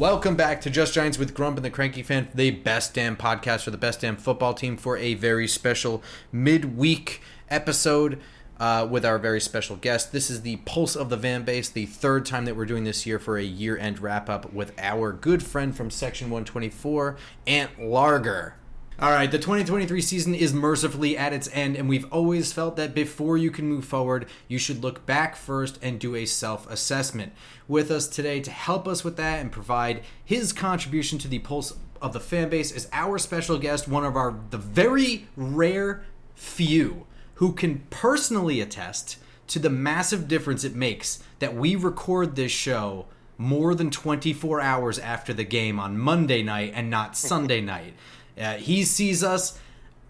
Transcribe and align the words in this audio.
Welcome 0.00 0.34
back 0.34 0.62
to 0.62 0.70
Just 0.70 0.94
Giants 0.94 1.18
with 1.18 1.34
Grump 1.34 1.58
and 1.58 1.64
the 1.64 1.68
Cranky 1.68 2.02
Fan, 2.02 2.30
the 2.34 2.52
best 2.52 2.94
damn 2.94 3.18
podcast 3.18 3.64
for 3.64 3.70
the 3.70 3.76
best 3.76 4.00
damn 4.00 4.16
football 4.16 4.54
team 4.54 4.78
for 4.78 4.96
a 4.96 5.12
very 5.12 5.46
special 5.46 6.02
midweek 6.32 7.20
episode 7.50 8.18
uh, 8.58 8.88
with 8.90 9.04
our 9.04 9.18
very 9.18 9.42
special 9.42 9.76
guest. 9.76 10.10
This 10.10 10.30
is 10.30 10.40
the 10.40 10.56
Pulse 10.64 10.96
of 10.96 11.10
the 11.10 11.18
Fan 11.18 11.42
Base, 11.42 11.68
the 11.68 11.84
third 11.84 12.24
time 12.24 12.46
that 12.46 12.56
we're 12.56 12.64
doing 12.64 12.84
this 12.84 13.04
year 13.04 13.18
for 13.18 13.36
a 13.36 13.42
year 13.42 13.76
end 13.76 13.98
wrap 13.98 14.30
up 14.30 14.54
with 14.54 14.72
our 14.78 15.12
good 15.12 15.42
friend 15.42 15.76
from 15.76 15.90
Section 15.90 16.30
124, 16.30 17.18
Ant 17.46 17.78
Larger. 17.78 18.54
All 19.02 19.12
right, 19.12 19.30
the 19.30 19.38
2023 19.38 20.02
season 20.02 20.34
is 20.34 20.52
mercifully 20.52 21.16
at 21.16 21.32
its 21.32 21.48
end, 21.54 21.74
and 21.74 21.88
we've 21.88 22.04
always 22.12 22.52
felt 22.52 22.76
that 22.76 22.94
before 22.94 23.38
you 23.38 23.50
can 23.50 23.66
move 23.66 23.86
forward, 23.86 24.26
you 24.46 24.58
should 24.58 24.82
look 24.82 25.06
back 25.06 25.36
first 25.36 25.78
and 25.80 25.98
do 25.98 26.14
a 26.14 26.26
self 26.26 26.70
assessment. 26.70 27.32
With 27.66 27.90
us 27.90 28.06
today 28.06 28.40
to 28.40 28.50
help 28.50 28.86
us 28.86 29.02
with 29.02 29.16
that 29.16 29.40
and 29.40 29.50
provide 29.50 30.02
his 30.22 30.52
contribution 30.52 31.18
to 31.20 31.28
the 31.28 31.38
pulse 31.38 31.72
of 32.02 32.12
the 32.12 32.20
fan 32.20 32.50
base 32.50 32.72
is 32.72 32.88
our 32.92 33.16
special 33.16 33.56
guest, 33.56 33.88
one 33.88 34.04
of 34.04 34.16
our 34.16 34.38
the 34.50 34.58
very 34.58 35.28
rare 35.34 36.04
few 36.34 37.06
who 37.36 37.54
can 37.54 37.78
personally 37.88 38.60
attest 38.60 39.16
to 39.46 39.58
the 39.58 39.70
massive 39.70 40.28
difference 40.28 40.62
it 40.62 40.74
makes 40.74 41.22
that 41.38 41.56
we 41.56 41.74
record 41.74 42.36
this 42.36 42.52
show 42.52 43.06
more 43.38 43.74
than 43.74 43.90
24 43.90 44.60
hours 44.60 44.98
after 44.98 45.32
the 45.32 45.44
game 45.44 45.80
on 45.80 45.96
Monday 45.96 46.42
night 46.42 46.72
and 46.74 46.90
not 46.90 47.16
Sunday 47.16 47.60
night. 47.62 47.94
Uh, 48.38 48.54
he 48.54 48.84
sees 48.84 49.22
us 49.22 49.58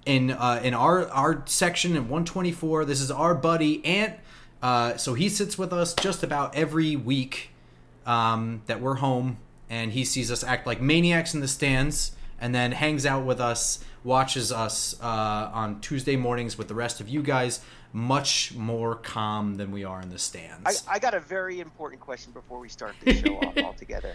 in 0.06 0.30
uh, 0.30 0.60
in 0.62 0.74
our 0.74 1.08
our 1.10 1.42
section 1.46 1.92
in 1.92 2.04
124. 2.08 2.84
This 2.84 3.00
is 3.00 3.10
our 3.10 3.34
buddy 3.34 3.84
Ant. 3.84 4.16
Uh, 4.62 4.96
so 4.96 5.14
he 5.14 5.28
sits 5.28 5.56
with 5.56 5.72
us 5.72 5.94
just 5.94 6.22
about 6.22 6.54
every 6.54 6.94
week 6.94 7.50
um, 8.06 8.62
that 8.66 8.80
we're 8.80 8.96
home, 8.96 9.38
and 9.68 9.92
he 9.92 10.04
sees 10.04 10.30
us 10.30 10.44
act 10.44 10.66
like 10.66 10.80
maniacs 10.80 11.34
in 11.34 11.40
the 11.40 11.48
stands, 11.48 12.12
and 12.40 12.54
then 12.54 12.72
hangs 12.72 13.06
out 13.06 13.24
with 13.24 13.40
us, 13.40 13.82
watches 14.04 14.52
us 14.52 15.00
uh, 15.00 15.50
on 15.52 15.80
Tuesday 15.80 16.16
mornings 16.16 16.58
with 16.58 16.68
the 16.68 16.74
rest 16.74 17.00
of 17.00 17.08
you 17.08 17.22
guys. 17.22 17.60
Much 17.92 18.54
more 18.54 18.94
calm 18.94 19.56
than 19.56 19.72
we 19.72 19.82
are 19.82 20.00
in 20.00 20.10
the 20.10 20.18
stands. 20.18 20.84
I, 20.86 20.94
I 20.94 20.98
got 21.00 21.12
a 21.12 21.18
very 21.18 21.58
important 21.58 22.00
question 22.00 22.30
before 22.32 22.60
we 22.60 22.68
start 22.68 22.94
the 23.02 23.12
show 23.14 23.34
off 23.38 23.56
altogether. 23.64 24.14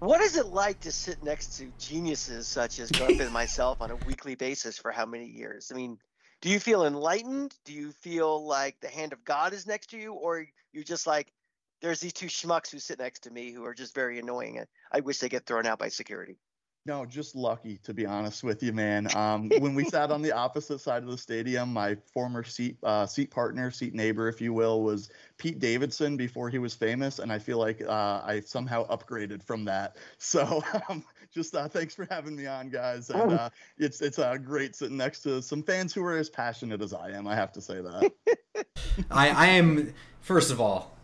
What 0.00 0.20
is 0.20 0.36
it 0.36 0.46
like 0.46 0.80
to 0.80 0.92
sit 0.92 1.22
next 1.22 1.56
to 1.56 1.72
geniuses 1.72 2.48
such 2.48 2.78
as 2.78 2.92
Grump 2.92 3.18
and 3.18 3.32
myself 3.32 3.80
on 3.80 3.90
a 3.90 3.96
weekly 3.96 4.36
basis 4.36 4.78
for 4.78 4.92
how 4.92 5.06
many 5.06 5.26
years? 5.26 5.72
I 5.72 5.76
mean, 5.76 5.98
do 6.40 6.50
you 6.50 6.60
feel 6.60 6.86
enlightened? 6.86 7.54
Do 7.64 7.72
you 7.72 7.90
feel 7.92 8.46
like 8.46 8.78
the 8.80 8.88
hand 8.88 9.12
of 9.12 9.24
God 9.24 9.52
is 9.52 9.66
next 9.66 9.88
to 9.90 9.98
you, 9.98 10.12
or 10.14 10.46
you're 10.72 10.84
just 10.84 11.06
like 11.06 11.32
there's 11.80 12.00
these 12.00 12.12
two 12.12 12.26
schmucks 12.26 12.70
who 12.70 12.78
sit 12.78 12.98
next 13.00 13.24
to 13.24 13.30
me 13.30 13.52
who 13.52 13.64
are 13.64 13.74
just 13.74 13.94
very 13.94 14.18
annoying 14.18 14.58
and 14.58 14.68
I 14.92 15.00
wish 15.00 15.18
they 15.18 15.28
get 15.28 15.46
thrown 15.46 15.66
out 15.66 15.78
by 15.80 15.88
security? 15.88 16.38
No, 16.88 17.04
just 17.04 17.36
lucky 17.36 17.76
to 17.84 17.92
be 17.92 18.06
honest 18.06 18.42
with 18.42 18.62
you, 18.62 18.72
man. 18.72 19.06
Um, 19.18 19.50
when 19.58 19.74
we 19.74 19.84
sat 19.84 20.12
on 20.12 20.22
the 20.22 20.30
opposite 20.30 20.78
side 20.78 21.02
of 21.02 21.10
the 21.10 21.18
stadium, 21.18 21.72
my 21.72 21.96
former 22.14 22.44
seat 22.44 22.76
uh, 22.84 23.04
seat 23.04 23.32
partner, 23.32 23.70
seat 23.70 23.92
neighbor, 23.92 24.28
if 24.28 24.40
you 24.40 24.52
will, 24.52 24.82
was 24.82 25.10
Pete 25.38 25.58
Davidson 25.58 26.16
before 26.16 26.48
he 26.48 26.58
was 26.58 26.72
famous, 26.72 27.18
and 27.18 27.32
I 27.32 27.40
feel 27.40 27.58
like 27.58 27.82
uh, 27.82 28.22
I 28.24 28.40
somehow 28.46 28.86
upgraded 28.86 29.42
from 29.42 29.64
that. 29.64 29.96
So, 30.18 30.62
um, 30.88 31.04
just 31.34 31.54
uh, 31.54 31.68
thanks 31.68 31.94
for 31.94 32.06
having 32.10 32.36
me 32.36 32.46
on, 32.46 32.70
guys. 32.70 33.10
And 33.10 33.32
uh, 33.32 33.50
it's 33.76 34.00
it's 34.00 34.18
uh, 34.18 34.36
great 34.36 34.76
sitting 34.76 34.96
next 34.96 35.22
to 35.22 35.42
some 35.42 35.62
fans 35.64 35.92
who 35.92 36.04
are 36.04 36.16
as 36.16 36.30
passionate 36.30 36.80
as 36.80 36.94
I 36.94 37.10
am. 37.10 37.26
I 37.26 37.34
have 37.34 37.52
to 37.52 37.60
say 37.60 37.80
that. 37.82 38.12
I, 39.10 39.30
I 39.30 39.46
am 39.48 39.92
first 40.20 40.52
of 40.52 40.60
all. 40.60 40.96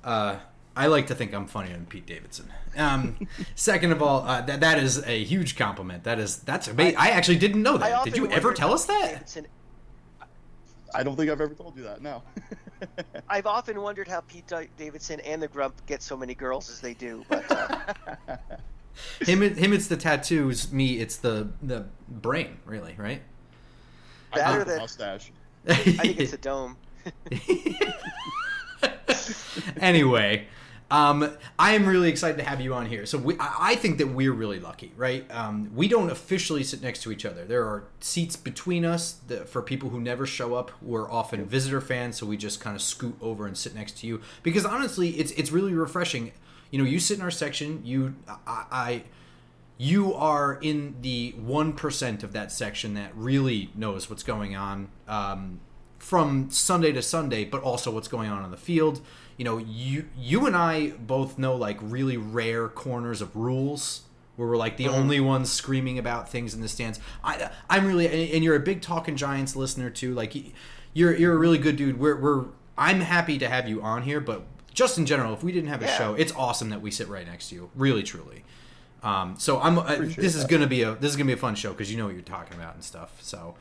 I 0.76 0.86
like 0.86 1.06
to 1.06 1.14
think 1.14 1.32
I'm 1.32 1.46
funnier 1.46 1.72
than 1.72 1.86
Pete 1.86 2.06
Davidson. 2.06 2.52
Um, 2.76 3.28
second 3.54 3.92
of 3.92 4.02
all, 4.02 4.22
uh, 4.22 4.40
that 4.42 4.60
that 4.60 4.78
is 4.78 5.04
a 5.06 5.22
huge 5.22 5.56
compliment. 5.56 6.04
That 6.04 6.18
is 6.18 6.38
that's 6.38 6.68
amazing. 6.68 6.96
I, 6.96 7.06
I 7.06 7.10
actually 7.10 7.36
didn't 7.38 7.62
know 7.62 7.78
that. 7.78 8.04
Did 8.04 8.16
you 8.16 8.28
ever 8.30 8.52
tell 8.52 8.72
us 8.72 8.84
that? 8.86 9.12
Davidson, 9.12 9.46
I 10.94 11.02
don't 11.02 11.16
think 11.16 11.30
I've 11.30 11.40
ever 11.40 11.54
told 11.54 11.76
you 11.76 11.84
that. 11.84 12.02
No. 12.02 12.22
I've 13.28 13.46
often 13.46 13.80
wondered 13.80 14.08
how 14.08 14.20
Pete 14.22 14.50
Davidson 14.76 15.20
and 15.20 15.42
the 15.42 15.48
Grump 15.48 15.74
get 15.86 16.02
so 16.02 16.16
many 16.16 16.34
girls 16.34 16.70
as 16.70 16.80
they 16.80 16.94
do, 16.94 17.24
but. 17.28 17.44
Uh... 17.50 18.36
him, 19.20 19.42
him, 19.42 19.72
it's 19.72 19.88
the 19.88 19.96
tattoos. 19.96 20.72
Me, 20.72 20.98
it's 20.98 21.16
the 21.16 21.48
the 21.62 21.86
brain. 22.08 22.58
Really, 22.64 22.94
right? 22.98 23.22
Better 24.34 24.64
than 24.64 24.78
mustache. 24.78 25.32
I 25.68 25.74
think 25.74 26.20
it's 26.20 26.32
a 26.32 26.38
dome. 26.38 26.76
anyway, 29.80 30.46
um, 30.90 31.36
I 31.58 31.74
am 31.74 31.86
really 31.86 32.10
excited 32.10 32.36
to 32.38 32.44
have 32.44 32.60
you 32.60 32.74
on 32.74 32.86
here. 32.86 33.06
So 33.06 33.18
we, 33.18 33.36
I 33.40 33.74
think 33.76 33.98
that 33.98 34.08
we're 34.08 34.32
really 34.32 34.60
lucky, 34.60 34.92
right? 34.96 35.28
Um, 35.30 35.70
we 35.74 35.88
don't 35.88 36.10
officially 36.10 36.62
sit 36.62 36.82
next 36.82 37.02
to 37.02 37.12
each 37.12 37.24
other. 37.24 37.44
There 37.44 37.64
are 37.64 37.84
seats 38.00 38.36
between 38.36 38.84
us 38.84 39.12
that, 39.28 39.48
for 39.48 39.62
people 39.62 39.88
who 39.88 40.00
never 40.00 40.26
show 40.26 40.54
up. 40.54 40.70
We're 40.82 41.10
often 41.10 41.44
visitor 41.46 41.80
fans, 41.80 42.16
so 42.16 42.26
we 42.26 42.36
just 42.36 42.60
kind 42.60 42.76
of 42.76 42.82
scoot 42.82 43.16
over 43.20 43.46
and 43.46 43.56
sit 43.56 43.74
next 43.74 43.98
to 43.98 44.06
you 44.06 44.20
because 44.42 44.64
honestly, 44.64 45.10
it's 45.10 45.32
it's 45.32 45.50
really 45.50 45.72
refreshing. 45.72 46.32
You 46.70 46.78
know, 46.78 46.84
you 46.84 47.00
sit 47.00 47.18
in 47.18 47.24
our 47.24 47.30
section. 47.30 47.80
You, 47.84 48.14
I, 48.46 48.64
I 48.70 49.02
you 49.78 50.14
are 50.14 50.58
in 50.60 50.96
the 51.00 51.34
one 51.38 51.72
percent 51.72 52.22
of 52.22 52.32
that 52.34 52.52
section 52.52 52.94
that 52.94 53.10
really 53.16 53.70
knows 53.74 54.10
what's 54.10 54.22
going 54.22 54.54
on. 54.54 54.88
Um, 55.08 55.60
from 55.98 56.50
Sunday 56.50 56.92
to 56.92 57.00
Sunday, 57.00 57.46
but 57.46 57.62
also 57.62 57.90
what's 57.90 58.08
going 58.08 58.28
on 58.28 58.42
on 58.42 58.50
the 58.50 58.58
field. 58.58 59.00
You 59.36 59.44
know, 59.44 59.58
you 59.58 60.08
you 60.16 60.46
and 60.46 60.56
I 60.56 60.90
both 60.90 61.38
know 61.38 61.56
like 61.56 61.78
really 61.80 62.16
rare 62.16 62.68
corners 62.68 63.20
of 63.20 63.34
rules 63.34 64.02
where 64.36 64.48
we're 64.48 64.56
like 64.56 64.76
the 64.76 64.84
mm-hmm. 64.84 64.94
only 64.94 65.20
ones 65.20 65.52
screaming 65.52 65.98
about 65.98 66.28
things 66.28 66.54
in 66.54 66.60
the 66.60 66.68
stands. 66.68 67.00
I 67.22 67.50
I'm 67.68 67.86
really 67.86 68.32
and 68.32 68.44
you're 68.44 68.56
a 68.56 68.60
big 68.60 68.82
Talking 68.82 69.16
Giants 69.16 69.56
listener 69.56 69.90
too. 69.90 70.14
Like 70.14 70.34
you're 70.92 71.14
you're 71.16 71.34
a 71.34 71.38
really 71.38 71.58
good 71.58 71.76
dude. 71.76 71.98
We're 71.98 72.16
we're 72.16 72.44
I'm 72.76 73.00
happy 73.00 73.38
to 73.38 73.48
have 73.48 73.68
you 73.68 73.82
on 73.82 74.02
here, 74.02 74.20
but 74.20 74.44
just 74.72 74.98
in 74.98 75.06
general, 75.06 75.32
if 75.32 75.42
we 75.42 75.52
didn't 75.52 75.70
have 75.70 75.82
a 75.82 75.86
yeah. 75.86 75.98
show, 75.98 76.14
it's 76.14 76.32
awesome 76.32 76.70
that 76.70 76.80
we 76.80 76.90
sit 76.90 77.08
right 77.08 77.26
next 77.26 77.48
to 77.50 77.54
you. 77.54 77.70
Really, 77.74 78.02
truly. 78.02 78.44
Um, 79.02 79.36
so 79.38 79.60
I'm. 79.60 79.78
Uh, 79.78 79.96
this 79.96 80.16
that. 80.16 80.24
is 80.24 80.44
gonna 80.44 80.66
be 80.66 80.82
a 80.82 80.94
this 80.94 81.10
is 81.10 81.16
gonna 81.16 81.26
be 81.26 81.34
a 81.34 81.36
fun 81.36 81.54
show 81.54 81.70
because 81.70 81.90
you 81.90 81.98
know 81.98 82.06
what 82.06 82.14
you're 82.14 82.22
talking 82.22 82.56
about 82.56 82.74
and 82.74 82.82
stuff. 82.82 83.22
So, 83.22 83.54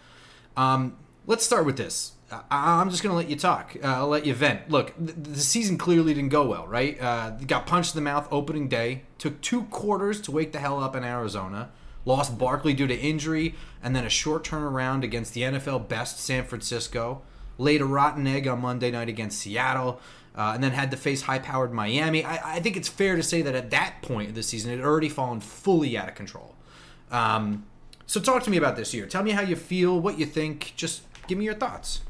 um, 0.57 0.97
let's 1.27 1.45
start 1.45 1.65
with 1.65 1.77
this. 1.77 2.13
I, 2.49 2.81
am 2.81 2.89
just 2.89 3.03
going 3.03 3.11
to 3.11 3.17
let 3.17 3.29
you 3.29 3.35
talk. 3.35 3.75
Uh, 3.83 3.87
I'll 3.87 4.07
let 4.07 4.25
you 4.25 4.33
vent. 4.33 4.69
Look, 4.69 4.93
the, 4.97 5.13
the 5.13 5.39
season 5.39 5.77
clearly 5.77 6.13
didn't 6.13 6.29
go 6.29 6.47
well, 6.47 6.67
right? 6.67 6.99
Uh, 7.01 7.31
got 7.31 7.65
punched 7.65 7.95
in 7.95 8.03
the 8.03 8.09
mouth 8.09 8.27
opening 8.31 8.67
day. 8.67 9.03
Took 9.17 9.41
two 9.41 9.63
quarters 9.63 10.21
to 10.21 10.31
wake 10.31 10.51
the 10.51 10.59
hell 10.59 10.81
up 10.81 10.95
in 10.95 11.03
Arizona. 11.03 11.71
Lost 12.05 12.37
Barkley 12.37 12.73
due 12.73 12.87
to 12.87 12.97
injury, 12.97 13.55
and 13.81 13.95
then 13.95 14.05
a 14.05 14.09
short 14.09 14.43
turnaround 14.43 15.03
against 15.03 15.33
the 15.33 15.41
NFL 15.41 15.87
best 15.87 16.19
San 16.19 16.43
Francisco. 16.43 17.21
Laid 17.57 17.81
a 17.81 17.85
rotten 17.85 18.27
egg 18.27 18.47
on 18.47 18.61
Monday 18.61 18.91
night 18.91 19.09
against 19.09 19.39
Seattle. 19.39 19.99
Uh, 20.35 20.53
and 20.55 20.63
then 20.63 20.71
had 20.71 20.89
to 20.89 20.97
face 20.97 21.21
high-powered 21.21 21.71
Miami. 21.71 22.25
I, 22.25 22.55
I, 22.55 22.59
think 22.59 22.75
it's 22.75 22.89
fair 22.89 23.15
to 23.15 23.21
say 23.21 23.43
that 23.43 23.53
at 23.53 23.69
that 23.69 24.01
point 24.01 24.29
of 24.29 24.35
the 24.35 24.41
season, 24.41 24.71
it 24.71 24.77
had 24.77 24.83
already 24.83 25.07
fallen 25.07 25.39
fully 25.39 25.95
out 25.95 26.09
of 26.09 26.15
control. 26.15 26.55
Um, 27.11 27.67
so 28.07 28.19
talk 28.19 28.43
to 28.43 28.49
me 28.49 28.57
about 28.57 28.75
this 28.75 28.93
year. 28.93 29.05
Tell 29.05 29.23
me 29.23 29.31
how 29.31 29.41
you 29.41 29.55
feel, 29.55 29.99
what 29.99 30.17
you 30.19 30.25
think. 30.25 30.73
Just 30.75 31.03
give 31.27 31.37
me 31.37 31.45
your 31.45 31.53
thoughts. 31.53 32.01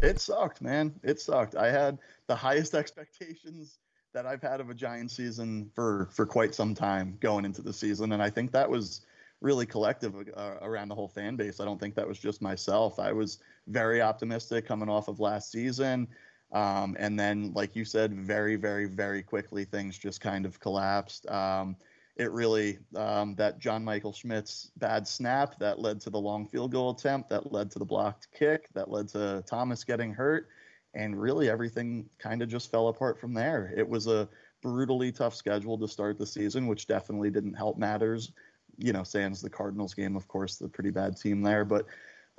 It 0.00 0.20
sucked, 0.20 0.60
man. 0.60 0.94
It 1.02 1.20
sucked. 1.20 1.56
I 1.56 1.70
had 1.70 1.98
the 2.26 2.36
highest 2.36 2.74
expectations 2.74 3.78
that 4.12 4.26
I've 4.26 4.42
had 4.42 4.60
of 4.60 4.70
a 4.70 4.74
Giant 4.74 5.10
season 5.10 5.70
for 5.74 6.08
for 6.12 6.26
quite 6.26 6.54
some 6.54 6.74
time 6.74 7.16
going 7.20 7.44
into 7.44 7.62
the 7.62 7.72
season, 7.72 8.12
and 8.12 8.22
I 8.22 8.30
think 8.30 8.52
that 8.52 8.68
was 8.68 9.06
really 9.40 9.66
collective 9.66 10.14
uh, 10.34 10.54
around 10.62 10.88
the 10.88 10.94
whole 10.94 11.08
fan 11.08 11.36
base. 11.36 11.60
I 11.60 11.64
don't 11.64 11.78
think 11.78 11.94
that 11.94 12.08
was 12.08 12.18
just 12.18 12.40
myself. 12.40 12.98
I 12.98 13.12
was 13.12 13.38
very 13.66 14.00
optimistic 14.00 14.66
coming 14.66 14.88
off 14.88 15.08
of 15.08 15.20
last 15.20 15.50
season. 15.50 16.08
Um, 16.52 16.96
and 16.98 17.18
then, 17.18 17.52
like 17.54 17.74
you 17.76 17.84
said, 17.84 18.14
very, 18.14 18.56
very, 18.56 18.86
very 18.86 19.22
quickly, 19.22 19.64
things 19.64 19.98
just 19.98 20.20
kind 20.20 20.46
of 20.46 20.60
collapsed. 20.60 21.28
Um, 21.28 21.76
it 22.16 22.32
really 22.32 22.78
um, 22.94 23.34
that 23.36 23.58
John 23.58 23.84
Michael 23.84 24.12
Schmitz's 24.12 24.70
bad 24.76 25.06
snap 25.06 25.58
that 25.58 25.78
led 25.78 26.00
to 26.02 26.10
the 26.10 26.20
long 26.20 26.46
field 26.46 26.72
goal 26.72 26.90
attempt, 26.90 27.28
that 27.30 27.52
led 27.52 27.70
to 27.72 27.78
the 27.78 27.84
blocked 27.84 28.28
kick, 28.32 28.68
that 28.74 28.90
led 28.90 29.08
to 29.08 29.44
Thomas 29.46 29.84
getting 29.84 30.12
hurt, 30.12 30.48
and 30.94 31.20
really 31.20 31.50
everything 31.50 32.08
kind 32.18 32.42
of 32.42 32.48
just 32.48 32.70
fell 32.70 32.88
apart 32.88 33.20
from 33.20 33.34
there. 33.34 33.72
It 33.76 33.88
was 33.88 34.06
a 34.06 34.28
brutally 34.62 35.12
tough 35.12 35.34
schedule 35.34 35.78
to 35.78 35.86
start 35.86 36.18
the 36.18 36.26
season, 36.26 36.66
which 36.66 36.86
definitely 36.86 37.30
didn't 37.30 37.54
help 37.54 37.76
matters 37.76 38.32
you 38.78 38.92
know, 38.92 39.02
sans 39.02 39.40
the 39.40 39.50
Cardinals 39.50 39.94
game, 39.94 40.16
of 40.16 40.28
course, 40.28 40.56
the 40.56 40.68
pretty 40.68 40.90
bad 40.90 41.16
team 41.16 41.42
there. 41.42 41.64
But 41.64 41.86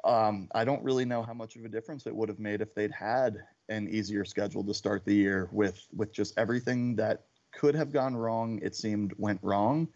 um, 0.03 0.47
I 0.53 0.63
don't 0.63 0.83
really 0.83 1.05
know 1.05 1.23
how 1.23 1.33
much 1.33 1.55
of 1.55 1.65
a 1.65 1.69
difference 1.69 2.05
it 2.05 2.15
would 2.15 2.29
have 2.29 2.39
made 2.39 2.61
if 2.61 2.73
they'd 2.75 2.91
had 2.91 3.37
an 3.69 3.87
easier 3.89 4.23
schedule 4.23 4.63
to 4.63 4.73
start 4.73 5.03
the 5.03 5.13
year 5.13 5.49
with 5.51 5.85
with 5.93 6.13
just 6.13 6.37
everything 6.37 6.95
that 6.95 7.25
could 7.57 7.75
have 7.75 7.91
gone 7.91 8.15
wrong. 8.15 8.59
It 8.61 8.75
seemed 8.75 9.13
went 9.17 9.39
wrong, 9.41 9.87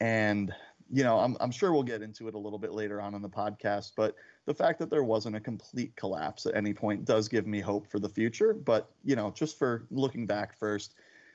and 0.00 0.52
you 0.90 1.04
know, 1.04 1.18
I'm 1.18 1.36
I'm 1.40 1.50
sure 1.50 1.72
we'll 1.72 1.82
get 1.82 2.02
into 2.02 2.28
it 2.28 2.34
a 2.34 2.38
little 2.38 2.58
bit 2.58 2.72
later 2.72 3.00
on 3.00 3.14
in 3.14 3.22
the 3.22 3.28
podcast, 3.28 3.92
but 3.96 4.16
the 4.46 4.54
fact 4.54 4.78
that 4.80 4.90
there 4.90 5.04
wasn't 5.04 5.36
a 5.36 5.40
complete 5.40 5.94
collapse 5.96 6.46
at 6.46 6.56
any 6.56 6.72
point 6.72 7.04
does 7.04 7.28
give 7.28 7.46
me 7.46 7.60
hope 7.60 7.86
for 7.86 7.98
the 7.98 8.08
future. 8.08 8.52
But 8.52 8.90
you 9.04 9.14
know, 9.14 9.30
just 9.30 9.58
for 9.58 9.86
looking 9.90 10.26
back 10.26 10.58
first, 10.58 10.94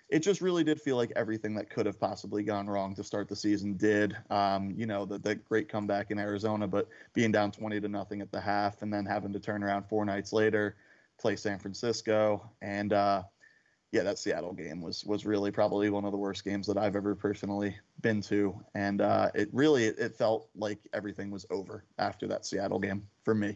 it 0.10 0.20
just 0.20 0.42
really 0.42 0.64
did 0.64 0.82
feel 0.82 0.98
like 0.98 1.14
everything 1.16 1.56
that 1.56 1.70
could 1.70 1.86
have 1.86 2.00
possibly 2.00 2.44
gone 2.44 2.68
wrong 2.68 2.94
to 2.96 3.04
start 3.04 3.30
the 3.30 3.36
season 3.36 3.78
did. 3.78 4.18
Um, 4.30 4.74
you 4.76 4.86
know, 4.86 5.06
the, 5.06 5.18
the 5.18 5.36
great 5.36 5.70
comeback 5.70 6.12
in 6.12 6.20
Arizona, 6.20 6.68
but 6.68 6.90
being 7.14 7.32
down 7.32 7.52
20 7.52 7.80
to 7.80 7.88
nothing 7.88 8.22
at 8.22 8.32
the 8.32 8.42
half 8.42 8.82
and 8.82 8.94
then 8.94 9.06
having 9.06 9.32
to 9.34 9.40
turn 9.40 9.64
around 9.64 9.84
four 9.84 10.04
nights 10.04 10.34
later, 10.34 10.76
play 11.20 11.36
San 11.36 11.58
Francisco, 11.58 12.50
and 12.62 12.92
uh, 12.92 13.24
yeah, 13.94 14.02
that 14.02 14.18
Seattle 14.18 14.54
game 14.54 14.82
was 14.82 15.06
was 15.06 15.24
really 15.24 15.52
probably 15.52 15.92
one 15.92 16.04
of 16.04 16.12
the 16.12 16.18
worst 16.18 16.44
games 16.44 16.66
that 16.66 16.78
I've 16.78 16.96
ever 16.96 17.14
personally 17.14 17.78
been 18.02 18.22
to, 18.24 18.60
and 18.74 19.02
uh, 19.02 19.30
it 19.36 19.50
really 19.54 19.86
it, 19.86 20.16
felt 20.16 20.50
like 20.56 20.80
everything 20.94 21.30
was 21.30 21.46
over 21.52 21.86
after 22.00 22.28
that 22.28 22.44
Seattle 22.44 22.80
game 22.80 23.04
for 23.24 23.36
me. 23.36 23.56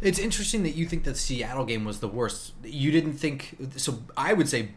It's 0.00 0.18
interesting 0.18 0.64
that 0.64 0.74
you 0.74 0.86
think 0.86 1.04
that 1.04 1.16
Seattle 1.16 1.64
game 1.64 1.84
was 1.84 2.00
the 2.00 2.08
worst. 2.08 2.54
You 2.64 2.90
didn't 2.90 3.12
think 3.12 3.56
so. 3.76 4.02
I 4.16 4.32
would 4.32 4.48
say 4.48 4.70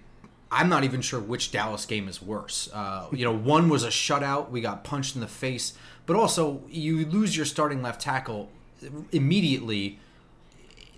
I'm 0.52 0.70
not 0.70 0.84
even 0.84 1.02
sure 1.02 1.20
which 1.20 1.52
Dallas 1.52 1.88
game 1.88 2.08
is 2.08 2.22
worse. 2.22 2.70
Uh, 2.72 3.08
you 3.12 3.26
know, 3.26 3.36
one 3.36 3.68
was 3.68 3.84
a 3.84 3.90
shutout. 3.90 4.52
We 4.52 4.62
got 4.62 4.84
punched 4.84 5.16
in 5.16 5.22
the 5.22 5.28
face, 5.28 5.74
but 6.06 6.16
also 6.16 6.62
you 6.70 7.04
lose 7.04 7.36
your 7.36 7.48
starting 7.48 7.82
left 7.82 8.00
tackle 8.00 8.52
immediately 9.12 9.98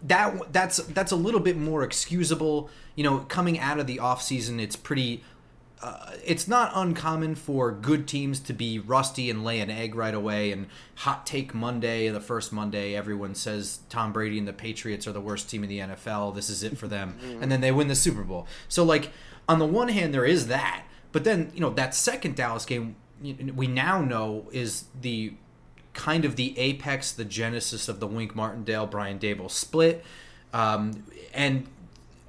that 0.03 0.53
that's 0.53 0.77
that's 0.77 1.11
a 1.11 1.15
little 1.15 1.39
bit 1.39 1.57
more 1.57 1.83
excusable. 1.83 2.69
You 2.95 3.03
know, 3.03 3.19
coming 3.19 3.59
out 3.59 3.79
of 3.79 3.87
the 3.87 3.97
offseason, 3.97 4.59
it's 4.59 4.75
pretty 4.75 5.23
uh, 5.81 6.11
it's 6.23 6.47
not 6.47 6.71
uncommon 6.75 7.33
for 7.33 7.71
good 7.71 8.07
teams 8.07 8.39
to 8.39 8.53
be 8.53 8.77
rusty 8.77 9.29
and 9.31 9.43
lay 9.43 9.59
an 9.59 9.69
egg 9.69 9.95
right 9.95 10.13
away. 10.13 10.51
And 10.51 10.67
hot 10.95 11.25
take 11.25 11.55
Monday, 11.55 12.07
the 12.09 12.19
first 12.19 12.53
Monday, 12.53 12.95
everyone 12.95 13.33
says 13.33 13.79
Tom 13.89 14.13
Brady 14.13 14.37
and 14.37 14.47
the 14.47 14.53
Patriots 14.53 15.07
are 15.07 15.11
the 15.11 15.21
worst 15.21 15.49
team 15.49 15.63
in 15.63 15.69
the 15.69 15.79
NFL. 15.79 16.35
This 16.35 16.49
is 16.49 16.61
it 16.61 16.77
for 16.77 16.87
them, 16.87 17.17
and 17.41 17.51
then 17.51 17.61
they 17.61 17.71
win 17.71 17.87
the 17.87 17.95
Super 17.95 18.23
Bowl. 18.23 18.47
So, 18.67 18.83
like 18.83 19.11
on 19.49 19.57
the 19.57 19.65
one 19.65 19.87
hand, 19.87 20.13
there 20.13 20.25
is 20.25 20.47
that, 20.47 20.83
but 21.11 21.23
then 21.23 21.51
you 21.53 21.61
know 21.61 21.71
that 21.71 21.95
second 21.95 22.35
Dallas 22.35 22.65
game, 22.65 22.95
we 23.21 23.65
now 23.67 24.01
know 24.01 24.49
is 24.51 24.85
the 24.99 25.33
kind 25.93 26.25
of 26.25 26.35
the 26.35 26.57
apex, 26.57 27.11
the 27.11 27.25
genesis 27.25 27.89
of 27.89 27.99
the 27.99 28.07
Wink 28.07 28.35
Martindale 28.35 28.87
Brian 28.87 29.19
Daboll 29.19 29.51
split. 29.51 30.03
Um, 30.53 31.03
and 31.33 31.67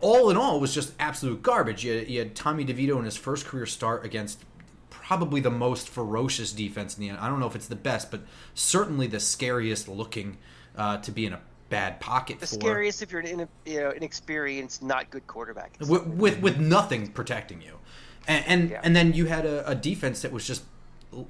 all 0.00 0.30
in 0.30 0.36
all, 0.36 0.56
it 0.56 0.60
was 0.60 0.74
just 0.74 0.92
absolute 0.98 1.42
garbage. 1.42 1.84
You 1.84 1.98
had, 1.98 2.08
you 2.08 2.18
had, 2.18 2.34
Tommy 2.34 2.64
DeVito 2.64 2.98
in 2.98 3.04
his 3.04 3.16
first 3.16 3.46
career 3.46 3.66
start 3.66 4.04
against 4.04 4.44
probably 4.90 5.40
the 5.40 5.50
most 5.50 5.88
ferocious 5.88 6.52
defense 6.52 6.96
in 6.96 7.02
the 7.02 7.08
end. 7.08 7.18
I 7.18 7.28
don't 7.28 7.40
know 7.40 7.46
if 7.46 7.56
it's 7.56 7.68
the 7.68 7.76
best, 7.76 8.10
but 8.10 8.20
certainly 8.54 9.06
the 9.06 9.20
scariest 9.20 9.88
looking 9.88 10.38
uh, 10.76 10.98
to 10.98 11.10
be 11.10 11.26
in 11.26 11.32
a 11.32 11.40
bad 11.68 12.00
pocket. 12.00 12.40
The 12.40 12.46
for. 12.46 12.54
scariest 12.54 13.02
if 13.02 13.12
you're 13.12 13.20
an 13.20 13.48
you 13.64 13.80
know 13.80 13.90
inexperienced, 13.90 14.82
not 14.82 15.10
good 15.10 15.26
quarterback. 15.26 15.76
With, 15.80 16.06
with, 16.06 16.40
with 16.40 16.58
nothing 16.58 17.08
protecting 17.08 17.62
you, 17.62 17.78
and 18.26 18.44
and, 18.46 18.70
yeah. 18.70 18.80
and 18.82 18.94
then 18.94 19.12
you 19.12 19.26
had 19.26 19.46
a, 19.46 19.68
a 19.68 19.74
defense 19.74 20.22
that 20.22 20.32
was 20.32 20.46
just 20.46 20.64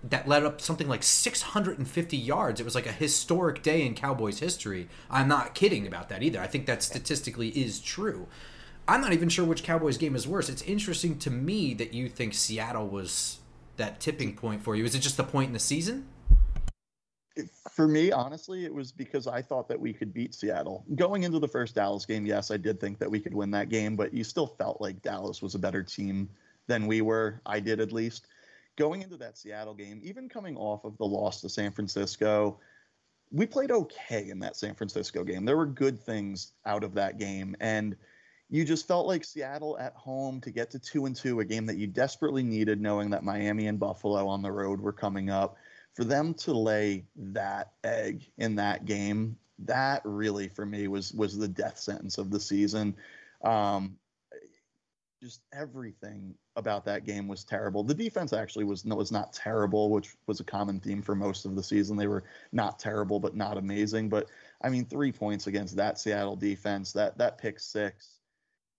that 0.04 0.28
led 0.28 0.44
up 0.44 0.60
something 0.60 0.88
like 0.88 1.02
650 1.02 2.16
yards. 2.16 2.60
It 2.60 2.64
was 2.64 2.74
like 2.74 2.86
a 2.86 2.92
historic 2.92 3.62
day 3.62 3.84
in 3.84 3.94
Cowboys 3.94 4.38
history. 4.38 4.88
I'm 5.10 5.28
not 5.28 5.54
kidding 5.54 5.86
about 5.86 6.08
that 6.08 6.22
either. 6.22 6.40
I 6.40 6.46
think 6.46 6.66
that 6.66 6.82
statistically 6.82 7.48
is 7.48 7.80
true. 7.80 8.26
I'm 8.88 9.00
not 9.00 9.12
even 9.12 9.28
sure 9.28 9.44
which 9.44 9.62
Cowboys 9.62 9.96
game 9.96 10.16
is 10.16 10.26
worse. 10.26 10.48
It's 10.48 10.62
interesting 10.62 11.18
to 11.20 11.30
me 11.30 11.74
that 11.74 11.94
you 11.94 12.08
think 12.08 12.34
Seattle 12.34 12.88
was 12.88 13.38
that 13.76 14.00
tipping 14.00 14.34
point 14.34 14.62
for 14.62 14.74
you. 14.76 14.84
Is 14.84 14.94
it 14.94 15.00
just 15.00 15.16
the 15.16 15.24
point 15.24 15.48
in 15.48 15.52
the 15.52 15.58
season? 15.58 16.08
For 17.70 17.88
me, 17.88 18.12
honestly, 18.12 18.64
it 18.66 18.74
was 18.74 18.92
because 18.92 19.26
I 19.26 19.40
thought 19.40 19.68
that 19.68 19.80
we 19.80 19.92
could 19.92 20.12
beat 20.12 20.34
Seattle. 20.34 20.84
Going 20.96 21.22
into 21.22 21.38
the 21.38 21.48
first 21.48 21.74
Dallas 21.74 22.04
game, 22.04 22.26
yes, 22.26 22.50
I 22.50 22.58
did 22.58 22.78
think 22.78 22.98
that 22.98 23.10
we 23.10 23.20
could 23.20 23.32
win 23.32 23.50
that 23.52 23.70
game, 23.70 23.96
but 23.96 24.12
you 24.12 24.24
still 24.24 24.46
felt 24.46 24.80
like 24.80 25.00
Dallas 25.00 25.40
was 25.40 25.54
a 25.54 25.58
better 25.58 25.82
team 25.82 26.28
than 26.66 26.86
we 26.86 27.00
were. 27.00 27.40
I 27.46 27.60
did 27.60 27.80
at 27.80 27.92
least 27.92 28.26
going 28.76 29.02
into 29.02 29.16
that 29.18 29.38
Seattle 29.38 29.74
game, 29.74 30.00
even 30.02 30.28
coming 30.28 30.56
off 30.56 30.84
of 30.84 30.96
the 30.98 31.04
loss 31.04 31.40
to 31.42 31.48
San 31.48 31.72
Francisco, 31.72 32.58
we 33.30 33.46
played 33.46 33.70
okay 33.70 34.28
in 34.28 34.38
that 34.40 34.56
San 34.56 34.74
Francisco 34.74 35.24
game. 35.24 35.44
There 35.44 35.56
were 35.56 35.66
good 35.66 36.00
things 36.00 36.52
out 36.66 36.84
of 36.84 36.94
that 36.94 37.18
game. 37.18 37.56
And 37.60 37.96
you 38.50 38.64
just 38.64 38.86
felt 38.86 39.06
like 39.06 39.24
Seattle 39.24 39.78
at 39.78 39.94
home 39.94 40.40
to 40.42 40.50
get 40.50 40.70
to 40.72 40.78
two 40.78 41.06
and 41.06 41.16
two, 41.16 41.40
a 41.40 41.44
game 41.44 41.66
that 41.66 41.78
you 41.78 41.86
desperately 41.86 42.42
needed, 42.42 42.80
knowing 42.80 43.10
that 43.10 43.24
Miami 43.24 43.66
and 43.66 43.80
Buffalo 43.80 44.28
on 44.28 44.42
the 44.42 44.52
road 44.52 44.80
were 44.80 44.92
coming 44.92 45.30
up. 45.30 45.56
For 45.94 46.04
them 46.04 46.34
to 46.34 46.52
lay 46.52 47.04
that 47.16 47.72
egg 47.84 48.30
in 48.36 48.56
that 48.56 48.84
game, 48.84 49.38
that 49.60 50.02
really 50.04 50.48
for 50.48 50.66
me 50.66 50.88
was 50.88 51.12
was 51.12 51.36
the 51.36 51.48
death 51.48 51.78
sentence 51.78 52.18
of 52.18 52.30
the 52.30 52.40
season. 52.40 52.96
Um, 53.42 53.96
just 55.22 55.42
everything 55.52 56.34
about 56.56 56.84
that 56.84 57.04
game 57.04 57.28
was 57.28 57.44
terrible. 57.44 57.84
The 57.84 57.94
defense 57.94 58.32
actually 58.32 58.64
was 58.64 58.84
was 58.84 59.12
not 59.12 59.32
terrible, 59.32 59.88
which 59.90 60.16
was 60.26 60.40
a 60.40 60.44
common 60.44 60.80
theme 60.80 61.00
for 61.00 61.14
most 61.14 61.44
of 61.44 61.54
the 61.54 61.62
season. 61.62 61.96
They 61.96 62.08
were 62.08 62.24
not 62.50 62.78
terrible, 62.78 63.20
but 63.20 63.36
not 63.36 63.56
amazing. 63.56 64.08
But 64.08 64.28
I 64.62 64.68
mean, 64.68 64.84
three 64.84 65.12
points 65.12 65.46
against 65.46 65.76
that 65.76 65.98
Seattle 65.98 66.36
defense, 66.36 66.92
that 66.92 67.16
that 67.18 67.38
pick 67.38 67.60
six, 67.60 68.18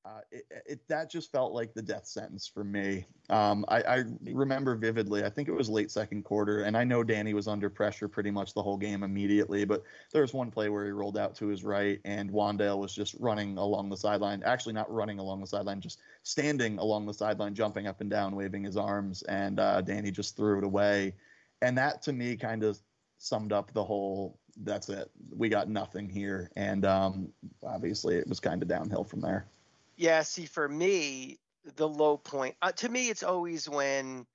uh, 0.06 0.20
it, 0.32 0.46
it, 0.66 0.88
that 0.90 1.10
just 1.10 1.32
felt 1.32 1.54
like 1.54 1.74
the 1.74 1.82
death 1.82 2.06
sentence 2.06 2.46
for 2.46 2.66
me. 2.66 3.06
Um, 3.30 3.64
I, 3.70 3.82
I, 3.84 4.04
remember 4.26 4.76
vividly. 4.76 5.24
I 5.24 5.30
think 5.30 5.48
it 5.48 5.54
was 5.54 5.70
late 5.70 5.92
second 5.92 6.24
quarter, 6.24 6.64
and 6.64 6.76
I 6.76 6.84
know 6.84 7.04
Danny 7.04 7.34
was 7.34 7.48
under 7.48 7.70
pressure 7.70 8.10
pretty 8.10 8.30
much 8.30 8.54
the 8.54 8.62
whole 8.62 8.76
game 8.76 9.04
immediately. 9.04 9.64
But 9.64 9.84
there 10.12 10.22
was 10.22 10.34
one 10.34 10.52
play 10.52 10.68
where 10.68 10.84
he 10.84 10.92
rolled 10.92 11.18
out 11.18 11.36
to 11.36 11.48
his 11.48 11.64
right, 11.64 12.02
and 12.04 12.30
Wan'Dale 12.32 12.78
was 12.78 12.94
just 12.94 13.16
running 13.18 13.58
along 13.58 13.90
the 13.90 13.96
sideline. 13.96 14.44
Actually, 14.44 14.74
not 14.74 14.92
running 14.94 15.20
along 15.20 15.40
the 15.40 15.48
sideline, 15.48 15.80
just 15.80 16.00
standing 16.24 16.80
along 16.80 17.06
the 17.06 17.14
sideline, 17.14 17.56
jumping 17.56 17.88
up 17.88 18.02
and 18.02 18.10
down, 18.10 18.36
waving 18.36 18.66
his 18.66 18.76
arms, 18.76 19.22
and 19.24 19.58
uh, 19.58 19.80
Danny 19.80 20.12
just 20.12 20.36
threw 20.36 20.58
it 20.58 20.66
away. 20.66 21.14
And 21.62 21.78
that 21.78 22.02
to 22.04 22.12
me 22.12 22.36
kind 22.36 22.64
of 22.64 22.78
summed 23.20 23.54
up 23.54 23.72
the 23.74 23.84
whole. 23.84 24.38
That's 24.58 24.90
it. 24.90 25.10
We 25.34 25.48
got 25.48 25.70
nothing 25.70 26.10
here, 26.10 26.52
and 26.58 26.84
um, 26.86 27.30
obviously 27.66 28.18
it 28.18 28.28
was 28.28 28.42
kind 28.42 28.62
of 28.62 28.68
downhill 28.68 29.06
from 29.06 29.22
there. 29.22 29.48
Yeah, 29.96 30.24
see, 30.24 30.46
for 30.46 30.68
me, 30.68 31.40
the 31.76 31.88
low 31.88 32.18
point 32.18 32.56
uh, 32.62 32.72
to 32.74 32.90
me, 32.90 33.10
it's 33.10 33.24
always 33.24 33.70
when 33.70 34.26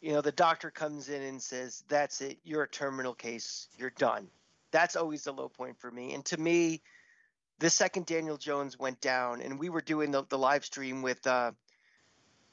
you 0.00 0.12
know 0.12 0.20
the 0.20 0.32
doctor 0.32 0.70
comes 0.70 1.08
in 1.08 1.22
and 1.22 1.42
says, 1.42 1.84
"That's 1.88 2.20
it, 2.20 2.38
you're 2.44 2.64
a 2.64 2.68
terminal 2.68 3.14
case, 3.14 3.68
you're 3.76 3.90
done." 3.90 4.28
That's 4.70 4.96
always 4.96 5.24
the 5.24 5.32
low 5.32 5.48
point 5.48 5.78
for 5.78 5.90
me. 5.90 6.14
And 6.14 6.24
to 6.26 6.36
me, 6.36 6.82
the 7.60 7.70
second 7.70 8.06
Daniel 8.06 8.36
Jones 8.36 8.78
went 8.78 9.00
down, 9.00 9.40
and 9.40 9.58
we 9.58 9.68
were 9.68 9.80
doing 9.80 10.10
the, 10.10 10.24
the 10.28 10.38
live 10.38 10.64
stream 10.64 11.02
with 11.02 11.24
uh, 11.26 11.52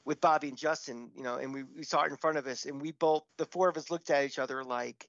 with 0.04 0.20
Bobby 0.20 0.48
and 0.48 0.58
Justin, 0.58 1.10
you 1.16 1.22
know, 1.22 1.36
and 1.36 1.54
we, 1.54 1.62
we 1.62 1.84
saw 1.84 2.02
it 2.02 2.10
in 2.10 2.16
front 2.16 2.36
of 2.36 2.46
us, 2.46 2.64
and 2.64 2.80
we 2.80 2.92
both, 2.92 3.22
the 3.36 3.46
four 3.46 3.68
of 3.68 3.76
us, 3.76 3.90
looked 3.90 4.10
at 4.10 4.24
each 4.24 4.38
other 4.38 4.64
like, 4.64 5.08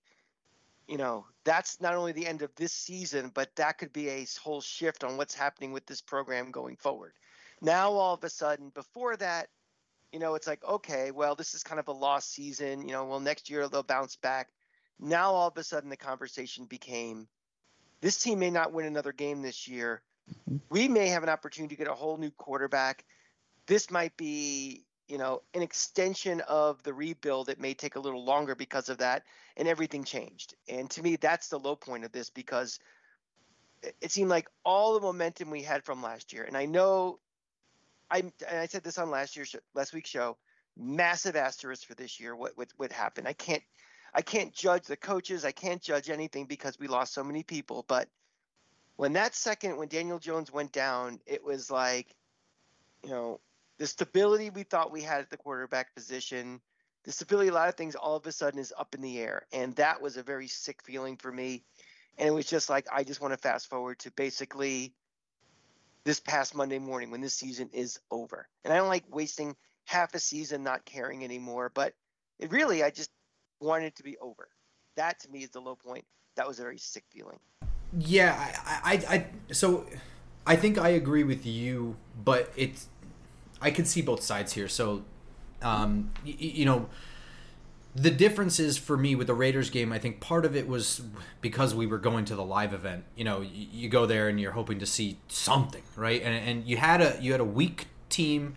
you 0.87 0.97
know, 0.97 1.25
that's 1.43 1.81
not 1.81 1.95
only 1.95 2.11
the 2.11 2.27
end 2.27 2.41
of 2.41 2.53
this 2.55 2.73
season, 2.73 3.31
but 3.33 3.55
that 3.55 3.77
could 3.77 3.91
be 3.91 4.09
a 4.09 4.27
whole 4.43 4.61
shift 4.61 5.03
on 5.03 5.17
what's 5.17 5.33
happening 5.33 5.71
with 5.71 5.85
this 5.85 6.01
program 6.01 6.51
going 6.51 6.75
forward. 6.75 7.13
Now 7.63 7.93
all 7.93 8.13
of 8.13 8.23
a 8.23 8.29
sudden, 8.29 8.69
before 8.69 9.15
that, 9.17 9.47
you 10.11 10.19
know, 10.19 10.35
it's 10.35 10.45
like, 10.45 10.63
okay, 10.63 11.09
well, 11.09 11.33
this 11.33 11.55
is 11.55 11.63
kind 11.63 11.79
of 11.79 11.87
a 11.87 11.93
lost 11.93 12.31
season. 12.31 12.81
You 12.81 12.93
know, 12.93 13.05
well, 13.05 13.19
next 13.19 13.49
year 13.49 13.67
they'll 13.67 13.81
bounce 13.81 14.17
back. 14.17 14.49
Now 14.99 15.31
all 15.31 15.47
of 15.47 15.57
a 15.57 15.63
sudden 15.63 15.89
the 15.89 15.97
conversation 15.97 16.65
became 16.65 17.27
this 18.01 18.21
team 18.21 18.39
may 18.39 18.51
not 18.51 18.73
win 18.73 18.85
another 18.85 19.13
game 19.13 19.41
this 19.41 19.65
year. 19.65 20.01
We 20.69 20.89
may 20.89 21.07
have 21.07 21.23
an 21.23 21.29
opportunity 21.29 21.73
to 21.75 21.79
get 21.79 21.89
a 21.89 21.95
whole 21.95 22.17
new 22.17 22.31
quarterback. 22.31 23.05
This 23.65 23.89
might 23.89 24.15
be, 24.17 24.83
you 25.07 25.17
know, 25.17 25.41
an 25.53 25.61
extension 25.61 26.41
of 26.41 26.83
the 26.83 26.93
rebuild. 26.93 27.47
It 27.47 27.61
may 27.61 27.73
take 27.73 27.95
a 27.95 28.01
little 28.01 28.25
longer 28.25 28.55
because 28.55 28.89
of 28.89 28.97
that, 28.97 29.23
and 29.55 29.69
everything 29.69 30.03
changed. 30.03 30.53
And 30.67 30.89
to 30.91 31.01
me, 31.01 31.15
that's 31.15 31.47
the 31.47 31.57
low 31.57 31.77
point 31.77 32.03
of 32.03 32.11
this 32.11 32.29
because 32.29 32.77
it 34.01 34.11
seemed 34.11 34.29
like 34.29 34.49
all 34.65 34.95
the 34.95 34.99
momentum 34.99 35.49
we 35.49 35.63
had 35.63 35.85
from 35.85 36.03
last 36.03 36.33
year. 36.33 36.43
And 36.43 36.57
I 36.57 36.65
know 36.65 37.19
I 38.13 38.31
I 38.49 38.67
said 38.67 38.83
this 38.83 38.99
on 38.99 39.09
last 39.09 39.35
year's 39.35 39.55
last 39.73 39.93
week's 39.93 40.09
show. 40.09 40.37
Massive 40.77 41.35
asterisk 41.35 41.87
for 41.87 41.95
this 41.95 42.19
year. 42.19 42.35
What 42.35 42.55
what 42.55 42.69
what 42.77 42.91
happened? 42.91 43.27
I 43.27 43.33
can't 43.33 43.63
I 44.13 44.21
can't 44.21 44.53
judge 44.53 44.85
the 44.85 44.95
coaches. 44.95 45.43
I 45.43 45.51
can't 45.51 45.81
judge 45.81 46.09
anything 46.09 46.45
because 46.45 46.79
we 46.79 46.87
lost 46.87 47.13
so 47.13 47.23
many 47.23 47.41
people. 47.41 47.83
But 47.87 48.07
when 48.95 49.13
that 49.13 49.33
second, 49.33 49.77
when 49.77 49.87
Daniel 49.87 50.19
Jones 50.19 50.51
went 50.51 50.71
down, 50.71 51.19
it 51.25 51.43
was 51.43 51.71
like, 51.71 52.15
you 53.03 53.09
know, 53.09 53.39
the 53.79 53.87
stability 53.87 54.51
we 54.51 54.63
thought 54.63 54.91
we 54.91 55.01
had 55.01 55.21
at 55.21 55.31
the 55.31 55.37
quarterback 55.37 55.95
position, 55.95 56.61
the 57.05 57.11
stability 57.11 57.49
a 57.49 57.53
lot 57.53 57.69
of 57.69 57.75
things 57.75 57.95
all 57.95 58.15
of 58.15 58.27
a 58.27 58.31
sudden 58.31 58.59
is 58.59 58.71
up 58.77 58.93
in 58.93 59.01
the 59.01 59.19
air. 59.19 59.47
And 59.51 59.75
that 59.77 59.99
was 59.99 60.17
a 60.17 60.23
very 60.23 60.47
sick 60.47 60.83
feeling 60.83 61.17
for 61.17 61.31
me. 61.31 61.63
And 62.19 62.27
it 62.27 62.31
was 62.31 62.45
just 62.45 62.69
like, 62.69 62.85
I 62.93 63.03
just 63.03 63.19
want 63.19 63.33
to 63.33 63.39
fast 63.39 63.67
forward 63.67 63.97
to 63.99 64.11
basically 64.11 64.93
this 66.05 66.19
past 66.19 66.55
Monday 66.55 66.79
morning 66.79 67.11
when 67.11 67.21
this 67.21 67.33
season 67.33 67.69
is 67.73 67.99
over. 68.11 68.47
And 68.63 68.73
I 68.73 68.77
don't 68.77 68.89
like 68.89 69.03
wasting 69.09 69.55
half 69.85 70.13
a 70.15 70.19
season 70.19 70.63
not 70.63 70.85
caring 70.85 71.23
anymore, 71.23 71.71
but 71.73 71.93
it 72.39 72.51
really, 72.51 72.83
I 72.83 72.89
just 72.89 73.11
wanted 73.59 73.87
it 73.87 73.95
to 73.97 74.03
be 74.03 74.17
over. 74.17 74.49
That 74.95 75.19
to 75.21 75.29
me 75.29 75.43
is 75.43 75.49
the 75.49 75.59
low 75.59 75.75
point. 75.75 76.05
That 76.35 76.47
was 76.47 76.59
a 76.59 76.63
very 76.63 76.77
sick 76.77 77.03
feeling. 77.11 77.39
Yeah, 77.97 78.35
I, 78.65 78.93
I, 78.93 79.15
I 79.15 79.53
so 79.53 79.85
I 80.47 80.55
think 80.55 80.77
I 80.77 80.89
agree 80.89 81.23
with 81.23 81.45
you, 81.45 81.95
but 82.23 82.51
it's 82.55 82.89
I 83.61 83.71
can 83.71 83.85
see 83.85 84.01
both 84.01 84.23
sides 84.23 84.53
here. 84.53 84.67
So, 84.67 85.03
um, 85.61 86.11
you 86.25 86.65
know, 86.65 86.89
the 87.95 88.09
difference 88.09 88.59
is 88.59 88.77
for 88.77 88.97
me 88.97 89.13
with 89.15 89.27
the 89.27 89.33
Raiders 89.33 89.69
game. 89.69 89.91
I 89.93 89.99
think 89.99 90.19
part 90.19 90.45
of 90.45 90.55
it 90.55 90.67
was 90.67 91.01
because 91.41 91.75
we 91.75 91.85
were 91.85 91.99
going 91.99 92.25
to 92.25 92.35
the 92.35 92.43
live 92.43 92.73
event. 92.73 93.03
You 93.15 93.23
know, 93.23 93.41
you, 93.41 93.67
you 93.71 93.89
go 93.89 94.05
there 94.05 94.27
and 94.29 94.39
you're 94.39 94.53
hoping 94.53 94.79
to 94.79 94.85
see 94.85 95.17
something, 95.27 95.83
right? 95.95 96.21
And 96.21 96.33
and 96.33 96.67
you 96.67 96.77
had 96.77 97.01
a 97.01 97.17
you 97.21 97.31
had 97.31 97.41
a 97.41 97.45
weak 97.45 97.87
team. 98.09 98.55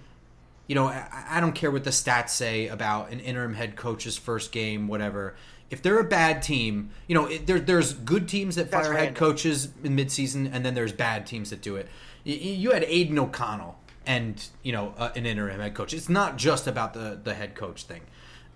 You 0.67 0.75
know, 0.75 0.87
I, 0.87 1.27
I 1.31 1.41
don't 1.41 1.55
care 1.55 1.71
what 1.71 1.85
the 1.85 1.91
stats 1.91 2.31
say 2.31 2.67
about 2.69 3.11
an 3.11 3.21
interim 3.21 3.55
head 3.55 3.77
coach's 3.77 4.17
first 4.17 4.53
game, 4.53 4.89
whatever. 4.89 5.37
If 5.69 5.83
they're 5.83 5.99
a 5.99 6.05
bad 6.05 6.43
team, 6.43 6.91
you 7.07 7.15
know, 7.15 7.27
it, 7.27 7.47
there, 7.47 7.59
there's 7.61 7.93
good 7.93 8.29
teams 8.29 8.55
that 8.57 8.71
That's 8.71 8.87
fire 8.87 8.97
head 8.97 9.05
random. 9.07 9.15
coaches 9.15 9.69
in 9.85 9.97
midseason, 9.97 10.49
and 10.53 10.65
then 10.65 10.75
there's 10.75 10.93
bad 10.93 11.27
teams 11.27 11.51
that 11.51 11.61
do 11.61 11.77
it. 11.77 11.89
You, 12.25 12.35
you 12.37 12.71
had 12.71 12.85
Aidan 12.85 13.19
O'Connell 13.19 13.77
and 14.07 14.49
you 14.63 14.73
know 14.73 14.95
uh, 14.97 15.11
an 15.15 15.27
interim 15.27 15.61
head 15.61 15.75
coach. 15.75 15.93
It's 15.93 16.09
not 16.09 16.37
just 16.37 16.67
about 16.67 16.95
the 16.95 17.21
the 17.23 17.35
head 17.35 17.55
coach 17.55 17.83
thing. 17.85 18.03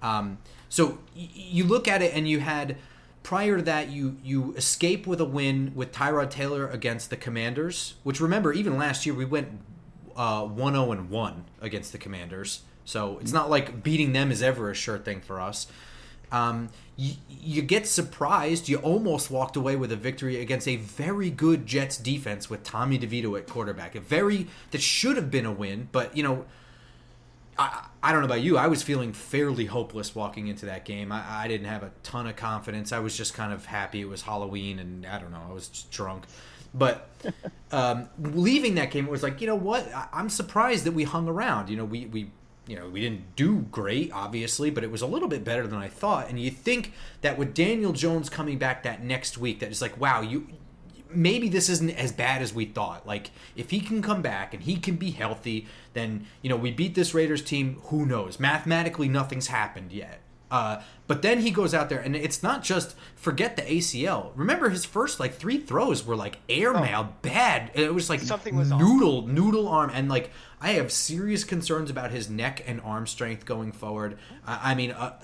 Um, 0.03 0.39
so 0.71 0.99
y- 1.15 1.29
you 1.35 1.65
look 1.65 1.87
at 1.87 2.01
it, 2.01 2.15
and 2.15 2.27
you 2.27 2.41
had 2.41 2.77
prior 3.23 3.59
to 3.59 3.63
that, 3.63 3.91
you 3.91 4.17
you 4.25 4.55
escape 4.55 5.07
with 5.07 5.21
a 5.21 5.27
win 5.27 5.73
with 5.75 5.93
Tyrod 5.93 6.31
Taylor 6.31 6.67
against 6.69 7.11
the 7.11 7.17
Commanders. 7.17 7.95
Which 8.03 8.21
remember, 8.21 8.55
even 8.55 8.79
last 8.79 9.05
year 9.05 9.15
we 9.15 9.27
went 9.27 9.61
uh, 10.17 10.43
1-0 10.43 10.93
and 10.93 11.11
one 11.11 11.45
against 11.61 11.93
the 11.93 11.99
Commanders. 11.99 12.63
So 12.85 13.19
it's 13.21 13.33
not 13.33 13.51
like 13.51 13.83
beating 13.83 14.13
them 14.13 14.33
is 14.33 14.43
ever 14.43 14.71
a 14.71 14.75
sure 14.75 14.99
thing 14.99 15.21
for 15.21 15.41
us. 15.41 15.67
Um, 16.33 16.71
you, 16.97 17.15
you 17.29 17.63
get 17.63 17.87
surprised. 17.87 18.69
You 18.69 18.79
almost 18.79 19.31
walked 19.31 19.57
away 19.57 19.77
with 19.77 19.93
a 19.93 19.97
victory 19.97 20.41
against 20.41 20.69
a 20.69 20.77
very 20.77 21.31
good 21.31 21.67
Jets 21.67 21.97
defense 21.97 22.49
with 22.49 22.63
Tommy 22.63 22.99
DeVito 22.99 23.39
at 23.39 23.49
quarterback. 23.49 23.95
A 23.95 24.01
very 24.01 24.47
that 24.71 24.81
should 24.81 25.17
have 25.17 25.31
been 25.31 25.47
a 25.47 25.53
win, 25.53 25.89
but 25.93 26.17
you 26.17 26.23
know, 26.23 26.45
I, 27.61 27.87
I 28.03 28.13
don't 28.13 28.23
know 28.23 28.27
about 28.27 28.41
you. 28.41 28.57
I 28.57 28.69
was 28.69 28.83
feeling 28.83 29.13
fairly 29.13 29.67
hopeless 29.67 30.15
walking 30.15 30.49
into 30.49 30.67
that 30.67 30.87
game. 30.87 31.13
I, 31.13 31.45
I 31.45 31.49
didn't 31.49 31.67
have 31.67 31.83
a 31.83 31.93
ton 32.03 32.27
of 32.27 32.35
confidence. 32.35 32.91
I 32.91 33.01
was 33.01 33.15
just 33.15 33.35
kind 33.35 33.53
of 33.53 33.67
happy 33.67 34.01
it 34.01 34.09
was 34.09 34.23
Halloween, 34.23 34.79
and 34.79 35.05
I 35.05 35.19
don't 35.19 35.31
know. 35.31 35.43
I 35.47 35.53
was 35.53 35.69
just 35.69 35.91
drunk. 35.91 36.25
But 36.73 37.11
um, 37.73 38.09
leaving 38.19 38.77
that 38.77 38.91
game, 38.91 39.07
it 39.07 39.11
was 39.11 39.23
like, 39.23 39.43
you 39.43 39.47
know 39.47 39.57
what? 39.57 39.93
I, 39.95 40.09
I'm 40.13 40.31
surprised 40.31 40.85
that 40.85 40.93
we 40.93 41.05
hung 41.05 41.29
around. 41.29 41.69
You 41.69 41.77
know, 41.77 41.85
we 41.85 42.07
we 42.07 42.31
you 42.67 42.77
know 42.77 42.89
we 42.89 43.01
didn't 43.01 43.37
do 43.37 43.59
great, 43.71 44.11
obviously, 44.11 44.71
but 44.71 44.83
it 44.83 44.91
was 44.91 45.03
a 45.03 45.07
little 45.07 45.29
bit 45.29 45.45
better 45.45 45.67
than 45.67 45.79
I 45.79 45.89
thought. 45.89 46.31
And 46.31 46.41
you 46.41 46.51
think 46.51 46.95
that 47.21 47.37
with 47.37 47.53
Daniel 47.53 47.93
Jones 47.93 48.31
coming 48.31 48.57
back 48.57 48.85
that 48.85 49.05
next 49.05 49.37
week, 49.37 49.61
that 49.61 49.71
it's 49.71 49.83
like, 49.83 50.01
wow, 50.01 50.23
you 50.23 50.47
maybe 51.13 51.49
this 51.49 51.69
isn't 51.69 51.91
as 51.91 52.13
bad 52.13 52.41
as 52.43 52.55
we 52.55 52.65
thought. 52.65 53.07
Like 53.07 53.31
if 53.57 53.71
he 53.71 53.81
can 53.81 54.01
come 54.03 54.23
back 54.23 54.55
and 54.55 54.63
he 54.63 54.77
can 54.77 54.97
be 54.97 55.11
healthy, 55.11 55.67
then 55.93 56.27
you 56.43 56.49
know 56.51 56.57
we 56.57 56.71
beat 56.71 56.95
this 56.95 57.15
Raiders 57.15 57.43
team. 57.43 57.81
Who 57.85 58.07
knows? 58.07 58.39
Mathematically, 58.41 59.09
nothing's 59.09 59.49
happened 59.49 59.93
yet. 59.93 60.21
Uh, 60.51 60.83
but 61.07 61.23
then 61.23 61.41
he 61.41 61.51
goes 61.53 61.73
out 61.73 61.89
there, 61.89 62.01
and 62.01 62.17
it's 62.17 62.43
not 62.43 62.65
just 62.65 62.97
forget 63.15 63.55
the 63.57 63.63
ACL. 63.63 64.33
Remember 64.35 64.69
his 64.69 64.85
first 64.85 65.21
like 65.21 65.35
three 65.35 65.59
throws 65.59 66.05
were 66.05 66.17
like 66.17 66.39
airmail 66.49 67.15
bad. 67.23 67.71
It 67.75 67.95
was 67.95 68.11
like 68.11 68.21
Something 68.21 68.57
was 68.57 68.73
off. 68.73 68.81
noodle 68.81 69.27
noodle 69.29 69.69
arm, 69.69 69.91
and 69.95 70.09
like 70.09 70.31
I 70.61 70.73
have 70.73 70.91
serious 70.91 71.45
concerns 71.45 71.89
about 71.89 72.11
his 72.11 72.29
neck 72.29 72.65
and 72.67 72.81
arm 72.81 73.07
strength 73.07 73.45
going 73.45 73.73
forward. 73.73 74.19
I 74.47 74.73
I 74.73 74.75
mean. 74.75 74.91
Uh, 74.93 75.15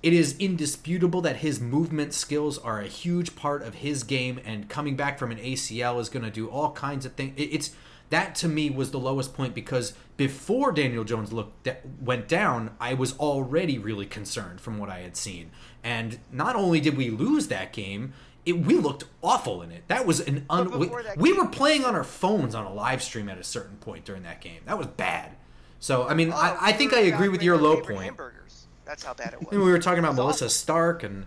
it 0.00 0.12
is 0.12 0.38
indisputable 0.38 1.20
that 1.22 1.38
his 1.38 1.60
movement 1.60 2.14
skills 2.14 2.56
are 2.56 2.78
a 2.80 2.86
huge 2.86 3.34
part 3.34 3.64
of 3.64 3.74
his 3.74 4.04
game, 4.04 4.38
and 4.44 4.68
coming 4.68 4.94
back 4.94 5.18
from 5.18 5.32
an 5.32 5.38
ACL 5.38 5.98
is 5.98 6.08
going 6.08 6.24
to 6.24 6.30
do 6.30 6.46
all 6.46 6.70
kinds 6.70 7.04
of 7.04 7.14
things. 7.14 7.34
It's 7.36 7.72
that 8.10 8.34
to 8.36 8.48
me 8.48 8.70
was 8.70 8.90
the 8.90 8.98
lowest 8.98 9.34
point 9.34 9.54
because 9.54 9.92
before 10.16 10.72
Daniel 10.72 11.04
Jones 11.04 11.32
looked 11.32 11.68
went 12.00 12.26
down, 12.28 12.70
I 12.80 12.94
was 12.94 13.16
already 13.18 13.78
really 13.78 14.06
concerned 14.06 14.60
from 14.60 14.78
what 14.78 14.88
I 14.88 15.00
had 15.00 15.16
seen. 15.16 15.50
And 15.84 16.18
not 16.32 16.56
only 16.56 16.80
did 16.80 16.96
we 16.96 17.10
lose 17.10 17.48
that 17.48 17.72
game, 17.72 18.14
it, 18.46 18.52
we 18.64 18.74
looked 18.76 19.04
awful 19.22 19.62
in 19.62 19.70
it. 19.70 19.84
That 19.88 20.06
was 20.06 20.20
an 20.20 20.46
un- 20.48 20.78
we, 20.78 20.90
we 21.16 21.32
were 21.32 21.46
playing 21.46 21.84
on 21.84 21.94
our 21.94 22.02
phones 22.04 22.54
on 22.54 22.64
a 22.64 22.72
live 22.72 23.02
stream 23.02 23.28
at 23.28 23.38
a 23.38 23.44
certain 23.44 23.76
point 23.76 24.04
during 24.04 24.22
that 24.22 24.40
game. 24.40 24.60
That 24.64 24.78
was 24.78 24.86
bad. 24.86 25.32
So 25.80 26.08
I 26.08 26.14
mean, 26.14 26.32
Oh, 26.32 26.36
I, 26.36 26.56
I 26.60 26.72
think 26.72 26.94
I 26.94 27.00
agree 27.00 27.28
with 27.28 27.42
your 27.42 27.56
low 27.58 27.80
point. 27.80 28.04
Hamburgers. 28.04 28.66
That's 28.84 29.04
how 29.04 29.12
bad 29.14 29.34
it 29.34 29.40
was. 29.40 29.48
And 29.52 29.62
we 29.62 29.70
were 29.70 29.78
talking 29.78 29.98
about 30.00 30.14
Melissa 30.14 30.46
awful. 30.46 30.50
Stark 30.50 31.02
and 31.02 31.26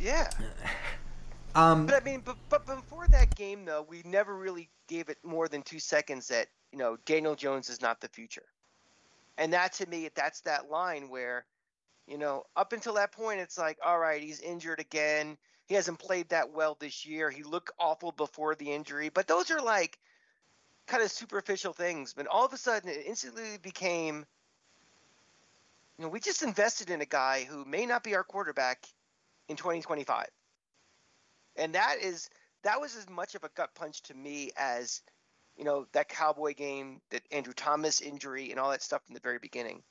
Yeah. 0.00 0.30
um 1.58 1.86
But 1.86 2.02
I 2.02 2.04
mean, 2.04 2.22
but, 2.24 2.36
but 2.48 2.66
before 2.66 3.08
that 3.08 3.34
game, 3.34 3.64
though, 3.64 3.82
we 3.88 4.02
never 4.04 4.36
really 4.36 4.70
gave 4.88 5.08
it 5.08 5.18
more 5.24 5.48
than 5.48 5.62
two 5.62 5.80
seconds 5.80 6.28
that, 6.28 6.46
you 6.72 6.78
know, 6.78 6.96
Daniel 7.04 7.34
Jones 7.34 7.68
is 7.68 7.80
not 7.82 8.00
the 8.00 8.08
future. 8.08 8.46
And 9.38 9.52
that 9.52 9.72
to 9.74 9.88
me, 9.88 10.08
that's 10.14 10.40
that 10.42 10.70
line 10.70 11.08
where, 11.08 11.44
you 12.06 12.18
know, 12.18 12.44
up 12.56 12.72
until 12.72 12.94
that 12.94 13.12
point, 13.12 13.40
it's 13.40 13.58
like, 13.58 13.78
all 13.84 13.98
right, 13.98 14.22
he's 14.22 14.40
injured 14.40 14.80
again. 14.80 15.36
He 15.66 15.74
hasn't 15.74 15.98
played 15.98 16.28
that 16.30 16.52
well 16.52 16.76
this 16.80 17.04
year. 17.04 17.30
He 17.30 17.42
looked 17.42 17.72
awful 17.78 18.12
before 18.12 18.54
the 18.54 18.72
injury. 18.72 19.08
But 19.08 19.26
those 19.26 19.50
are 19.50 19.60
like 19.60 19.98
kind 20.86 21.02
of 21.02 21.10
superficial 21.10 21.72
things. 21.72 22.14
But 22.14 22.26
all 22.28 22.46
of 22.46 22.52
a 22.52 22.56
sudden, 22.56 22.88
it 22.88 23.04
instantly 23.06 23.58
became, 23.62 24.24
you 25.98 26.04
know, 26.04 26.08
we 26.08 26.20
just 26.20 26.42
invested 26.42 26.90
in 26.90 27.00
a 27.00 27.06
guy 27.06 27.44
who 27.44 27.64
may 27.64 27.84
not 27.84 28.04
be 28.04 28.14
our 28.14 28.24
quarterback 28.24 28.86
in 29.48 29.56
2025 29.56 30.26
and 31.58 31.74
that 31.74 31.96
is 32.02 32.30
that 32.62 32.80
was 32.80 32.96
as 32.96 33.08
much 33.08 33.34
of 33.34 33.44
a 33.44 33.50
gut 33.54 33.74
punch 33.74 34.02
to 34.02 34.14
me 34.14 34.50
as 34.56 35.02
you 35.56 35.64
know 35.64 35.86
that 35.92 36.08
cowboy 36.08 36.54
game 36.54 37.00
that 37.10 37.22
andrew 37.30 37.52
thomas 37.54 38.00
injury 38.00 38.50
and 38.50 38.58
all 38.58 38.70
that 38.70 38.82
stuff 38.82 39.04
from 39.04 39.14
the 39.14 39.20
very 39.20 39.38
beginning 39.38 39.82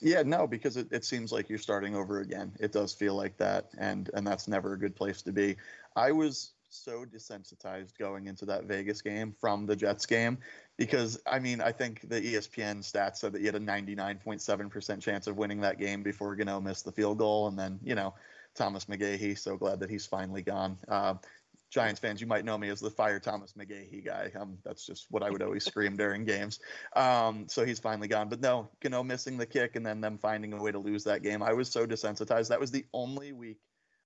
Yeah, 0.00 0.22
no, 0.22 0.46
because 0.46 0.76
it, 0.76 0.88
it 0.92 1.04
seems 1.04 1.32
like 1.32 1.48
you're 1.48 1.58
starting 1.58 1.96
over 1.96 2.20
again. 2.20 2.52
It 2.60 2.72
does 2.72 2.92
feel 2.92 3.14
like 3.14 3.36
that, 3.38 3.70
and 3.78 4.10
and 4.14 4.26
that's 4.26 4.46
never 4.48 4.74
a 4.74 4.78
good 4.78 4.94
place 4.94 5.22
to 5.22 5.32
be. 5.32 5.56
I 5.96 6.12
was 6.12 6.52
so 6.68 7.04
desensitized 7.04 7.96
going 7.98 8.26
into 8.26 8.44
that 8.46 8.64
Vegas 8.64 9.00
game 9.00 9.34
from 9.40 9.64
the 9.66 9.76
Jets 9.76 10.06
game 10.06 10.38
because 10.76 11.20
I 11.26 11.38
mean 11.38 11.60
I 11.60 11.72
think 11.72 12.08
the 12.08 12.20
ESPN 12.20 12.78
stats 12.80 13.16
said 13.16 13.32
that 13.32 13.40
you 13.40 13.46
had 13.46 13.54
a 13.54 13.60
99.7% 13.60 15.00
chance 15.00 15.26
of 15.26 15.36
winning 15.36 15.60
that 15.60 15.78
game 15.78 16.02
before 16.02 16.34
Gano 16.34 16.60
missed 16.60 16.84
the 16.84 16.92
field 16.92 17.18
goal, 17.18 17.46
and 17.48 17.58
then 17.58 17.78
you 17.82 17.94
know 17.94 18.14
Thomas 18.54 18.86
McGaughey. 18.86 19.38
So 19.38 19.56
glad 19.56 19.80
that 19.80 19.90
he's 19.90 20.06
finally 20.06 20.42
gone. 20.42 20.78
Uh, 20.88 21.14
Giants 21.70 21.98
fans, 21.98 22.20
you 22.20 22.28
might 22.28 22.44
know 22.44 22.56
me 22.56 22.68
as 22.68 22.78
the 22.78 22.90
fire 22.90 23.18
Thomas 23.18 23.52
McGaughey 23.54 24.04
guy. 24.04 24.30
Um, 24.38 24.58
that's 24.64 24.86
just 24.86 25.06
what 25.10 25.24
I 25.24 25.30
would 25.30 25.42
always 25.42 25.64
scream 25.64 25.96
during 25.96 26.24
games. 26.24 26.60
Um, 26.94 27.46
so 27.48 27.64
he's 27.64 27.80
finally 27.80 28.06
gone. 28.06 28.28
But 28.28 28.40
no, 28.40 28.70
Gano 28.80 29.02
missing 29.02 29.38
the 29.38 29.46
kick 29.46 29.74
and 29.74 29.84
then 29.84 30.00
them 30.00 30.18
finding 30.18 30.52
a 30.52 30.62
way 30.62 30.70
to 30.70 30.78
lose 30.78 31.04
that 31.04 31.22
game. 31.22 31.42
I 31.42 31.52
was 31.52 31.68
so 31.68 31.84
desensitized. 31.84 32.48
That 32.48 32.60
was 32.60 32.70
the 32.70 32.86
only 32.92 33.32
week 33.32 33.58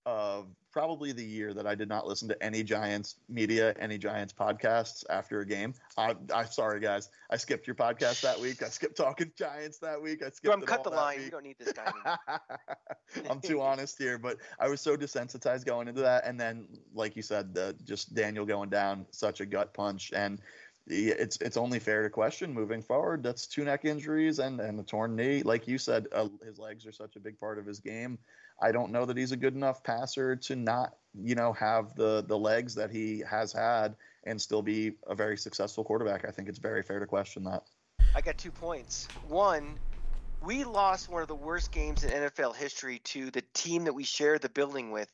of 0.09 0.47
probably 0.73 1.13
the 1.13 1.25
year 1.25 1.53
that 1.53 1.67
I 1.67 1.75
did 1.75 1.87
not 1.87 2.07
listen 2.07 2.29
to 2.29 2.43
any 2.43 2.63
Giants 2.63 3.17
media, 3.29 3.75
any 3.79 3.99
Giants 3.99 4.33
podcasts 4.33 5.05
after 5.11 5.41
a 5.41 5.47
game. 5.47 5.75
I, 5.99 6.15
I 6.35 6.45
sorry 6.45 6.81
guys, 6.81 7.11
I 7.31 7.37
skipped 7.37 7.67
your 7.67 7.77
podcast 7.77 8.23
that 8.23 8.41
week. 8.41 8.63
I 8.63 8.71
skipped 8.71 8.97
talking 8.97 9.31
Giants 9.37 9.79
that 9.81 10.01
week. 10.01 10.23
I 10.23 10.31
skipped. 10.31 10.45
Brum, 10.45 10.63
it 10.63 10.67
cut 10.67 10.83
the 10.83 10.91
line 10.91 11.19
week. 11.19 11.27
we 11.27 11.31
don't 11.31 11.45
need 11.45 11.57
this 11.59 11.75
guy. 11.75 12.17
I'm 13.31 13.41
too 13.41 13.61
honest 13.61 13.99
here, 13.99 14.17
but 14.17 14.39
I 14.59 14.69
was 14.69 14.81
so 14.81 14.97
desensitized 14.97 15.67
going 15.67 15.89
into 15.89 16.01
that, 16.01 16.25
and 16.25 16.41
then, 16.41 16.67
like 16.95 17.15
you 17.15 17.23
said, 17.23 17.53
the, 17.53 17.77
just 17.85 18.15
Daniel 18.15 18.47
going 18.47 18.71
down, 18.71 19.05
such 19.11 19.41
a 19.43 19.47
gut 19.47 19.75
punch, 19.75 20.13
and 20.15 20.41
it's 20.87 21.37
it's 21.43 21.59
only 21.59 21.79
fair 21.79 22.03
to 22.03 22.09
question 22.09 22.51
moving 22.51 22.81
forward. 22.81 23.23
That's 23.23 23.47
two 23.47 23.65
neck 23.65 23.85
injuries 23.85 24.39
and 24.39 24.59
and 24.59 24.81
a 24.81 24.83
torn 24.83 25.15
knee, 25.15 25.43
like 25.43 25.69
you 25.69 25.77
said, 25.77 26.07
uh, 26.13 26.29
his 26.43 26.59
legs 26.59 26.87
are 26.87 26.93
such 26.93 27.17
a 27.17 27.21
big 27.21 27.39
part 27.39 27.59
of 27.59 27.67
his 27.67 27.79
game. 27.79 28.19
I 28.61 28.73
don't 28.73 28.91
know 28.91 29.05
that 29.05 29.17
he's 29.17 29.33
a 29.33 29.37
good 29.37 29.55
enough 29.55 29.83
passer 29.83 30.37
to 30.37 30.57
not, 30.57 30.97
you 31.15 31.35
know, 31.35 31.53
have 31.53 31.95
the 31.95 32.25
the 32.27 32.39
legs 32.39 32.75
that 32.75 32.91
he 32.91 33.21
has 33.21 33.53
had 33.53 33.97
and 34.25 34.41
still 34.41 34.63
be 34.63 34.93
a 35.07 35.15
very 35.15 35.37
successful 35.37 35.85
quarterback. 35.85 36.25
I 36.27 36.31
think 36.31 36.49
it's 36.49 36.59
very 36.59 36.83
fair 36.83 37.01
to 37.01 37.07
question 37.07 37.45
that. 37.45 37.65
I 38.15 38.21
got 38.21 38.39
two 38.39 38.51
points. 38.51 39.09
One, 39.29 39.79
we 40.43 40.65
lost 40.65 41.09
one 41.09 41.23
of 41.23 41.29
the 41.29 41.35
worst 41.35 41.73
games 41.73 42.05
in 42.05 42.11
NFL 42.11 42.57
history 42.57 43.01
to 43.05 43.31
the 43.31 43.43
team 43.55 43.85
that 43.85 43.93
we 43.93 44.05
shared 44.05 44.43
the 44.43 44.49
building 44.49 44.91
with. 44.91 45.13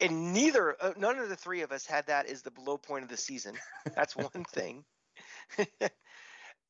And 0.00 0.32
neither, 0.32 0.76
uh, 0.80 0.92
none 0.96 1.18
of 1.18 1.28
the 1.28 1.36
three 1.36 1.60
of 1.62 1.70
us 1.70 1.86
had 1.86 2.06
that 2.08 2.26
as 2.26 2.42
the 2.42 2.52
low 2.58 2.76
point 2.76 3.04
of 3.04 3.10
the 3.10 3.16
season. 3.16 3.54
That's 3.94 4.16
one 4.16 4.44
thing. 4.44 4.84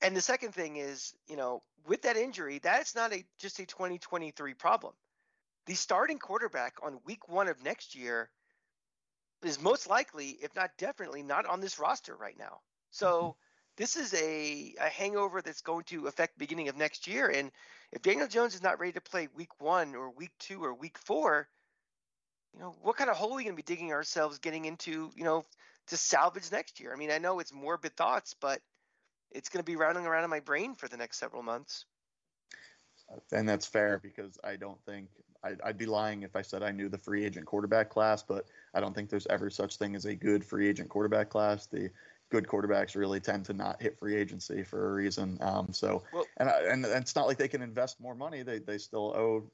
And 0.03 0.17
the 0.17 0.21
second 0.21 0.53
thing 0.53 0.77
is, 0.77 1.15
you 1.29 1.37
know, 1.37 1.63
with 1.87 2.03
that 2.03 2.17
injury, 2.17 2.59
that's 2.59 2.95
not 2.95 3.13
a 3.13 3.25
just 3.39 3.61
a 3.61 3.67
2023 3.67 4.55
problem. 4.55 4.95
The 5.67 5.75
starting 5.75 6.19
quarterback 6.19 6.75
on 6.83 6.99
week 7.05 7.29
one 7.29 7.49
of 7.49 7.63
next 7.63 7.95
year 7.95 8.31
is 9.45 9.61
most 9.61 9.89
likely, 9.89 10.31
if 10.43 10.55
not 10.57 10.71
definitely, 10.79 11.23
not 11.23 11.47
on 11.47 11.61
this 11.61 11.79
roster 11.79 12.17
right 12.17 12.39
now. 12.39 12.61
So 12.91 13.21
mm-hmm. 13.21 13.31
this 13.77 13.97
is 13.97 14.15
a, 14.15 14.75
a 14.81 14.89
hangover 14.89 15.41
that's 15.43 15.63
going 15.63 15.85
to 15.85 16.07
affect 16.07 16.39
beginning 16.39 16.69
of 16.69 16.77
next 16.77 17.07
year. 17.07 17.29
And 17.29 17.51
if 17.93 18.03
Daniel 18.03 18.29
Jones 18.29 18.55
is 18.55 18.63
not 18.63 18.81
ready 18.81 18.93
to 18.93 19.01
play 19.01 19.29
week 19.37 19.61
one 19.61 19.95
or 19.95 20.11
week 20.11 20.33
two 20.39 20.63
or 20.65 20.75
week 20.75 20.99
four, 20.99 21.49
you 22.55 22.61
know, 22.61 22.75
what 22.83 22.97
kind 22.97 23.11
of 23.11 23.17
hole 23.17 23.33
are 23.33 23.37
we 23.37 23.45
going 23.45 23.57
to 23.57 23.63
be 23.63 23.63
digging 23.63 23.93
ourselves 23.93 24.39
getting 24.39 24.65
into, 24.65 25.11
you 25.17 25.25
know, 25.25 25.45
to 25.89 25.97
salvage 25.97 26.53
next 26.53 26.81
year? 26.81 26.93
I 26.93 26.97
mean, 26.97 27.11
I 27.11 27.19
know 27.19 27.39
it's 27.39 27.53
morbid 27.53 27.97
thoughts, 27.97 28.35
but 28.41 28.61
it's 29.31 29.49
going 29.49 29.65
to 29.65 29.71
be 29.71 29.77
rounding 29.77 30.07
around 30.07 30.25
in 30.25 30.31
my 30.31 30.41
brain 30.41 30.75
for 30.75 30.89
the 30.89 30.97
next 30.97 31.19
several 31.19 31.43
months. 31.43 31.87
And 33.33 33.49
that's 33.49 33.67
fair 33.67 33.99
because 34.03 34.39
I 34.45 34.57
don't 34.57 34.83
think 34.85 35.09
I'd, 35.45 35.61
I'd, 35.65 35.79
be 35.79 35.87
lying 35.87 36.23
if 36.23 36.37
I 36.37 36.43
said 36.43 36.63
I 36.63 36.71
knew 36.71 36.89
the 36.89 36.99
free 36.99 37.25
agent 37.25 37.47
quarterback 37.47 37.91
class, 37.91 38.23
but 38.23 38.47
I 38.75 38.81
don't 38.81 38.95
think 38.95 39.11
there's 39.11 39.27
ever 39.29 39.51
such 39.51 39.77
thing 39.77 39.95
as 39.95 40.05
a 40.05 40.15
good 40.15 40.45
free 40.45 40.69
agent 40.69 40.89
quarterback 40.89 41.31
class. 41.31 41.67
The 41.67 41.91
good 42.31 42.47
quarterbacks 42.47 42.97
really 42.97 43.21
tend 43.21 43.45
to 43.47 43.53
not 43.53 43.83
hit 43.83 43.99
free 43.99 44.17
agency 44.17 44.63
for 44.63 44.91
a 44.91 44.93
reason. 44.95 45.39
Um, 45.41 45.69
so, 45.73 46.03
well, 46.13 46.25
and, 46.39 46.49
I, 46.49 46.61
and 46.71 46.85
it's 46.85 47.15
not 47.15 47.27
like 47.27 47.39
they 47.39 47.49
can 47.49 47.63
invest 47.63 48.01
more 48.01 48.15
money. 48.15 48.43
They, 48.43 48.59
they 48.59 48.79
still 48.79 49.15
owe 49.17 49.51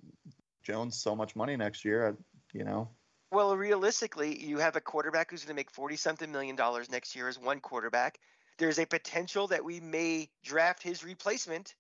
Jones 0.62 0.97
so 0.97 1.16
much 1.16 1.35
money 1.35 1.57
next 1.57 1.85
year, 1.85 2.16
you 2.52 2.64
know? 2.64 2.88
Well, 3.30 3.57
realistically, 3.57 4.42
you 4.42 4.59
have 4.59 4.76
a 4.76 4.80
quarterback 4.80 5.30
who's 5.30 5.45
going 5.45 5.54
to 5.54 5.59
make 5.59 5.71
40 5.71 5.97
something 5.97 6.30
million 6.33 6.57
dollars 6.57 6.90
next 6.90 7.14
year 7.16 7.28
as 7.28 7.38
one 7.38 7.61
quarterback 7.61 8.18
there's 8.59 8.78
a 8.78 8.87
potential 8.87 9.47
that 9.47 9.64
we 9.64 9.80
may 9.80 10.28
draft 10.45 10.83
his 10.83 11.04
replacement. 11.04 11.75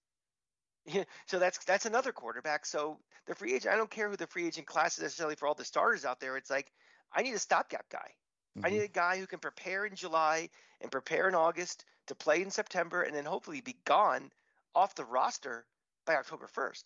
So 1.26 1.38
that's 1.38 1.64
that's 1.64 1.86
another 1.86 2.12
quarterback. 2.12 2.66
So 2.66 2.98
the 3.26 3.34
free 3.34 3.54
agent, 3.54 3.74
I 3.74 3.76
don't 3.76 3.90
care 3.90 4.08
who 4.08 4.16
the 4.16 4.26
free 4.26 4.46
agent 4.46 4.66
class 4.66 4.96
is 4.96 5.02
necessarily 5.02 5.36
for 5.36 5.46
all 5.46 5.54
the 5.54 5.64
starters 5.64 6.04
out 6.04 6.20
there. 6.20 6.36
It's 6.36 6.50
like 6.50 6.70
I 7.12 7.22
need 7.22 7.34
a 7.34 7.38
stopgap 7.38 7.88
guy. 7.90 8.10
Mm-hmm. 8.56 8.66
I 8.66 8.70
need 8.70 8.82
a 8.82 8.88
guy 8.88 9.18
who 9.18 9.26
can 9.26 9.38
prepare 9.38 9.84
in 9.84 9.94
July 9.94 10.48
and 10.80 10.90
prepare 10.90 11.28
in 11.28 11.34
August 11.34 11.84
to 12.06 12.14
play 12.14 12.42
in 12.42 12.50
September 12.50 13.02
and 13.02 13.14
then 13.14 13.24
hopefully 13.24 13.60
be 13.60 13.76
gone 13.84 14.30
off 14.74 14.94
the 14.94 15.04
roster 15.04 15.66
by 16.06 16.16
October 16.16 16.48
1st. 16.54 16.84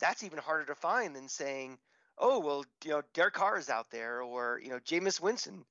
That's 0.00 0.22
even 0.22 0.38
harder 0.38 0.66
to 0.66 0.74
find 0.74 1.16
than 1.16 1.28
saying, 1.28 1.78
oh, 2.18 2.38
well, 2.38 2.64
you 2.84 2.90
know, 2.90 3.02
Derek 3.14 3.34
Carr 3.34 3.58
is 3.58 3.70
out 3.70 3.90
there 3.90 4.22
or, 4.22 4.60
you 4.62 4.70
know, 4.70 4.78
Jameis 4.80 5.20
Winston. 5.20 5.64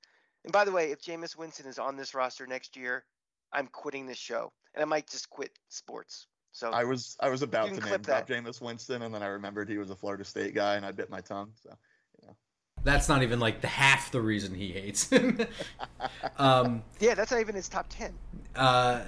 And 0.44 0.54
by 0.54 0.66
the 0.66 0.72
way, 0.72 0.92
if 0.92 1.02
Jameis 1.02 1.38
Winston 1.38 1.68
is 1.68 1.80
on 1.80 1.96
this 1.96 2.14
roster 2.14 2.48
next 2.48 2.76
year, 2.76 3.06
I'm 3.52 3.68
quitting 3.68 4.06
this 4.06 4.18
show, 4.18 4.52
and 4.74 4.82
I 4.82 4.86
might 4.86 5.08
just 5.08 5.30
quit 5.30 5.52
sports. 5.70 6.28
So 6.58 6.72
I 6.72 6.86
was 6.86 7.16
I 7.20 7.30
was 7.30 7.44
about 7.44 7.68
to 7.68 7.80
name 7.80 8.02
drop 8.02 8.28
Jameis 8.28 8.60
Winston, 8.60 9.04
and 9.04 9.14
then 9.14 9.22
I 9.22 9.28
remembered 9.28 9.70
he 9.70 9.78
was 9.78 9.92
a 9.92 9.96
Florida 9.96 10.24
State 10.24 10.56
guy, 10.56 10.74
and 10.74 10.84
I 10.84 10.92
bit 10.92 11.08
my 11.08 11.22
tongue. 11.22 11.52
So 11.62 11.70
you 12.20 12.28
know. 12.28 12.36
That's 12.84 13.08
not 13.08 13.22
even 13.22 13.40
like 13.40 13.62
the 13.62 13.68
half 13.68 14.10
the 14.10 14.20
reason 14.20 14.56
he 14.56 14.72
hates 14.72 15.08
him. 15.08 15.40
um, 16.40 16.82
yeah, 17.00 17.14
that's 17.14 17.30
not 17.30 17.42
even 17.42 17.54
his 17.54 17.70
top 17.70 17.86
ten. 17.90 18.12
Uh, 18.56 19.02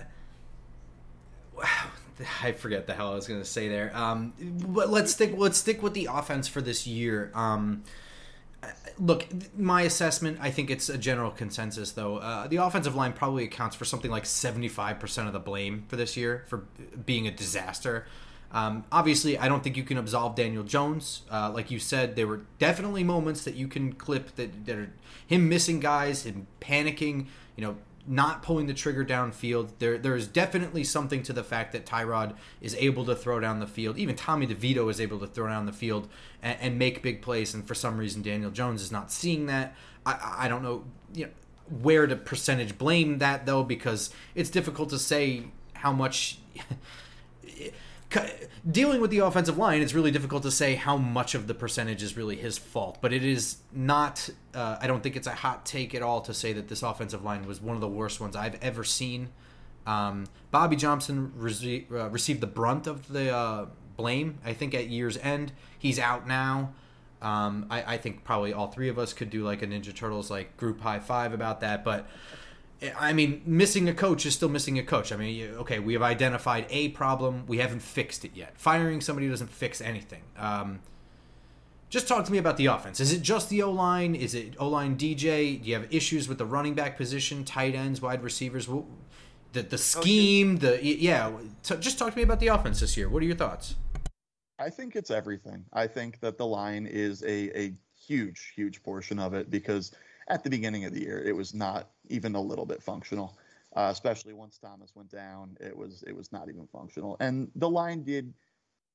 wow, 1.58 1.66
I 2.44 2.52
forget 2.52 2.86
the 2.86 2.94
hell 2.94 3.14
I 3.14 3.16
was 3.16 3.28
going 3.28 3.40
to 3.42 3.48
say 3.48 3.68
there. 3.68 3.98
Um, 3.98 4.32
but 4.68 4.92
let's 4.92 5.12
stick 5.12 5.34
let's 5.36 5.58
stick 5.58 5.82
with 5.82 5.96
the 5.96 6.08
offense 6.12 6.48
for 6.48 6.62
this 6.62 6.86
year. 6.86 7.32
Um, 7.34 7.84
look, 8.98 9.26
my 9.58 9.84
assessment, 9.84 10.40
I 10.42 10.52
think 10.52 10.70
it's 10.70 10.90
a 10.90 10.98
general 10.98 11.32
consensus, 11.32 11.92
though. 11.92 12.18
Uh, 12.18 12.48
the 12.48 12.58
offensive 12.58 12.96
line 12.96 13.14
probably 13.14 13.44
accounts 13.44 13.76
for 13.76 13.86
something 13.86 14.12
like 14.12 14.24
75% 14.24 15.28
of 15.28 15.34
the 15.34 15.40
blame 15.40 15.86
for 15.88 15.96
this 15.96 16.18
year 16.18 16.44
for 16.48 16.66
being 17.06 17.28
a 17.28 17.32
disaster. 17.32 18.06
Um, 18.52 18.84
obviously, 18.92 19.38
I 19.38 19.48
don't 19.48 19.64
think 19.64 19.78
you 19.78 19.84
can 19.84 19.98
absolve 19.98 20.36
Daniel 20.36 20.64
Jones. 20.64 21.22
Uh, 21.32 21.52
like 21.54 21.70
you 21.70 21.80
said, 21.80 22.16
there 22.16 22.28
were 22.28 22.42
definitely 22.58 23.04
moments 23.04 23.44
that 23.44 23.56
you 23.56 23.68
can 23.68 23.94
clip 23.94 24.36
that, 24.36 24.66
that 24.66 24.76
are 24.76 24.92
him 25.26 25.48
missing 25.48 25.80
guys, 25.80 26.24
him 26.24 26.48
panicking, 26.60 27.28
you 27.56 27.64
know, 27.64 27.78
not 28.10 28.42
pulling 28.42 28.66
the 28.66 28.74
trigger 28.74 29.06
downfield. 29.06 29.70
There, 29.78 30.00
there 30.00 30.16
is 30.16 30.28
definitely 30.28 30.84
something 30.84 31.22
to 31.24 31.32
the 31.32 31.44
fact 31.44 31.74
that 31.74 31.86
Tyrod 31.86 32.36
is 32.60 32.76
able 32.76 33.06
to 33.06 33.16
throw 33.16 33.40
down 33.40 33.60
the 33.60 33.68
field. 33.68 34.00
Even 34.00 34.16
Tommy 34.16 34.48
DeVito 34.48 34.90
is 34.90 35.00
able 35.00 35.20
to 35.20 35.28
throw 35.28 35.48
down 35.48 35.68
the 35.68 35.72
field 35.72 36.10
and, 36.42 36.58
and 36.60 36.80
make 36.80 37.04
big 37.04 37.22
plays. 37.22 37.54
And 37.54 37.68
for 37.68 37.76
some 37.76 37.98
reason, 37.98 38.24
Daniel 38.24 38.50
Jones 38.50 38.82
is 38.82 38.92
not 38.92 39.12
seeing 39.12 39.46
that. 39.46 39.76
I, 40.08 40.38
I 40.40 40.48
don't 40.48 40.64
know, 40.64 40.86
you 41.14 41.26
know, 41.26 41.32
where 41.82 42.08
to 42.08 42.16
percentage 42.16 42.80
blame 42.80 43.20
that 43.20 43.46
though, 43.46 43.62
because 43.64 44.10
it's 44.34 44.50
difficult 44.50 44.90
to 44.90 45.00
say 45.00 45.44
how 45.74 45.94
much. 45.94 46.40
dealing 48.70 49.02
with 49.02 49.12
the 49.12 49.20
offensive 49.20 49.58
line, 49.58 49.82
it's 49.82 49.94
really 49.94 50.12
difficult 50.12 50.44
to 50.44 50.52
say 50.52 50.76
how 50.76 50.98
much 50.98 51.36
of 51.36 51.48
the 51.48 51.54
percentage 51.54 52.02
is 52.04 52.18
really 52.18 52.36
his 52.36 52.58
fault. 52.58 52.98
But 53.02 53.14
it 53.14 53.24
is 53.24 53.58
not. 53.72 54.30
Uh, 54.54 54.78
I 54.82 54.88
don't 54.88 55.02
think 55.02 55.16
it's 55.16 55.28
a 55.28 55.36
hot 55.36 55.66
take 55.66 55.94
at 55.94 56.02
all 56.02 56.22
to 56.22 56.34
say 56.34 56.54
that 56.54 56.68
this 56.68 56.84
offensive 56.84 57.24
line 57.24 57.46
was 57.46 57.62
one 57.62 57.76
of 57.76 57.82
the 57.82 57.88
worst 57.88 58.20
ones 58.20 58.36
I've 58.36 58.62
ever 58.62 58.84
seen. 58.84 59.30
Um, 59.86 60.28
Bobby 60.52 60.76
Johnson 60.76 61.32
re- 61.36 61.88
uh, 61.92 62.10
received 62.10 62.42
the 62.42 62.48
brunt 62.48 62.88
of 62.88 63.08
the 63.12 63.36
uh, 63.36 63.66
blame. 63.98 64.40
I 64.46 64.54
think 64.54 64.74
at 64.74 64.88
year's 64.88 65.18
end, 65.18 65.52
he's 65.78 66.00
out 66.00 66.28
now. 66.28 66.74
Um, 67.22 67.66
I, 67.70 67.96
I, 67.96 67.98
think 67.98 68.24
probably 68.24 68.54
all 68.54 68.68
three 68.68 68.88
of 68.88 68.98
us 68.98 69.12
could 69.12 69.30
do 69.30 69.44
like 69.44 69.62
a 69.62 69.68
Ninja 69.68 69.94
Turtles 69.94 70.32
like 70.32 70.56
group 70.56 70.80
high 70.80 71.00
five 71.00 71.34
about 71.34 71.60
that, 71.60 71.84
but 71.84 72.08
I 72.98 73.12
mean, 73.14 73.42
missing 73.46 73.90
a 73.90 73.94
coach 73.94 74.26
is 74.26 74.34
still 74.34 74.50
missing 74.50 74.80
a 74.80 74.84
coach. 74.84 75.12
I 75.12 75.18
mean, 75.18 75.52
okay, 75.56 75.80
we 75.80 75.94
have 75.94 76.02
identified 76.02 76.66
a 76.70 76.90
problem, 76.90 77.44
we 77.48 77.58
haven't 77.58 77.82
fixed 77.82 78.24
it 78.24 78.32
yet. 78.34 78.54
Firing 78.58 79.02
somebody 79.02 79.28
doesn't 79.28 79.50
fix 79.50 79.82
anything. 79.82 80.22
Um, 80.38 80.80
just 81.90 82.08
talk 82.08 82.24
to 82.26 82.32
me 82.32 82.38
about 82.38 82.58
the 82.58 82.68
offense. 82.68 83.00
Is 83.00 83.12
it 83.12 83.22
just 83.22 83.50
the 83.50 83.64
O 83.64 83.72
line? 83.72 84.16
Is 84.16 84.34
it 84.36 84.56
O 84.60 84.70
line 84.70 84.96
DJ? 84.96 85.62
Do 85.62 85.68
you 85.68 85.74
have 85.74 85.94
issues 85.94 86.30
with 86.30 86.38
the 86.38 86.46
running 86.46 86.76
back 86.76 86.96
position, 86.96 87.44
tight 87.44 87.76
ends, 87.76 88.02
wide 88.02 88.24
receivers? 88.24 88.68
The 89.52 89.64
the 89.64 89.78
scheme, 89.78 90.58
the 90.58 90.80
yeah. 90.84 91.32
just 91.64 91.98
talk 91.98 92.12
to 92.12 92.18
me 92.18 92.24
about 92.24 92.40
the 92.40 92.48
offense 92.48 92.80
this 92.80 92.96
year. 92.96 93.10
What 93.10 93.24
are 93.24 93.26
your 93.26 93.36
thoughts? 93.36 93.76
I 94.60 94.70
think 94.70 94.96
it's 94.96 95.10
everything. 95.10 95.66
I 95.74 95.88
think 95.88 96.20
that 96.20 96.38
the 96.38 96.46
line 96.46 96.86
is 96.86 97.24
a 97.24 97.60
a 97.60 97.74
huge 98.00 98.54
huge 98.56 98.84
portion 98.84 99.18
of 99.18 99.34
it 99.34 99.50
because 99.50 99.92
at 100.30 100.44
the 100.44 100.50
beginning 100.50 100.86
of 100.86 100.94
the 100.94 101.02
year, 101.02 101.22
it 101.26 101.36
was 101.36 101.54
not 101.54 101.90
even 102.10 102.36
a 102.36 102.42
little 102.42 102.66
bit 102.66 102.82
functional. 102.82 103.38
Uh, 103.76 103.90
especially 103.92 104.34
once 104.34 104.58
Thomas 104.58 104.92
went 104.96 105.12
down, 105.12 105.56
it 105.62 105.76
was 105.76 106.04
it 106.08 106.16
was 106.16 106.32
not 106.32 106.50
even 106.50 106.68
functional. 106.68 107.18
And 107.20 107.50
the 107.56 107.70
line 107.70 108.04
did 108.04 108.34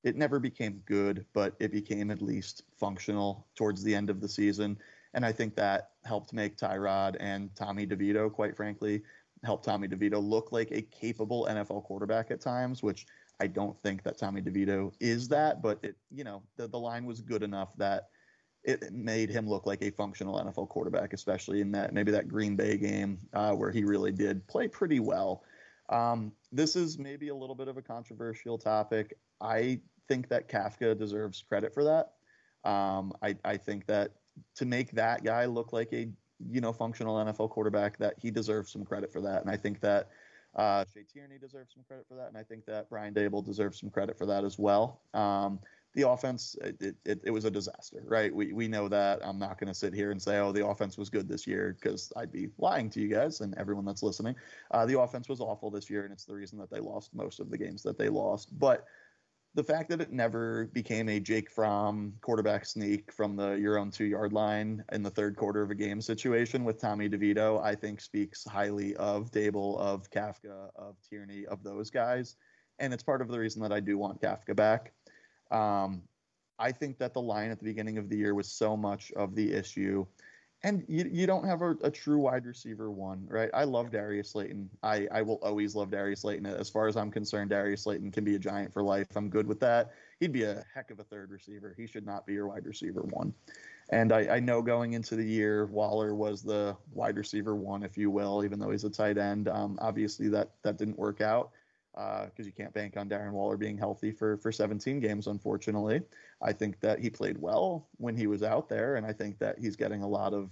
it 0.05 0.17
never 0.17 0.39
became 0.39 0.83
good, 0.85 1.25
but 1.33 1.55
it 1.59 1.73
became 1.73 2.11
at 2.11 2.21
least 2.21 2.65
functional 2.79 3.47
towards 3.55 3.83
the 3.83 3.95
end 3.95 4.11
of 4.11 4.21
the 4.21 4.29
season. 4.29 4.79
And 5.15 5.25
I 5.25 5.33
think 5.33 5.55
that 5.57 5.93
helped 6.05 6.33
make 6.33 6.57
Tyrod 6.57 7.17
and 7.21 7.55
Tommy 7.57 7.87
DeVito, 7.87 8.31
quite 8.31 8.55
frankly, 8.55 9.03
help 9.45 9.65
Tommy 9.65 9.89
DeVito 9.89 10.23
look 10.23 10.53
like 10.53 10.71
a 10.73 10.83
capable 10.83 11.47
NFL 11.49 11.85
quarterback 11.85 12.31
at 12.31 12.41
times, 12.41 12.83
which 12.83 13.07
I 13.41 13.47
don't 13.47 13.81
think 13.83 14.03
that 14.03 14.19
Tommy 14.19 14.43
DeVito 14.43 14.93
is 15.01 15.29
that, 15.29 15.63
but 15.63 15.79
it, 15.83 15.97
you 16.11 16.25
know, 16.25 16.43
the, 16.57 16.69
the 16.69 16.79
line 16.79 17.07
was 17.07 17.21
good 17.21 17.43
enough 17.43 17.75
that 17.79 18.09
it 18.65 18.93
made 18.93 19.29
him 19.29 19.47
look 19.47 19.67
like 19.67 19.83
a 19.83 19.91
functional 19.91 20.43
NFL 20.43 20.69
quarterback, 20.69 21.13
especially 21.13 21.61
in 21.61 21.71
that 21.73 21.93
maybe 21.93 22.11
that 22.13 22.29
Green 22.29 22.57
Bay 22.57 22.77
game 22.77 23.19
uh, 23.35 23.53
where 23.53 23.71
he 23.71 23.85
really 23.85 24.13
did 24.13 24.47
play 24.47 24.69
pretty 24.69 25.01
well. 25.01 25.45
Um, 25.91 26.33
this 26.51 26.77
is 26.77 26.99
maybe 26.99 27.29
a 27.29 27.35
little 27.35 27.55
bit 27.55 27.69
of 27.69 27.77
a 27.77 27.83
controversial 27.83 28.57
topic. 28.57 29.19
I 29.41 29.81
think 30.09 30.29
that 30.29 30.49
Kafka 30.49 30.97
deserves 30.99 31.45
credit 31.47 31.75
for 31.75 31.85
that. 31.85 32.13
Um, 32.69 33.13
I, 33.23 33.37
I 33.45 33.59
think 33.59 33.87
that 33.87 34.13
to 34.57 34.65
make 34.65 34.93
that 34.93 35.23
guy 35.23 35.45
look 35.45 35.73
like 35.73 35.93
a 35.93 36.09
you 36.51 36.61
know 36.61 36.73
functional 36.73 37.17
NFL 37.17 37.51
quarterback, 37.51 37.99
that 37.99 38.15
he 38.19 38.31
deserves 38.31 38.73
some 38.73 38.85
credit 38.85 39.13
for 39.13 39.21
that. 39.21 39.43
And 39.43 39.51
I 39.51 39.57
think 39.57 39.81
that 39.81 40.09
uh, 40.57 40.85
Tierney 41.13 41.39
deserves 41.39 41.75
some 41.75 41.85
credit 41.87 42.07
for 42.09 42.15
that, 42.15 42.29
and 42.29 42.37
I 42.37 42.43
think 42.43 42.65
that 42.67 42.89
Brian 42.89 43.13
Daboll 43.13 43.45
deserves 43.45 43.81
some 43.81 43.91
credit 43.91 44.17
for 44.17 44.27
that 44.27 44.45
as 44.45 44.59
well. 44.59 45.01
Um, 45.13 45.61
the 45.95 46.09
offense, 46.09 46.57
it, 46.61 46.97
it, 47.05 47.21
it, 47.25 47.31
was 47.31 47.45
a 47.45 47.51
disaster, 47.51 48.03
right? 48.07 48.35
We, 48.35 48.53
we 48.53 48.67
know 48.67 48.89
that. 48.89 49.21
I'm 49.25 49.39
not 49.39 49.59
going 49.59 49.69
to 49.69 49.75
sit 49.75 49.95
here 49.95 50.11
and 50.11 50.21
say, 50.21 50.39
oh, 50.39 50.51
the 50.51 50.67
offense 50.67 50.99
was 50.99 51.09
good 51.09 51.29
this 51.29 51.47
year 51.47 51.77
because 51.81 52.13
I'd 52.17 52.33
be 52.33 52.49
lying 52.59 52.91
to 52.91 53.01
you 53.01 53.09
guys 53.09 53.41
and 53.41 53.57
everyone 53.57 53.85
that's 53.85 54.03
listening. 54.03 54.35
Uh, 54.73 54.87
the 54.87 54.99
offense 54.99 55.29
was 55.29 55.41
awful 55.41 55.71
this 55.71 55.89
year, 55.89 56.03
and 56.03 56.13
it's 56.13 56.25
the 56.25 56.35
reason 56.35 56.59
that 56.59 56.71
they 56.71 56.81
lost 56.81 57.15
most 57.15 57.39
of 57.39 57.49
the 57.49 57.59
games 57.59 57.83
that 57.85 57.97
they 57.97 58.09
lost. 58.09 58.59
But 58.59 58.85
the 59.55 59.63
fact 59.63 59.89
that 59.91 60.01
it 60.01 60.13
never 60.13 60.69
became 60.73 61.09
a 61.09 61.21
Jake 61.21 61.49
Fromm 61.49 62.15
quarterback 62.23 62.67
sneak 62.67 63.13
from 63.13 63.37
the 63.37 63.53
your 63.53 63.79
own 63.79 63.93
two 63.93 64.05
yard 64.05 64.33
line 64.33 64.83
in 64.93 65.03
the 65.03 65.11
third 65.11 65.37
quarter 65.37 65.63
of 65.63 65.71
a 65.71 65.77
game 65.77 66.01
situation 66.01 66.65
with 66.65 66.81
Tommy 66.81 67.09
DeVito, 67.09 67.63
I 67.63 67.77
think 67.77 68.01
speaks 68.01 68.45
highly 68.45 68.97
of 68.97 69.31
Daboll, 69.31 69.79
of 69.79 70.11
Kafka, 70.11 70.71
of 70.75 70.97
Tierney, 71.09 71.47
of 71.47 71.63
those 71.63 71.89
guys. 71.89 72.35
And 72.81 72.93
it's 72.93 73.05
part 73.05 73.23
of 73.23 73.29
the 73.29 73.39
reason 73.39 73.63
that 73.63 73.73
I 73.73 73.79
do 73.79 73.97
want 73.97 74.21
Kafka 74.21 74.57
back. 74.57 74.93
Um, 75.51 76.03
I 76.59 76.73
think 76.73 76.99
that 76.99 77.15
the 77.15 77.21
line 77.21 77.51
at 77.51 77.59
the 77.59 77.65
beginning 77.65 77.99
of 77.99 78.09
the 78.09 78.17
year 78.17 78.35
was 78.35 78.49
so 78.49 78.77
much 78.77 79.13
of 79.13 79.35
the 79.35 79.53
issue. 79.53 80.07
and 80.63 80.85
you, 80.89 81.09
you 81.13 81.27
don't 81.27 81.45
have 81.45 81.61
a, 81.63 81.73
a, 81.83 81.91
true 81.91 82.19
wide 82.19 82.47
receiver 82.47 82.91
one, 82.91 83.27
right? 83.29 83.51
I 83.53 83.65
love 83.65 83.91
Darius 83.91 84.31
Slayton. 84.31 84.71
I, 84.83 85.07
I 85.13 85.21
will 85.21 85.39
always 85.43 85.75
love 85.75 85.91
Darius 85.91 86.21
Slayton. 86.21 86.47
As 86.47 86.71
far 86.71 86.89
as 86.89 86.97
I'm 86.97 87.11
concerned, 87.11 87.51
Darius 87.51 87.83
Slayton 87.83 88.11
can 88.11 88.25
be 88.25 88.37
a 88.37 88.39
giant 88.39 88.73
for 88.73 88.83
life. 88.83 89.09
I'm 89.15 89.29
good 89.29 89.47
with 89.47 89.61
that. 89.61 89.93
He'd 90.21 90.33
be 90.33 90.45
a 90.45 90.65
heck 90.75 90.91
of 90.91 91.01
a 91.01 91.05
third 91.05 91.31
receiver. 91.31 91.75
He 91.77 91.87
should 91.87 92.07
not 92.07 92.25
be 92.25 92.33
your 92.33 92.49
wide 92.49 92.65
receiver 92.65 93.03
one. 93.03 93.35
And 93.91 94.13
I, 94.13 94.37
I 94.37 94.41
know 94.41 94.63
going 94.63 94.95
into 94.95 95.17
the 95.17 95.25
year, 95.25 95.67
Waller 95.67 96.15
was 96.15 96.43
the 96.43 96.77
wide 96.93 97.19
receiver 97.19 97.55
one, 97.55 97.83
if 97.83 97.99
you 97.99 98.11
will, 98.11 98.43
even 98.43 98.59
though 98.59 98.71
he's 98.71 98.85
a 98.85 98.91
tight 98.91 99.19
end. 99.19 99.49
Um, 99.49 99.79
obviously, 99.83 100.29
that 100.29 100.53
that 100.63 100.79
didn't 100.79 100.99
work 100.99 101.21
out 101.21 101.51
because 101.95 102.33
uh, 102.41 102.45
you 102.45 102.53
can't 102.53 102.75
bank 102.75 102.97
on 102.97 103.09
Darren 103.09 103.33
Waller 103.33 103.57
being 103.57 103.79
healthy 103.79 104.11
for 104.11 104.37
for 104.39 104.51
17 104.51 105.01
games. 105.01 105.27
Unfortunately, 105.27 106.03
I 106.43 106.53
think 106.53 106.81
that 106.81 106.99
he 106.99 107.09
played 107.09 107.39
well 107.39 107.89
when 107.99 108.17
he 108.17 108.27
was 108.27 108.43
out 108.43 108.69
there, 108.69 108.97
and 108.97 109.07
I 109.07 109.13
think 109.13 109.39
that 109.39 109.59
he's 109.59 109.77
getting 109.77 110.03
a 110.03 110.09
lot 110.09 110.33
of 110.33 110.51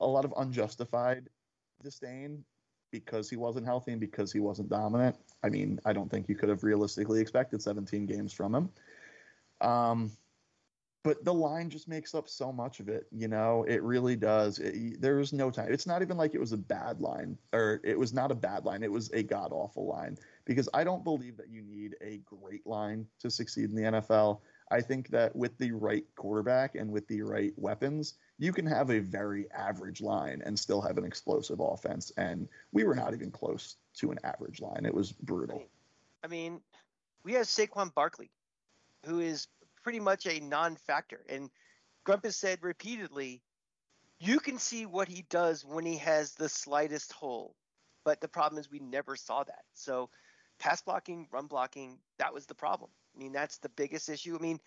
a 0.00 0.06
lot 0.06 0.24
of 0.24 0.32
unjustified 0.36 1.28
disdain 1.82 2.44
because 2.90 3.30
he 3.30 3.36
wasn't 3.36 3.66
healthy 3.66 3.92
and 3.92 4.00
because 4.00 4.32
he 4.32 4.40
wasn't 4.40 4.68
dominant. 4.68 5.16
I 5.42 5.48
mean, 5.48 5.80
I 5.84 5.92
don't 5.92 6.10
think 6.10 6.28
you 6.28 6.34
could 6.34 6.48
have 6.48 6.64
realistically 6.64 7.20
expected 7.20 7.62
17 7.62 8.06
games 8.06 8.32
from 8.32 8.54
him. 8.54 8.70
Um, 9.60 10.10
but 11.02 11.24
the 11.24 11.32
line 11.32 11.70
just 11.70 11.88
makes 11.88 12.14
up 12.14 12.28
so 12.28 12.52
much 12.52 12.80
of 12.80 12.88
it 12.88 13.06
you 13.10 13.28
know? 13.28 13.64
It 13.68 13.82
really 13.82 14.16
does. 14.16 14.58
It, 14.58 15.00
there 15.00 15.16
was 15.16 15.32
no 15.32 15.50
time. 15.50 15.72
It's 15.72 15.86
not 15.86 16.02
even 16.02 16.16
like 16.16 16.34
it 16.34 16.40
was 16.40 16.52
a 16.52 16.58
bad 16.58 17.00
line 17.00 17.38
or 17.52 17.80
it 17.84 17.98
was 17.98 18.12
not 18.12 18.30
a 18.30 18.34
bad 18.34 18.64
line. 18.64 18.82
It 18.82 18.92
was 18.92 19.10
a 19.12 19.22
god 19.22 19.52
awful 19.52 19.86
line 19.86 20.16
because 20.50 20.68
i 20.74 20.82
don't 20.82 21.04
believe 21.04 21.36
that 21.36 21.48
you 21.48 21.62
need 21.62 21.94
a 22.00 22.18
great 22.24 22.66
line 22.66 23.06
to 23.20 23.30
succeed 23.30 23.70
in 23.70 23.76
the 23.76 23.82
nfl 23.82 24.40
i 24.70 24.80
think 24.80 25.08
that 25.08 25.34
with 25.36 25.56
the 25.58 25.70
right 25.70 26.04
quarterback 26.16 26.74
and 26.74 26.90
with 26.90 27.06
the 27.08 27.22
right 27.22 27.52
weapons 27.56 28.14
you 28.38 28.52
can 28.52 28.66
have 28.66 28.90
a 28.90 28.98
very 28.98 29.50
average 29.52 30.00
line 30.00 30.42
and 30.44 30.58
still 30.58 30.80
have 30.80 30.98
an 30.98 31.04
explosive 31.04 31.60
offense 31.60 32.10
and 32.16 32.48
we 32.72 32.84
were 32.84 32.94
not 32.94 33.14
even 33.14 33.30
close 33.30 33.76
to 33.94 34.10
an 34.10 34.18
average 34.24 34.60
line. 34.62 34.86
It 34.86 34.94
was 34.94 35.12
brutal. 35.12 35.62
I 36.24 36.26
mean 36.26 36.60
we 37.22 37.34
have 37.34 37.46
Saquon 37.46 37.94
Barkley 37.94 38.30
who 39.04 39.20
is 39.20 39.46
pretty 39.82 40.00
much 40.00 40.26
a 40.26 40.40
non-factor. 40.40 41.24
And 41.28 41.50
Grump 42.04 42.24
has 42.24 42.36
said 42.36 42.58
repeatedly, 42.62 43.42
you 44.18 44.40
can 44.40 44.58
see 44.58 44.86
what 44.86 45.08
he 45.08 45.22
does 45.30 45.64
when 45.64 45.84
he 45.84 45.96
has 45.98 46.34
the 46.34 46.48
slightest 46.48 47.12
hole. 47.12 47.54
But 48.04 48.20
the 48.20 48.28
problem 48.28 48.58
is 48.58 48.70
we 48.70 48.80
never 48.80 49.16
saw 49.16 49.44
that. 49.44 49.64
So 49.74 50.10
pass 50.58 50.82
blocking, 50.82 51.26
run 51.32 51.46
blocking, 51.46 51.98
that 52.18 52.34
was 52.34 52.46
the 52.46 52.54
problem. 52.54 52.90
I 53.14 53.18
mean, 53.18 53.32
that's 53.32 53.58
the 53.58 53.68
biggest 53.70 54.08
issue. 54.08 54.36
I 54.36 54.42
mean, 54.42 54.60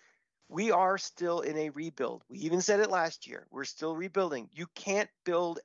we 0.48 0.70
are 0.70 0.98
still 0.98 1.40
in 1.40 1.56
a 1.56 1.70
rebuild. 1.70 2.24
We 2.28 2.38
even 2.38 2.60
said 2.60 2.80
it 2.80 2.90
last 2.90 3.26
year. 3.26 3.46
We're 3.50 3.64
still 3.64 3.96
rebuilding. 3.96 4.50
You 4.52 4.66
can't 4.74 5.08
build 5.24 5.60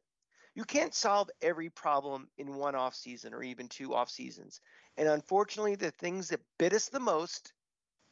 you 0.56 0.66
can't 0.66 0.94
solve 0.94 1.30
every 1.42 1.70
problem 1.70 2.28
in 2.38 2.56
one 2.56 2.76
off 2.76 2.94
season 2.94 3.34
or 3.34 3.44
even 3.44 3.70
two 3.70 3.94
off 3.94 4.10
seasons. 4.10 4.60
And 4.98 5.08
unfortunately, 5.08 5.76
the 5.76 5.92
things 5.92 6.28
that 6.30 6.42
bit 6.58 6.74
us 6.74 6.90
the 6.90 7.00
most 7.00 7.54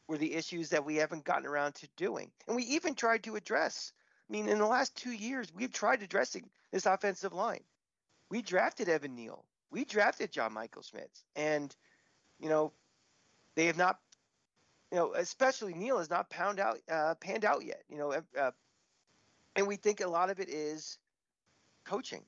were 0.08 0.18
the 0.18 0.34
issues 0.34 0.70
that 0.70 0.84
we 0.84 0.96
haven't 0.96 1.24
gotten 1.24 1.46
around 1.46 1.74
to 1.76 1.88
doing. 1.96 2.30
And 2.46 2.56
we 2.56 2.64
even 2.64 2.94
tried 2.94 3.22
to 3.24 3.36
address. 3.36 3.92
I 4.28 4.32
mean, 4.32 4.48
in 4.48 4.58
the 4.58 4.66
last 4.66 4.96
two 4.96 5.12
years, 5.12 5.52
we've 5.54 5.72
tried 5.72 6.02
addressing 6.02 6.48
this 6.72 6.86
offensive 6.86 7.32
line. 7.32 7.62
We 8.30 8.42
drafted 8.42 8.88
Evan 8.88 9.14
Neal. 9.14 9.44
We 9.70 9.84
drafted 9.84 10.32
John 10.32 10.54
Michael 10.54 10.82
Schmitz. 10.82 11.24
And, 11.36 11.74
you 12.40 12.48
know, 12.48 12.72
they 13.54 13.66
have 13.66 13.76
not, 13.76 13.98
you 14.90 14.98
know, 14.98 15.12
especially 15.14 15.74
Neal 15.74 15.98
has 15.98 16.10
not 16.10 16.30
pound 16.30 16.58
out, 16.58 16.78
uh, 16.90 17.14
panned 17.16 17.44
out 17.44 17.64
yet, 17.64 17.82
you 17.88 17.98
know. 17.98 18.12
Uh, 18.12 18.50
and 19.56 19.66
we 19.66 19.76
think 19.76 20.00
a 20.00 20.06
lot 20.06 20.30
of 20.30 20.40
it 20.40 20.48
is 20.48 20.98
coaching, 21.84 22.24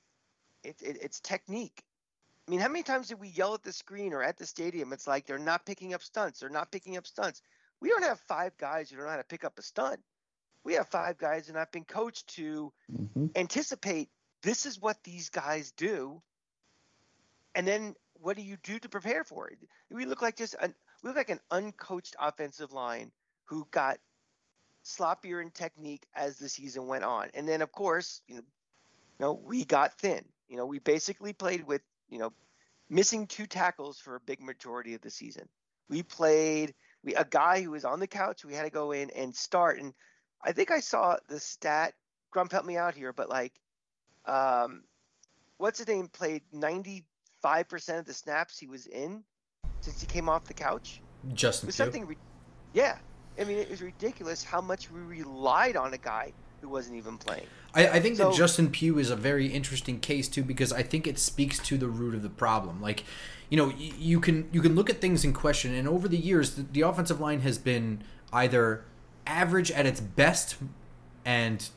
it, 0.65 0.77
it, 0.83 0.99
it's 1.03 1.21
technique. 1.21 1.83
I 2.47 2.51
mean, 2.51 2.61
how 2.61 2.69
many 2.69 2.83
times 2.83 3.09
did 3.09 3.21
we 3.21 3.29
yell 3.29 3.55
at 3.55 3.63
the 3.63 3.73
screen 3.73 4.13
or 4.13 4.23
at 4.23 4.37
the 4.37 4.47
stadium? 4.47 4.93
It's 4.93 5.07
like 5.07 5.25
they're 5.25 5.39
not 5.39 5.65
picking 5.65 5.95
up 5.95 6.03
stunts. 6.03 6.41
They're 6.41 6.49
not 6.49 6.73
picking 6.73 6.97
up 6.97 7.07
stunts. 7.07 7.43
We 7.81 7.89
don't 7.89 8.05
have 8.05 8.21
five 8.21 8.57
guys 8.59 8.91
who 8.91 8.97
don't 8.97 9.07
know 9.07 9.11
how 9.11 9.17
to 9.17 9.25
pick 9.25 9.45
up 9.45 9.59
a 9.59 9.63
stunt. 9.63 10.01
We 10.65 10.75
have 10.75 10.89
five 10.89 11.17
guys, 11.17 11.49
and 11.49 11.57
I've 11.57 11.73
been 11.73 11.85
coached 11.85 12.35
to 12.37 12.73
mm-hmm. 12.93 13.27
anticipate 13.35 14.11
this 14.43 14.67
is 14.67 14.81
what 14.81 15.03
these 15.05 15.31
guys 15.31 15.73
do, 15.73 16.21
and 17.55 17.67
then 17.67 17.95
what 18.15 18.37
do 18.37 18.43
you 18.43 18.57
do 18.63 18.79
to 18.79 18.89
prepare 18.89 19.25
for 19.25 19.49
it? 19.49 19.59
We 19.91 20.05
look 20.05 20.23
like 20.23 20.37
just 20.37 20.55
an, 20.61 20.75
we 21.03 21.09
look 21.09 21.17
like 21.17 21.31
an 21.31 21.41
uncoached 21.51 22.15
offensive 22.21 22.73
line 22.73 23.11
who 23.45 23.67
got 23.71 23.99
sloppier 24.85 25.43
in 25.43 25.51
technique 25.51 26.07
as 26.15 26.39
the 26.39 26.49
season 26.49 26.87
went 26.87 27.05
on, 27.05 27.29
and 27.35 27.49
then 27.49 27.63
of 27.63 27.73
course, 27.73 28.21
you 28.27 28.37
know, 28.37 28.43
you 29.19 29.27
know 29.27 29.33
we 29.33 29.65
got 29.65 29.99
thin. 29.99 30.25
You 30.49 30.57
know, 30.57 30.67
we 30.67 30.79
basically 30.79 31.33
played 31.33 31.67
with 31.67 31.83
you 32.11 32.19
know 32.19 32.33
missing 32.91 33.27
two 33.27 33.47
tackles 33.47 33.99
for 33.99 34.17
a 34.17 34.21
big 34.21 34.43
majority 34.43 34.95
of 34.95 35.01
the 35.01 35.11
season. 35.11 35.49
We 35.89 36.03
played 36.03 36.75
we 37.05 37.15
a 37.15 37.25
guy 37.25 37.63
who 37.63 37.71
was 37.71 37.85
on 37.85 38.01
the 38.01 38.07
couch. 38.07 38.45
We 38.45 38.55
had 38.55 38.65
to 38.65 38.71
go 38.71 38.93
in 38.93 39.11
and 39.11 39.35
start. 39.35 39.79
And 39.79 39.95
I 40.43 40.53
think 40.53 40.71
I 40.71 40.81
saw 40.81 41.17
the 41.29 41.41
stat. 41.41 41.95
Grump 42.31 42.53
helped 42.53 42.67
me 42.67 42.77
out 42.77 42.95
here, 42.95 43.13
but 43.13 43.29
like, 43.29 43.53
um, 44.27 44.85
what's 45.57 45.79
his 45.79 45.89
name 45.89 46.09
played 46.09 46.43
ninety 46.53 47.05
five 47.43 47.69
percent 47.69 47.99
of 47.99 48.07
the 48.07 48.15
snaps 48.15 48.59
he 48.59 48.67
was 48.67 48.87
in 48.87 49.23
since 49.81 50.01
he 50.01 50.07
came 50.07 50.29
off 50.29 50.45
the 50.45 50.55
couch. 50.55 51.01
Justin, 51.35 51.67
it 51.67 51.69
was 51.69 51.75
something. 51.75 52.07
Re- 52.07 52.17
yeah, 52.73 52.99
I 53.39 53.45
mean, 53.45 53.59
it 53.59 53.71
was 53.71 53.83
ridiculous 53.83 54.45
how 54.45 54.61
much 54.61 54.91
we 54.91 55.01
relied 55.01 55.77
on 55.77 55.95
a 55.95 55.99
guy 55.99 56.33
who 56.61 56.69
wasn't 56.69 56.97
even 56.97 57.19
playing. 57.19 57.47
I, 57.75 57.89
I 57.89 58.01
think 58.01 58.17
so, 58.17 58.31
that 58.31 58.37
Justin 58.37 58.71
Pugh 58.71 58.99
is 58.99 59.11
a 59.11 59.17
very 59.17 59.47
interesting 59.47 60.01
case 60.01 60.29
too 60.29 60.43
because 60.43 60.73
I 60.73 60.83
think 60.83 61.07
it 61.07 61.19
speaks 61.19 61.59
to 61.61 61.79
the 61.79 61.89
root 61.89 62.15
of 62.15 62.23
the 62.23 62.31
problem. 62.31 62.81
Like 62.81 63.05
you 63.49 63.57
know, 63.57 63.73
you 63.77 64.21
can 64.21 64.49
you 64.53 64.61
can 64.61 64.75
look 64.75 64.89
at 64.89 65.01
things 65.01 65.25
in 65.25 65.33
question, 65.33 65.75
and 65.75 65.89
over 65.89 66.09
the 66.09 66.17
years, 66.17 66.55
the, 66.55 66.63
the 66.63 66.83
offensive 66.83 67.21
line 67.21 67.41
has 67.41 67.59
been 67.59 68.03
either 68.33 68.85
average 69.27 69.71
at 69.71 69.87
its 69.87 70.01
best 70.01 70.57
and 71.25 71.69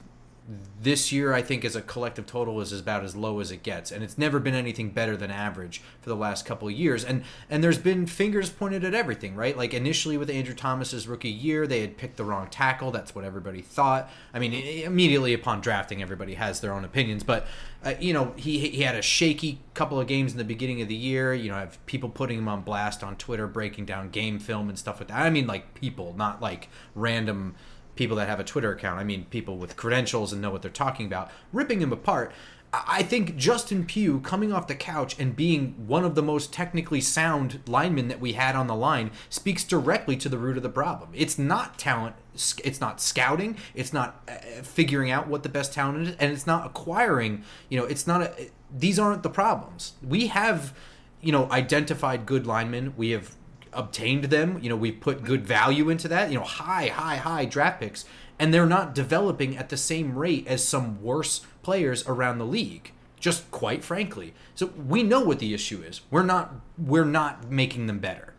this 0.81 1.11
year 1.11 1.33
I 1.33 1.41
think 1.41 1.63
as 1.63 1.75
a 1.75 1.81
collective 1.81 2.25
total 2.25 2.59
is 2.59 2.77
about 2.77 3.03
as 3.03 3.15
low 3.15 3.39
as 3.39 3.51
it 3.51 3.63
gets. 3.63 3.91
And 3.91 4.03
it's 4.03 4.17
never 4.17 4.39
been 4.39 4.53
anything 4.53 4.89
better 4.89 5.15
than 5.15 5.31
average 5.31 5.81
for 6.01 6.09
the 6.09 6.15
last 6.15 6.45
couple 6.45 6.67
of 6.67 6.73
years. 6.73 7.05
And 7.05 7.23
and 7.49 7.63
there's 7.63 7.77
been 7.77 8.05
fingers 8.05 8.49
pointed 8.49 8.83
at 8.83 8.93
everything 8.93 9.35
right? 9.35 9.55
Like 9.55 9.73
initially 9.73 10.17
with 10.17 10.29
Andrew 10.29 10.53
Thomas's 10.53 11.07
rookie 11.07 11.29
year 11.29 11.65
they 11.65 11.79
had 11.79 11.97
picked 11.97 12.17
the 12.17 12.25
wrong 12.25 12.47
tackle. 12.47 12.91
That's 12.91 13.15
what 13.15 13.23
everybody 13.23 13.61
thought. 13.61 14.09
I 14.33 14.39
mean 14.39 14.53
immediately 14.53 15.33
upon 15.33 15.61
drafting 15.61 16.01
everybody 16.01 16.33
has 16.33 16.59
their 16.59 16.73
own 16.73 16.83
opinions. 16.83 17.23
But 17.23 17.47
uh, 17.85 17.93
you 17.99 18.13
know 18.13 18.33
he 18.35 18.59
he 18.69 18.81
had 18.81 18.95
a 18.95 19.01
shaky 19.01 19.59
couple 19.73 19.99
of 19.99 20.07
games 20.07 20.33
in 20.33 20.37
the 20.37 20.43
beginning 20.43 20.81
of 20.81 20.89
the 20.89 20.95
year. 20.95 21.33
You 21.33 21.49
know 21.49 21.55
have 21.55 21.83
people 21.85 22.09
putting 22.09 22.39
him 22.39 22.49
on 22.49 22.61
blast 22.61 23.01
on 23.01 23.15
Twitter 23.15 23.47
breaking 23.47 23.85
down 23.85 24.09
game 24.09 24.39
film 24.39 24.67
and 24.67 24.77
stuff 24.77 24.99
like 24.99 25.07
that. 25.07 25.21
I 25.21 25.29
mean 25.29 25.47
like 25.47 25.73
people 25.73 26.13
not 26.17 26.41
like 26.41 26.67
random 26.95 27.55
people 27.95 28.17
that 28.17 28.27
have 28.27 28.39
a 28.39 28.43
Twitter 28.43 28.71
account. 28.71 28.99
I 28.99 29.03
mean, 29.03 29.25
people 29.25 29.57
with 29.57 29.75
credentials 29.75 30.33
and 30.33 30.41
know 30.41 30.51
what 30.51 30.61
they're 30.61 30.71
talking 30.71 31.05
about, 31.05 31.31
ripping 31.51 31.81
him 31.81 31.93
apart. 31.93 32.31
I 32.73 33.03
think 33.03 33.35
Justin 33.37 33.85
Pugh 33.85 34.19
coming 34.21 34.51
off 34.51 34.65
the 34.65 34.73
couch 34.73 35.15
and 35.19 35.35
being 35.35 35.75
one 35.85 36.03
of 36.03 36.15
the 36.15 36.23
most 36.23 36.51
technically 36.51 37.01
sound 37.01 37.59
linemen 37.67 38.07
that 38.07 38.19
we 38.19 38.33
had 38.33 38.55
on 38.55 38.65
the 38.65 38.73
line 38.73 39.11
speaks 39.29 39.63
directly 39.63 40.17
to 40.17 40.27
the 40.27 40.39
root 40.39 40.57
of 40.57 40.63
the 40.63 40.69
problem. 40.69 41.09
It's 41.13 41.37
not 41.37 41.77
talent, 41.77 42.15
it's 42.33 42.81
not 42.81 42.99
scouting, 42.99 43.57
it's 43.75 43.93
not 43.93 44.23
uh, 44.27 44.63
figuring 44.63 45.11
out 45.11 45.27
what 45.27 45.43
the 45.43 45.49
best 45.49 45.71
talent 45.71 46.07
is, 46.07 46.15
and 46.19 46.31
it's 46.31 46.47
not 46.47 46.65
acquiring. 46.65 47.43
You 47.69 47.79
know, 47.79 47.85
it's 47.85 48.07
not 48.07 48.23
a. 48.23 48.49
These 48.75 48.97
aren't 48.97 49.21
the 49.21 49.29
problems. 49.29 49.93
We 50.01 50.27
have, 50.27 50.73
you 51.21 51.31
know, 51.31 51.47
identified 51.51 52.25
good 52.25 52.47
linemen. 52.47 52.95
We 52.97 53.11
have 53.11 53.35
obtained 53.75 54.25
them. 54.25 54.59
You 54.61 54.69
know, 54.69 54.75
we've 54.75 54.99
put 54.99 55.23
good 55.23 55.45
value 55.45 55.89
into 55.89 56.07
that. 56.07 56.29
You 56.29 56.39
know, 56.39 56.45
high, 56.45 56.87
high, 56.87 57.17
high 57.17 57.45
draft 57.45 57.79
picks, 57.79 58.05
and 58.39 58.53
they're 58.53 58.65
not 58.65 58.95
developing 58.95 59.57
at 59.57 59.69
the 59.69 59.77
same 59.77 60.17
rate 60.17 60.47
as 60.47 60.63
some 60.63 61.01
worse 61.01 61.45
players 61.61 62.07
around 62.07 62.37
the 62.37 62.45
league. 62.45 62.91
Just 63.19 63.49
quite 63.51 63.83
frankly, 63.83 64.33
so 64.53 64.67
we 64.67 65.01
know 65.01 65.21
what 65.21 65.39
the 65.39 65.53
issue 65.53 65.81
is. 65.81 66.01
We're 66.11 66.23
not 66.23 66.55
we're 66.77 67.05
not 67.05 67.49
making 67.49 67.87
them 67.87 67.99
better. 67.99 68.33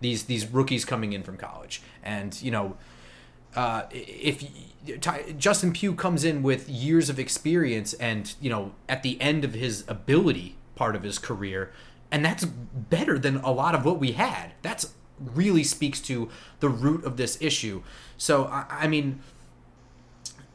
These 0.00 0.24
these 0.24 0.46
rookies 0.46 0.84
coming 0.84 1.12
in 1.12 1.22
from 1.22 1.36
college, 1.36 1.80
and 2.02 2.40
you 2.42 2.50
know, 2.50 2.76
uh, 3.54 3.84
if 3.92 4.44
Justin 5.38 5.72
Pugh 5.72 5.94
comes 5.94 6.24
in 6.24 6.42
with 6.42 6.68
years 6.68 7.08
of 7.08 7.20
experience, 7.20 7.94
and 7.94 8.34
you 8.40 8.50
know, 8.50 8.72
at 8.88 9.04
the 9.04 9.20
end 9.20 9.44
of 9.44 9.54
his 9.54 9.84
ability 9.86 10.56
part 10.74 10.96
of 10.96 11.04
his 11.04 11.18
career, 11.18 11.70
and 12.10 12.24
that's 12.24 12.44
better 12.44 13.18
than 13.18 13.36
a 13.38 13.50
lot 13.50 13.74
of 13.74 13.84
what 13.84 13.98
we 13.98 14.12
had. 14.12 14.52
That's 14.62 14.94
really 15.18 15.64
speaks 15.64 16.00
to 16.00 16.28
the 16.60 16.68
root 16.68 17.04
of 17.04 17.16
this 17.16 17.38
issue. 17.40 17.82
So 18.16 18.44
I, 18.44 18.66
I 18.68 18.88
mean, 18.88 19.20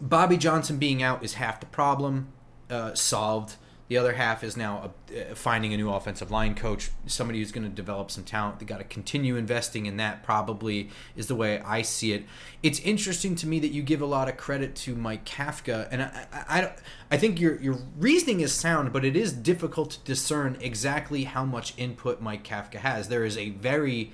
Bobby 0.02 0.38
Johnson 0.38 0.78
being 0.78 1.04
out 1.04 1.24
is 1.24 1.36
half 1.36 1.60
the 1.60 1.66
problem 1.66 2.30
uh, 2.70 2.94
solved. 2.94 3.56
The 3.90 3.98
other 3.98 4.14
half 4.14 4.44
is 4.44 4.56
now 4.56 4.92
uh, 5.10 5.34
finding 5.34 5.74
a 5.74 5.78
new 5.78 5.92
offensive 5.92 6.30
line 6.30 6.54
coach, 6.54 6.92
somebody 7.08 7.40
who's 7.40 7.52
going 7.52 7.68
to 7.68 7.76
develop 7.76 8.12
some 8.12 8.24
talent. 8.24 8.60
They 8.60 8.66
got 8.66 8.78
to 8.78 8.84
continue 8.84 9.36
investing 9.36 9.88
in 9.88 9.98
that. 9.98 10.22
Probably 10.22 10.90
is 11.16 11.26
the 11.26 11.34
way 11.34 11.60
I 11.62 11.82
see 11.82 12.14
it. 12.14 12.26
It's 12.62 12.80
interesting 12.82 13.36
to 13.38 13.48
me 13.48 13.58
that 13.60 13.70
you 13.70 13.82
give 13.82 14.00
a 14.00 14.06
lot 14.06 14.30
of 14.30 14.38
credit 14.38 14.76
to 14.76 14.96
Mike 14.96 15.26
Kafka, 15.26 15.88
and 15.90 16.04
I, 16.04 16.28
I, 16.32 16.62
I, 16.62 16.72
I 17.10 17.18
think 17.18 17.40
your 17.40 17.60
your 17.60 17.80
reasoning 17.98 18.42
is 18.42 18.54
sound, 18.54 18.94
but 18.94 19.04
it 19.04 19.16
is 19.16 19.34
difficult 19.34 19.90
to 19.92 20.00
discern 20.02 20.56
exactly 20.62 21.24
how 21.24 21.44
much 21.44 21.74
input 21.76 22.22
Mike 22.22 22.44
Kafka 22.44 22.76
has. 22.76 23.08
There 23.08 23.26
is 23.26 23.38
a 23.38 23.50
very, 23.50 24.12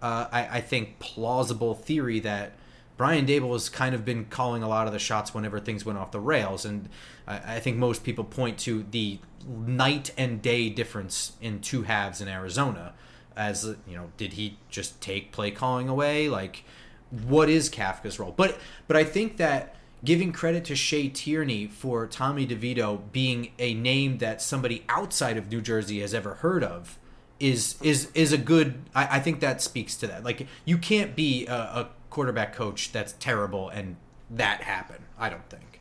uh, 0.00 0.28
I, 0.30 0.58
I 0.58 0.60
think, 0.60 1.00
plausible 1.00 1.74
theory 1.74 2.20
that 2.20 2.52
Brian 2.98 3.24
Daboll 3.24 3.52
has 3.52 3.70
kind 3.70 3.94
of 3.94 4.04
been 4.04 4.26
calling 4.26 4.62
a 4.62 4.68
lot 4.68 4.86
of 4.88 4.92
the 4.92 4.98
shots 4.98 5.32
whenever 5.32 5.60
things 5.60 5.86
went 5.86 5.98
off 5.98 6.10
the 6.10 6.20
rails, 6.20 6.66
and 6.66 6.90
I, 7.26 7.54
I 7.54 7.60
think 7.60 7.78
most 7.78 8.04
people 8.04 8.24
point 8.24 8.58
to 8.58 8.84
the 8.90 9.20
night 9.46 10.10
and 10.18 10.42
day 10.42 10.68
difference 10.68 11.32
in 11.40 11.60
two 11.60 11.84
halves 11.84 12.20
in 12.20 12.28
Arizona. 12.28 12.92
As 13.36 13.64
you 13.86 13.96
know, 13.96 14.10
did 14.16 14.32
he 14.32 14.58
just 14.68 15.00
take 15.00 15.30
play 15.30 15.52
calling 15.52 15.88
away? 15.88 16.28
Like, 16.28 16.64
what 17.10 17.48
is 17.48 17.70
Kafka's 17.70 18.18
role? 18.18 18.34
But 18.36 18.58
but 18.88 18.96
I 18.96 19.04
think 19.04 19.36
that 19.36 19.76
giving 20.04 20.32
credit 20.32 20.64
to 20.64 20.74
Shea 20.74 21.08
Tierney 21.08 21.68
for 21.68 22.06
Tommy 22.08 22.46
DeVito 22.46 23.00
being 23.12 23.52
a 23.58 23.74
name 23.74 24.18
that 24.18 24.42
somebody 24.42 24.84
outside 24.88 25.36
of 25.36 25.50
New 25.50 25.60
Jersey 25.60 26.00
has 26.00 26.14
ever 26.14 26.34
heard 26.34 26.64
of 26.64 26.98
is 27.38 27.76
is 27.80 28.10
is 28.14 28.32
a 28.32 28.38
good. 28.38 28.82
I, 28.92 29.18
I 29.18 29.20
think 29.20 29.38
that 29.38 29.62
speaks 29.62 29.94
to 29.98 30.08
that. 30.08 30.24
Like, 30.24 30.48
you 30.64 30.76
can't 30.76 31.14
be 31.14 31.46
a, 31.46 31.54
a 31.54 31.88
quarterback 32.10 32.54
coach 32.54 32.92
that's 32.92 33.14
terrible 33.14 33.68
and 33.68 33.96
that 34.30 34.62
happen. 34.62 35.02
I 35.18 35.30
don't 35.30 35.48
think. 35.48 35.80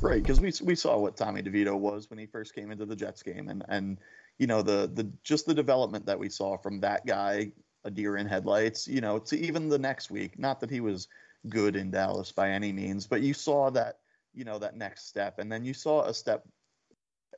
Right, 0.00 0.22
because 0.22 0.40
we 0.40 0.52
we 0.64 0.74
saw 0.74 0.98
what 0.98 1.16
Tommy 1.16 1.42
DeVito 1.42 1.78
was 1.78 2.08
when 2.08 2.18
he 2.18 2.24
first 2.26 2.54
came 2.54 2.70
into 2.70 2.86
the 2.86 2.96
Jets 2.96 3.22
game, 3.22 3.48
and 3.48 3.62
and 3.68 3.98
you 4.38 4.46
know 4.46 4.62
the 4.62 4.90
the 4.92 5.10
just 5.22 5.44
the 5.44 5.52
development 5.52 6.06
that 6.06 6.18
we 6.18 6.30
saw 6.30 6.56
from 6.56 6.80
that 6.80 7.04
guy, 7.04 7.52
a 7.84 7.90
deer 7.90 8.16
in 8.16 8.26
headlights, 8.26 8.88
you 8.88 9.02
know, 9.02 9.18
to 9.18 9.38
even 9.38 9.68
the 9.68 9.78
next 9.78 10.10
week. 10.10 10.38
Not 10.38 10.58
that 10.60 10.70
he 10.70 10.80
was 10.80 11.08
good 11.48 11.76
in 11.76 11.90
Dallas 11.90 12.32
by 12.32 12.50
any 12.50 12.72
means, 12.72 13.06
but 13.06 13.20
you 13.20 13.34
saw 13.34 13.70
that 13.70 13.98
you 14.32 14.44
know 14.44 14.58
that 14.58 14.74
next 14.74 15.06
step, 15.06 15.38
and 15.38 15.52
then 15.52 15.66
you 15.66 15.74
saw 15.74 16.04
a 16.04 16.14
step 16.14 16.46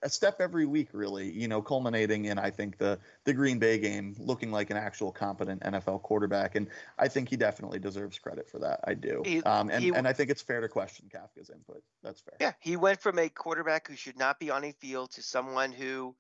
a 0.03 0.09
step 0.09 0.37
every 0.41 0.67
week, 0.67 0.89
really. 0.93 1.31
You 1.31 1.49
know, 1.49 1.63
culminating 1.63 2.27
in 2.27 2.39
I 2.39 2.51
think 2.51 2.79
the 2.79 2.99
the 3.25 3.33
Green 3.33 3.59
Bay 3.59 3.79
game, 3.79 4.15
looking 4.19 4.51
like 4.51 4.71
an 4.71 4.77
actual 4.77 5.13
competent 5.13 5.63
NFL 5.63 6.03
quarterback, 6.03 6.55
and 6.55 6.69
I 6.99 7.09
think 7.09 7.29
he 7.29 7.37
definitely 7.37 7.79
deserves 7.79 8.19
credit 8.19 8.49
for 8.49 8.59
that. 8.61 8.81
I 8.85 8.95
do, 8.95 9.23
He- 9.25 9.43
um, 9.43 9.71
and 9.71 9.85
he- 9.85 9.93
and 9.95 10.07
I 10.07 10.13
think 10.13 10.31
it's 10.31 10.43
fair 10.43 10.61
to 10.61 10.69
question 10.69 11.09
Kafka's 11.13 11.51
input. 11.51 11.83
That's 12.03 12.21
fair. 12.21 12.35
Yeah, 12.41 12.53
he 12.61 12.77
went 12.77 13.01
from 13.01 13.19
a 13.19 13.29
quarterback 13.29 13.89
who 13.89 13.97
should 13.97 14.19
not 14.19 14.39
be 14.39 14.51
on 14.51 14.65
a 14.65 14.73
field 14.73 15.13
to 15.13 15.23
someone 15.23 15.73
who 15.73 16.17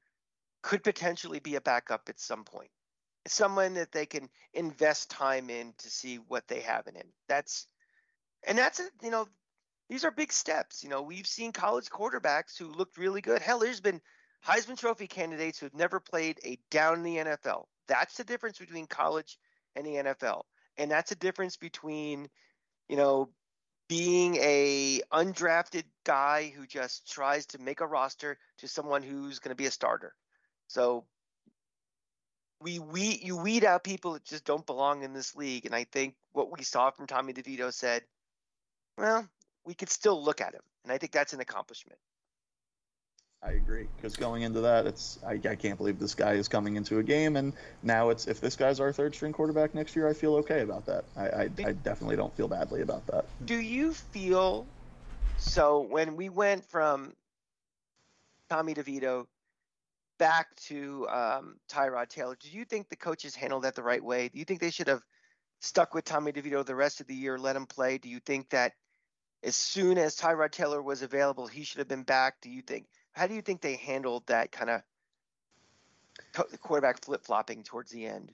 could 0.63 0.85
potentially 0.85 1.41
be 1.41 1.57
a 1.57 1.61
backup 1.61 2.09
at 2.09 2.21
some 2.21 2.45
point. 2.45 2.71
Someone 3.27 3.75
that 3.75 3.93
they 3.93 4.07
can 4.07 4.29
invest 4.55 5.11
time 5.11 5.51
in 5.51 5.75
to 5.79 5.91
see 5.91 6.17
what 6.17 6.47
they 6.49 6.61
have 6.61 6.87
in 6.87 6.95
him. 6.95 7.13
That's 7.29 7.67
and 8.45 8.59
that's 8.59 8.81
a, 8.81 8.89
you 9.03 9.11
know 9.11 9.29
these 9.93 10.07
are 10.07 10.11
big 10.11 10.33
steps. 10.33 10.83
You 10.83 10.89
know, 10.89 11.03
we've 11.03 11.27
seen 11.27 11.53
college 11.53 11.91
quarterbacks 11.91 12.57
who 12.57 12.65
looked 12.65 12.97
really 12.97 13.21
good. 13.21 13.43
Hell, 13.43 13.59
there's 13.59 13.83
been 13.83 14.01
Heisman 14.43 14.79
Trophy 14.79 15.07
candidates 15.07 15.59
who've 15.59 15.75
never 15.75 16.01
played 16.01 16.41
a 16.47 16.59
down 16.71 16.95
in 16.95 17.03
the 17.03 17.17
NFL. 17.19 17.65
That's 17.89 18.17
the 18.17 18.25
difference 18.25 18.59
between 18.59 18.87
college 18.87 19.39
and 19.77 19.85
the 19.85 19.97
NFL. 19.97 20.45
And 20.79 20.91
that's 20.91 21.11
the 21.11 21.17
difference 21.17 21.59
between, 21.59 22.31
you 22.89 22.97
know, 22.97 23.29
being 23.87 24.37
a 24.37 25.03
undrafted 25.13 25.85
guy 26.05 26.51
who 26.57 26.67
just 26.67 27.13
tries 27.13 27.45
to 27.49 27.59
make 27.59 27.83
a 27.83 27.87
roster 27.87 28.39
to 28.61 28.69
someone 28.69 29.03
who's 29.03 29.41
going 29.41 29.51
to 29.51 29.63
be 29.63 29.67
a 29.67 29.71
starter. 29.71 30.15
So 30.69 31.05
we 32.63 32.79
we 32.79 33.21
you 33.23 33.37
weed 33.37 33.63
out 33.63 33.85
people 33.85 34.15
that 34.15 34.25
just 34.25 34.47
don't 34.47 34.65
belong 34.65 35.03
in 35.03 35.13
this 35.13 35.37
league, 35.37 35.67
and 35.67 35.75
I 35.75 35.85
think 35.85 36.15
what 36.33 36.51
we 36.51 36.65
saw 36.65 36.91
from 36.91 37.07
Tommy 37.07 37.35
DeVito 37.35 37.75
said, 37.75 38.05
well, 38.97 39.29
we 39.65 39.75
could 39.75 39.91
still 39.91 40.23
look 40.23 40.41
at 40.41 40.55
him, 40.55 40.63
and 40.85 40.93
I 40.93 40.99
think 40.99 41.13
that's 41.13 41.33
an 41.33 41.41
accomplishment. 41.41 41.99
I 43.45 43.53
agree 43.53 43.89
because 43.97 44.15
going 44.15 44.43
into 44.43 44.61
that, 44.61 44.87
it's 44.87 45.19
I, 45.27 45.33
I 45.33 45.57
can't 45.57 45.77
believe 45.77 45.99
this 45.99 46.15
guy 46.15 46.35
is 46.35 46.47
coming 46.47 46.77
into 46.77 46.99
a 46.99 47.03
game, 47.03 47.37
and 47.37 47.53
now 47.83 48.11
it's 48.11 48.29
if 48.29 48.41
this 48.41 48.55
guy's 48.55 48.79
our 48.79 48.93
third 48.93 49.15
string 49.15 49.33
quarterback 49.33 49.75
next 49.75 49.97
year, 49.97 50.09
I 50.09 50.13
feel 50.13 50.37
okay 50.37 50.61
about 50.61 50.87
that. 50.87 51.05
I 51.17 51.29
I, 51.29 51.43
I 51.43 51.73
definitely 51.73 52.17
don't 52.17 52.35
feel 52.37 52.47
badly 52.47 52.83
about 52.83 53.05
that. 53.09 53.25
Do 53.45 53.59
you 53.59 53.95
feel 53.95 54.67
so 55.39 55.81
when 55.81 56.15
we 56.15 56.29
went 56.29 56.65
from 56.65 57.15
Tommy 58.49 58.75
DeVito 58.75 59.27
back 60.19 60.55
to 60.55 61.09
um, 61.09 61.57
Tyrod 61.69 62.09
Taylor? 62.09 62.37
Do 62.41 62.49
you 62.49 62.65
think 62.65 62.89
the 62.89 62.97
coaches 62.97 63.35
handled 63.35 63.65
that 63.65 63.75
the 63.75 63.83
right 63.83 64.03
way? 64.03 64.29
Do 64.29 64.39
you 64.39 64.45
think 64.45 64.61
they 64.61 64.71
should 64.71 64.87
have 64.87 65.03
stuck 65.61 65.95
with 65.95 66.05
Tommy 66.05 66.31
DeVito 66.31 66.65
the 66.65 66.77
rest 66.77 67.01
of 67.01 67.09
the 67.09 67.15
year, 67.15 67.39
let 67.39 67.57
him 67.57 67.67
play? 67.67 67.99
Do 67.99 68.09
you 68.09 68.21
think 68.21 68.51
that 68.51 68.75
as 69.43 69.57
soon 69.57 69.99
as 69.99 70.17
Tyrod 70.17 70.53
Taylor 70.53 70.83
was 70.83 71.03
available, 71.03 71.47
he 71.47 71.65
should 71.65 71.79
have 71.79 71.89
been 71.89 72.05
back? 72.05 72.41
Do 72.41 72.51
you 72.51 72.63
think? 72.63 72.87
How 73.13 73.27
do 73.27 73.35
you 73.35 73.43
think 73.43 73.61
they 73.61 73.77
handled 73.77 74.27
that 74.27 74.53
kind 74.53 74.71
of 74.71 74.83
quarterback 76.61 77.05
flip 77.05 77.25
flopping 77.25 77.63
towards 77.63 77.91
the 77.91 78.07
end? 78.07 78.33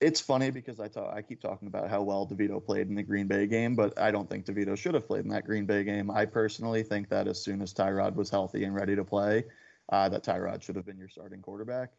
It's 0.00 0.20
funny 0.20 0.50
because 0.50 0.78
I 0.78 0.88
talk, 0.88 1.12
I 1.14 1.22
keep 1.22 1.40
talking 1.40 1.68
about 1.68 1.88
how 1.88 2.02
well 2.02 2.26
DeVito 2.26 2.64
played 2.64 2.88
in 2.88 2.94
the 2.94 3.02
Green 3.02 3.26
Bay 3.26 3.46
game, 3.46 3.74
but 3.74 3.98
I 3.98 4.10
don't 4.10 4.28
think 4.28 4.44
DeVito 4.44 4.76
should 4.76 4.94
have 4.94 5.06
played 5.06 5.24
in 5.24 5.30
that 5.30 5.46
Green 5.46 5.64
Bay 5.64 5.84
game. 5.84 6.10
I 6.10 6.26
personally 6.26 6.82
think 6.82 7.08
that 7.08 7.26
as 7.26 7.42
soon 7.42 7.62
as 7.62 7.72
Tyrod 7.72 8.14
was 8.14 8.28
healthy 8.28 8.64
and 8.64 8.74
ready 8.74 8.94
to 8.94 9.04
play, 9.04 9.44
uh, 9.90 10.08
that 10.10 10.22
Tyrod 10.22 10.62
should 10.62 10.76
have 10.76 10.84
been 10.84 10.98
your 10.98 11.08
starting 11.08 11.40
quarterback. 11.40 11.92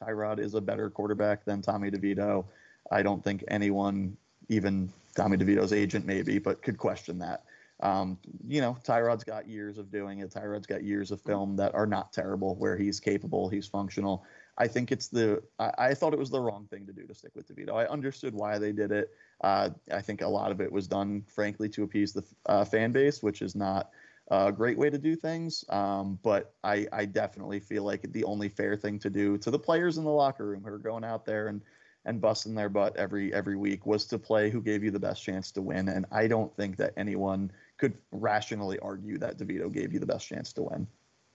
Tyrod 0.00 0.38
is 0.38 0.54
a 0.54 0.60
better 0.60 0.90
quarterback 0.90 1.44
than 1.44 1.60
Tommy 1.60 1.90
DeVito. 1.90 2.44
I 2.90 3.02
don't 3.02 3.22
think 3.22 3.44
anyone, 3.48 4.16
even 4.48 4.92
Tommy 5.16 5.36
DeVito's 5.36 5.72
agent 5.72 6.06
maybe, 6.06 6.38
but 6.38 6.62
could 6.62 6.78
question 6.78 7.18
that. 7.18 7.44
Um, 7.82 8.18
you 8.46 8.60
know, 8.60 8.76
Tyrod's 8.84 9.24
got 9.24 9.48
years 9.48 9.78
of 9.78 9.90
doing 9.90 10.18
it. 10.20 10.30
Tyrod's 10.30 10.66
got 10.66 10.84
years 10.84 11.10
of 11.10 11.20
film 11.20 11.56
that 11.56 11.74
are 11.74 11.86
not 11.86 12.12
terrible, 12.12 12.54
where 12.56 12.76
he's 12.76 13.00
capable, 13.00 13.48
he's 13.48 13.66
functional. 13.66 14.24
I 14.58 14.68
think 14.68 14.92
it's 14.92 15.08
the. 15.08 15.42
I, 15.58 15.72
I 15.78 15.94
thought 15.94 16.12
it 16.12 16.18
was 16.18 16.30
the 16.30 16.40
wrong 16.40 16.66
thing 16.70 16.86
to 16.86 16.92
do 16.92 17.06
to 17.06 17.14
stick 17.14 17.32
with 17.34 17.48
DeVito. 17.48 17.74
I 17.74 17.86
understood 17.86 18.34
why 18.34 18.58
they 18.58 18.72
did 18.72 18.92
it. 18.92 19.10
Uh, 19.40 19.70
I 19.90 20.02
think 20.02 20.20
a 20.20 20.28
lot 20.28 20.50
of 20.50 20.60
it 20.60 20.70
was 20.70 20.86
done, 20.86 21.24
frankly, 21.26 21.68
to 21.70 21.82
appease 21.82 22.12
the 22.12 22.24
uh, 22.46 22.64
fan 22.64 22.92
base, 22.92 23.22
which 23.22 23.40
is 23.40 23.54
not 23.54 23.90
a 24.30 24.52
great 24.52 24.78
way 24.78 24.90
to 24.90 24.98
do 24.98 25.16
things. 25.16 25.64
Um, 25.70 26.18
but 26.22 26.54
I, 26.62 26.86
I 26.92 27.04
definitely 27.06 27.60
feel 27.60 27.84
like 27.84 28.12
the 28.12 28.24
only 28.24 28.48
fair 28.48 28.76
thing 28.76 28.98
to 29.00 29.10
do 29.10 29.38
to 29.38 29.50
the 29.50 29.58
players 29.58 29.98
in 29.98 30.04
the 30.04 30.10
locker 30.10 30.46
room 30.46 30.62
who 30.62 30.72
are 30.72 30.78
going 30.78 31.04
out 31.04 31.24
there 31.24 31.48
and 31.48 31.62
and 32.06 32.20
busting 32.20 32.54
their 32.54 32.70
butt 32.70 32.96
every 32.96 33.32
every 33.34 33.56
week 33.56 33.84
was 33.84 34.06
to 34.06 34.18
play 34.18 34.50
who 34.50 34.62
gave 34.62 34.82
you 34.82 34.90
the 34.90 34.98
best 34.98 35.22
chance 35.22 35.50
to 35.52 35.62
win. 35.62 35.88
And 35.88 36.06
I 36.10 36.28
don't 36.28 36.54
think 36.56 36.76
that 36.76 36.94
anyone 36.96 37.50
could 37.80 37.96
rationally 38.12 38.78
argue 38.78 39.18
that 39.18 39.38
DeVito 39.38 39.72
gave 39.72 39.92
you 39.92 39.98
the 39.98 40.06
best 40.06 40.28
chance 40.28 40.52
to 40.52 40.62
win. 40.62 40.86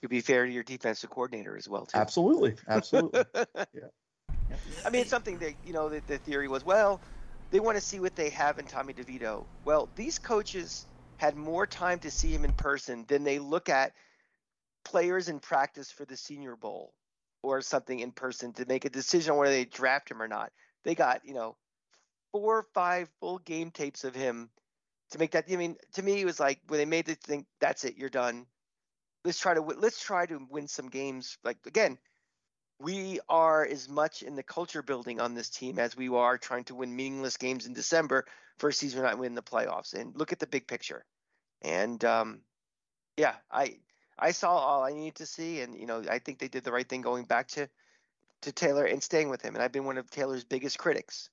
To 0.02 0.08
be 0.08 0.20
fair 0.20 0.46
to 0.46 0.52
your 0.52 0.62
defensive 0.62 1.10
coordinator 1.10 1.56
as 1.56 1.68
well, 1.68 1.86
too. 1.86 1.98
Absolutely, 1.98 2.54
absolutely. 2.68 3.24
yeah. 3.34 4.56
I 4.84 4.90
mean, 4.90 5.02
it's 5.02 5.10
something 5.10 5.38
that 5.38 5.54
you 5.64 5.72
know. 5.72 5.88
The, 5.88 6.02
the 6.06 6.18
theory 6.18 6.46
was, 6.46 6.64
well, 6.64 7.02
they 7.50 7.58
want 7.58 7.76
to 7.76 7.80
see 7.80 7.98
what 7.98 8.14
they 8.14 8.30
have 8.30 8.58
in 8.58 8.66
Tommy 8.66 8.94
DeVito. 8.94 9.46
Well, 9.64 9.90
these 9.96 10.20
coaches 10.20 10.86
had 11.16 11.34
more 11.34 11.66
time 11.66 11.98
to 12.00 12.10
see 12.10 12.32
him 12.32 12.44
in 12.44 12.52
person 12.52 13.04
than 13.08 13.24
they 13.24 13.40
look 13.40 13.68
at 13.68 13.92
players 14.84 15.28
in 15.28 15.40
practice 15.40 15.90
for 15.90 16.04
the 16.04 16.16
Senior 16.16 16.54
Bowl 16.54 16.92
or 17.42 17.60
something 17.60 17.98
in 17.98 18.12
person 18.12 18.52
to 18.52 18.66
make 18.66 18.84
a 18.84 18.90
decision 18.90 19.32
on 19.32 19.38
whether 19.38 19.52
they 19.52 19.64
draft 19.64 20.10
him 20.10 20.22
or 20.22 20.28
not. 20.28 20.52
They 20.84 20.94
got 20.94 21.22
you 21.24 21.34
know 21.34 21.56
four 22.30 22.58
or 22.58 22.66
five 22.74 23.08
full 23.18 23.38
game 23.38 23.72
tapes 23.72 24.04
of 24.04 24.14
him 24.14 24.50
to 25.10 25.18
make 25.18 25.32
that. 25.32 25.46
I 25.50 25.56
mean, 25.56 25.76
to 25.94 26.02
me, 26.02 26.20
it 26.20 26.24
was 26.24 26.40
like 26.40 26.60
when 26.68 26.78
they 26.78 26.84
made 26.84 27.06
the 27.06 27.14
thing. 27.14 27.46
That's 27.60 27.84
it. 27.84 27.96
You're 27.96 28.10
done. 28.10 28.46
Let's 29.24 29.38
try 29.38 29.54
to 29.54 29.60
let's 29.60 30.02
try 30.02 30.26
to 30.26 30.40
win 30.50 30.68
some 30.68 30.88
games. 30.88 31.38
Like 31.44 31.58
again, 31.66 31.98
we 32.78 33.20
are 33.28 33.66
as 33.66 33.88
much 33.88 34.22
in 34.22 34.36
the 34.36 34.42
culture 34.42 34.82
building 34.82 35.20
on 35.20 35.34
this 35.34 35.50
team 35.50 35.78
as 35.78 35.96
we 35.96 36.08
are 36.08 36.38
trying 36.38 36.64
to 36.64 36.74
win 36.74 36.94
meaningless 36.94 37.36
games 37.36 37.66
in 37.66 37.72
December 37.72 38.26
a 38.62 38.72
season 38.72 39.02
not 39.02 39.18
winning 39.18 39.34
the 39.34 39.42
playoffs. 39.42 39.94
And 39.94 40.16
look 40.16 40.32
at 40.32 40.38
the 40.38 40.46
big 40.46 40.66
picture. 40.66 41.04
And 41.62 42.02
um, 42.04 42.40
yeah, 43.16 43.34
I 43.50 43.78
I 44.18 44.32
saw 44.32 44.56
all 44.56 44.84
I 44.84 44.92
needed 44.92 45.16
to 45.16 45.26
see, 45.26 45.60
and 45.60 45.78
you 45.78 45.86
know 45.86 46.02
I 46.08 46.18
think 46.18 46.38
they 46.38 46.48
did 46.48 46.64
the 46.64 46.72
right 46.72 46.88
thing 46.88 47.02
going 47.02 47.24
back 47.24 47.48
to 47.48 47.68
to 48.42 48.52
Taylor 48.52 48.84
and 48.84 49.02
staying 49.02 49.28
with 49.28 49.42
him. 49.42 49.54
And 49.54 49.62
I've 49.62 49.72
been 49.72 49.84
one 49.84 49.98
of 49.98 50.10
Taylor's 50.10 50.44
biggest 50.44 50.78
critics 50.78 51.30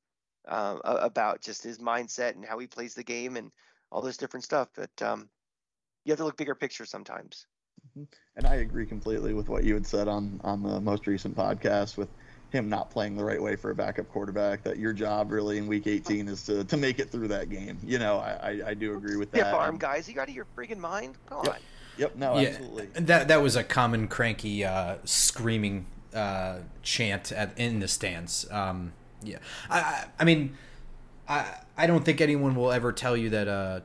um, 0.47 0.81
a- 0.83 0.95
about 0.97 1.41
just 1.41 1.63
his 1.63 1.77
mindset 1.79 2.35
and 2.35 2.45
how 2.45 2.57
he 2.59 2.67
plays 2.67 2.93
the 2.93 3.03
game 3.03 3.37
and 3.37 3.51
all 3.91 4.01
this 4.01 4.17
different 4.17 4.43
stuff. 4.43 4.69
But 4.75 4.89
um, 5.01 5.29
you 6.05 6.11
have 6.11 6.17
to 6.19 6.25
look 6.25 6.37
bigger 6.37 6.55
picture 6.55 6.85
sometimes. 6.85 7.45
And 8.37 8.47
I 8.47 8.55
agree 8.55 8.85
completely 8.85 9.33
with 9.33 9.49
what 9.49 9.63
you 9.63 9.73
had 9.73 9.85
said 9.85 10.07
on 10.07 10.39
on 10.43 10.63
the 10.63 10.79
most 10.79 11.05
recent 11.05 11.35
podcast 11.35 11.97
with 11.97 12.07
him 12.49 12.69
not 12.69 12.89
playing 12.91 13.15
the 13.17 13.23
right 13.23 13.41
way 13.41 13.55
for 13.55 13.71
a 13.71 13.75
backup 13.75 14.09
quarterback. 14.09 14.63
That 14.63 14.77
your 14.77 14.93
job 14.93 15.31
really 15.31 15.57
in 15.57 15.67
Week 15.67 15.85
18 15.85 16.27
is 16.29 16.43
to, 16.45 16.63
to 16.63 16.77
make 16.77 16.99
it 16.99 17.09
through 17.09 17.27
that 17.29 17.49
game. 17.49 17.77
You 17.83 17.99
know, 17.99 18.17
I 18.19 18.31
I, 18.31 18.61
I 18.69 18.73
do 18.73 18.95
agree 18.95 19.17
with 19.17 19.31
that. 19.31 19.41
Stiff 19.41 19.53
arm 19.53 19.69
And- 19.71 19.79
guys, 19.79 20.07
you 20.09 20.19
out 20.19 20.29
of 20.29 20.35
your 20.35 20.47
friggin' 20.57 20.77
mind? 20.77 21.17
Come 21.27 21.41
Yep. 21.45 21.53
on. 21.53 21.59
Yep. 21.97 22.15
No, 22.15 22.39
Yeah, 22.39 22.47
absolutely. 22.49 22.85
that 22.95 23.27
that 23.27 23.41
was 23.41 23.55
a 23.55 23.63
common 23.63 24.07
cranky 24.07 24.63
uh, 24.63 24.95
screaming 25.03 25.85
uh, 26.13 26.59
chant 26.83 27.31
at, 27.31 27.57
in 27.59 27.79
the 27.79 27.87
stands. 27.87 28.49
Um, 28.49 28.93
yeah, 29.23 29.37
I, 29.69 29.79
I, 29.79 30.05
I 30.19 30.23
mean, 30.23 30.55
I 31.27 31.55
I 31.75 31.87
don't 31.87 32.05
think 32.05 32.21
anyone 32.21 32.55
will 32.55 32.71
ever 32.71 32.91
tell 32.91 33.17
you 33.17 33.29
that. 33.31 33.47
Uh, 33.47 33.79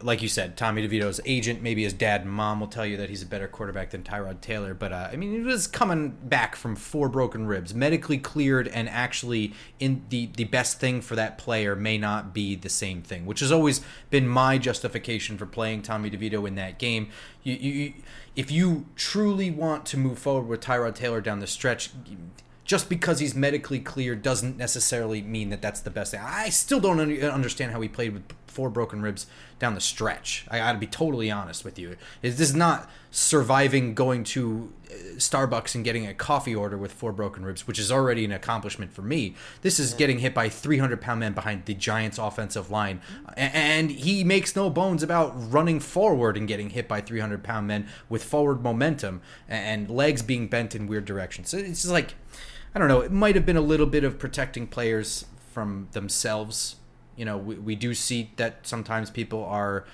like 0.00 0.22
you 0.22 0.28
said, 0.28 0.56
Tommy 0.56 0.86
DeVito's 0.86 1.20
agent, 1.24 1.60
maybe 1.60 1.82
his 1.82 1.92
dad 1.92 2.20
and 2.20 2.30
mom 2.30 2.60
will 2.60 2.68
tell 2.68 2.86
you 2.86 2.96
that 2.98 3.10
he's 3.10 3.22
a 3.22 3.26
better 3.26 3.48
quarterback 3.48 3.90
than 3.90 4.04
Tyrod 4.04 4.40
Taylor. 4.40 4.74
But 4.74 4.92
uh, 4.92 5.08
I 5.12 5.16
mean, 5.16 5.32
he 5.32 5.40
was 5.40 5.66
coming 5.66 6.10
back 6.22 6.54
from 6.54 6.76
four 6.76 7.08
broken 7.08 7.46
ribs, 7.46 7.74
medically 7.74 8.18
cleared, 8.18 8.68
and 8.68 8.88
actually 8.88 9.54
in 9.80 10.04
the 10.08 10.26
the 10.36 10.44
best 10.44 10.78
thing 10.78 11.00
for 11.00 11.16
that 11.16 11.36
player 11.36 11.74
may 11.74 11.98
not 11.98 12.32
be 12.32 12.54
the 12.54 12.68
same 12.68 13.02
thing, 13.02 13.26
which 13.26 13.40
has 13.40 13.50
always 13.50 13.80
been 14.08 14.28
my 14.28 14.56
justification 14.56 15.36
for 15.36 15.46
playing 15.46 15.82
Tommy 15.82 16.10
DeVito 16.10 16.46
in 16.46 16.54
that 16.54 16.78
game. 16.78 17.08
You, 17.42 17.54
you, 17.54 17.94
if 18.36 18.52
you 18.52 18.86
truly 18.94 19.50
want 19.50 19.84
to 19.86 19.96
move 19.96 20.18
forward 20.18 20.46
with 20.46 20.60
Tyrod 20.60 20.94
Taylor 20.94 21.20
down 21.20 21.40
the 21.40 21.48
stretch, 21.48 21.90
just 22.72 22.88
because 22.88 23.18
he's 23.18 23.34
medically 23.34 23.78
cleared 23.78 24.22
doesn't 24.22 24.56
necessarily 24.56 25.20
mean 25.20 25.50
that 25.50 25.60
that's 25.60 25.80
the 25.80 25.90
best 25.90 26.12
thing. 26.12 26.20
I 26.24 26.48
still 26.48 26.80
don't 26.80 26.98
un- 26.98 27.20
understand 27.20 27.70
how 27.70 27.82
he 27.82 27.86
played 27.86 28.14
with 28.14 28.22
four 28.46 28.70
broken 28.70 29.02
ribs 29.02 29.26
down 29.58 29.74
the 29.74 29.80
stretch. 29.80 30.46
I 30.50 30.56
got 30.56 30.72
to 30.72 30.78
be 30.78 30.86
totally 30.86 31.30
honest 31.30 31.66
with 31.66 31.78
you. 31.78 31.98
This 32.22 32.40
is 32.40 32.54
not 32.54 32.88
surviving 33.10 33.92
going 33.92 34.24
to 34.24 34.72
uh, 34.90 34.94
Starbucks 35.16 35.74
and 35.74 35.84
getting 35.84 36.06
a 36.06 36.14
coffee 36.14 36.54
order 36.54 36.78
with 36.78 36.92
four 36.92 37.12
broken 37.12 37.44
ribs, 37.44 37.66
which 37.66 37.78
is 37.78 37.92
already 37.92 38.24
an 38.24 38.32
accomplishment 38.32 38.90
for 38.90 39.02
me. 39.02 39.34
This 39.60 39.78
is 39.78 39.92
getting 39.92 40.20
hit 40.20 40.32
by 40.32 40.48
300 40.48 40.98
pound 40.98 41.20
men 41.20 41.34
behind 41.34 41.66
the 41.66 41.74
Giants' 41.74 42.16
offensive 42.16 42.70
line. 42.70 43.02
And 43.36 43.90
he 43.90 44.24
makes 44.24 44.56
no 44.56 44.70
bones 44.70 45.02
about 45.02 45.34
running 45.36 45.78
forward 45.78 46.38
and 46.38 46.48
getting 46.48 46.70
hit 46.70 46.88
by 46.88 47.02
300 47.02 47.44
pound 47.44 47.66
men 47.66 47.86
with 48.08 48.24
forward 48.24 48.62
momentum 48.62 49.20
and 49.46 49.90
legs 49.90 50.22
being 50.22 50.46
bent 50.48 50.74
in 50.74 50.86
weird 50.86 51.04
directions. 51.04 51.50
So 51.50 51.58
it's 51.58 51.82
just 51.82 51.92
like, 51.92 52.14
I 52.74 52.78
don't 52.78 52.88
know, 52.88 53.00
it 53.00 53.12
might 53.12 53.34
have 53.34 53.44
been 53.44 53.56
a 53.56 53.62
little 53.62 53.86
bit 53.86 54.04
of 54.04 54.18
protecting 54.18 54.66
players 54.66 55.26
from 55.52 55.88
themselves. 55.92 56.76
You 57.16 57.24
know, 57.24 57.36
we, 57.36 57.56
we 57.56 57.74
do 57.74 57.94
see 57.94 58.30
that 58.36 58.66
sometimes 58.66 59.10
people 59.10 59.44
are, 59.44 59.84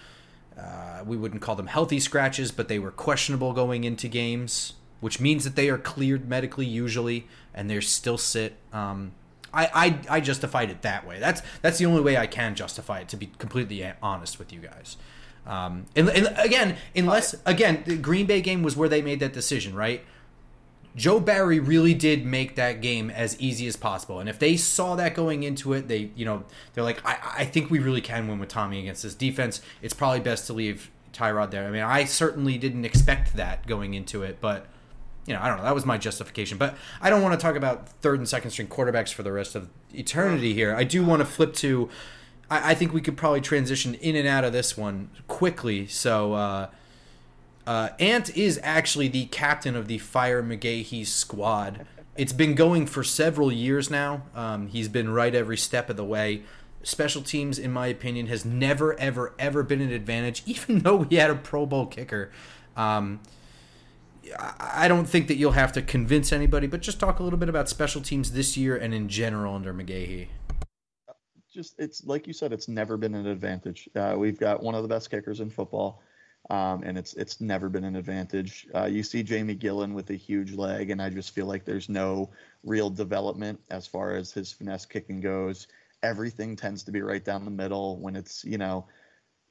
uh, 0.56 1.02
we 1.04 1.16
wouldn't 1.16 1.42
call 1.42 1.56
them 1.56 1.66
healthy 1.66 1.98
scratches, 1.98 2.52
but 2.52 2.68
they 2.68 2.78
were 2.78 2.92
questionable 2.92 3.52
going 3.52 3.84
into 3.84 4.06
games, 4.08 4.74
which 5.00 5.20
means 5.20 5.44
that 5.44 5.56
they 5.56 5.68
are 5.68 5.78
cleared 5.78 6.28
medically 6.28 6.66
usually, 6.66 7.26
and 7.52 7.68
they're 7.68 7.80
still 7.80 8.18
sit. 8.18 8.56
Um, 8.72 9.12
I, 9.52 9.98
I 10.10 10.16
I 10.16 10.20
justified 10.20 10.70
it 10.70 10.82
that 10.82 11.06
way. 11.06 11.18
That's 11.18 11.42
that's 11.62 11.78
the 11.78 11.86
only 11.86 12.02
way 12.02 12.16
I 12.16 12.26
can 12.26 12.54
justify 12.54 13.00
it. 13.00 13.08
To 13.08 13.16
be 13.16 13.30
completely 13.38 13.90
honest 14.02 14.38
with 14.38 14.52
you 14.52 14.60
guys, 14.60 14.96
um, 15.46 15.86
and, 15.96 16.08
and 16.10 16.34
again, 16.36 16.76
unless 16.94 17.34
again 17.46 17.82
the 17.86 17.96
Green 17.96 18.26
Bay 18.26 18.42
game 18.42 18.62
was 18.62 18.76
where 18.76 18.88
they 18.88 19.00
made 19.00 19.20
that 19.20 19.32
decision, 19.32 19.74
right? 19.74 20.04
Joe 20.98 21.20
Barry 21.20 21.60
really 21.60 21.94
did 21.94 22.26
make 22.26 22.56
that 22.56 22.82
game 22.82 23.08
as 23.08 23.40
easy 23.40 23.68
as 23.68 23.76
possible. 23.76 24.18
And 24.18 24.28
if 24.28 24.40
they 24.40 24.56
saw 24.56 24.96
that 24.96 25.14
going 25.14 25.44
into 25.44 25.72
it, 25.72 25.86
they, 25.86 26.10
you 26.16 26.24
know, 26.24 26.42
they're 26.74 26.82
like, 26.82 27.00
I, 27.06 27.18
I 27.38 27.44
think 27.44 27.70
we 27.70 27.78
really 27.78 28.00
can 28.00 28.26
win 28.26 28.40
with 28.40 28.48
Tommy 28.48 28.80
against 28.80 29.04
this 29.04 29.14
defense. 29.14 29.62
It's 29.80 29.94
probably 29.94 30.18
best 30.18 30.48
to 30.48 30.52
leave 30.52 30.90
Tyrod 31.12 31.52
there. 31.52 31.66
I 31.66 31.70
mean, 31.70 31.82
I 31.82 32.04
certainly 32.04 32.58
didn't 32.58 32.84
expect 32.84 33.36
that 33.36 33.66
going 33.66 33.94
into 33.94 34.24
it, 34.24 34.40
but 34.40 34.66
you 35.24 35.34
know, 35.34 35.40
I 35.40 35.48
don't 35.48 35.58
know. 35.58 35.64
That 35.64 35.74
was 35.74 35.86
my 35.86 35.98
justification. 35.98 36.58
But 36.58 36.76
I 37.00 37.10
don't 37.10 37.22
want 37.22 37.38
to 37.38 37.42
talk 37.42 37.54
about 37.54 37.88
third 37.88 38.18
and 38.18 38.28
second 38.28 38.50
string 38.50 38.66
quarterbacks 38.66 39.12
for 39.12 39.22
the 39.22 39.30
rest 39.30 39.54
of 39.54 39.68
eternity 39.94 40.52
here. 40.52 40.74
I 40.74 40.82
do 40.84 41.04
want 41.04 41.20
to 41.20 41.26
flip 41.26 41.54
to. 41.54 41.88
I, 42.50 42.72
I 42.72 42.74
think 42.74 42.92
we 42.92 43.00
could 43.00 43.16
probably 43.16 43.40
transition 43.40 43.94
in 43.94 44.16
and 44.16 44.26
out 44.26 44.42
of 44.42 44.52
this 44.52 44.76
one 44.76 45.10
quickly. 45.28 45.86
So. 45.86 46.32
uh 46.34 46.68
uh, 47.68 47.90
Ant 47.98 48.34
is 48.34 48.58
actually 48.62 49.08
the 49.08 49.26
captain 49.26 49.76
of 49.76 49.88
the 49.88 49.98
Fire 49.98 50.42
McGaughey 50.42 51.06
squad. 51.06 51.86
It's 52.16 52.32
been 52.32 52.54
going 52.54 52.86
for 52.86 53.04
several 53.04 53.52
years 53.52 53.90
now. 53.90 54.22
Um, 54.34 54.68
he's 54.68 54.88
been 54.88 55.10
right 55.10 55.34
every 55.34 55.58
step 55.58 55.90
of 55.90 55.98
the 55.98 56.04
way. 56.04 56.44
Special 56.82 57.20
teams, 57.20 57.58
in 57.58 57.70
my 57.70 57.88
opinion, 57.88 58.28
has 58.28 58.42
never, 58.42 58.98
ever, 58.98 59.34
ever 59.38 59.62
been 59.62 59.82
an 59.82 59.92
advantage, 59.92 60.42
even 60.46 60.78
though 60.78 60.96
we 60.96 61.16
had 61.16 61.30
a 61.30 61.34
Pro 61.34 61.66
Bowl 61.66 61.84
kicker. 61.84 62.32
Um, 62.74 63.20
I 64.58 64.88
don't 64.88 65.06
think 65.06 65.28
that 65.28 65.36
you'll 65.36 65.52
have 65.52 65.72
to 65.72 65.82
convince 65.82 66.32
anybody, 66.32 66.68
but 66.68 66.80
just 66.80 66.98
talk 66.98 67.18
a 67.18 67.22
little 67.22 67.38
bit 67.38 67.50
about 67.50 67.68
special 67.68 68.00
teams 68.00 68.32
this 68.32 68.56
year 68.56 68.78
and 68.78 68.94
in 68.94 69.10
general 69.10 69.54
under 69.54 69.74
McGaughey. 69.74 70.28
Just 71.52 71.78
it's 71.78 72.02
like 72.02 72.26
you 72.26 72.32
said, 72.32 72.50
it's 72.50 72.68
never 72.68 72.96
been 72.96 73.14
an 73.14 73.26
advantage. 73.26 73.90
Uh, 73.94 74.14
we've 74.16 74.38
got 74.38 74.62
one 74.62 74.74
of 74.74 74.82
the 74.82 74.88
best 74.88 75.10
kickers 75.10 75.40
in 75.40 75.50
football. 75.50 76.00
Um, 76.50 76.82
and 76.82 76.96
it's 76.96 77.12
it's 77.14 77.40
never 77.40 77.68
been 77.68 77.84
an 77.84 77.96
advantage. 77.96 78.66
Uh, 78.74 78.86
you 78.86 79.02
see 79.02 79.22
Jamie 79.22 79.56
Gillan 79.56 79.92
with 79.92 80.08
a 80.10 80.14
huge 80.14 80.54
leg, 80.54 80.90
and 80.90 81.02
I 81.02 81.10
just 81.10 81.34
feel 81.34 81.46
like 81.46 81.64
there's 81.64 81.90
no 81.90 82.30
real 82.64 82.88
development 82.88 83.60
as 83.70 83.86
far 83.86 84.12
as 84.12 84.32
his 84.32 84.50
finesse 84.50 84.86
kicking 84.86 85.20
goes. 85.20 85.66
Everything 86.02 86.56
tends 86.56 86.84
to 86.84 86.92
be 86.92 87.02
right 87.02 87.24
down 87.24 87.44
the 87.44 87.50
middle 87.50 87.98
when 87.98 88.16
it's 88.16 88.44
you 88.44 88.56
know 88.56 88.86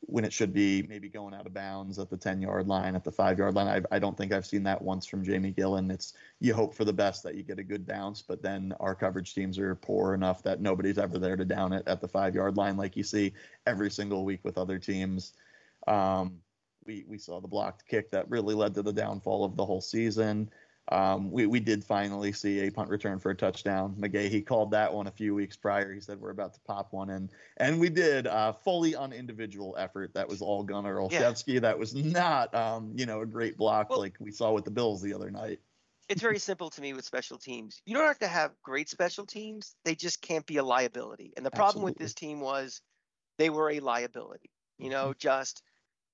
when 0.01 0.23
it 0.23 0.31
should 0.33 0.53
be 0.53 0.83
maybe 0.83 1.10
going 1.10 1.33
out 1.33 1.45
of 1.45 1.53
bounds 1.53 1.99
at 1.99 2.10
the 2.10 2.17
10 2.17 2.41
yard 2.41 2.67
line, 2.67 2.95
at 2.95 3.03
the 3.03 3.12
five 3.12 3.38
yard 3.38 3.55
line. 3.55 3.67
I, 3.67 3.95
I 3.95 3.99
don't 3.99 4.17
think 4.17 4.31
I've 4.31 4.45
seen 4.45 4.63
that 4.63 4.81
once 4.81 5.05
from 5.05 5.23
Jamie 5.23 5.53
Gillan. 5.53 5.91
It's 5.91 6.13
you 6.39 6.53
hope 6.53 6.73
for 6.73 6.86
the 6.86 6.93
best 6.93 7.23
that 7.23 7.36
you 7.36 7.43
get 7.43 7.60
a 7.60 7.63
good 7.63 7.86
bounce, 7.86 8.21
but 8.21 8.41
then 8.41 8.73
our 8.79 8.95
coverage 8.95 9.33
teams 9.33 9.57
are 9.60 9.75
poor 9.75 10.13
enough 10.13 10.43
that 10.43 10.62
nobody's 10.62 10.97
ever 10.97 11.17
there 11.17 11.36
to 11.36 11.45
down 11.45 11.73
it 11.73 11.88
at 11.88 11.99
the 11.99 12.07
five 12.07 12.36
yard 12.36 12.57
line 12.57 12.77
like 12.77 12.95
you 12.95 13.03
see 13.03 13.33
every 13.65 13.89
single 13.91 14.23
week 14.23 14.39
with 14.43 14.57
other 14.57 14.79
teams. 14.79 15.33
Um, 15.88 16.39
we, 16.88 17.06
we 17.08 17.17
saw 17.17 17.39
the 17.39 17.47
blocked 17.47 17.88
kick 17.88 18.10
that 18.12 18.30
really 18.30 18.56
led 18.56 18.73
to 18.76 18.82
the 18.82 18.93
downfall 18.93 19.43
of 19.43 19.56
the 19.56 19.65
whole 19.65 19.82
season. 19.82 20.50
Um, 20.89 21.32
we, 21.32 21.45
we 21.47 21.60
did 21.60 21.84
finally 21.84 22.32
see 22.32 22.62
a 22.62 22.71
punt 22.71 22.89
return 22.89 23.19
for 23.19 23.30
a 23.30 23.36
touchdown. 23.36 23.93
McGaughey 24.00 24.45
called 24.45 24.71
that 24.71 24.93
one 24.93 25.08
a 25.08 25.12
few 25.12 25.36
weeks 25.36 25.58
prior. 25.58 25.93
He 25.93 26.00
said, 26.00 26.19
We're 26.19 26.30
about 26.30 26.54
to 26.54 26.62
pop 26.62 26.93
one 26.93 27.10
in. 27.10 27.30
And 27.58 27.78
we 27.78 27.89
did, 27.89 28.26
uh, 28.26 28.54
fully 28.54 28.95
on 28.95 29.12
individual 29.12 29.76
effort. 29.78 30.13
That 30.13 30.30
was 30.30 30.41
all 30.41 30.63
Gunnar 30.63 30.95
Olszewski. 30.95 31.56
Yeah. 31.56 31.60
That 31.60 31.78
was 31.78 31.93
not, 31.93 32.56
um, 32.56 32.93
you 32.95 33.06
know, 33.06 33.19
a 33.19 33.26
great 33.26 33.58
block 33.58 33.89
well, 33.89 34.00
like 34.00 34.15
we 34.21 34.32
saw 34.32 34.54
with 34.54 34.63
the 34.63 34.71
Bills 34.71 35.02
the 35.02 35.13
other 35.13 35.30
night. 35.30 35.60
It's 36.08 36.21
very 36.21 36.39
simple 36.39 36.69
to 36.69 36.80
me 36.80 36.93
with 36.93 37.04
special 37.04 37.38
teams. 37.38 37.82
You 37.86 37.93
don't 37.93 38.08
have 38.08 38.19
to 38.19 38.28
have 38.28 38.52
great 38.63 38.88
special 38.88 39.26
teams, 39.26 39.76
they 39.84 39.93
just 39.93 40.21
can't 40.21 40.45
be 40.45 40.56
a 40.56 40.63
liability. 40.63 41.34
And 41.36 41.45
the 41.45 41.52
problem 41.52 41.84
Absolutely. 41.84 41.91
with 41.91 41.97
this 41.97 42.13
team 42.13 42.39
was 42.39 42.82
they 43.38 43.50
were 43.50 43.71
a 43.71 43.82
liability. 43.82 44.52
You 44.78 44.89
know, 44.89 45.08
mm-hmm. 45.08 45.19
just 45.19 45.63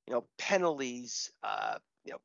you 0.08 0.14
know, 0.14 0.26
penalties, 0.38 1.32
uh, 1.44 1.78
you 2.04 2.12
know, 2.12 2.20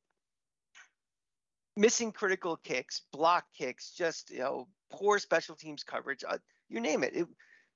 missing 1.77 2.12
critical 2.12 2.57
kicks, 2.57 3.03
block 3.12 3.45
kicks, 3.57 3.93
just 3.97 4.31
you 4.31 4.41
know, 4.41 4.69
poor 4.91 5.19
special 5.19 5.55
teams 5.55 5.85
coverage. 5.85 6.25
Uh, 6.29 6.38
you 6.69 6.81
name 6.81 7.05
it. 7.05 7.14
it 7.14 7.27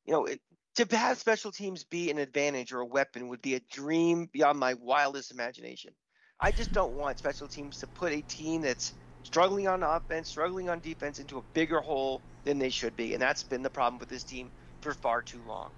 you 0.04 0.12
know, 0.12 0.24
it, 0.26 0.40
to 0.74 0.96
have 0.96 1.18
special 1.18 1.52
teams 1.52 1.84
be 1.84 2.10
an 2.10 2.18
advantage 2.18 2.72
or 2.72 2.80
a 2.80 2.86
weapon 2.86 3.28
would 3.28 3.42
be 3.42 3.54
a 3.54 3.60
dream 3.70 4.28
beyond 4.32 4.58
my 4.58 4.74
wildest 4.74 5.30
imagination. 5.30 5.92
I 6.40 6.50
just 6.50 6.72
don't 6.72 6.94
want 6.94 7.18
special 7.18 7.46
teams 7.46 7.78
to 7.78 7.86
put 7.86 8.12
a 8.12 8.22
team 8.22 8.62
that's 8.62 8.94
struggling 9.22 9.68
on 9.68 9.82
offense, 9.82 10.28
struggling 10.28 10.68
on 10.68 10.80
defense 10.80 11.18
into 11.18 11.38
a 11.38 11.44
bigger 11.54 11.80
hole 11.80 12.24
than 12.44 12.58
they 12.58 12.70
should 12.70 12.96
be, 12.96 13.12
and 13.12 13.22
that's 13.22 13.44
been 13.44 13.62
the 13.62 13.70
problem 13.70 14.00
with 14.00 14.08
this 14.08 14.24
team 14.24 14.50
for 14.82 14.94
far 14.94 15.22
too 15.22 15.40
long. 15.46 15.70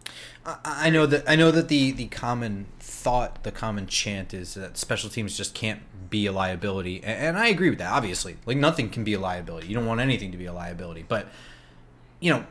I, 0.45 0.59
I 0.65 0.91
know 0.91 1.07
that 1.07 1.29
I 1.29 1.37
know 1.37 1.51
that 1.51 1.69
the 1.69 1.93
the 1.93 2.07
common 2.07 2.67
thought, 2.81 3.43
the 3.45 3.53
common 3.53 3.87
chant 3.87 4.35
is 4.35 4.55
that 4.55 4.77
special 4.77 5.11
teams 5.11 5.37
just 5.37 5.55
can't 5.55 5.81
be 6.11 6.27
a 6.27 6.33
liability, 6.33 7.03
and, 7.05 7.29
and 7.29 7.39
I 7.39 7.49
agree 7.49 7.71
with 7.71 7.79
that. 7.79 7.93
Obviously, 7.93 8.37
like 8.47 8.57
nothing 8.57 8.89
can 8.89 9.05
be 9.05 9.15
a 9.15 9.21
liability. 9.21 9.69
You 9.69 9.75
don't 9.75 9.87
want 9.87 10.01
anything 10.01 10.33
to 10.33 10.39
be 10.39 10.47
a 10.47 10.53
liability, 10.53 11.05
but 11.07 11.29
you 12.21 12.33
know, 12.33 12.45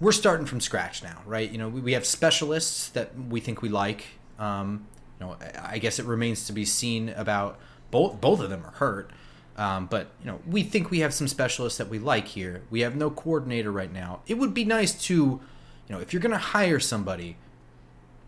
we're 0.00 0.12
starting 0.12 0.46
from 0.46 0.60
scratch 0.60 1.02
now, 1.02 1.22
right? 1.24 1.50
You 1.50 1.58
know, 1.58 1.68
we, 1.68 1.80
we 1.80 1.92
have 1.92 2.04
specialists 2.04 2.88
that 2.90 3.12
we 3.28 3.40
think 3.40 3.62
we 3.62 3.68
like. 3.68 4.06
Um, 4.38 4.86
you 5.18 5.26
know, 5.26 5.36
I 5.62 5.78
guess 5.78 5.98
it 5.98 6.04
remains 6.04 6.46
to 6.46 6.52
be 6.52 6.64
seen 6.64 7.08
about 7.10 7.58
both. 7.90 8.20
Both 8.20 8.40
of 8.40 8.50
them 8.50 8.64
are 8.64 8.72
hurt. 8.72 9.10
Um, 9.56 9.86
but 9.86 10.08
you 10.20 10.26
know, 10.26 10.40
we 10.46 10.62
think 10.62 10.90
we 10.90 11.00
have 11.00 11.14
some 11.14 11.28
specialists 11.28 11.78
that 11.78 11.88
we 11.88 11.98
like 11.98 12.28
here. 12.28 12.62
We 12.70 12.80
have 12.80 12.94
no 12.94 13.08
coordinator 13.10 13.72
right 13.72 13.90
now. 13.90 14.20
It 14.26 14.34
would 14.34 14.52
be 14.52 14.64
nice 14.64 14.92
to 15.04 15.40
you 15.88 15.94
know, 15.94 16.00
if 16.00 16.12
you're 16.12 16.22
going 16.22 16.32
to 16.32 16.38
hire 16.38 16.80
somebody, 16.80 17.36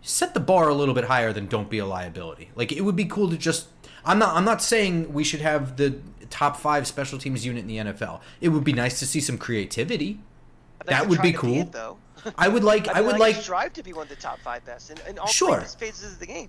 set 0.03 0.35
the 0.35 0.41
bar 0.41 0.69
a 0.69 0.75
little 0.75 0.95
bit 0.95 1.05
higher 1.05 1.33
than 1.33 1.47
don't 1.47 1.69
be 1.69 1.79
a 1.79 1.87
liability. 1.87 2.51
Like 2.55 2.73
it 2.73 2.83
would 2.83 2.97
be 2.97 3.05
cool 3.05 3.29
to 3.31 3.37
just 3.37 3.69
I'm 4.05 4.19
not 4.19 4.35
I'm 4.37 4.45
not 4.45 4.63
saying 4.63 5.13
we 5.13 5.25
should 5.25 5.41
have 5.41 5.77
the 5.77 5.99
top 6.31 6.57
5 6.57 6.87
special 6.87 7.19
teams 7.19 7.45
unit 7.45 7.63
in 7.63 7.69
the 7.69 7.93
NFL. 7.93 8.21
It 8.41 8.51
would 8.51 8.65
be 8.65 8.73
nice 8.73 8.99
to 9.01 9.07
see 9.07 9.21
some 9.21 9.39
creativity. 9.39 10.21
That 10.87 11.09
would 11.09 11.21
be 11.21 11.33
cool. 11.33 11.55
Be 11.55 11.61
it, 11.61 11.73
though. 11.73 11.99
I 12.37 12.49
would 12.49 12.65
like 12.65 12.89
I, 12.95 12.99
I 12.99 13.01
would 13.01 13.13
like, 13.13 13.35
like 13.35 13.37
strive 13.37 13.73
to 13.75 13.83
be 13.83 13.93
one 13.93 14.05
of 14.05 14.09
the 14.09 14.17
top 14.17 14.39
5 14.41 14.65
best 14.65 14.91
in, 14.91 14.99
in 15.09 15.19
all 15.19 15.27
sure. 15.27 15.61
phases 15.61 16.15
of 16.15 16.21
the 16.21 16.27
game. 16.27 16.49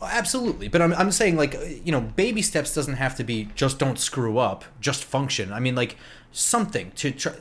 Oh, 0.00 0.08
absolutely, 0.10 0.68
but 0.68 0.82
I'm, 0.82 0.92
I'm 0.94 1.12
saying 1.12 1.36
like 1.36 1.54
you 1.84 1.92
know 1.92 2.00
baby 2.00 2.42
steps 2.42 2.74
doesn't 2.74 2.94
have 2.94 3.16
to 3.16 3.24
be 3.24 3.48
just 3.54 3.78
don't 3.78 3.98
screw 3.98 4.38
up, 4.38 4.64
just 4.80 5.04
function. 5.04 5.52
I 5.52 5.60
mean 5.60 5.74
like 5.74 5.96
something 6.32 6.90
to 6.92 7.10
try 7.10 7.34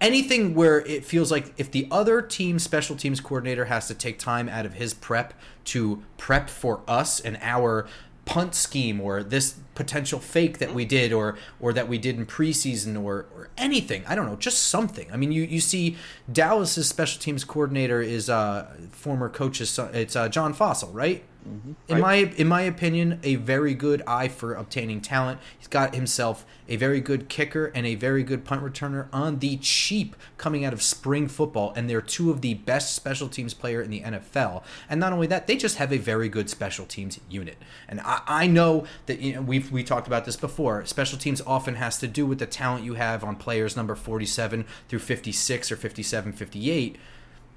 anything 0.00 0.54
where 0.54 0.80
it 0.80 1.04
feels 1.04 1.30
like 1.30 1.52
if 1.56 1.70
the 1.70 1.86
other 1.90 2.22
team 2.22 2.58
special 2.58 2.96
teams 2.96 3.20
coordinator 3.20 3.66
has 3.66 3.88
to 3.88 3.94
take 3.94 4.18
time 4.18 4.48
out 4.48 4.66
of 4.66 4.74
his 4.74 4.94
prep 4.94 5.34
to 5.64 6.02
prep 6.16 6.48
for 6.48 6.80
us 6.88 7.20
and 7.20 7.38
our 7.42 7.86
punt 8.24 8.54
scheme 8.54 9.00
or 9.00 9.22
this 9.22 9.58
potential 9.74 10.18
fake 10.18 10.58
that 10.58 10.74
we 10.74 10.84
did 10.84 11.14
or 11.14 11.38
or 11.60 11.72
that 11.72 11.88
we 11.88 11.96
did 11.96 12.16
in 12.16 12.26
preseason 12.26 13.02
or 13.02 13.26
or 13.34 13.48
anything. 13.56 14.04
I 14.06 14.14
don't 14.14 14.26
know, 14.26 14.36
just 14.36 14.64
something. 14.64 15.10
I 15.10 15.16
mean, 15.16 15.32
you 15.32 15.42
you 15.42 15.60
see 15.60 15.96
Dallas's 16.30 16.88
special 16.88 17.20
teams 17.20 17.44
coordinator 17.44 18.02
is 18.02 18.28
uh 18.28 18.66
former 18.90 19.28
coach's 19.28 19.70
son, 19.70 19.94
it's 19.94 20.14
uh, 20.14 20.28
John 20.28 20.54
Fassel, 20.54 20.90
right? 20.92 21.24
Mm-hmm. 21.48 21.72
In 21.88 22.00
my 22.00 22.14
in 22.14 22.48
my 22.48 22.62
opinion, 22.62 23.20
a 23.22 23.36
very 23.36 23.74
good 23.74 24.02
eye 24.06 24.28
for 24.28 24.54
obtaining 24.54 25.00
talent. 25.00 25.40
He's 25.58 25.68
got 25.68 25.94
himself 25.94 26.44
a 26.68 26.76
very 26.76 27.00
good 27.00 27.28
kicker 27.28 27.66
and 27.74 27.86
a 27.86 27.94
very 27.94 28.22
good 28.22 28.44
punt 28.44 28.62
returner 28.62 29.08
on 29.12 29.38
the 29.38 29.56
cheap 29.58 30.14
coming 30.36 30.64
out 30.64 30.72
of 30.72 30.82
spring 30.82 31.28
football, 31.28 31.72
and 31.74 31.88
they're 31.88 32.00
two 32.00 32.30
of 32.30 32.42
the 32.42 32.54
best 32.54 32.94
special 32.94 33.28
teams 33.28 33.54
player 33.54 33.80
in 33.80 33.90
the 33.90 34.02
NFL. 34.02 34.62
And 34.88 35.00
not 35.00 35.12
only 35.12 35.26
that, 35.28 35.46
they 35.46 35.56
just 35.56 35.76
have 35.76 35.92
a 35.92 35.98
very 35.98 36.28
good 36.28 36.50
special 36.50 36.86
teams 36.86 37.18
unit. 37.28 37.56
And 37.88 38.00
I, 38.00 38.20
I 38.26 38.46
know 38.46 38.84
that 39.06 39.20
you 39.20 39.34
know 39.34 39.42
we've 39.42 39.70
we 39.72 39.82
talked 39.82 40.06
about 40.06 40.24
this 40.24 40.36
before. 40.36 40.84
Special 40.84 41.18
teams 41.18 41.40
often 41.46 41.76
has 41.76 41.98
to 41.98 42.06
do 42.06 42.26
with 42.26 42.38
the 42.38 42.46
talent 42.46 42.84
you 42.84 42.94
have 42.94 43.24
on 43.24 43.36
players 43.36 43.76
number 43.76 43.94
47 43.94 44.66
through 44.88 44.98
56 44.98 45.72
or 45.72 45.76
57, 45.76 46.32
58. 46.32 46.96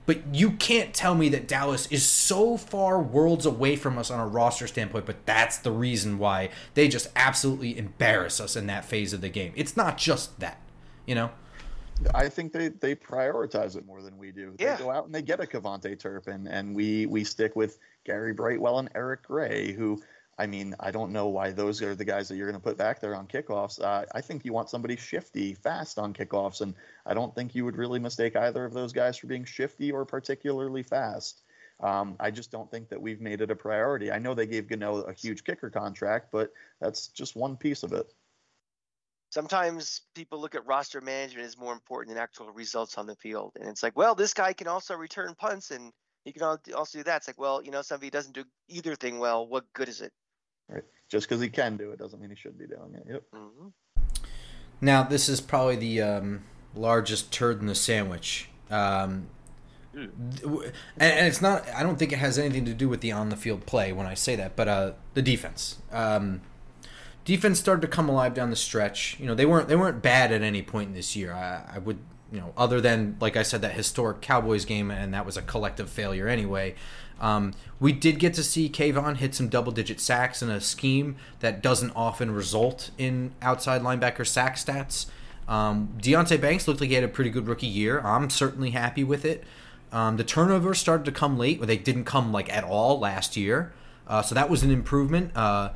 But 0.05 0.33
you 0.33 0.51
can't 0.51 0.93
tell 0.93 1.15
me 1.15 1.29
that 1.29 1.47
Dallas 1.47 1.87
is 1.87 2.03
so 2.03 2.57
far 2.57 2.99
worlds 2.99 3.45
away 3.45 3.75
from 3.75 3.97
us 3.97 4.09
on 4.09 4.19
a 4.19 4.27
roster 4.27 4.67
standpoint, 4.67 5.05
but 5.05 5.25
that's 5.25 5.57
the 5.59 5.71
reason 5.71 6.17
why 6.17 6.49
they 6.73 6.87
just 6.87 7.09
absolutely 7.15 7.77
embarrass 7.77 8.39
us 8.39 8.55
in 8.55 8.67
that 8.67 8.83
phase 8.83 9.13
of 9.13 9.21
the 9.21 9.29
game. 9.29 9.53
It's 9.55 9.77
not 9.77 9.97
just 9.97 10.39
that, 10.39 10.59
you 11.05 11.15
know? 11.15 11.31
I 12.15 12.29
think 12.29 12.51
they, 12.51 12.69
they 12.69 12.95
prioritize 12.95 13.75
it 13.75 13.85
more 13.85 14.01
than 14.01 14.17
we 14.17 14.31
do. 14.31 14.55
Yeah. 14.57 14.75
They 14.75 14.83
go 14.83 14.91
out 14.91 15.05
and 15.05 15.13
they 15.13 15.21
get 15.21 15.39
a 15.39 15.45
KaVontae 15.45 15.99
Turpin, 15.99 16.47
and 16.47 16.75
we 16.75 17.05
we 17.05 17.23
stick 17.23 17.55
with 17.55 17.77
Gary 18.05 18.33
Brightwell 18.33 18.79
and 18.79 18.89
Eric 18.95 19.23
Gray, 19.23 19.71
who 19.71 20.01
I 20.41 20.47
mean, 20.47 20.73
I 20.79 20.89
don't 20.89 21.11
know 21.11 21.27
why 21.27 21.51
those 21.51 21.83
are 21.83 21.93
the 21.93 22.03
guys 22.03 22.27
that 22.27 22.35
you're 22.35 22.49
going 22.49 22.59
to 22.59 22.67
put 22.67 22.75
back 22.75 22.99
there 22.99 23.13
on 23.13 23.27
kickoffs. 23.27 23.79
Uh, 23.79 24.05
I 24.15 24.21
think 24.21 24.43
you 24.43 24.53
want 24.53 24.71
somebody 24.71 24.95
shifty, 24.95 25.53
fast 25.53 25.99
on 25.99 26.15
kickoffs, 26.15 26.61
and 26.61 26.73
I 27.05 27.13
don't 27.13 27.35
think 27.35 27.53
you 27.53 27.63
would 27.63 27.77
really 27.77 27.99
mistake 27.99 28.35
either 28.35 28.65
of 28.65 28.73
those 28.73 28.91
guys 28.91 29.17
for 29.17 29.27
being 29.27 29.45
shifty 29.45 29.91
or 29.91 30.03
particularly 30.03 30.81
fast. 30.81 31.43
Um, 31.79 32.15
I 32.19 32.31
just 32.31 32.49
don't 32.49 32.71
think 32.71 32.89
that 32.89 32.99
we've 32.99 33.21
made 33.21 33.41
it 33.41 33.51
a 33.51 33.55
priority. 33.55 34.11
I 34.11 34.17
know 34.17 34.33
they 34.33 34.47
gave 34.47 34.67
Gano 34.67 35.01
a 35.01 35.13
huge 35.13 35.43
kicker 35.43 35.69
contract, 35.69 36.31
but 36.31 36.51
that's 36.79 37.09
just 37.09 37.35
one 37.35 37.55
piece 37.55 37.83
of 37.83 37.93
it. 37.93 38.11
Sometimes 39.29 40.01
people 40.15 40.41
look 40.41 40.55
at 40.55 40.65
roster 40.65 41.01
management 41.01 41.45
as 41.45 41.55
more 41.55 41.71
important 41.71 42.15
than 42.15 42.23
actual 42.23 42.49
results 42.49 42.97
on 42.97 43.05
the 43.05 43.15
field, 43.15 43.51
and 43.59 43.69
it's 43.69 43.83
like, 43.83 43.95
well, 43.95 44.15
this 44.15 44.33
guy 44.33 44.53
can 44.53 44.67
also 44.67 44.95
return 44.95 45.35
punts 45.37 45.69
and 45.69 45.93
he 46.25 46.33
can 46.33 46.41
also 46.41 46.97
do 46.97 47.03
that. 47.03 47.17
It's 47.17 47.27
like, 47.27 47.39
well, 47.39 47.63
you 47.63 47.69
know, 47.69 47.83
somebody 47.83 48.09
doesn't 48.09 48.33
do 48.33 48.43
either 48.69 48.95
thing 48.95 49.19
well. 49.19 49.47
What 49.47 49.71
good 49.73 49.87
is 49.87 50.01
it? 50.01 50.11
Right? 50.71 50.83
Just 51.09 51.27
because 51.27 51.41
he 51.41 51.49
can 51.49 51.77
do 51.77 51.91
it 51.91 51.99
doesn't 51.99 52.19
mean 52.19 52.29
he 52.29 52.35
should 52.35 52.57
be 52.57 52.67
doing 52.67 52.95
it. 52.95 53.05
Yep. 53.09 53.23
hmm 53.33 53.67
Now, 54.79 55.03
this 55.03 55.27
is 55.29 55.41
probably 55.41 55.75
the 55.75 56.01
um, 56.01 56.43
largest 56.75 57.31
turd 57.31 57.59
in 57.59 57.67
the 57.67 57.75
sandwich. 57.75 58.49
Um, 58.69 59.27
and, 59.93 60.71
and 60.97 61.27
it's 61.27 61.41
not, 61.41 61.67
I 61.75 61.83
don't 61.83 61.99
think 61.99 62.13
it 62.13 62.19
has 62.19 62.39
anything 62.39 62.65
to 62.65 62.73
do 62.73 62.87
with 62.87 63.01
the 63.01 63.11
on 63.11 63.29
the 63.29 63.35
field 63.35 63.65
play 63.65 63.91
when 63.91 64.07
I 64.07 64.13
say 64.13 64.35
that, 64.37 64.55
but 64.55 64.67
uh, 64.67 64.91
the 65.13 65.21
defense. 65.21 65.79
Um, 65.91 66.41
defense 67.25 67.59
started 67.59 67.81
to 67.81 67.87
come 67.87 68.09
alive 68.09 68.33
down 68.33 68.49
the 68.49 68.55
stretch. 68.55 69.17
You 69.19 69.27
know, 69.27 69.35
they 69.35 69.45
weren't 69.45 69.67
they 69.67 69.75
weren't 69.75 70.01
bad 70.01 70.31
at 70.31 70.41
any 70.41 70.61
point 70.61 70.89
in 70.89 70.93
this 70.93 71.15
year. 71.15 71.33
I, 71.33 71.75
I 71.75 71.79
would, 71.79 71.99
you 72.31 72.39
know, 72.39 72.53
other 72.55 72.79
than 72.79 73.17
like 73.19 73.35
I 73.35 73.43
said 73.43 73.61
that 73.63 73.73
historic 73.73 74.21
Cowboys 74.21 74.65
game, 74.65 74.91
and 74.91 75.13
that 75.13 75.25
was 75.25 75.37
a 75.37 75.41
collective 75.41 75.89
failure 75.89 76.27
anyway. 76.27 76.75
Um, 77.21 77.53
we 77.79 77.93
did 77.93 78.19
get 78.19 78.33
to 78.33 78.43
see 78.43 78.67
Kayvon 78.67 79.17
hit 79.17 79.33
some 79.35 79.47
double 79.47 79.71
digit 79.71 80.01
sacks 80.01 80.41
in 80.41 80.49
a 80.49 80.59
scheme 80.59 81.15
that 81.39 81.61
doesn't 81.61 81.91
often 81.91 82.31
result 82.31 82.89
in 82.97 83.31
outside 83.41 83.81
linebacker 83.81 84.25
sack 84.27 84.55
stats. 84.55 85.05
Um, 85.47 85.89
Deonte 85.99 86.41
Banks 86.41 86.67
looked 86.67 86.81
like 86.81 86.89
he 86.89 86.95
had 86.95 87.03
a 87.03 87.07
pretty 87.07 87.29
good 87.29 87.47
rookie 87.47 87.67
year. 87.67 88.01
I'm 88.01 88.29
certainly 88.29 88.71
happy 88.71 89.03
with 89.03 89.23
it. 89.23 89.43
Um, 89.91 90.17
the 90.17 90.23
turnovers 90.23 90.79
started 90.79 91.05
to 91.05 91.11
come 91.11 91.37
late, 91.37 91.59
but 91.59 91.67
they 91.67 91.77
didn't 91.77 92.05
come 92.05 92.31
like 92.31 92.51
at 92.51 92.63
all 92.63 92.99
last 92.99 93.37
year. 93.37 93.71
Uh, 94.07 94.21
so 94.21 94.33
that 94.35 94.49
was 94.49 94.63
an 94.63 94.71
improvement. 94.71 95.35
Uh, 95.35 95.69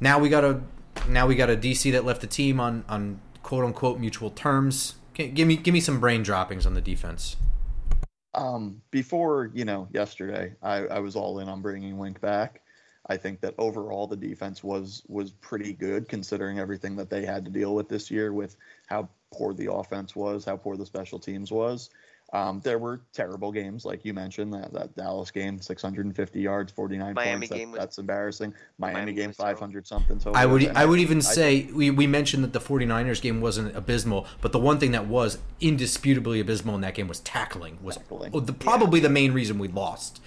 now 0.00 0.18
we 0.18 0.28
got 0.28 0.44
a 0.44 0.60
now 1.08 1.26
we 1.26 1.34
got 1.34 1.50
a 1.50 1.56
DC 1.56 1.90
that 1.92 2.04
left 2.04 2.20
the 2.20 2.26
team 2.26 2.60
on 2.60 2.84
on 2.88 3.20
quote 3.42 3.64
unquote 3.64 3.98
mutual 3.98 4.30
terms. 4.30 4.94
Give 5.14 5.48
me 5.48 5.56
give 5.56 5.72
me 5.72 5.80
some 5.80 5.98
brain 5.98 6.22
droppings 6.22 6.66
on 6.66 6.74
the 6.74 6.80
defense. 6.80 7.36
Um, 8.36 8.82
before 8.90 9.50
you 9.54 9.64
know, 9.64 9.88
yesterday, 9.92 10.54
I, 10.62 10.86
I 10.86 10.98
was 11.00 11.16
all 11.16 11.38
in 11.40 11.48
on 11.48 11.62
bringing 11.62 11.98
Wink 11.98 12.20
back. 12.20 12.60
I 13.08 13.16
think 13.16 13.40
that 13.40 13.54
overall 13.56 14.06
the 14.06 14.16
defense 14.16 14.62
was 14.62 15.02
was 15.08 15.30
pretty 15.30 15.72
good 15.72 16.08
considering 16.08 16.58
everything 16.58 16.96
that 16.96 17.08
they 17.08 17.24
had 17.24 17.44
to 17.46 17.50
deal 17.50 17.74
with 17.74 17.88
this 17.88 18.10
year, 18.10 18.32
with 18.32 18.56
how 18.86 19.08
poor 19.32 19.54
the 19.54 19.72
offense 19.72 20.14
was, 20.14 20.44
how 20.44 20.56
poor 20.56 20.76
the 20.76 20.86
special 20.86 21.18
teams 21.18 21.50
was. 21.50 21.90
Um, 22.32 22.60
there 22.64 22.78
were 22.78 23.00
terrible 23.12 23.52
games, 23.52 23.84
like 23.84 24.04
you 24.04 24.12
mentioned, 24.12 24.52
that, 24.52 24.72
that 24.72 24.96
Dallas 24.96 25.30
game, 25.30 25.60
650 25.60 26.40
yards, 26.40 26.72
49 26.72 27.14
Miami 27.14 27.46
points. 27.46 27.48
that- 27.50 27.70
was- 27.70 27.78
that's 27.78 27.98
embarrassing. 27.98 28.52
Miami, 28.78 28.94
Miami 28.94 29.12
game, 29.12 29.16
game 29.22 29.28
was 29.28 29.36
terrible. 29.36 29.56
500 29.60 29.86
something. 29.86 30.18
So 30.18 30.32
I 30.32 30.44
would 30.44 30.66
I 30.68 30.84
would 30.86 30.98
even 30.98 31.22
say 31.22 31.68
we, 31.72 31.90
we 31.90 32.06
mentioned 32.08 32.42
that 32.42 32.52
the 32.52 32.60
49ers 32.60 33.22
game 33.22 33.40
wasn't 33.40 33.76
abysmal, 33.76 34.26
but 34.40 34.50
the 34.52 34.58
one 34.58 34.78
thing 34.80 34.90
that 34.90 35.06
was 35.06 35.38
indisputably 35.60 36.40
abysmal 36.40 36.74
in 36.74 36.80
that 36.80 36.94
game 36.94 37.06
was 37.08 37.20
tackling. 37.20 37.78
Was 37.82 37.96
Tackling. 37.96 38.30
oh, 38.34 38.40
the, 38.40 38.52
probably 38.52 38.98
the 38.98 39.08
main 39.08 39.32
reason 39.32 39.58
we 39.58 39.68
lost. 39.68 40.20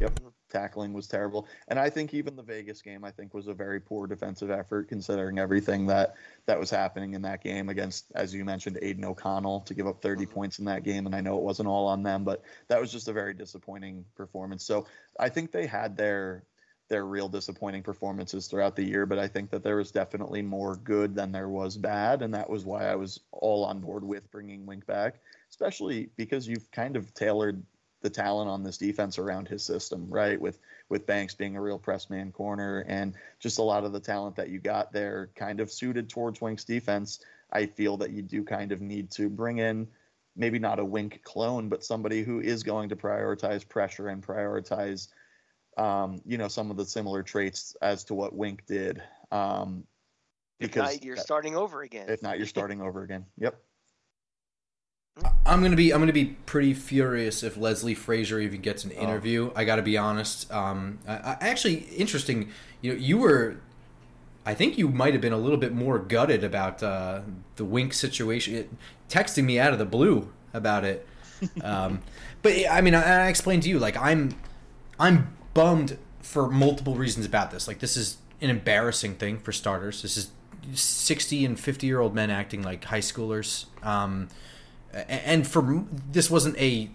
Yep. 0.00 0.18
Tackling 0.54 0.92
was 0.92 1.08
terrible. 1.08 1.48
And 1.66 1.78
I 1.78 1.90
think 1.90 2.14
even 2.14 2.36
the 2.36 2.42
Vegas 2.42 2.80
game 2.80 3.04
I 3.04 3.10
think 3.10 3.34
was 3.34 3.48
a 3.48 3.54
very 3.54 3.80
poor 3.80 4.06
defensive 4.06 4.50
effort 4.50 4.88
considering 4.88 5.38
everything 5.38 5.86
that 5.86 6.14
that 6.46 6.58
was 6.58 6.70
happening 6.70 7.14
in 7.14 7.22
that 7.22 7.42
game 7.42 7.68
against 7.68 8.12
as 8.14 8.32
you 8.32 8.44
mentioned 8.44 8.78
Aidan 8.80 9.04
O'Connell 9.04 9.60
to 9.62 9.74
give 9.74 9.88
up 9.88 10.00
30 10.00 10.24
mm-hmm. 10.24 10.32
points 10.32 10.58
in 10.60 10.64
that 10.66 10.84
game 10.84 11.06
and 11.06 11.14
I 11.14 11.20
know 11.20 11.36
it 11.36 11.42
wasn't 11.42 11.68
all 11.68 11.88
on 11.88 12.04
them 12.04 12.22
but 12.22 12.42
that 12.68 12.80
was 12.80 12.92
just 12.92 13.08
a 13.08 13.12
very 13.12 13.34
disappointing 13.34 14.04
performance. 14.14 14.64
So 14.64 14.86
I 15.18 15.28
think 15.28 15.50
they 15.50 15.66
had 15.66 15.96
their 15.96 16.44
their 16.88 17.04
real 17.04 17.28
disappointing 17.28 17.82
performances 17.82 18.46
throughout 18.46 18.76
the 18.76 18.84
year, 18.84 19.06
but 19.06 19.18
I 19.18 19.26
think 19.26 19.50
that 19.50 19.62
there 19.62 19.76
was 19.76 19.90
definitely 19.90 20.42
more 20.42 20.76
good 20.76 21.14
than 21.14 21.32
there 21.32 21.48
was 21.48 21.76
bad, 21.76 22.22
and 22.22 22.34
that 22.34 22.48
was 22.48 22.64
why 22.64 22.86
I 22.86 22.94
was 22.94 23.20
all 23.32 23.64
on 23.64 23.80
board 23.80 24.04
with 24.04 24.30
bringing 24.30 24.66
Wink 24.66 24.86
back, 24.86 25.14
especially 25.50 26.10
because 26.16 26.46
you've 26.46 26.70
kind 26.70 26.96
of 26.96 27.12
tailored 27.14 27.62
the 28.04 28.10
talent 28.10 28.48
on 28.48 28.62
this 28.62 28.78
defense 28.78 29.18
around 29.18 29.48
his 29.48 29.64
system, 29.64 30.06
right? 30.08 30.40
With 30.40 30.60
with 30.88 31.06
Banks 31.06 31.34
being 31.34 31.56
a 31.56 31.60
real 31.60 31.78
press 31.78 32.08
man 32.10 32.30
corner 32.30 32.84
and 32.86 33.14
just 33.40 33.58
a 33.58 33.62
lot 33.62 33.84
of 33.84 33.92
the 33.92 33.98
talent 33.98 34.36
that 34.36 34.50
you 34.50 34.60
got 34.60 34.92
there 34.92 35.30
kind 35.34 35.58
of 35.58 35.72
suited 35.72 36.08
towards 36.08 36.40
Wink's 36.40 36.64
defense. 36.64 37.18
I 37.50 37.66
feel 37.66 37.96
that 37.96 38.10
you 38.10 38.22
do 38.22 38.44
kind 38.44 38.70
of 38.70 38.80
need 38.80 39.10
to 39.12 39.28
bring 39.28 39.58
in 39.58 39.88
maybe 40.36 40.58
not 40.58 40.78
a 40.78 40.84
Wink 40.84 41.22
clone, 41.24 41.68
but 41.68 41.82
somebody 41.82 42.22
who 42.22 42.40
is 42.40 42.62
going 42.62 42.90
to 42.90 42.96
prioritize 42.96 43.66
pressure 43.66 44.08
and 44.08 44.24
prioritize 44.24 45.08
um, 45.76 46.20
you 46.24 46.38
know, 46.38 46.48
some 46.48 46.70
of 46.70 46.76
the 46.76 46.84
similar 46.84 47.22
traits 47.22 47.76
as 47.82 48.04
to 48.04 48.14
what 48.14 48.34
Wink 48.34 48.64
did. 48.66 49.02
Um, 49.32 49.84
If 50.60 50.70
because 50.70 50.94
not, 50.94 51.04
you're 51.04 51.16
starting 51.16 51.56
over 51.56 51.82
again. 51.82 52.08
if 52.08 52.22
not, 52.22 52.38
you're 52.38 52.46
starting 52.46 52.80
over 52.80 53.02
again. 53.02 53.26
Yep. 53.38 53.60
I'm 55.46 55.62
gonna 55.62 55.76
be 55.76 55.92
I'm 55.92 56.00
gonna 56.00 56.12
be 56.12 56.36
pretty 56.46 56.74
furious 56.74 57.42
if 57.42 57.56
Leslie 57.56 57.94
Frazier 57.94 58.40
even 58.40 58.60
gets 58.60 58.84
an 58.84 58.92
Oh. 58.96 59.02
interview. 59.02 59.52
I 59.54 59.64
got 59.64 59.76
to 59.76 59.82
be 59.82 59.96
honest. 59.96 60.50
Um, 60.52 60.98
I, 61.06 61.12
I, 61.14 61.36
actually, 61.40 61.86
interesting. 61.96 62.50
You 62.80 62.92
know, 62.94 62.98
you 62.98 63.18
were. 63.18 63.56
I 64.46 64.52
think 64.54 64.76
you 64.76 64.88
might 64.88 65.14
have 65.14 65.22
been 65.22 65.32
a 65.32 65.38
little 65.38 65.56
bit 65.56 65.72
more 65.72 65.98
gutted 65.98 66.44
about 66.44 66.82
uh, 66.82 67.22
the 67.56 67.64
Wink 67.64 67.94
situation, 67.94 68.54
it, 68.54 68.70
texting 69.08 69.44
me 69.44 69.58
out 69.58 69.72
of 69.72 69.78
the 69.78 69.86
blue 69.86 70.32
about 70.52 70.84
it. 70.84 71.06
Um, 71.62 72.00
but 72.42 72.52
I 72.70 72.80
mean, 72.80 72.94
I, 72.94 73.24
I 73.24 73.28
explained 73.28 73.64
to 73.64 73.68
you 73.68 73.78
like 73.78 73.98
I'm, 73.98 74.30
I'm 74.98 75.36
bummed 75.52 75.98
for 76.22 76.48
multiple 76.48 76.94
reasons 76.94 77.26
about 77.26 77.50
this. 77.50 77.68
Like 77.68 77.80
this 77.80 77.98
is 77.98 78.16
an 78.40 78.48
embarrassing 78.48 79.16
thing 79.16 79.40
for 79.40 79.52
starters. 79.52 80.00
This 80.00 80.16
is 80.16 80.30
sixty 80.72 81.44
and 81.44 81.58
fifty 81.60 81.86
year 81.86 82.00
old 82.00 82.14
men 82.14 82.30
acting 82.30 82.62
like 82.62 82.84
high 82.84 83.00
schoolers. 83.00 83.66
Um, 83.82 84.28
and 85.08 85.46
for 85.46 85.84
this 86.12 86.30
wasn't 86.30 86.56
a 86.58 86.90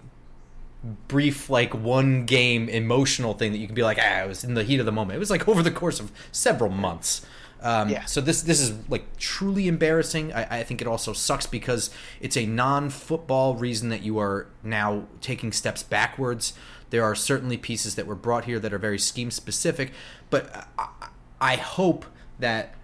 brief 1.10 1.50
like 1.50 1.74
one 1.74 2.26
game 2.26 2.70
emotional 2.70 3.34
thing 3.34 3.52
that 3.52 3.58
you 3.58 3.66
can 3.66 3.76
be 3.76 3.84
like 3.84 3.98
ah 4.02 4.24
it 4.24 4.28
was 4.28 4.44
in 4.46 4.54
the 4.54 4.64
heat 4.64 4.80
of 4.80 4.86
the 4.86 4.92
moment. 4.92 5.16
It 5.18 5.20
was 5.20 5.30
like 5.30 5.48
over 5.48 5.62
the 5.62 5.72
course 5.72 6.00
of 6.00 6.12
several 6.32 6.72
months. 6.72 7.26
Um, 7.62 7.90
Yeah. 7.90 8.06
so 8.06 8.22
this 8.22 8.42
this 8.42 8.62
is 8.62 8.74
like 8.88 9.18
truly 9.18 9.68
embarrassing. 9.68 10.32
I, 10.34 10.60
I 10.60 10.64
think 10.64 10.82
it 10.82 10.88
also 10.88 11.12
sucks 11.12 11.46
because 11.46 11.90
it's 12.22 12.38
a 12.38 12.46
non-football 12.46 13.56
reason 13.56 13.90
that 13.90 14.02
you 14.02 14.18
are 14.20 14.48
now 14.64 15.04
taking 15.20 15.52
steps 15.52 15.84
backwards. 15.84 16.54
There 16.90 17.04
are 17.04 17.16
certainly 17.16 17.58
pieces 17.58 17.96
that 17.96 18.08
were 18.08 18.16
brought 18.16 18.46
here 18.46 18.60
that 18.60 18.72
are 18.72 18.78
very 18.80 18.98
scheme 19.00 19.30
specific 19.32 19.92
but 20.30 20.68
I, 20.78 20.88
I 21.42 21.56
hope 21.58 22.06
that 22.40 22.76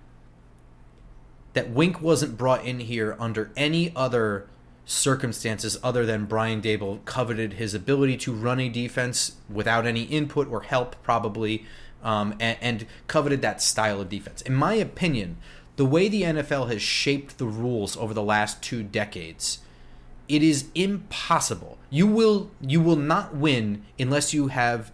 that 1.53 1.70
Wink 1.70 2.01
wasn't 2.01 2.38
brought 2.38 2.66
in 2.66 2.82
here 2.82 3.16
under 3.20 3.51
any 3.55 3.93
other 3.95 4.47
circumstances 4.86 5.77
other 5.83 6.05
than 6.05 6.25
Brian 6.25 6.61
Daboll 6.61 7.03
coveted 7.05 7.53
his 7.53 7.73
ability 7.73 8.17
to 8.17 8.33
run 8.33 8.59
a 8.59 8.69
defense 8.69 9.36
without 9.49 9.86
any 9.86 10.03
input 10.03 10.47
or 10.49 10.61
help, 10.61 10.95
probably, 11.03 11.65
um, 12.03 12.36
and, 12.39 12.57
and 12.61 12.86
coveted 13.07 13.41
that 13.41 13.61
style 13.61 13.99
of 13.99 14.09
defense. 14.09 14.41
In 14.41 14.53
my 14.53 14.75
opinion, 14.75 15.38
the 15.75 15.86
way 15.86 16.07
the 16.07 16.21
NFL 16.21 16.71
has 16.71 16.81
shaped 16.81 17.38
the 17.38 17.45
rules 17.45 17.97
over 17.97 18.13
the 18.13 18.23
last 18.23 18.61
two 18.61 18.83
decades, 18.83 19.59
it 20.29 20.41
is 20.41 20.69
impossible. 20.73 21.77
You 21.89 22.07
will 22.07 22.51
you 22.61 22.81
will 22.81 22.95
not 22.95 23.36
win 23.36 23.83
unless 23.99 24.33
you 24.33 24.47
have 24.47 24.91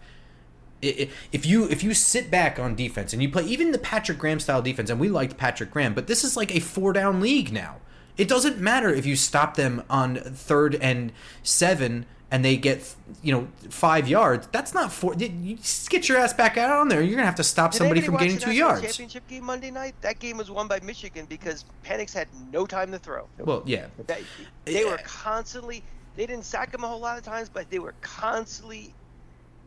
if 0.82 1.46
you 1.46 1.68
if 1.68 1.84
you 1.84 1.94
sit 1.94 2.30
back 2.30 2.58
on 2.58 2.74
defense 2.74 3.12
and 3.12 3.22
you 3.22 3.30
play 3.30 3.44
even 3.44 3.70
the 3.70 3.78
Patrick 3.78 4.18
Graham 4.18 4.40
style 4.40 4.60
defense, 4.60 4.90
and 4.90 4.98
we 4.98 5.08
liked 5.08 5.36
Patrick 5.36 5.70
Graham, 5.70 5.94
but 5.94 6.06
this 6.06 6.24
is 6.24 6.36
like 6.36 6.54
a 6.54 6.60
four 6.60 6.92
down 6.92 7.20
league 7.20 7.52
now. 7.52 7.76
It 8.16 8.28
doesn't 8.28 8.58
matter 8.58 8.90
if 8.90 9.06
you 9.06 9.16
stop 9.16 9.56
them 9.56 9.82
on 9.88 10.16
third 10.16 10.74
and 10.76 11.12
seven 11.42 12.06
and 12.32 12.42
they 12.42 12.56
get 12.56 12.94
you 13.22 13.30
know 13.30 13.46
five 13.68 14.08
yards. 14.08 14.48
That's 14.50 14.72
not 14.72 14.90
four. 14.90 15.14
You 15.14 15.58
get 15.90 16.08
your 16.08 16.18
ass 16.18 16.32
back 16.32 16.56
out 16.56 16.70
on 16.70 16.88
there. 16.88 17.02
You're 17.02 17.14
gonna 17.14 17.26
have 17.26 17.34
to 17.36 17.44
stop 17.44 17.72
Did 17.72 17.78
somebody 17.78 18.00
from 18.00 18.16
getting 18.16 18.38
two 18.38 18.52
yards. 18.52 18.80
Championship 18.80 19.28
game 19.28 19.44
Monday 19.44 19.70
night. 19.70 19.94
That 20.00 20.18
game 20.18 20.38
was 20.38 20.50
won 20.50 20.66
by 20.66 20.80
Michigan 20.80 21.26
because 21.28 21.66
Penix 21.84 22.14
had 22.14 22.28
no 22.50 22.66
time 22.66 22.90
to 22.92 22.98
throw. 22.98 23.28
Well, 23.38 23.62
yeah, 23.66 23.86
they, 24.06 24.24
they 24.64 24.84
were 24.84 24.98
constantly. 25.04 25.84
They 26.16 26.26
didn't 26.26 26.44
sack 26.44 26.74
him 26.74 26.84
a 26.84 26.88
whole 26.88 27.00
lot 27.00 27.18
of 27.18 27.24
times, 27.24 27.50
but 27.50 27.70
they 27.70 27.78
were 27.78 27.94
constantly 28.00 28.94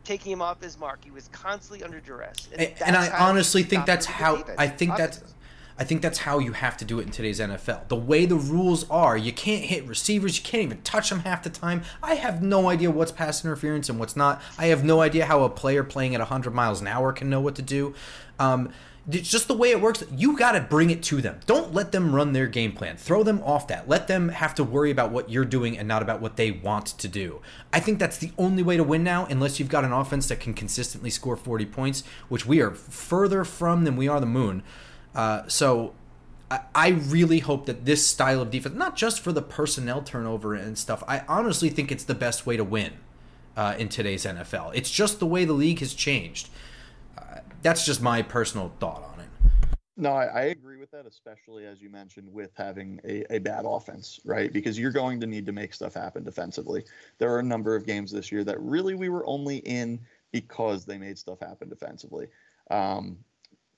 taking 0.02 0.32
him 0.32 0.42
off 0.42 0.60
his 0.62 0.78
mark. 0.78 1.04
He 1.04 1.10
was 1.10 1.28
constantly 1.28 1.84
under 1.84 2.00
duress. 2.00 2.48
And, 2.56 2.72
and 2.84 2.96
I 2.96 3.10
honestly 3.10 3.62
think 3.62 3.86
that's 3.86 4.06
how 4.06 4.44
I 4.58 4.66
think 4.66 4.96
that's 4.96 5.20
I 5.78 5.84
think 5.84 6.00
that's 6.00 6.18
how 6.18 6.38
you 6.38 6.52
have 6.52 6.76
to 6.78 6.84
do 6.84 6.98
it 7.00 7.02
in 7.02 7.10
today's 7.10 7.38
NFL. 7.38 7.88
The 7.88 7.96
way 7.96 8.24
the 8.24 8.36
rules 8.36 8.88
are, 8.88 9.16
you 9.16 9.32
can't 9.32 9.64
hit 9.64 9.86
receivers, 9.86 10.38
you 10.38 10.44
can't 10.44 10.62
even 10.62 10.80
touch 10.82 11.10
them 11.10 11.20
half 11.20 11.42
the 11.42 11.50
time. 11.50 11.82
I 12.02 12.14
have 12.14 12.42
no 12.42 12.68
idea 12.68 12.90
what's 12.90 13.12
pass 13.12 13.44
interference 13.44 13.88
and 13.88 13.98
what's 13.98 14.16
not. 14.16 14.40
I 14.58 14.66
have 14.66 14.84
no 14.84 15.00
idea 15.00 15.26
how 15.26 15.42
a 15.42 15.50
player 15.50 15.84
playing 15.84 16.14
at 16.14 16.20
100 16.20 16.54
miles 16.54 16.80
an 16.80 16.86
hour 16.86 17.12
can 17.12 17.28
know 17.28 17.40
what 17.40 17.56
to 17.56 17.62
do. 17.62 17.94
Um, 18.38 18.70
it's 19.08 19.30
just 19.30 19.46
the 19.46 19.54
way 19.54 19.70
it 19.70 19.80
works. 19.80 20.02
You 20.10 20.36
got 20.36 20.52
to 20.52 20.60
bring 20.60 20.90
it 20.90 21.02
to 21.04 21.20
them. 21.20 21.38
Don't 21.46 21.72
let 21.72 21.92
them 21.92 22.12
run 22.12 22.32
their 22.32 22.48
game 22.48 22.72
plan. 22.72 22.96
Throw 22.96 23.22
them 23.22 23.40
off 23.44 23.68
that. 23.68 23.88
Let 23.88 24.08
them 24.08 24.30
have 24.30 24.54
to 24.56 24.64
worry 24.64 24.90
about 24.90 25.12
what 25.12 25.30
you're 25.30 25.44
doing 25.44 25.78
and 25.78 25.86
not 25.86 26.02
about 26.02 26.20
what 26.20 26.36
they 26.36 26.50
want 26.50 26.86
to 26.86 27.06
do. 27.06 27.40
I 27.72 27.78
think 27.78 28.00
that's 28.00 28.18
the 28.18 28.32
only 28.36 28.64
way 28.64 28.76
to 28.76 28.82
win 28.82 29.04
now, 29.04 29.26
unless 29.26 29.60
you've 29.60 29.68
got 29.68 29.84
an 29.84 29.92
offense 29.92 30.26
that 30.28 30.40
can 30.40 30.54
consistently 30.54 31.10
score 31.10 31.36
40 31.36 31.66
points, 31.66 32.02
which 32.28 32.46
we 32.46 32.60
are 32.60 32.72
further 32.72 33.44
from 33.44 33.84
than 33.84 33.94
we 33.94 34.08
are 34.08 34.18
the 34.18 34.26
moon. 34.26 34.64
Uh, 35.16 35.48
so 35.48 35.94
I 36.48 36.90
really 36.90 37.40
hope 37.40 37.66
that 37.66 37.86
this 37.86 38.06
style 38.06 38.40
of 38.40 38.50
defense, 38.50 38.76
not 38.76 38.94
just 38.94 39.20
for 39.20 39.32
the 39.32 39.42
personnel 39.42 40.02
turnover 40.02 40.54
and 40.54 40.78
stuff, 40.78 41.02
I 41.08 41.22
honestly 41.26 41.70
think 41.70 41.90
it's 41.90 42.04
the 42.04 42.14
best 42.14 42.46
way 42.46 42.56
to 42.56 42.62
win 42.62 42.92
uh, 43.56 43.74
in 43.78 43.88
today's 43.88 44.24
NFL. 44.24 44.70
It's 44.74 44.90
just 44.90 45.18
the 45.18 45.26
way 45.26 45.44
the 45.44 45.54
league 45.54 45.80
has 45.80 45.92
changed. 45.92 46.50
Uh, 47.18 47.38
that's 47.62 47.84
just 47.84 48.00
my 48.00 48.22
personal 48.22 48.72
thought 48.78 49.02
on 49.12 49.20
it. 49.20 49.28
No, 49.96 50.10
I, 50.10 50.26
I, 50.26 50.42
agree 50.42 50.76
with 50.76 50.90
that, 50.90 51.06
especially 51.06 51.64
as 51.64 51.80
you 51.80 51.88
mentioned 51.88 52.30
with 52.30 52.50
having 52.54 53.00
a, 53.02 53.24
a 53.34 53.38
bad 53.38 53.64
offense, 53.66 54.20
right? 54.26 54.52
Because 54.52 54.78
you're 54.78 54.92
going 54.92 55.18
to 55.20 55.26
need 55.26 55.46
to 55.46 55.52
make 55.52 55.72
stuff 55.72 55.94
happen 55.94 56.22
defensively. 56.22 56.84
There 57.18 57.32
are 57.32 57.38
a 57.38 57.42
number 57.42 57.74
of 57.74 57.86
games 57.86 58.12
this 58.12 58.30
year 58.30 58.44
that 58.44 58.60
really 58.60 58.94
we 58.94 59.08
were 59.08 59.26
only 59.26 59.56
in 59.58 59.98
because 60.32 60.84
they 60.84 60.98
made 60.98 61.18
stuff 61.18 61.40
happen 61.40 61.70
defensively. 61.70 62.26
Um, 62.70 63.16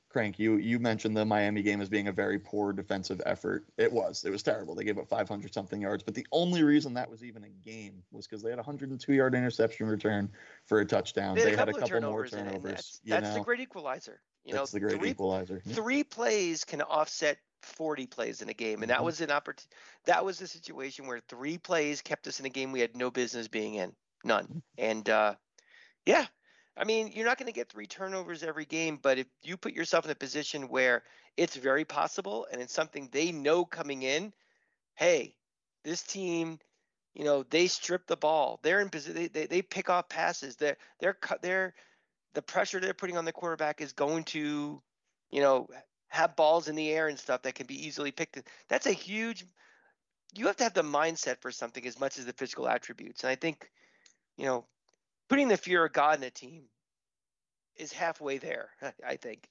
Crank, 0.08 0.38
you 0.38 0.56
you 0.56 0.78
mentioned 0.78 1.16
the 1.16 1.24
Miami 1.24 1.62
game 1.62 1.82
as 1.82 1.88
being 1.88 2.08
a 2.08 2.12
very 2.12 2.38
poor 2.38 2.72
defensive 2.72 3.20
effort. 3.26 3.64
It 3.76 3.92
was. 3.92 4.24
It 4.24 4.30
was 4.30 4.42
terrible. 4.42 4.74
They 4.74 4.84
gave 4.84 4.98
up 4.98 5.06
500 5.08 5.52
something 5.52 5.82
yards, 5.82 6.02
but 6.02 6.14
the 6.14 6.26
only 6.32 6.62
reason 6.62 6.94
that 6.94 7.10
was 7.10 7.22
even 7.22 7.44
a 7.44 7.48
game 7.48 8.02
was 8.10 8.26
because 8.26 8.42
they 8.42 8.48
had 8.48 8.58
a 8.58 8.62
102 8.62 9.12
yard 9.12 9.34
interception 9.34 9.86
return 9.86 10.30
for 10.64 10.80
a 10.80 10.86
touchdown. 10.86 11.36
They, 11.36 11.44
they 11.44 11.50
had 11.50 11.68
a 11.68 11.72
couple, 11.72 11.88
couple 11.88 12.10
more 12.10 12.26
turnovers. 12.26 12.62
That's, 12.62 13.00
that's 13.04 13.34
the 13.34 13.42
great 13.42 13.60
equalizer. 13.60 14.20
You 14.44 14.54
that's 14.54 14.72
know, 14.72 14.78
the 14.78 14.86
great 14.86 14.98
three, 14.98 15.10
equalizer. 15.10 15.60
Three 15.68 16.04
plays 16.04 16.64
can 16.64 16.80
offset 16.80 17.38
40 17.62 18.06
plays 18.06 18.40
in 18.40 18.48
a 18.48 18.54
game, 18.54 18.82
and 18.82 18.90
that 18.90 18.96
mm-hmm. 18.96 19.04
was 19.04 19.20
an 19.20 19.30
opportunity. 19.30 19.68
That 20.06 20.24
was 20.24 20.38
the 20.38 20.46
situation 20.46 21.06
where 21.06 21.20
three 21.28 21.58
plays 21.58 22.00
kept 22.00 22.26
us 22.26 22.40
in 22.40 22.46
a 22.46 22.50
game 22.50 22.72
we 22.72 22.80
had 22.80 22.96
no 22.96 23.10
business 23.10 23.46
being 23.46 23.74
in, 23.74 23.92
none. 24.24 24.44
Mm-hmm. 24.44 24.58
And 24.78 25.10
uh, 25.10 25.34
yeah, 26.06 26.26
I 26.78 26.84
mean, 26.84 27.10
you're 27.14 27.26
not 27.26 27.38
going 27.38 27.46
to 27.46 27.52
get 27.52 27.68
three 27.68 27.86
turnovers 27.86 28.44
every 28.44 28.64
game, 28.64 28.98
but 29.02 29.18
if 29.18 29.26
you 29.42 29.56
put 29.56 29.72
yourself 29.72 30.04
in 30.04 30.10
a 30.12 30.14
position 30.14 30.68
where 30.68 31.02
it's 31.36 31.56
very 31.56 31.84
possible 31.84 32.46
and 32.50 32.62
it's 32.62 32.72
something 32.72 33.08
they 33.10 33.32
know 33.32 33.64
coming 33.64 34.02
in, 34.02 34.32
hey, 34.94 35.34
this 35.84 36.02
team, 36.02 36.58
you 37.14 37.24
know, 37.24 37.42
they 37.50 37.66
strip 37.66 38.06
the 38.06 38.16
ball. 38.16 38.60
They're 38.62 38.80
in 38.80 38.90
position. 38.90 39.16
They, 39.16 39.28
they, 39.28 39.46
they 39.46 39.62
pick 39.62 39.90
off 39.90 40.08
passes. 40.08 40.56
They're 40.56 40.76
they're 41.00 41.18
they're 41.42 41.74
the 42.34 42.42
pressure 42.42 42.78
they're 42.78 42.94
putting 42.94 43.16
on 43.16 43.24
the 43.24 43.32
quarterback 43.32 43.80
is 43.80 43.92
going 43.92 44.24
to, 44.24 44.80
you 45.30 45.40
know, 45.40 45.68
have 46.08 46.36
balls 46.36 46.68
in 46.68 46.76
the 46.76 46.90
air 46.90 47.08
and 47.08 47.18
stuff 47.18 47.42
that 47.42 47.56
can 47.56 47.66
be 47.66 47.86
easily 47.86 48.12
picked. 48.12 48.40
That's 48.68 48.86
a 48.86 48.92
huge. 48.92 49.44
You 50.34 50.46
have 50.46 50.56
to 50.58 50.64
have 50.64 50.74
the 50.74 50.82
mindset 50.82 51.40
for 51.40 51.50
something 51.50 51.84
as 51.86 51.98
much 51.98 52.18
as 52.18 52.26
the 52.26 52.32
physical 52.34 52.68
attributes, 52.68 53.24
and 53.24 53.30
I 53.30 53.34
think, 53.34 53.68
you 54.36 54.44
know, 54.44 54.66
putting 55.28 55.48
the 55.48 55.56
fear 55.56 55.84
of 55.84 55.92
God 55.92 56.18
in 56.18 56.24
a 56.24 56.30
team 56.30 56.62
is 57.76 57.92
halfway 57.92 58.38
there. 58.38 58.70
I 59.06 59.16
think. 59.16 59.48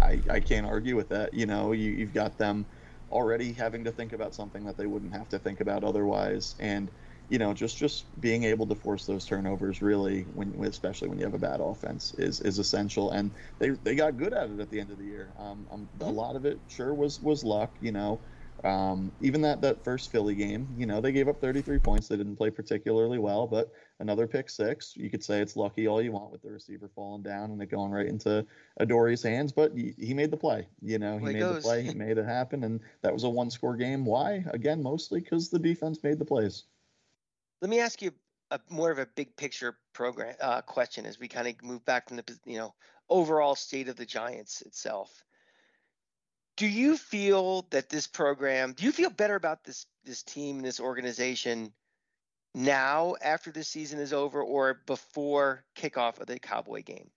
I, 0.00 0.20
I 0.30 0.40
can't 0.40 0.66
argue 0.66 0.96
with 0.96 1.08
that. 1.08 1.34
You 1.34 1.46
know, 1.46 1.72
you, 1.72 1.90
you've 1.90 2.14
got 2.14 2.38
them 2.38 2.66
already 3.10 3.52
having 3.52 3.84
to 3.84 3.90
think 3.90 4.12
about 4.12 4.34
something 4.34 4.64
that 4.64 4.76
they 4.76 4.86
wouldn't 4.86 5.12
have 5.12 5.28
to 5.30 5.38
think 5.38 5.60
about 5.60 5.82
otherwise, 5.82 6.54
and 6.58 6.88
you 7.28 7.38
know, 7.38 7.52
just 7.52 7.76
just 7.76 8.04
being 8.20 8.44
able 8.44 8.66
to 8.66 8.74
force 8.74 9.04
those 9.06 9.26
turnovers 9.26 9.82
really, 9.82 10.22
when 10.34 10.54
especially 10.64 11.08
when 11.08 11.18
you 11.18 11.24
have 11.24 11.34
a 11.34 11.38
bad 11.38 11.60
offense, 11.60 12.14
is 12.14 12.40
is 12.40 12.58
essential. 12.58 13.10
And 13.10 13.30
they 13.58 13.70
they 13.70 13.94
got 13.94 14.16
good 14.16 14.32
at 14.32 14.50
it 14.50 14.60
at 14.60 14.70
the 14.70 14.80
end 14.80 14.90
of 14.90 14.98
the 14.98 15.04
year. 15.04 15.28
Um, 15.38 15.66
um 15.70 15.88
a 16.00 16.04
mm-hmm. 16.04 16.16
lot 16.16 16.36
of 16.36 16.46
it 16.46 16.58
sure 16.68 16.94
was 16.94 17.20
was 17.20 17.44
luck. 17.44 17.70
You 17.80 17.92
know, 17.92 18.18
um, 18.64 19.12
even 19.20 19.40
that 19.42 19.60
that 19.60 19.84
first 19.84 20.10
Philly 20.10 20.34
game, 20.34 20.68
you 20.76 20.86
know, 20.86 21.00
they 21.00 21.12
gave 21.12 21.28
up 21.28 21.40
33 21.40 21.78
points. 21.78 22.08
They 22.08 22.16
didn't 22.16 22.36
play 22.36 22.50
particularly 22.50 23.18
well, 23.18 23.46
but 23.46 23.72
another 24.00 24.26
pick 24.26 24.50
six. 24.50 24.96
You 24.96 25.10
could 25.10 25.22
say 25.22 25.40
it's 25.40 25.56
lucky 25.56 25.86
all 25.86 26.02
you 26.02 26.12
want 26.12 26.32
with 26.32 26.42
the 26.42 26.50
receiver 26.50 26.90
falling 26.94 27.22
down 27.22 27.52
and 27.52 27.62
it 27.62 27.66
going 27.66 27.92
right 27.92 28.06
into 28.06 28.44
Adoree' 28.78 29.16
hands, 29.22 29.52
but 29.52 29.72
he, 29.76 29.94
he 29.96 30.12
made 30.12 30.30
the 30.30 30.36
play. 30.36 30.66
You 30.82 30.98
know, 30.98 31.18
he 31.18 31.26
made 31.26 31.38
goes. 31.38 31.56
the 31.56 31.60
play. 31.68 31.82
He 31.82 31.94
made 31.94 32.18
it 32.18 32.26
happen, 32.26 32.64
and 32.64 32.80
that 33.02 33.12
was 33.12 33.24
a 33.24 33.28
one-score 33.28 33.76
game. 33.76 34.04
Why? 34.04 34.44
Again, 34.52 34.82
mostly 34.82 35.20
because 35.20 35.50
the 35.50 35.58
defense 35.58 36.02
made 36.02 36.18
the 36.18 36.24
plays. 36.24 36.64
Let 37.62 37.70
me 37.70 37.78
ask 37.80 38.02
you 38.02 38.12
a 38.50 38.60
more 38.70 38.90
of 38.90 38.98
a 38.98 39.06
big 39.06 39.36
picture 39.36 39.78
program 39.92 40.34
uh, 40.40 40.62
question 40.62 41.06
as 41.06 41.18
we 41.20 41.28
kind 41.28 41.46
of 41.46 41.62
move 41.62 41.84
back 41.84 42.08
from 42.08 42.16
the 42.16 42.38
you 42.44 42.56
know 42.56 42.74
overall 43.08 43.54
state 43.54 43.88
of 43.88 43.96
the 43.96 44.06
Giants 44.06 44.62
itself 44.62 45.22
do 46.58 46.66
you 46.66 46.96
feel 46.96 47.66
that 47.70 47.88
this 47.88 48.06
program 48.06 48.72
do 48.72 48.84
you 48.84 48.92
feel 48.92 49.10
better 49.10 49.36
about 49.36 49.64
this 49.64 49.86
this 50.04 50.22
team 50.22 50.60
this 50.60 50.80
organization 50.80 51.72
now 52.54 53.14
after 53.22 53.50
the 53.52 53.62
season 53.62 54.00
is 54.00 54.12
over 54.12 54.42
or 54.42 54.82
before 54.86 55.64
kickoff 55.76 56.20
of 56.20 56.26
the 56.26 56.38
cowboy 56.38 56.82
game? 56.82 57.08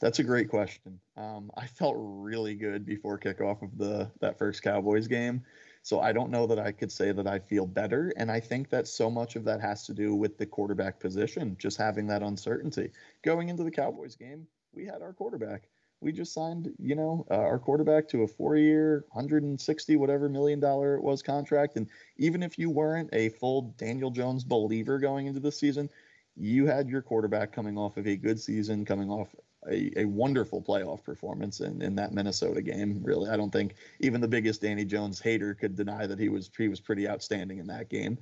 That's 0.00 0.18
a 0.20 0.24
great 0.24 0.48
question. 0.48 0.98
Um, 1.16 1.50
i 1.56 1.66
felt 1.66 1.94
really 1.98 2.54
good 2.54 2.86
before 2.86 3.18
kickoff 3.18 3.62
of 3.62 3.76
the 3.76 4.10
that 4.20 4.38
first 4.38 4.62
cowboys 4.62 5.06
game. 5.06 5.42
So 5.82 6.00
i 6.00 6.12
don't 6.12 6.30
know 6.30 6.46
that 6.46 6.58
i 6.58 6.72
could 6.72 6.90
say 6.90 7.12
that 7.12 7.26
i 7.26 7.38
feel 7.38 7.66
better. 7.66 8.14
And 8.16 8.32
i 8.32 8.40
think 8.40 8.70
that 8.70 8.88
so 8.88 9.10
much 9.10 9.36
of 9.36 9.44
that 9.44 9.60
has 9.60 9.84
to 9.84 9.92
do 9.92 10.14
with 10.14 10.38
the 10.38 10.46
quarterback 10.46 10.98
position 10.98 11.56
just 11.58 11.76
having 11.76 12.06
that 12.06 12.22
uncertainty. 12.22 12.90
Going 13.22 13.50
into 13.50 13.64
the 13.64 13.70
cowboys 13.70 14.16
game 14.16 14.46
we 14.72 14.86
had 14.86 15.02
our 15.02 15.12
quarterback 15.12 15.68
we 16.00 16.12
just 16.12 16.32
signed, 16.32 16.70
you 16.78 16.94
know, 16.94 17.26
uh, 17.30 17.34
our 17.34 17.58
quarterback 17.58 18.08
to 18.08 18.22
a 18.22 18.26
four-year, 18.26 19.04
160 19.12 19.96
whatever 19.96 20.28
million 20.28 20.58
dollar 20.58 20.94
it 20.94 21.02
was 21.02 21.22
contract. 21.22 21.76
And 21.76 21.88
even 22.16 22.42
if 22.42 22.58
you 22.58 22.70
weren't 22.70 23.10
a 23.12 23.28
full 23.28 23.74
Daniel 23.76 24.10
Jones 24.10 24.42
believer 24.44 24.98
going 24.98 25.26
into 25.26 25.40
the 25.40 25.52
season, 25.52 25.90
you 26.36 26.66
had 26.66 26.88
your 26.88 27.02
quarterback 27.02 27.52
coming 27.52 27.76
off 27.76 27.96
of 27.98 28.06
a 28.06 28.16
good 28.16 28.40
season, 28.40 28.84
coming 28.84 29.10
off 29.10 29.34
a, 29.68 30.00
a 30.00 30.04
wonderful 30.06 30.62
playoff 30.62 31.04
performance 31.04 31.60
in, 31.60 31.82
in 31.82 31.96
that 31.96 32.12
Minnesota 32.12 32.62
game. 32.62 33.00
Really, 33.02 33.28
I 33.28 33.36
don't 33.36 33.50
think 33.50 33.74
even 34.00 34.20
the 34.20 34.28
biggest 34.28 34.62
Danny 34.62 34.86
Jones 34.86 35.20
hater 35.20 35.54
could 35.54 35.76
deny 35.76 36.06
that 36.06 36.18
he 36.18 36.30
was 36.30 36.50
he 36.56 36.68
was 36.68 36.80
pretty 36.80 37.08
outstanding 37.08 37.58
in 37.58 37.66
that 37.66 37.90
game. 37.90 38.18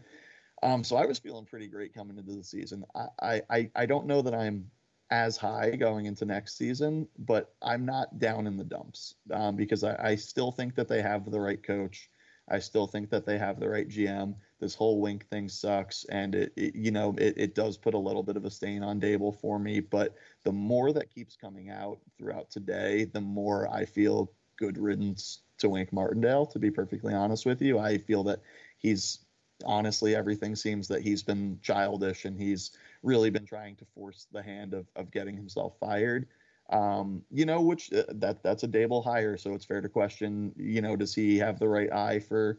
Um, 0.65 0.83
so 0.83 0.97
I 0.97 1.07
was 1.07 1.21
feeling 1.21 1.45
pretty 1.45 1.69
great 1.69 1.95
coming 1.95 2.19
into 2.19 2.33
the 2.33 2.43
season. 2.43 2.85
I, 3.23 3.43
I 3.49 3.71
I 3.77 3.87
don't 3.87 4.07
know 4.07 4.23
that 4.23 4.35
I'm 4.35 4.69
as 5.11 5.37
high 5.37 5.71
going 5.71 6.07
into 6.07 6.25
next 6.25 6.57
season, 6.57 7.09
but 7.19 7.55
I'm 7.63 7.87
not 7.87 8.19
down 8.19 8.47
in 8.47 8.57
the 8.57 8.65
dumps 8.65 9.15
um, 9.33 9.57
because 9.57 9.83
I, 9.83 9.97
I, 10.11 10.15
still 10.17 10.53
think 10.53 10.75
that 10.75 10.89
they 10.89 11.01
have 11.01 11.31
the 11.31 11.41
right 11.41 11.63
coach. 11.63 12.11
I 12.51 12.59
still 12.59 12.87
think 12.87 13.11
that 13.11 13.25
they 13.25 13.39
have 13.39 13.59
the 13.59 13.69
right 13.69 13.89
GM. 13.89 14.35
This 14.61 14.75
whole 14.75 15.01
Wink 15.01 15.27
thing 15.29 15.49
sucks, 15.49 16.05
and 16.05 16.35
it, 16.35 16.53
it 16.57 16.75
you 16.75 16.91
know 16.91 17.15
it, 17.19 17.35
it 17.37 17.55
does 17.55 17.77
put 17.77 17.95
a 17.95 17.99
little 17.99 18.23
bit 18.23 18.37
of 18.37 18.45
a 18.45 18.51
stain 18.51 18.83
on 18.83 19.01
Daboll 19.01 19.39
for 19.39 19.59
me. 19.59 19.81
But 19.81 20.15
the 20.45 20.53
more 20.53 20.93
that 20.93 21.15
keeps 21.15 21.37
coming 21.37 21.71
out 21.71 21.99
throughout 22.19 22.51
today, 22.51 23.05
the 23.05 23.21
more 23.21 23.73
I 23.73 23.85
feel 23.85 24.33
good 24.57 24.79
riddance 24.79 25.41
to 25.59 25.69
Wink 25.69 25.93
Martindale. 25.93 26.47
To 26.47 26.59
be 26.59 26.71
perfectly 26.71 27.15
honest 27.15 27.47
with 27.47 27.63
you, 27.63 27.79
I 27.79 27.99
feel 27.99 28.25
that 28.25 28.41
he's 28.79 29.21
honestly 29.65 30.15
everything 30.15 30.55
seems 30.55 30.89
that 30.89 31.03
he's 31.03 31.23
been 31.23 31.59
childish 31.63 32.25
and 32.25 32.39
he's 32.39 32.71
really 33.03 33.31
been 33.31 33.47
trying 33.47 33.77
to 33.77 33.85
force 33.95 34.27
the 34.33 34.43
hand 34.43 34.75
of 34.75 34.87
of 34.97 35.11
getting 35.11 35.37
himself 35.37 35.75
fired. 35.79 36.27
Um, 36.71 37.23
you 37.31 37.47
know, 37.47 37.63
which 37.63 37.93
uh, 37.93 38.05
that 38.09 38.43
that's 38.43 38.63
a 38.63 38.69
Daboll 38.69 39.03
hire, 39.03 39.37
so 39.37 39.55
it's 39.55 39.65
fair 39.65 39.81
to 39.81 39.89
question. 39.89 40.53
You 40.57 40.83
know, 40.83 40.97
does 40.97 41.15
he 41.15 41.39
have 41.39 41.59
the 41.59 41.69
right 41.69 41.91
eye 41.93 42.21
for, 42.21 42.59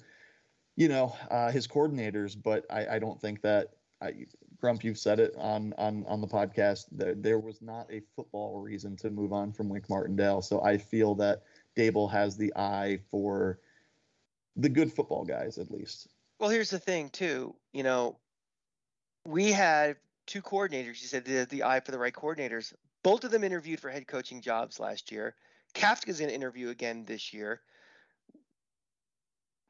you 0.76 0.88
know, 0.88 1.16
uh, 1.30 1.52
his 1.52 1.68
coordinators? 1.68 2.36
But 2.42 2.66
I, 2.70 2.96
I 2.96 3.00
don't 3.00 3.22
think 3.22 3.42
that. 3.42 3.74
I, 4.02 4.14
Grump, 4.62 4.84
you've 4.84 4.98
said 4.98 5.20
it 5.20 5.34
on 5.38 5.74
on 5.78 6.06
on 6.08 6.22
the 6.22 6.28
podcast. 6.28 6.86
That 6.94 7.22
there 7.22 7.40
was 7.40 7.62
not 7.62 7.92
a 7.92 8.02
football 8.16 8.60
reason 8.60 8.96
to 8.98 9.10
move 9.10 9.32
on 9.32 9.52
from 9.54 9.70
Wink 9.70 9.90
Martindale, 9.90 10.42
so 10.42 10.62
I 10.62 10.78
feel 10.78 11.16
that 11.16 11.44
Daboll 11.78 12.10
has 12.12 12.36
the 12.36 12.52
eye 12.56 13.00
for 13.12 13.60
the 14.56 14.70
good 14.70 14.92
football 14.92 15.24
guys, 15.24 15.58
at 15.58 15.72
least. 15.72 16.08
Well, 16.40 16.50
here's 16.50 16.70
the 16.70 16.80
thing, 16.80 17.10
too. 17.10 17.56
You 17.74 17.84
know, 17.84 18.18
we 19.26 19.52
had 19.52 19.98
two 20.30 20.42
coordinators. 20.42 21.02
You 21.02 21.08
said 21.08 21.26
the, 21.26 21.46
the 21.50 21.64
eye 21.64 21.80
for 21.80 21.92
the 21.92 22.00
right 22.00 22.14
coordinators. 22.14 22.74
Both 23.02 23.24
of 23.24 23.32
them 23.32 23.44
interviewed 23.44 23.80
for 23.80 23.90
head 23.90 24.08
coaching 24.08 24.42
jobs 24.42 24.80
last 24.80 25.12
year. 25.12 25.36
Kafka's 25.74 26.20
going 26.20 26.30
to 26.30 26.36
interview 26.36 26.70
again 26.70 27.04
this 27.06 27.34
year. 27.34 27.62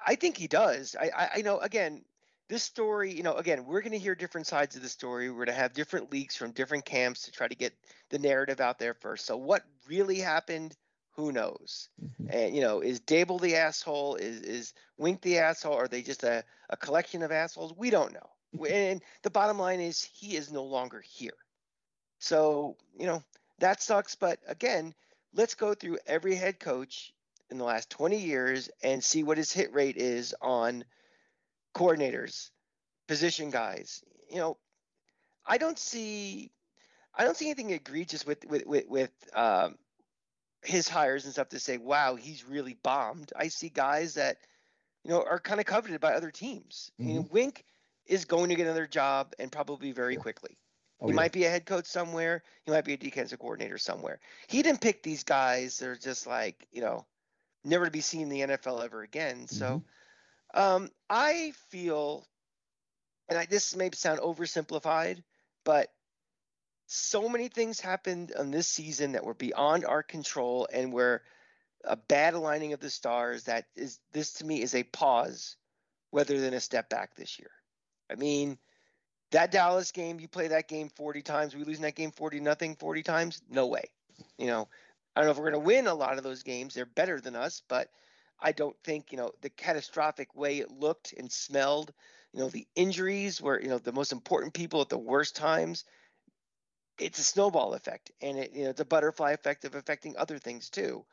I 0.05 0.15
think 0.15 0.37
he 0.37 0.47
does. 0.47 0.95
I, 0.99 1.11
I, 1.15 1.29
I 1.35 1.41
know, 1.41 1.59
again, 1.59 2.03
this 2.49 2.63
story, 2.63 3.13
you 3.13 3.23
know, 3.23 3.35
again, 3.35 3.65
we're 3.65 3.81
going 3.81 3.93
to 3.93 3.99
hear 3.99 4.15
different 4.15 4.47
sides 4.47 4.75
of 4.75 4.81
the 4.81 4.89
story. 4.89 5.29
We're 5.29 5.45
going 5.45 5.47
to 5.55 5.61
have 5.61 5.73
different 5.73 6.11
leaks 6.11 6.35
from 6.35 6.51
different 6.51 6.83
camps 6.83 7.23
to 7.23 7.31
try 7.31 7.47
to 7.47 7.55
get 7.55 7.73
the 8.09 8.19
narrative 8.19 8.59
out 8.59 8.79
there 8.79 8.93
first. 8.93 9.25
So, 9.25 9.37
what 9.37 9.63
really 9.87 10.19
happened? 10.19 10.75
Who 11.15 11.31
knows? 11.31 11.89
Mm-hmm. 12.03 12.31
And 12.31 12.55
you 12.55 12.61
know, 12.61 12.79
is 12.79 13.01
Daboll 13.01 13.41
the 13.41 13.55
asshole? 13.57 14.15
Is 14.15 14.41
is 14.41 14.73
Wink 14.97 15.21
the 15.21 15.37
asshole? 15.39 15.75
Are 15.75 15.87
they 15.87 16.01
just 16.01 16.23
a, 16.23 16.43
a 16.69 16.77
collection 16.77 17.23
of 17.23 17.31
assholes? 17.31 17.73
We 17.75 17.89
don't 17.89 18.13
know. 18.13 18.29
And 18.69 19.01
the 19.23 19.29
bottom 19.29 19.59
line 19.59 19.79
is 19.79 20.03
he 20.03 20.35
is 20.35 20.51
no 20.51 20.63
longer 20.63 21.01
here. 21.01 21.37
So, 22.19 22.77
you 22.97 23.05
know, 23.05 23.23
that 23.59 23.81
sucks. 23.81 24.15
But 24.15 24.39
again, 24.47 24.93
let's 25.33 25.55
go 25.55 25.73
through 25.73 25.99
every 26.05 26.35
head 26.35 26.59
coach 26.59 27.13
in 27.49 27.57
the 27.57 27.63
last 27.63 27.89
20 27.89 28.17
years 28.17 28.69
and 28.83 29.03
see 29.03 29.23
what 29.23 29.37
his 29.37 29.51
hit 29.51 29.73
rate 29.73 29.97
is 29.97 30.35
on 30.41 30.83
coordinators, 31.75 32.49
position 33.07 33.49
guys. 33.49 34.03
You 34.29 34.37
know, 34.37 34.57
I 35.45 35.57
don't 35.57 35.79
see, 35.79 36.51
I 37.15 37.23
don't 37.23 37.37
see 37.37 37.45
anything 37.45 37.71
egregious 37.71 38.25
with 38.25 38.45
with 38.45 38.65
with, 38.65 38.87
with 38.87 39.11
um, 39.33 39.77
his 40.63 40.87
hires 40.87 41.25
and 41.25 41.33
stuff 41.33 41.49
to 41.49 41.59
say, 41.59 41.77
wow, 41.77 42.15
he's 42.15 42.45
really 42.45 42.77
bombed. 42.83 43.31
I 43.35 43.47
see 43.47 43.69
guys 43.69 44.15
that, 44.15 44.37
you 45.03 45.11
know, 45.11 45.23
are 45.23 45.39
kind 45.39 45.59
of 45.59 45.65
coveted 45.65 46.01
by 46.01 46.13
other 46.13 46.31
teams. 46.31 46.91
Mm-hmm. 46.99 47.09
You 47.09 47.15
know, 47.15 47.27
Wink 47.31 47.65
is 48.09 48.25
going 48.25 48.49
to 48.49 48.55
get 48.55 48.65
another 48.65 48.87
job 48.87 49.33
and 49.39 49.51
probably 49.51 49.91
very 49.91 50.15
quickly. 50.15 50.57
Oh, 50.99 51.07
he 51.07 51.13
yeah. 51.13 51.15
might 51.15 51.31
be 51.31 51.45
a 51.45 51.49
head 51.49 51.65
coach 51.65 51.85
somewhere. 51.85 52.43
He 52.65 52.71
might 52.71 52.83
be 52.83 52.93
a 52.93 52.97
defensive 52.97 53.39
coordinator 53.39 53.77
somewhere. 53.77 54.19
He 54.47 54.61
didn't 54.61 54.81
pick 54.81 55.01
these 55.01 55.23
guys. 55.23 55.77
They're 55.77 55.95
just 55.95 56.27
like, 56.27 56.67
you 56.71 56.81
know, 56.81 57.05
never 57.63 57.85
to 57.85 57.91
be 57.91 58.01
seen 58.01 58.23
in 58.23 58.29
the 58.29 58.41
NFL 58.41 58.83
ever 58.83 59.01
again. 59.01 59.45
Mm-hmm. 59.45 59.55
So 59.55 59.83
um, 60.53 60.89
I 61.09 61.53
feel, 61.69 62.27
and 63.29 63.37
I, 63.37 63.45
this 63.45 63.75
may 63.75 63.91
sound 63.93 64.19
oversimplified, 64.19 65.23
but 65.63 65.89
so 66.87 67.29
many 67.29 67.47
things 67.47 67.79
happened 67.79 68.33
on 68.37 68.49
this 68.49 68.67
season 68.67 69.11
that 69.11 69.23
were 69.23 69.35
beyond 69.35 69.85
our 69.85 70.01
control 70.01 70.67
and 70.73 70.91
were 70.91 71.21
a 71.85 71.95
bad 71.95 72.33
aligning 72.33 72.73
of 72.73 72.79
the 72.79 72.89
stars 72.89 73.43
that 73.43 73.65
is 73.75 73.99
this 74.11 74.33
to 74.33 74.45
me 74.45 74.61
is 74.61 74.75
a 74.75 74.83
pause 74.83 75.55
rather 76.11 76.41
than 76.41 76.53
a 76.53 76.59
step 76.59 76.89
back 76.89 77.15
this 77.15 77.39
year. 77.39 77.51
I 78.11 78.15
mean, 78.15 78.57
that 79.31 79.51
Dallas 79.51 79.91
game, 79.91 80.19
you 80.19 80.27
play 80.27 80.47
that 80.49 80.67
game 80.67 80.89
40 80.89 81.21
times, 81.21 81.55
we 81.55 81.63
lose 81.63 81.79
that 81.79 81.95
game 81.95 82.11
40 82.11 82.39
nothing 82.39 82.75
40 82.75 83.03
times? 83.03 83.41
No 83.49 83.67
way. 83.67 83.85
You 84.37 84.47
know, 84.47 84.67
I 85.15 85.21
don't 85.21 85.27
know 85.27 85.31
if 85.31 85.37
we're 85.37 85.51
going 85.51 85.63
to 85.63 85.67
win 85.67 85.87
a 85.87 85.93
lot 85.93 86.17
of 86.17 86.23
those 86.23 86.43
games. 86.43 86.73
They're 86.73 86.85
better 86.85 87.21
than 87.21 87.35
us, 87.35 87.61
but 87.67 87.89
I 88.39 88.51
don't 88.51 88.75
think, 88.83 89.11
you 89.11 89.17
know, 89.17 89.31
the 89.41 89.49
catastrophic 89.49 90.35
way 90.35 90.59
it 90.59 90.71
looked 90.71 91.13
and 91.13 91.31
smelled, 91.31 91.93
you 92.33 92.39
know, 92.39 92.49
the 92.49 92.67
injuries 92.75 93.41
were, 93.41 93.61
you 93.61 93.67
know, 93.67 93.77
the 93.79 93.91
most 93.91 94.11
important 94.11 94.53
people 94.53 94.81
at 94.81 94.89
the 94.89 94.97
worst 94.97 95.35
times. 95.35 95.83
It's 96.99 97.19
a 97.19 97.23
snowball 97.23 97.73
effect 97.73 98.11
and 98.21 98.37
it, 98.37 98.53
you 98.53 98.63
know, 98.63 98.69
it's 98.71 98.81
a 98.81 98.85
butterfly 98.85 99.31
effect 99.31 99.65
of 99.65 99.75
affecting 99.75 100.17
other 100.17 100.37
things 100.37 100.69
too. 100.69 101.05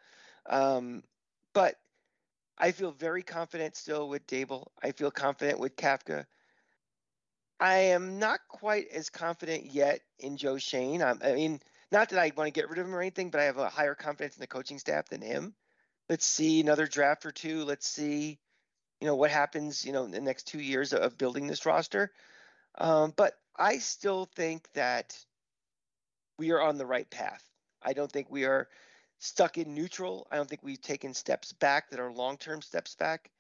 Um, 0.49 1.03
but 1.53 1.77
I 2.59 2.73
feel 2.73 2.93
very 2.93 3.23
confident 3.23 3.77
still 3.77 4.09
with 4.09 4.27
Daboll. 4.27 4.69
I 4.83 4.93
feel 4.93 5.11
confident 5.11 5.59
with 5.59 5.77
Kafka. 5.77 6.27
I 7.59 7.77
am 7.77 8.19
not 8.19 8.41
quite 8.49 8.89
as 8.89 9.11
confident 9.11 9.67
yet 9.67 10.01
in 10.19 10.37
Joe 10.37 10.59
Schoen. 10.59 11.03
I 11.03 11.15
mean, 11.35 11.61
not 11.91 12.11
that 12.11 12.19
I 12.19 12.33
want 12.37 12.49
to 12.49 12.61
get 12.61 12.69
rid 12.69 12.79
of 12.79 12.87
him 12.87 12.95
or 12.95 13.01
anything, 13.01 13.31
but 13.31 13.41
I 13.41 13.45
have 13.45 13.59
a 13.59 13.69
higher 13.69 13.95
confidence 13.95 14.37
in 14.37 14.41
the 14.41 14.47
coaching 14.47 14.79
staff 14.79 15.09
than 15.09 15.23
him. 15.23 15.55
Let's 16.09 16.27
see 16.27 16.61
another 16.61 16.87
draft 16.87 17.25
or 17.25 17.33
two. 17.33 17.65
Let's 17.65 17.89
see, 17.89 18.39
you 19.01 19.07
know, 19.07 19.17
what 19.17 19.31
happens, 19.31 19.85
you 19.85 19.93
know, 19.93 20.05
in 20.05 20.11
the 20.11 20.21
next 20.21 20.45
two 20.49 20.61
years 20.61 20.93
of 20.93 21.19
building 21.19 21.47
this 21.47 21.67
roster. 21.67 22.13
Um, 22.77 23.15
but 23.17 23.35
I 23.57 23.79
still 23.79 24.27
think 24.37 24.69
that 24.75 25.17
we 26.39 26.51
are 26.51 26.61
on 26.61 26.77
the 26.77 26.87
right 26.87 27.09
path. 27.09 27.43
I 27.83 27.95
don't 27.95 28.13
think 28.13 28.31
we 28.31 28.45
are 28.45 28.69
stuck 29.19 29.57
in 29.57 29.75
neutral. 29.75 30.27
I 30.31 30.37
don't 30.37 30.49
think 30.49 30.63
we've 30.63 30.81
taken 30.81 31.15
steps 31.15 31.53
back 31.53 31.91
that 31.91 32.01
are 32.01 32.13
long-term 32.13 32.61
steps 32.61 32.95
back. 32.97 33.31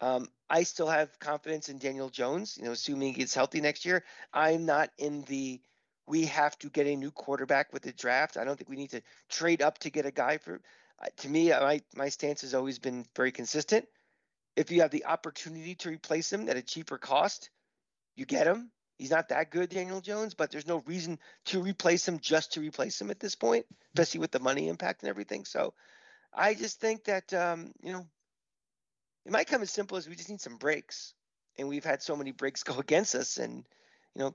Um, 0.00 0.28
I 0.48 0.62
still 0.62 0.88
have 0.88 1.18
confidence 1.18 1.68
in 1.68 1.78
Daniel 1.78 2.08
Jones, 2.08 2.56
you 2.56 2.64
know, 2.64 2.72
assuming 2.72 3.12
he 3.12 3.20
gets 3.20 3.34
healthy 3.34 3.60
next 3.60 3.84
year. 3.84 4.04
I'm 4.32 4.64
not 4.64 4.90
in 4.98 5.22
the 5.22 5.60
we 6.06 6.24
have 6.24 6.58
to 6.60 6.70
get 6.70 6.86
a 6.86 6.96
new 6.96 7.10
quarterback 7.10 7.72
with 7.72 7.82
the 7.82 7.92
draft. 7.92 8.36
I 8.36 8.44
don't 8.44 8.56
think 8.56 8.70
we 8.70 8.76
need 8.76 8.90
to 8.90 9.02
trade 9.28 9.60
up 9.60 9.78
to 9.78 9.90
get 9.90 10.06
a 10.06 10.10
guy 10.10 10.38
for. 10.38 10.60
Uh, 11.00 11.06
to 11.18 11.28
me, 11.28 11.50
my 11.50 11.82
my 11.94 12.08
stance 12.08 12.40
has 12.40 12.54
always 12.54 12.78
been 12.78 13.04
very 13.14 13.30
consistent. 13.30 13.86
If 14.56 14.70
you 14.70 14.80
have 14.80 14.90
the 14.90 15.04
opportunity 15.04 15.74
to 15.76 15.90
replace 15.90 16.32
him 16.32 16.48
at 16.48 16.56
a 16.56 16.62
cheaper 16.62 16.98
cost, 16.98 17.50
you 18.16 18.24
get 18.24 18.46
him. 18.46 18.70
He's 18.96 19.10
not 19.10 19.28
that 19.28 19.52
good, 19.52 19.68
Daniel 19.68 20.00
Jones, 20.00 20.34
but 20.34 20.50
there's 20.50 20.66
no 20.66 20.78
reason 20.86 21.20
to 21.46 21.62
replace 21.62 22.08
him 22.08 22.18
just 22.18 22.54
to 22.54 22.60
replace 22.60 23.00
him 23.00 23.10
at 23.10 23.20
this 23.20 23.36
point, 23.36 23.64
especially 23.94 24.20
with 24.20 24.32
the 24.32 24.40
money 24.40 24.66
impact 24.68 25.02
and 25.02 25.10
everything. 25.10 25.44
So, 25.44 25.72
I 26.34 26.54
just 26.54 26.80
think 26.80 27.04
that 27.04 27.32
um, 27.32 27.72
you 27.82 27.92
know 27.92 28.06
it 29.26 29.32
might 29.32 29.46
come 29.46 29.62
as 29.62 29.70
simple 29.70 29.96
as 29.96 30.08
we 30.08 30.14
just 30.14 30.30
need 30.30 30.40
some 30.40 30.56
breaks, 30.56 31.14
and 31.58 31.68
we've 31.68 31.84
had 31.84 32.02
so 32.02 32.16
many 32.16 32.32
breaks 32.32 32.62
go 32.64 32.78
against 32.78 33.14
us, 33.14 33.36
and 33.38 33.64
you 34.14 34.22
know, 34.22 34.34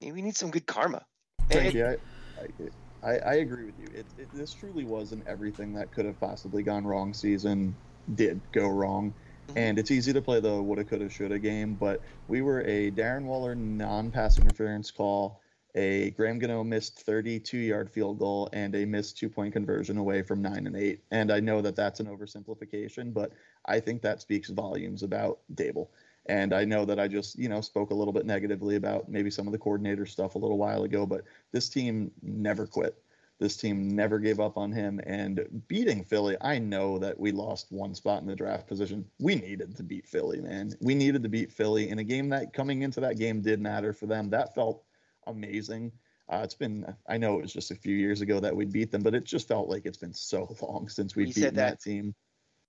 maybe 0.00 0.12
we 0.12 0.22
need 0.22 0.36
some 0.36 0.50
good 0.50 0.66
karma. 0.66 1.04
yeah, 1.50 1.96
I, 2.40 3.08
I, 3.08 3.18
I, 3.18 3.34
agree 3.34 3.66
with 3.66 3.78
you. 3.78 3.86
It, 3.86 4.06
it, 4.18 4.28
this 4.32 4.52
truly 4.52 4.84
was 4.84 5.12
an 5.12 5.22
everything 5.26 5.72
that 5.74 5.90
could 5.90 6.04
have 6.04 6.18
possibly 6.20 6.62
gone 6.62 6.86
wrong 6.86 7.12
season 7.12 7.74
did 8.14 8.40
go 8.52 8.68
wrong. 8.68 9.12
Mm-hmm. 9.48 9.58
And 9.58 9.78
it's 9.78 9.90
easy 9.90 10.12
to 10.12 10.22
play 10.22 10.40
the 10.40 10.62
woulda, 10.62 10.84
coulda, 10.84 11.08
shoulda 11.08 11.38
game, 11.38 11.74
but 11.74 12.00
we 12.28 12.42
were 12.42 12.60
a 12.62 12.90
Darren 12.92 13.24
Waller 13.24 13.54
non-pass 13.54 14.38
interference 14.38 14.90
call 14.90 15.40
a 15.74 16.10
Graham 16.10 16.38
Gano 16.38 16.64
missed 16.64 17.00
32 17.00 17.58
yard 17.58 17.90
field 17.90 18.18
goal 18.18 18.48
and 18.52 18.74
a 18.74 18.84
missed 18.84 19.18
two 19.18 19.28
point 19.28 19.52
conversion 19.52 19.98
away 19.98 20.22
from 20.22 20.42
nine 20.42 20.66
and 20.66 20.76
eight. 20.76 21.02
And 21.10 21.32
I 21.32 21.40
know 21.40 21.60
that 21.62 21.76
that's 21.76 22.00
an 22.00 22.06
oversimplification, 22.06 23.12
but 23.12 23.32
I 23.66 23.80
think 23.80 24.02
that 24.02 24.20
speaks 24.20 24.50
volumes 24.50 25.02
about 25.02 25.40
Daboll. 25.54 25.88
And 26.26 26.52
I 26.52 26.64
know 26.64 26.84
that 26.84 27.00
I 27.00 27.08
just, 27.08 27.38
you 27.38 27.48
know, 27.48 27.60
spoke 27.60 27.90
a 27.90 27.94
little 27.94 28.12
bit 28.12 28.26
negatively 28.26 28.76
about 28.76 29.08
maybe 29.08 29.30
some 29.30 29.46
of 29.46 29.52
the 29.52 29.58
coordinator 29.58 30.06
stuff 30.06 30.34
a 30.34 30.38
little 30.38 30.58
while 30.58 30.84
ago, 30.84 31.06
but 31.06 31.24
this 31.52 31.68
team 31.68 32.10
never 32.22 32.66
quit. 32.66 33.02
This 33.38 33.56
team 33.56 33.88
never 33.96 34.18
gave 34.18 34.38
up 34.38 34.58
on 34.58 34.70
him. 34.70 35.00
And 35.06 35.64
beating 35.66 36.04
Philly, 36.04 36.36
I 36.42 36.58
know 36.58 36.98
that 36.98 37.18
we 37.18 37.32
lost 37.32 37.72
one 37.72 37.94
spot 37.94 38.20
in 38.20 38.28
the 38.28 38.36
draft 38.36 38.66
position. 38.68 39.06
We 39.18 39.34
needed 39.34 39.76
to 39.76 39.82
beat 39.82 40.06
Philly, 40.06 40.42
man. 40.42 40.74
We 40.82 40.94
needed 40.94 41.22
to 41.22 41.30
beat 41.30 41.50
Philly 41.50 41.88
in 41.88 41.98
a 41.98 42.04
game 42.04 42.28
that 42.28 42.52
coming 42.52 42.82
into 42.82 43.00
that 43.00 43.18
game 43.18 43.40
did 43.40 43.58
matter 43.58 43.94
for 43.94 44.04
them. 44.04 44.28
That 44.28 44.54
felt 44.54 44.84
amazing. 45.30 45.92
Uh, 46.28 46.42
it's 46.44 46.54
been, 46.54 46.86
I 47.08 47.18
know 47.18 47.38
it 47.38 47.42
was 47.42 47.52
just 47.52 47.72
a 47.72 47.74
few 47.74 47.96
years 47.96 48.20
ago 48.20 48.38
that 48.38 48.54
we 48.54 48.64
beat 48.64 48.92
them, 48.92 49.02
but 49.02 49.14
it 49.14 49.24
just 49.24 49.48
felt 49.48 49.68
like 49.68 49.84
it's 49.84 49.98
been 49.98 50.14
so 50.14 50.54
long 50.62 50.88
since 50.88 51.16
we've 51.16 51.28
we 51.28 51.32
beaten 51.32 51.54
that. 51.56 51.70
that. 51.70 51.80
team. 51.80 52.14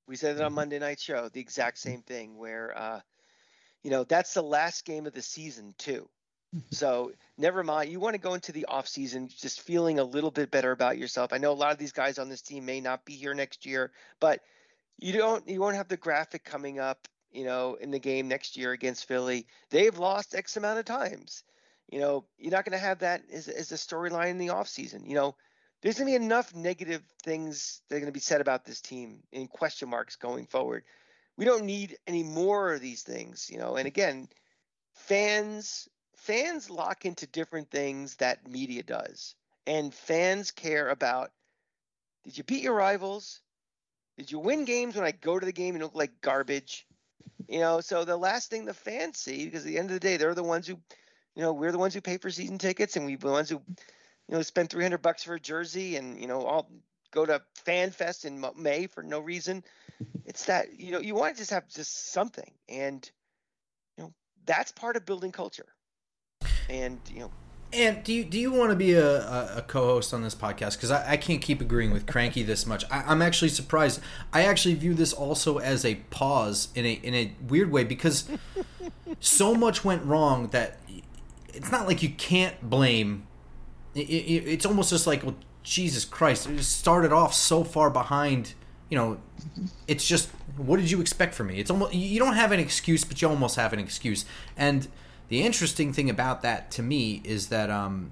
We 0.07 0.15
said 0.15 0.35
it 0.35 0.41
on. 0.41 0.53
Monday 0.53 0.79
Night 0.79 0.99
Show, 0.99 1.29
the 1.29 1.39
exact 1.39 1.77
same 1.77 2.01
thing, 2.01 2.37
where, 2.37 2.77
uh, 2.77 2.99
you 3.83 3.91
know, 3.91 4.03
that's 4.03 4.33
the 4.33 4.41
last 4.41 4.83
game 4.83 5.05
of 5.05 5.13
the 5.13 5.21
season, 5.21 5.75
too. 5.77 6.09
so 6.71 7.11
never 7.37 7.63
mind. 7.63 7.91
You 7.91 7.99
want 7.99 8.15
to 8.15 8.21
go 8.21 8.33
into 8.33 8.51
the 8.51 8.65
off 8.65 8.87
season 8.87 9.29
just 9.29 9.61
feeling 9.61 9.99
a 9.99 10.03
little 10.03 10.31
bit 10.31 10.51
better 10.51 10.71
about 10.71 10.97
yourself. 10.97 11.31
I 11.31 11.37
know 11.37 11.51
a 11.51 11.53
lot 11.53 11.71
of 11.71 11.77
these 11.77 11.93
guys 11.93 12.17
on 12.17 12.29
this 12.29 12.41
team 12.41 12.65
may 12.65 12.81
not 12.81 13.05
be 13.05 13.13
here 13.13 13.33
next 13.33 13.65
year, 13.65 13.91
but 14.19 14.41
you 14.97 15.13
don't, 15.13 15.47
you 15.47 15.59
won't 15.61 15.75
have 15.75 15.87
the 15.87 15.97
graphic 15.97 16.43
coming 16.43 16.79
up, 16.79 17.07
you 17.31 17.45
know, 17.45 17.75
in 17.75 17.91
the 17.91 17.99
game 17.99 18.27
next 18.27 18.57
year 18.57 18.71
against 18.71 19.07
Philly. 19.07 19.45
They've 19.69 19.97
lost 19.97 20.35
X 20.35 20.57
amount 20.57 20.79
of 20.79 20.85
times. 20.85 21.43
You 21.91 21.99
know, 21.99 22.25
you're 22.37 22.51
not 22.51 22.65
going 22.65 22.77
to 22.77 22.85
have 22.85 22.99
that 22.99 23.23
as, 23.31 23.47
as 23.47 23.71
a 23.71 23.75
storyline 23.75 24.29
in 24.29 24.37
the 24.37 24.47
offseason. 24.47 25.07
You 25.07 25.15
know, 25.15 25.35
there's 25.81 25.97
going 25.97 26.11
to 26.11 26.19
be 26.19 26.23
enough 26.25 26.55
negative 26.55 27.03
things 27.23 27.81
that 27.89 27.97
are 27.97 27.99
going 27.99 28.11
to 28.11 28.13
be 28.13 28.19
said 28.19 28.41
about 28.41 28.65
this 28.65 28.81
team 28.81 29.19
in 29.31 29.47
question 29.47 29.89
marks 29.89 30.15
going 30.15 30.45
forward. 30.45 30.83
We 31.37 31.45
don't 31.45 31.65
need 31.65 31.97
any 32.07 32.23
more 32.23 32.73
of 32.73 32.81
these 32.81 33.03
things, 33.03 33.49
you 33.51 33.57
know. 33.57 33.75
And 33.75 33.87
again, 33.87 34.29
fans 34.93 35.89
fans 36.15 36.69
lock 36.69 37.05
into 37.05 37.25
different 37.25 37.71
things 37.71 38.15
that 38.17 38.47
media 38.47 38.83
does. 38.83 39.35
And 39.65 39.93
fans 39.93 40.51
care 40.51 40.89
about 40.89 41.31
did 42.23 42.37
you 42.37 42.43
beat 42.43 42.63
your 42.63 42.75
rivals? 42.75 43.41
Did 44.17 44.31
you 44.31 44.39
win 44.39 44.65
games 44.65 44.95
when 44.95 45.05
I 45.05 45.11
go 45.11 45.39
to 45.39 45.45
the 45.45 45.51
game 45.51 45.73
and 45.73 45.83
look 45.83 45.95
like 45.95 46.21
garbage? 46.21 46.85
You 47.47 47.59
know, 47.59 47.81
so 47.81 48.05
the 48.05 48.17
last 48.17 48.49
thing 48.49 48.65
the 48.65 48.73
fans 48.73 49.17
see, 49.17 49.45
because 49.45 49.65
at 49.65 49.67
the 49.67 49.79
end 49.79 49.89
of 49.89 49.95
the 49.95 49.99
day, 49.99 50.17
they're 50.17 50.35
the 50.35 50.43
ones 50.43 50.67
who, 50.67 50.79
you 51.35 51.41
know, 51.41 51.53
we're 51.53 51.71
the 51.71 51.77
ones 51.77 51.93
who 51.93 52.01
pay 52.01 52.17
for 52.17 52.29
season 52.29 52.57
tickets 52.57 52.95
and 52.95 53.05
we're 53.05 53.17
the 53.17 53.31
ones 53.31 53.49
who 53.49 53.61
you 54.27 54.37
know, 54.37 54.41
spend 54.41 54.69
300 54.69 55.01
bucks 55.01 55.23
for 55.23 55.35
a 55.35 55.39
jersey 55.39 55.97
and, 55.97 56.19
you 56.19 56.27
know, 56.27 56.45
all 56.45 56.71
go 57.11 57.25
to 57.25 57.41
Fan 57.65 57.91
Fest 57.91 58.23
in 58.25 58.43
May 58.55 58.87
for 58.87 59.03
no 59.03 59.19
reason. 59.19 59.63
It's 60.25 60.45
that, 60.45 60.79
you 60.79 60.91
know, 60.91 60.99
you 60.99 61.15
want 61.15 61.35
to 61.35 61.41
just 61.41 61.51
have 61.51 61.67
just 61.67 62.13
something. 62.13 62.49
And, 62.69 63.09
you 63.97 64.05
know, 64.05 64.13
that's 64.45 64.71
part 64.71 64.95
of 64.95 65.05
building 65.05 65.33
culture. 65.33 65.67
And, 66.69 66.99
you 67.13 67.19
know, 67.19 67.31
and 67.73 68.03
do 68.03 68.13
you 68.13 68.25
do 68.25 68.37
you 68.37 68.51
want 68.51 68.71
to 68.71 68.75
be 68.75 68.93
a, 68.93 69.21
a, 69.21 69.57
a 69.57 69.61
co-host 69.61 70.13
on 70.13 70.21
this 70.23 70.35
podcast? 70.35 70.75
Because 70.75 70.91
I, 70.91 71.11
I, 71.11 71.17
can't 71.17 71.41
keep 71.41 71.61
agreeing 71.61 71.91
with 71.91 72.05
Cranky 72.05 72.43
this 72.43 72.65
much. 72.65 72.83
I, 72.91 73.09
am 73.09 73.21
actually 73.21 73.47
surprised. 73.47 74.01
I 74.33 74.43
actually 74.43 74.75
view 74.75 74.93
this 74.93 75.13
also 75.13 75.57
as 75.57 75.85
a 75.85 75.95
pause 76.09 76.67
in 76.75 76.85
a 76.85 76.91
in 76.91 77.15
a 77.15 77.33
weird 77.47 77.71
way 77.71 77.85
because 77.85 78.27
so 79.21 79.55
much 79.55 79.85
went 79.85 80.03
wrong 80.03 80.47
that 80.47 80.79
it's 81.53 81.71
not 81.71 81.87
like 81.87 82.01
you 82.03 82.09
can't 82.09 82.61
blame 82.61 83.27
it, 83.95 84.09
it, 84.09 84.47
it's 84.47 84.65
almost 84.65 84.89
just 84.89 85.07
like, 85.07 85.23
well, 85.23 85.35
Jesus 85.63 86.05
Christ, 86.05 86.47
it 86.47 86.63
started 86.63 87.11
off 87.11 87.33
so 87.33 87.63
far 87.63 87.89
behind. 87.89 88.53
You 88.89 88.97
know, 88.97 89.17
it's 89.87 90.07
just 90.07 90.29
what 90.57 90.77
did 90.77 90.91
you 90.91 91.01
expect 91.01 91.33
from 91.33 91.47
me? 91.47 91.59
It's 91.59 91.71
almost 91.71 91.93
you 91.93 92.19
don't 92.19 92.35
have 92.35 92.51
an 92.51 92.59
excuse, 92.59 93.03
but 93.03 93.21
you 93.21 93.27
almost 93.27 93.55
have 93.55 93.73
an 93.73 93.79
excuse. 93.79 94.25
And 94.57 94.87
the 95.29 95.43
interesting 95.43 95.93
thing 95.93 96.09
about 96.09 96.41
that 96.41 96.71
to 96.71 96.83
me 96.83 97.21
is 97.23 97.47
that 97.47 97.69
um, 97.69 98.11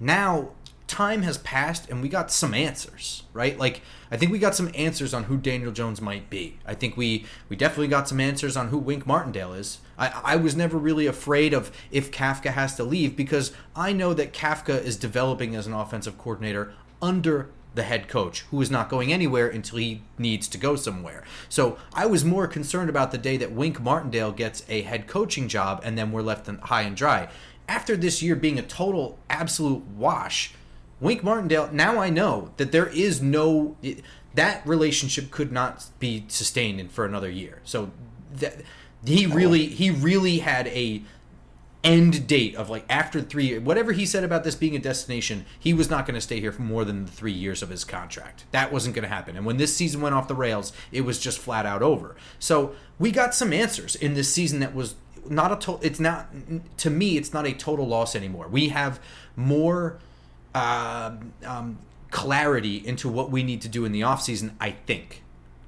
now 0.00 0.50
time 0.86 1.22
has 1.22 1.38
passed 1.38 1.90
and 1.90 2.02
we 2.02 2.08
got 2.08 2.30
some 2.30 2.54
answers, 2.54 3.24
right? 3.32 3.58
Like 3.58 3.82
I 4.10 4.16
think 4.16 4.30
we 4.32 4.38
got 4.38 4.54
some 4.54 4.70
answers 4.74 5.12
on 5.12 5.24
who 5.24 5.36
Daniel 5.36 5.72
Jones 5.72 6.00
might 6.00 6.30
be. 6.30 6.58
I 6.64 6.74
think 6.74 6.96
we 6.96 7.26
we 7.48 7.56
definitely 7.56 7.88
got 7.88 8.08
some 8.08 8.20
answers 8.20 8.56
on 8.56 8.68
who 8.68 8.78
Wink 8.78 9.06
Martindale 9.06 9.54
is. 9.54 9.80
I, 9.98 10.20
I 10.24 10.36
was 10.36 10.56
never 10.56 10.78
really 10.78 11.06
afraid 11.06 11.52
of 11.54 11.70
if 11.90 12.10
Kafka 12.10 12.52
has 12.52 12.74
to 12.76 12.84
leave 12.84 13.16
because 13.16 13.52
I 13.74 13.92
know 13.92 14.14
that 14.14 14.32
Kafka 14.32 14.82
is 14.82 14.96
developing 14.96 15.54
as 15.54 15.66
an 15.66 15.72
offensive 15.72 16.18
coordinator 16.18 16.72
under 17.00 17.48
the 17.74 17.82
head 17.82 18.08
coach, 18.08 18.42
who 18.50 18.60
is 18.60 18.70
not 18.70 18.88
going 18.88 19.12
anywhere 19.12 19.48
until 19.48 19.78
he 19.78 20.02
needs 20.16 20.46
to 20.48 20.58
go 20.58 20.76
somewhere. 20.76 21.24
So 21.48 21.76
I 21.92 22.06
was 22.06 22.24
more 22.24 22.46
concerned 22.46 22.88
about 22.88 23.10
the 23.10 23.18
day 23.18 23.36
that 23.36 23.52
Wink 23.52 23.80
Martindale 23.80 24.32
gets 24.32 24.64
a 24.68 24.82
head 24.82 25.06
coaching 25.06 25.48
job 25.48 25.80
and 25.84 25.98
then 25.98 26.12
we're 26.12 26.22
left 26.22 26.46
high 26.46 26.82
and 26.82 26.96
dry. 26.96 27.28
After 27.68 27.96
this 27.96 28.22
year 28.22 28.36
being 28.36 28.58
a 28.58 28.62
total 28.62 29.18
absolute 29.28 29.84
wash, 29.86 30.54
Wink 31.00 31.24
Martindale, 31.24 31.70
now 31.72 31.98
I 31.98 32.10
know 32.10 32.52
that 32.56 32.72
there 32.72 32.86
is 32.86 33.20
no 33.20 33.76
that 34.34 34.66
relationship 34.66 35.30
could 35.30 35.52
not 35.52 35.86
be 35.98 36.24
sustained 36.28 36.90
for 36.90 37.04
another 37.04 37.30
year. 37.30 37.60
So 37.64 37.90
that 38.34 38.62
he 39.04 39.26
really 39.26 39.66
he 39.66 39.90
really 39.90 40.38
had 40.38 40.66
a 40.68 41.02
end 41.82 42.26
date 42.26 42.54
of 42.54 42.70
like 42.70 42.84
after 42.88 43.20
three 43.20 43.58
whatever 43.58 43.92
he 43.92 44.06
said 44.06 44.24
about 44.24 44.42
this 44.42 44.54
being 44.54 44.74
a 44.74 44.78
destination 44.78 45.44
he 45.60 45.74
was 45.74 45.90
not 45.90 46.06
going 46.06 46.14
to 46.14 46.20
stay 46.20 46.40
here 46.40 46.50
for 46.50 46.62
more 46.62 46.82
than 46.82 47.04
the 47.04 47.10
three 47.12 47.32
years 47.32 47.62
of 47.62 47.68
his 47.68 47.84
contract. 47.84 48.44
That 48.52 48.72
wasn't 48.72 48.94
going 48.94 49.02
to 49.02 49.08
happen. 49.08 49.36
And 49.36 49.44
when 49.44 49.58
this 49.58 49.76
season 49.76 50.00
went 50.00 50.14
off 50.14 50.26
the 50.26 50.34
rails 50.34 50.72
it 50.92 51.02
was 51.02 51.18
just 51.18 51.38
flat 51.38 51.66
out 51.66 51.82
over. 51.82 52.16
So 52.38 52.74
we 52.98 53.10
got 53.10 53.34
some 53.34 53.52
answers 53.52 53.94
in 53.96 54.14
this 54.14 54.32
season 54.32 54.60
that 54.60 54.74
was 54.74 54.94
not 55.28 55.52
a 55.52 55.56
total 55.56 55.80
it's 55.82 56.00
not 56.00 56.28
to 56.78 56.90
me 56.90 57.16
it's 57.16 57.32
not 57.32 57.46
a 57.46 57.52
total 57.52 57.86
loss 57.86 58.16
anymore. 58.16 58.48
We 58.48 58.68
have 58.70 58.98
more 59.36 59.98
uh, 60.54 61.16
um, 61.44 61.78
clarity 62.10 62.76
into 62.86 63.08
what 63.08 63.30
we 63.30 63.42
need 63.42 63.60
to 63.62 63.68
do 63.68 63.84
in 63.84 63.92
the 63.92 64.02
offseason, 64.02 64.52
I 64.60 64.70
think. 64.70 65.23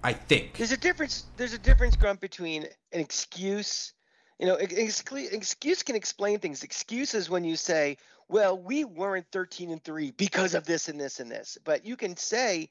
I 0.07 0.13
think. 0.13 0.53
There's 0.53 0.71
a 0.71 0.77
difference. 0.77 1.25
There's 1.37 1.53
a 1.53 1.59
difference, 1.59 1.97
Grump, 1.97 2.21
between 2.21 2.63
an 2.93 3.01
excuse. 3.01 3.93
You 4.39 4.47
know, 4.47 4.55
excuse 4.55 5.83
can 5.83 5.97
explain 5.97 6.39
things. 6.39 6.63
Excuses 6.63 7.29
when 7.29 7.43
you 7.43 7.57
say, 7.57 7.97
"Well, 8.29 8.57
we 8.57 8.85
weren't 8.85 9.27
13 9.33 9.69
and 9.73 9.83
three 9.83 10.13
because 10.13 10.55
of 10.55 10.65
this 10.65 10.89
and 10.89 11.01
this 11.01 11.19
and 11.19 11.29
this," 11.29 11.59
but 11.65 11.85
you 11.85 11.97
can 11.97 12.17
say 12.17 12.71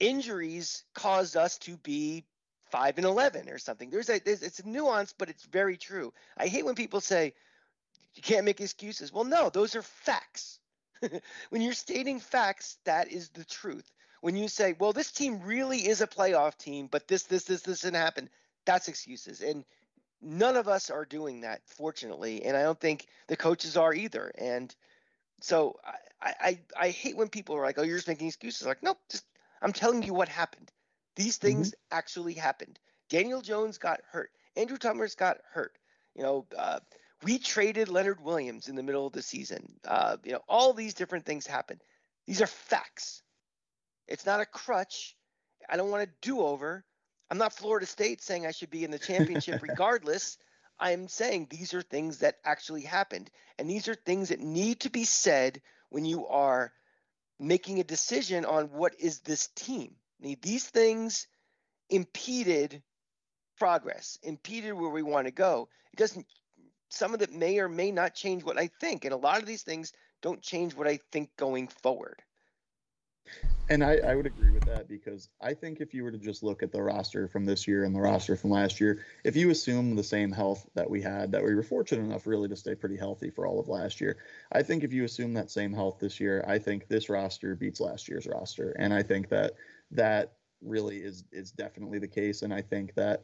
injuries 0.00 0.84
caused 0.92 1.34
us 1.34 1.56
to 1.60 1.78
be 1.78 2.26
five 2.70 2.98
and 2.98 3.06
11 3.06 3.48
or 3.48 3.56
something. 3.56 3.88
There's 3.88 4.10
a 4.10 4.18
there's, 4.18 4.42
it's 4.42 4.58
a 4.58 4.68
nuance, 4.68 5.14
but 5.16 5.30
it's 5.30 5.44
very 5.44 5.78
true. 5.78 6.12
I 6.36 6.46
hate 6.46 6.66
when 6.66 6.74
people 6.74 7.00
say 7.00 7.32
you 8.14 8.20
can't 8.20 8.44
make 8.44 8.60
excuses. 8.60 9.10
Well, 9.10 9.24
no, 9.24 9.48
those 9.48 9.76
are 9.76 9.82
facts. 9.82 10.58
when 11.48 11.62
you're 11.62 11.72
stating 11.72 12.20
facts, 12.20 12.76
that 12.84 13.08
is 13.08 13.30
the 13.30 13.46
truth. 13.46 13.90
When 14.20 14.36
you 14.36 14.48
say, 14.48 14.74
well, 14.78 14.92
this 14.92 15.12
team 15.12 15.40
really 15.42 15.88
is 15.88 16.00
a 16.00 16.06
playoff 16.06 16.56
team, 16.58 16.88
but 16.90 17.08
this, 17.08 17.24
this, 17.24 17.44
this, 17.44 17.62
this 17.62 17.80
didn't 17.80 17.96
happen, 17.96 18.28
that's 18.66 18.88
excuses. 18.88 19.40
And 19.40 19.64
none 20.20 20.56
of 20.56 20.68
us 20.68 20.90
are 20.90 21.04
doing 21.04 21.40
that, 21.40 21.62
fortunately. 21.66 22.44
And 22.44 22.56
I 22.56 22.62
don't 22.62 22.78
think 22.78 23.06
the 23.28 23.36
coaches 23.36 23.76
are 23.76 23.94
either. 23.94 24.32
And 24.36 24.74
so 25.40 25.78
I, 26.20 26.34
I, 26.40 26.58
I 26.78 26.88
hate 26.90 27.16
when 27.16 27.28
people 27.28 27.56
are 27.56 27.64
like, 27.64 27.78
oh, 27.78 27.82
you're 27.82 27.96
just 27.96 28.08
making 28.08 28.28
excuses. 28.28 28.66
Like, 28.66 28.82
nope, 28.82 28.98
just 29.10 29.24
I'm 29.62 29.72
telling 29.72 30.02
you 30.02 30.14
what 30.14 30.28
happened. 30.28 30.70
These 31.16 31.38
things 31.38 31.70
mm-hmm. 31.70 31.98
actually 31.98 32.34
happened. 32.34 32.78
Daniel 33.08 33.40
Jones 33.40 33.78
got 33.78 34.00
hurt. 34.10 34.30
Andrew 34.56 34.78
Thomas 34.78 35.14
got 35.14 35.38
hurt. 35.52 35.76
You 36.14 36.22
know, 36.22 36.46
uh, 36.56 36.80
we 37.22 37.38
traded 37.38 37.88
Leonard 37.88 38.22
Williams 38.22 38.68
in 38.68 38.76
the 38.76 38.82
middle 38.82 39.06
of 39.06 39.12
the 39.12 39.22
season. 39.22 39.74
Uh, 39.86 40.16
you 40.24 40.32
know, 40.32 40.40
all 40.48 40.72
these 40.72 40.94
different 40.94 41.26
things 41.26 41.46
happened. 41.46 41.80
These 42.26 42.40
are 42.40 42.46
facts. 42.46 43.22
It's 44.10 44.26
not 44.26 44.40
a 44.40 44.46
crutch. 44.46 45.16
I 45.68 45.76
don't 45.76 45.90
want 45.90 46.02
a 46.02 46.12
do-over. 46.20 46.84
I'm 47.30 47.38
not 47.38 47.52
Florida 47.52 47.86
State 47.86 48.20
saying 48.20 48.44
I 48.44 48.50
should 48.50 48.70
be 48.70 48.84
in 48.84 48.90
the 48.90 48.98
championship 48.98 49.62
regardless. 49.66 50.36
I'm 50.78 51.08
saying 51.08 51.46
these 51.48 51.72
are 51.74 51.82
things 51.82 52.18
that 52.18 52.36
actually 52.44 52.82
happened, 52.82 53.30
and 53.58 53.70
these 53.70 53.86
are 53.86 53.94
things 53.94 54.30
that 54.30 54.40
need 54.40 54.80
to 54.80 54.90
be 54.90 55.04
said 55.04 55.62
when 55.90 56.04
you 56.04 56.26
are 56.26 56.72
making 57.38 57.78
a 57.78 57.84
decision 57.84 58.44
on 58.44 58.66
what 58.66 58.94
is 58.98 59.20
this 59.20 59.48
team. 59.54 59.94
These 60.20 60.66
things 60.68 61.26
impeded 61.88 62.82
progress, 63.58 64.18
impeded 64.22 64.72
where 64.72 64.90
we 64.90 65.02
want 65.02 65.26
to 65.26 65.32
go. 65.32 65.68
It 65.92 65.98
doesn't 65.98 66.26
some 66.90 67.14
of 67.14 67.22
it 67.22 67.32
may 67.32 67.58
or 67.60 67.68
may 67.68 67.92
not 67.92 68.14
change 68.14 68.42
what 68.42 68.58
I 68.58 68.66
think. 68.66 69.04
And 69.04 69.14
a 69.14 69.16
lot 69.16 69.38
of 69.38 69.46
these 69.46 69.62
things 69.62 69.92
don't 70.22 70.42
change 70.42 70.74
what 70.74 70.88
I 70.88 70.98
think 71.12 71.30
going 71.36 71.68
forward. 71.68 72.22
And 73.70 73.84
I, 73.84 73.98
I, 73.98 74.16
would 74.16 74.26
agree 74.26 74.50
with 74.50 74.64
that 74.64 74.88
because 74.88 75.28
I 75.40 75.54
think 75.54 75.80
if 75.80 75.94
you 75.94 76.02
were 76.02 76.10
to 76.10 76.18
just 76.18 76.42
look 76.42 76.64
at 76.64 76.72
the 76.72 76.82
roster 76.82 77.28
from 77.28 77.46
this 77.46 77.68
year 77.68 77.84
and 77.84 77.94
the 77.94 78.00
roster 78.00 78.34
from 78.34 78.50
last 78.50 78.80
year, 78.80 79.04
if 79.22 79.36
you 79.36 79.50
assume 79.50 79.94
the 79.94 80.02
same 80.02 80.32
health 80.32 80.68
that 80.74 80.90
we 80.90 81.00
had, 81.00 81.30
that 81.30 81.44
we 81.44 81.54
were 81.54 81.62
fortunate 81.62 82.02
enough 82.02 82.26
really 82.26 82.48
to 82.48 82.56
stay 82.56 82.74
pretty 82.74 82.96
healthy 82.96 83.30
for 83.30 83.46
all 83.46 83.60
of 83.60 83.68
last 83.68 84.00
year, 84.00 84.16
I 84.50 84.64
think 84.64 84.82
if 84.82 84.92
you 84.92 85.04
assume 85.04 85.34
that 85.34 85.52
same 85.52 85.72
health 85.72 85.98
this 86.00 86.18
year, 86.18 86.44
I 86.48 86.58
think 86.58 86.88
this 86.88 87.08
roster 87.08 87.54
beats 87.54 87.78
last 87.78 88.08
year's 88.08 88.26
roster. 88.26 88.72
And 88.72 88.92
I 88.92 89.04
think 89.04 89.28
that 89.28 89.54
that 89.92 90.32
really 90.62 90.98
is 90.98 91.22
is 91.30 91.52
definitely 91.52 92.00
the 92.00 92.08
case. 92.08 92.42
And 92.42 92.52
I 92.52 92.62
think 92.62 92.94
that 92.96 93.22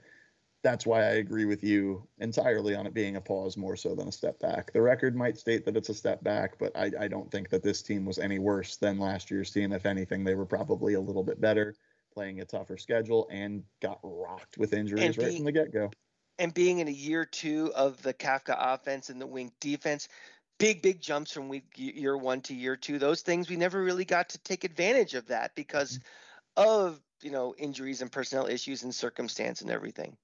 that's 0.63 0.87
why 0.87 1.03
I 1.03 1.15
agree 1.15 1.45
with 1.45 1.63
you 1.63 2.07
entirely 2.19 2.75
on 2.75 2.87
it 2.87 2.95
being 2.95 3.17
a 3.17 3.21
pause 3.21 3.57
more 3.57 3.77
so 3.77 3.95
than 3.95 4.09
a 4.09 4.13
step 4.13 4.41
back. 4.41 4.73
The 4.73 4.83
record 4.83 5.15
might 5.15 5.39
state 5.39 5.65
that 5.65 5.77
it's 5.77 5.91
a 5.91 5.95
step 5.95 6.25
back, 6.25 6.59
but 6.59 6.77
I, 6.77 6.91
I 6.99 7.09
don't 7.09 7.31
think 7.31 7.51
that 7.51 7.63
this 7.63 7.83
team 7.83 8.05
was 8.05 8.19
any 8.19 8.39
worse 8.39 8.77
than 8.77 8.99
last 8.99 9.31
year's 9.31 9.51
team. 9.51 9.73
If 9.73 9.87
anything, 9.87 10.25
they 10.25 10.35
were 10.35 10.47
probably 10.47 10.95
a 10.95 11.01
little 11.01 11.23
bit 11.23 11.41
better, 11.41 11.75
playing 12.13 12.41
a 12.41 12.45
tougher 12.45 12.77
schedule, 12.77 13.29
and 13.31 13.63
got 13.81 14.01
rocked 14.03 14.59
with 14.59 14.73
injuries 14.73 15.17
being, 15.17 15.29
right 15.29 15.37
from 15.37 15.45
the 15.45 15.53
get 15.53 15.73
go. 15.73 15.91
And 16.39 16.53
being 16.53 16.81
in 16.81 16.89
a 16.89 16.93
year 16.93 17.25
two 17.25 17.73
of 17.75 18.03
the 18.03 18.13
Kafka 18.13 18.57
offense 18.59 19.09
and 19.09 19.21
the 19.21 19.27
Wink 19.27 19.53
defense, 19.61 20.09
big 20.59 20.83
big 20.83 21.01
jumps 21.01 21.33
from 21.33 21.49
week 21.49 21.65
year 21.77 22.17
one 22.17 22.41
to 22.43 22.55
year 22.55 22.77
two. 22.77 22.99
Those 22.99 23.23
things 23.23 23.49
we 23.49 23.57
never 23.57 23.83
really 23.83 24.05
got 24.05 24.31
to 24.31 24.39
take 24.39 24.65
advantage 24.65 25.15
of 25.15 25.27
that 25.29 25.55
because 25.55 26.01
mm-hmm. 26.59 26.69
of 26.69 27.01
you 27.23 27.31
know 27.31 27.55
injuries 27.57 28.03
and 28.03 28.11
personnel 28.11 28.47
issues 28.47 28.83
and 28.83 28.95
circumstance 28.95 29.61
and 29.61 29.71
everything. 29.71 30.17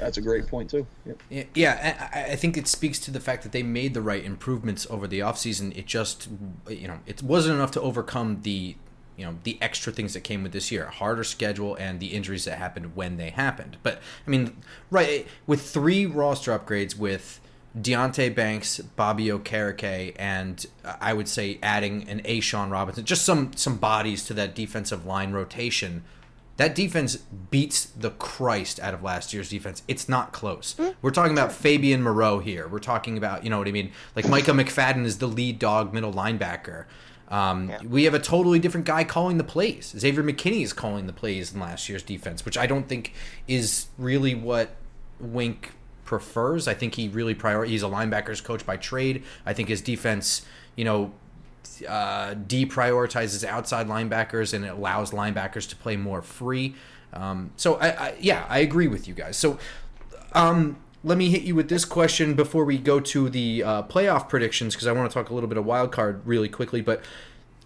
That's 0.00 0.16
a 0.16 0.22
great 0.22 0.46
point 0.46 0.70
too. 0.70 0.86
Yep. 1.30 1.48
Yeah, 1.54 2.08
I 2.12 2.36
think 2.36 2.56
it 2.56 2.66
speaks 2.66 2.98
to 3.00 3.10
the 3.10 3.20
fact 3.20 3.42
that 3.42 3.52
they 3.52 3.62
made 3.62 3.94
the 3.94 4.00
right 4.00 4.24
improvements 4.24 4.86
over 4.88 5.06
the 5.06 5.20
offseason. 5.20 5.76
It 5.76 5.86
just, 5.86 6.28
you 6.68 6.88
know, 6.88 7.00
it 7.06 7.22
wasn't 7.22 7.56
enough 7.56 7.70
to 7.72 7.80
overcome 7.80 8.40
the, 8.42 8.76
you 9.16 9.24
know, 9.26 9.36
the 9.44 9.58
extra 9.60 9.92
things 9.92 10.14
that 10.14 10.22
came 10.22 10.42
with 10.42 10.52
this 10.52 10.72
year, 10.72 10.86
a 10.86 10.90
harder 10.90 11.22
schedule 11.22 11.74
and 11.76 12.00
the 12.00 12.08
injuries 12.08 12.46
that 12.46 12.56
happened 12.58 12.96
when 12.96 13.18
they 13.18 13.30
happened. 13.30 13.76
But 13.82 14.00
I 14.26 14.30
mean, 14.30 14.56
right 14.90 15.26
with 15.46 15.60
three 15.60 16.06
roster 16.06 16.58
upgrades 16.58 16.96
with 16.96 17.40
Deonte 17.78 18.34
Banks, 18.34 18.78
Bobby 18.78 19.26
Okereke, 19.26 20.16
and 20.18 20.66
uh, 20.84 20.96
I 21.00 21.12
would 21.12 21.28
say 21.28 21.58
adding 21.62 22.08
an 22.08 22.20
A'Shawn 22.22 22.70
Robinson, 22.70 23.04
just 23.04 23.24
some 23.24 23.52
some 23.54 23.76
bodies 23.76 24.24
to 24.24 24.34
that 24.34 24.54
defensive 24.54 25.06
line 25.06 25.32
rotation. 25.32 26.02
That 26.60 26.74
defense 26.74 27.16
beats 27.16 27.86
the 27.86 28.10
Christ 28.10 28.80
out 28.80 28.92
of 28.92 29.02
last 29.02 29.32
year's 29.32 29.48
defense. 29.48 29.82
It's 29.88 30.10
not 30.10 30.34
close. 30.34 30.74
Mm-hmm. 30.74 30.90
We're 31.00 31.10
talking 31.10 31.32
about 31.32 31.52
Fabian 31.52 32.02
Moreau 32.02 32.38
here. 32.38 32.68
We're 32.68 32.80
talking 32.80 33.16
about, 33.16 33.44
you 33.44 33.48
know 33.48 33.56
what 33.56 33.66
I 33.66 33.70
mean? 33.70 33.92
Like 34.14 34.28
Micah 34.28 34.50
McFadden 34.50 35.06
is 35.06 35.16
the 35.16 35.26
lead 35.26 35.58
dog 35.58 35.94
middle 35.94 36.12
linebacker. 36.12 36.84
Um, 37.28 37.70
yeah. 37.70 37.82
We 37.82 38.04
have 38.04 38.12
a 38.12 38.18
totally 38.18 38.58
different 38.58 38.84
guy 38.84 39.04
calling 39.04 39.38
the 39.38 39.44
plays. 39.44 39.94
Xavier 39.98 40.22
McKinney 40.22 40.62
is 40.62 40.74
calling 40.74 41.06
the 41.06 41.14
plays 41.14 41.54
in 41.54 41.60
last 41.60 41.88
year's 41.88 42.02
defense, 42.02 42.44
which 42.44 42.58
I 42.58 42.66
don't 42.66 42.86
think 42.86 43.14
is 43.48 43.86
really 43.96 44.34
what 44.34 44.76
Wink 45.18 45.72
prefers. 46.04 46.68
I 46.68 46.74
think 46.74 46.94
he 46.94 47.08
really 47.08 47.34
prior. 47.34 47.64
He's 47.64 47.82
a 47.82 47.86
linebackers 47.86 48.44
coach 48.44 48.66
by 48.66 48.76
trade. 48.76 49.22
I 49.46 49.54
think 49.54 49.70
his 49.70 49.80
defense, 49.80 50.44
you 50.76 50.84
know, 50.84 51.14
uh, 51.88 52.34
deprioritizes 52.34 53.44
outside 53.44 53.86
linebackers 53.88 54.52
and 54.54 54.64
it 54.64 54.68
allows 54.68 55.10
linebackers 55.10 55.68
to 55.68 55.76
play 55.76 55.96
more 55.96 56.22
free. 56.22 56.74
Um, 57.12 57.52
so 57.56 57.74
I, 57.76 57.88
I, 57.88 58.14
yeah, 58.20 58.46
I 58.48 58.58
agree 58.58 58.88
with 58.88 59.08
you 59.08 59.14
guys. 59.14 59.36
So 59.36 59.58
um, 60.32 60.76
let 61.02 61.18
me 61.18 61.30
hit 61.30 61.42
you 61.42 61.54
with 61.54 61.68
this 61.68 61.84
question 61.84 62.34
before 62.34 62.64
we 62.64 62.78
go 62.78 63.00
to 63.00 63.28
the 63.28 63.62
uh, 63.62 63.82
playoff 63.84 64.28
predictions 64.28 64.74
because 64.74 64.86
I 64.86 64.92
want 64.92 65.10
to 65.10 65.14
talk 65.14 65.30
a 65.30 65.34
little 65.34 65.48
bit 65.48 65.58
of 65.58 65.64
wild 65.64 65.92
card 65.92 66.22
really 66.26 66.48
quickly. 66.48 66.80
But 66.80 67.02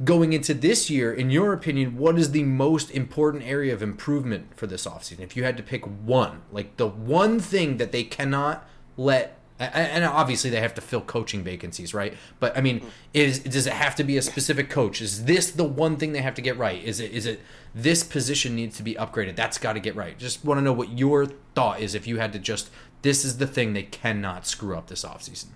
going 0.02 0.32
into 0.32 0.54
this 0.54 0.88
year, 0.90 1.12
in 1.12 1.30
your 1.30 1.52
opinion, 1.52 1.96
what 1.96 2.18
is 2.18 2.30
the 2.30 2.44
most 2.44 2.90
important 2.90 3.44
area 3.44 3.72
of 3.74 3.82
improvement 3.82 4.56
for 4.56 4.66
this 4.66 4.86
offseason? 4.86 5.20
If 5.20 5.36
you 5.36 5.44
had 5.44 5.56
to 5.56 5.62
pick 5.62 5.84
one, 5.84 6.42
like 6.50 6.76
the 6.76 6.88
one 6.88 7.38
thing 7.40 7.76
that 7.76 7.92
they 7.92 8.04
cannot 8.04 8.66
let 8.96 9.38
and 9.58 10.04
obviously 10.04 10.50
they 10.50 10.60
have 10.60 10.74
to 10.74 10.80
fill 10.80 11.00
coaching 11.00 11.44
vacancies, 11.44 11.94
right? 11.94 12.14
But 12.40 12.56
I 12.56 12.60
mean, 12.60 12.84
is 13.12 13.38
does 13.38 13.66
it 13.66 13.72
have 13.72 13.94
to 13.96 14.04
be 14.04 14.16
a 14.16 14.22
specific 14.22 14.68
coach? 14.68 15.00
Is 15.00 15.24
this 15.24 15.50
the 15.50 15.64
one 15.64 15.96
thing 15.96 16.12
they 16.12 16.22
have 16.22 16.34
to 16.34 16.42
get 16.42 16.58
right? 16.58 16.82
Is 16.82 17.00
it 17.00 17.12
is 17.12 17.26
it 17.26 17.40
this 17.74 18.02
position 18.02 18.56
needs 18.56 18.76
to 18.78 18.82
be 18.82 18.94
upgraded? 18.94 19.36
That's 19.36 19.58
got 19.58 19.74
to 19.74 19.80
get 19.80 19.94
right. 19.94 20.18
Just 20.18 20.44
want 20.44 20.58
to 20.58 20.62
know 20.62 20.72
what 20.72 20.98
your 20.98 21.26
thought 21.54 21.80
is 21.80 21.94
if 21.94 22.06
you 22.06 22.18
had 22.18 22.32
to 22.32 22.38
just 22.38 22.70
this 23.02 23.24
is 23.24 23.38
the 23.38 23.46
thing 23.46 23.72
they 23.72 23.82
cannot 23.82 24.46
screw 24.46 24.76
up 24.76 24.88
this 24.88 25.04
offseason 25.04 25.46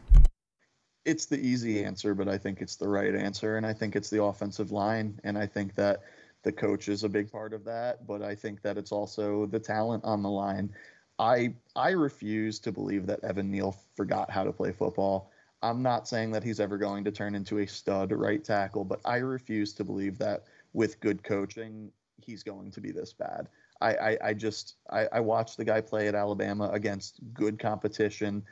it's 1.09 1.25
the 1.25 1.39
easy 1.41 1.83
answer, 1.83 2.15
but 2.15 2.29
I 2.29 2.37
think 2.37 2.61
it's 2.61 2.77
the 2.77 2.87
right 2.87 3.15
answer. 3.15 3.57
And 3.57 3.65
I 3.65 3.73
think 3.73 3.97
it's 3.97 4.11
the 4.11 4.23
offensive 4.23 4.71
line. 4.73 5.19
And 5.25 5.39
I 5.39 5.47
think 5.47 5.75
that 5.75 6.03
the 6.43 6.53
coach 6.53 6.89
is 6.89 7.03
a 7.03 7.09
big 7.09 7.33
part 7.33 7.53
of 7.53 7.65
that, 7.65 8.07
but 8.07 8.23
I 8.23 8.35
think 8.35 8.63
that 8.63 8.77
it's 8.77 8.93
also 8.93 9.47
the 9.47 9.59
talent 9.59 10.05
on 10.05 10.23
the 10.23 10.29
line. 10.29 10.71
I 11.19 11.55
I 11.75 11.91
refuse 11.91 12.59
to 12.61 12.73
believe 12.73 13.07
that 13.07 13.25
Evan 13.25 13.51
Neal 13.51 13.77
forgot 13.97 14.31
how 14.31 14.45
to 14.45 14.53
play 14.53 14.73
football. 14.73 15.31
I'm 15.63 15.83
not 15.83 16.07
saying 16.07 16.31
that 16.33 16.45
he's 16.45 16.61
ever 16.61 16.79
going 16.79 17.05
to 17.05 17.11
turn 17.11 17.35
into 17.35 17.59
a 17.59 17.67
stud 17.67 18.13
right 18.13 18.43
tackle, 18.45 18.85
but 18.85 19.01
I 19.05 19.17
refuse 19.17 19.73
to 19.75 19.85
believe 19.85 20.19
that 20.19 20.45
with 20.73 21.01
good 21.01 21.25
coaching, 21.25 21.91
he's 22.25 22.45
going 22.45 22.71
to 22.71 22.81
be 22.81 22.93
this 22.93 23.13
bad. 23.13 23.49
I, 23.81 23.95
I, 23.95 24.19
I 24.27 24.35
just 24.35 24.77
I, 24.91 25.09
I 25.13 25.21
watched 25.21 25.57
the 25.57 25.65
guy 25.65 25.81
play 25.81 26.07
at 26.07 26.15
Alabama 26.15 26.71
against 26.73 27.21
good 27.35 27.59
competition 27.59 28.45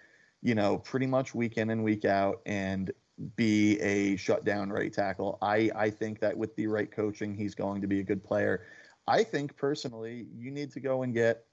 you 0.42 0.54
know, 0.54 0.78
pretty 0.78 1.06
much 1.06 1.34
week 1.34 1.56
in 1.56 1.70
and 1.70 1.82
week 1.82 2.04
out 2.04 2.40
and 2.46 2.92
be 3.34 3.80
a 3.80 4.16
shutdown 4.16 4.70
right 4.70 4.92
tackle. 4.92 5.38
I, 5.42 5.70
I 5.74 5.90
think 5.90 6.20
that 6.20 6.36
with 6.36 6.54
the 6.56 6.68
right 6.68 6.90
coaching, 6.90 7.34
he's 7.34 7.54
going 7.54 7.80
to 7.80 7.88
be 7.88 7.98
a 7.98 8.04
good 8.04 8.22
player. 8.22 8.62
I 9.08 9.24
think 9.24 9.56
personally, 9.56 10.26
you 10.36 10.52
need 10.52 10.70
to 10.72 10.80
go 10.80 11.02
and 11.02 11.14
get 11.14 11.44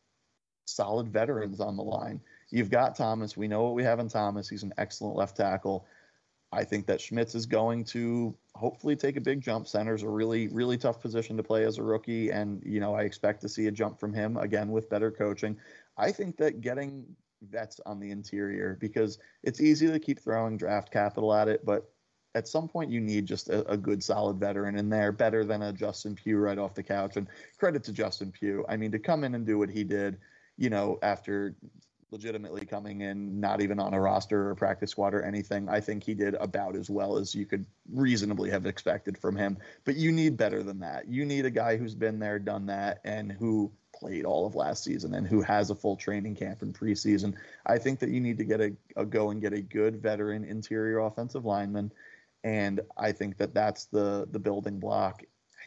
solid 0.65 1.09
veterans 1.09 1.59
on 1.59 1.77
the 1.77 1.83
line. 1.83 2.21
You've 2.49 2.69
got 2.69 2.95
Thomas. 2.95 3.35
We 3.35 3.47
know 3.47 3.63
what 3.63 3.73
we 3.73 3.83
have 3.83 3.99
in 3.99 4.07
Thomas. 4.07 4.47
He's 4.47 4.63
an 4.63 4.73
excellent 4.77 5.15
left 5.15 5.37
tackle. 5.37 5.85
I 6.51 6.63
think 6.63 6.85
that 6.85 7.01
Schmitz 7.01 7.33
is 7.33 7.47
going 7.47 7.83
to 7.85 8.35
hopefully 8.53 8.95
take 8.95 9.17
a 9.17 9.21
big 9.21 9.41
jump. 9.41 9.67
Center's 9.67 10.03
a 10.03 10.09
really, 10.09 10.47
really 10.49 10.77
tough 10.77 11.01
position 11.01 11.35
to 11.37 11.43
play 11.43 11.65
as 11.65 11.79
a 11.79 11.83
rookie. 11.83 12.29
And, 12.29 12.61
you 12.63 12.79
know, 12.79 12.93
I 12.93 13.01
expect 13.01 13.41
to 13.41 13.49
see 13.49 13.65
a 13.65 13.71
jump 13.71 13.99
from 13.99 14.13
him 14.13 14.37
again 14.37 14.71
with 14.71 14.89
better 14.89 15.09
coaching. 15.09 15.57
I 15.97 16.11
think 16.11 16.37
that 16.37 16.61
getting 16.61 17.05
vets 17.49 17.81
on 17.85 17.99
the 17.99 18.11
interior 18.11 18.77
because 18.79 19.17
it's 19.41 19.59
easy 19.59 19.87
to 19.87 19.99
keep 19.99 20.19
throwing 20.19 20.57
draft 20.57 20.91
capital 20.91 21.33
at 21.33 21.47
it, 21.47 21.65
but 21.65 21.91
at 22.35 22.47
some 22.47 22.67
point 22.67 22.91
you 22.91 22.99
need 22.99 23.25
just 23.25 23.49
a, 23.49 23.69
a, 23.69 23.77
good 23.77 24.03
solid 24.03 24.39
veteran 24.39 24.77
in 24.77 24.89
there, 24.89 25.11
better 25.11 25.43
than 25.43 25.61
a 25.61 25.73
Justin 25.73 26.15
Pugh 26.15 26.37
right 26.37 26.57
off 26.57 26.73
the 26.73 26.81
couch. 26.81 27.17
And 27.17 27.27
credit 27.59 27.83
to 27.83 27.93
Justin 27.93 28.31
Pugh. 28.31 28.65
I 28.67 28.77
mean, 28.77 28.91
to 28.91 28.99
come 28.99 29.23
in 29.23 29.35
and 29.35 29.45
do 29.45 29.59
what 29.59 29.69
he 29.69 29.83
did, 29.83 30.17
you 30.57 30.69
know, 30.69 30.99
after 31.01 31.55
legitimately 32.13 32.65
coming 32.65 33.01
in, 33.01 33.39
not 33.39 33.59
even 33.59 33.79
on 33.79 33.93
a 33.93 33.99
roster 33.99 34.49
or 34.49 34.55
practice 34.55 34.91
squad 34.91 35.15
or 35.15 35.23
anything, 35.23 35.67
I 35.67 35.79
think 35.79 36.03
he 36.03 36.13
did 36.13 36.35
about 36.35 36.75
as 36.75 36.89
well 36.89 37.17
as 37.17 37.33
you 37.33 37.45
could 37.45 37.65
reasonably 37.91 38.51
have 38.51 38.67
expected 38.67 39.17
from 39.17 39.35
him. 39.35 39.57
But 39.83 39.95
you 39.95 40.11
need 40.11 40.37
better 40.37 40.61
than 40.61 40.79
that. 40.79 41.09
You 41.09 41.25
need 41.25 41.45
a 41.45 41.49
guy 41.49 41.75
who's 41.75 41.95
been 41.95 42.19
there, 42.19 42.37
done 42.37 42.67
that, 42.67 43.01
and 43.03 43.31
who 43.31 43.71
played 43.95 44.25
all 44.25 44.45
of 44.45 44.55
last 44.55 44.83
season 44.83 45.13
and 45.15 45.27
who 45.27 45.41
has 45.41 45.69
a 45.69 45.75
full 45.75 45.95
training 45.95 46.35
camp 46.35 46.61
and 46.61 46.77
preseason. 46.77 47.33
I 47.65 47.79
think 47.79 47.99
that 47.99 48.09
you 48.09 48.19
need 48.19 48.37
to 48.37 48.45
get 48.45 48.61
a, 48.61 48.73
a 48.95 49.05
go 49.05 49.31
and 49.31 49.41
get 49.41 49.53
a 49.53 49.61
good 49.61 50.01
veteran 50.01 50.43
interior 50.43 50.99
offensive 50.99 51.45
lineman, 51.45 51.91
and 52.43 52.81
I 52.95 53.11
think 53.11 53.37
that 53.37 53.53
that's 53.53 53.85
the 53.85 54.27
the 54.29 54.39
building 54.39 54.79
block. 54.79 55.23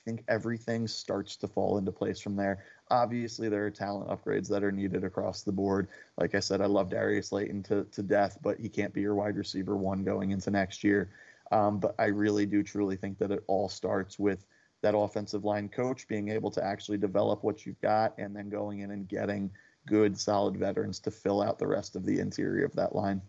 I 0.07 0.11
think 0.11 0.25
everything 0.29 0.87
starts 0.87 1.35
to 1.37 1.49
fall 1.49 1.79
into 1.79 1.91
place 1.91 2.21
from 2.21 2.37
there. 2.37 2.65
Obviously, 2.91 3.49
there 3.49 3.67
are 3.67 3.71
talent 3.73 4.09
upgrades 4.09 4.49
that 4.49 4.63
are 4.63 4.71
needed 4.71 5.03
across 5.03 5.43
the 5.43 5.51
board. 5.51 5.89
Like 6.17 6.37
I 6.37 6.41
said, 6.41 6.61
I 6.61 6.67
love 6.67 6.91
Darius 6.91 7.29
Slayton 7.29 7.65
to, 7.65 7.83
to 7.91 8.03
death, 8.05 8.39
but 8.41 8.61
he 8.61 8.69
can't 8.69 8.95
be 8.95 9.01
your 9.01 9.17
wide 9.17 9.37
receiver 9.37 9.77
one 9.77 10.05
going 10.05 10.31
into 10.31 10.53
next 10.53 10.85
year. 10.85 11.11
Um, 11.51 11.81
but 11.81 11.97
I 11.99 12.07
really 12.07 12.47
do 12.47 12.63
truly 12.63 12.95
think 12.95 13.19
that 13.19 13.33
it 13.33 13.43
all 13.49 13.69
starts 13.69 14.17
with 14.17 14.47
that 14.83 14.97
offensive 14.97 15.45
line 15.45 15.69
coach 15.69 16.07
being 16.07 16.29
able 16.29 16.53
to 16.53 16.63
actually 16.63 16.99
develop 16.99 17.43
what 17.43 17.67
you've 17.67 17.81
got 17.81 18.15
and 18.17 18.35
then 18.35 18.49
going 18.49 18.81
in 18.81 18.93
and 18.93 19.09
getting 19.09 19.51
good 19.87 20.17
solid 20.17 20.57
veterans 20.57 21.01
to 21.01 21.11
fill 21.11 21.43
out 21.43 21.59
the 21.59 21.67
rest 21.67 21.97
of 21.97 22.05
the 22.05 22.21
interior 22.21 22.65
of 22.65 22.77
that 22.77 22.95
line. 22.95 23.21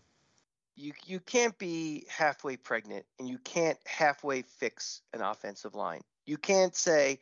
You 0.75 0.93
you 1.07 1.19
can't 1.21 1.57
be 1.57 2.05
halfway 2.07 2.55
pregnant 2.55 3.03
and 3.17 3.27
you 3.27 3.39
can't 3.39 3.79
halfway 3.87 4.43
fix 4.43 5.01
an 5.11 5.21
offensive 5.21 5.73
line. 5.73 6.03
You 6.27 6.37
can't 6.37 6.75
say, 6.75 7.19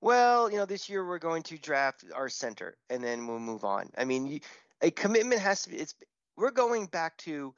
well, 0.00 0.50
you 0.50 0.58
know, 0.58 0.66
this 0.66 0.88
year 0.88 1.06
we're 1.06 1.18
going 1.18 1.42
to 1.44 1.58
draft 1.58 2.04
our 2.14 2.28
center 2.28 2.76
and 2.90 3.02
then 3.02 3.26
we'll 3.26 3.38
move 3.38 3.64
on. 3.64 3.90
I 3.96 4.04
mean, 4.04 4.26
you, 4.26 4.40
a 4.82 4.90
commitment 4.90 5.40
has 5.40 5.62
to 5.62 5.70
be 5.70 5.76
it's 5.76 5.94
we're 6.36 6.50
going 6.50 6.86
back 6.86 7.16
to 7.18 7.54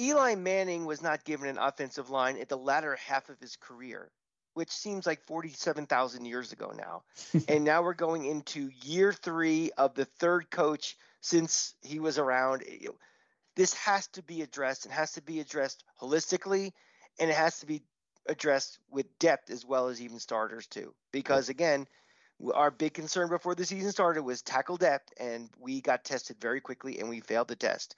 Eli 0.00 0.36
Manning 0.36 0.84
was 0.84 1.02
not 1.02 1.24
given 1.24 1.48
an 1.48 1.58
offensive 1.58 2.10
line 2.10 2.38
at 2.38 2.48
the 2.48 2.56
latter 2.56 2.96
half 2.96 3.28
of 3.28 3.40
his 3.40 3.56
career 3.56 4.12
which 4.58 4.72
seems 4.72 5.06
like 5.06 5.22
47,000 5.22 6.24
years 6.24 6.50
ago 6.50 6.72
now. 6.76 7.04
and 7.48 7.62
now 7.62 7.80
we're 7.80 7.94
going 7.94 8.24
into 8.24 8.70
year 8.82 9.12
three 9.12 9.70
of 9.78 9.94
the 9.94 10.04
third 10.04 10.50
coach 10.50 10.96
since 11.20 11.76
he 11.80 12.00
was 12.00 12.18
around. 12.18 12.64
This 13.54 13.72
has 13.74 14.08
to 14.08 14.22
be 14.24 14.42
addressed 14.42 14.84
and 14.84 14.92
has 14.92 15.12
to 15.12 15.22
be 15.22 15.38
addressed 15.38 15.84
holistically, 16.02 16.72
and 17.20 17.30
it 17.30 17.36
has 17.36 17.60
to 17.60 17.66
be 17.66 17.82
addressed 18.28 18.78
with 18.90 19.18
depth 19.18 19.50
as 19.50 19.64
well 19.64 19.88
as 19.88 20.00
even 20.00 20.18
starters 20.18 20.66
too. 20.66 20.94
Because 21.12 21.48
again, 21.48 21.86
our 22.54 22.70
big 22.70 22.94
concern 22.94 23.28
before 23.28 23.54
the 23.54 23.64
season 23.64 23.90
started 23.90 24.22
was 24.22 24.42
tackle 24.42 24.76
depth, 24.76 25.12
and 25.18 25.50
we 25.58 25.80
got 25.80 26.04
tested 26.04 26.36
very 26.40 26.60
quickly 26.60 26.98
and 26.98 27.08
we 27.08 27.20
failed 27.20 27.48
the 27.48 27.56
test 27.56 27.96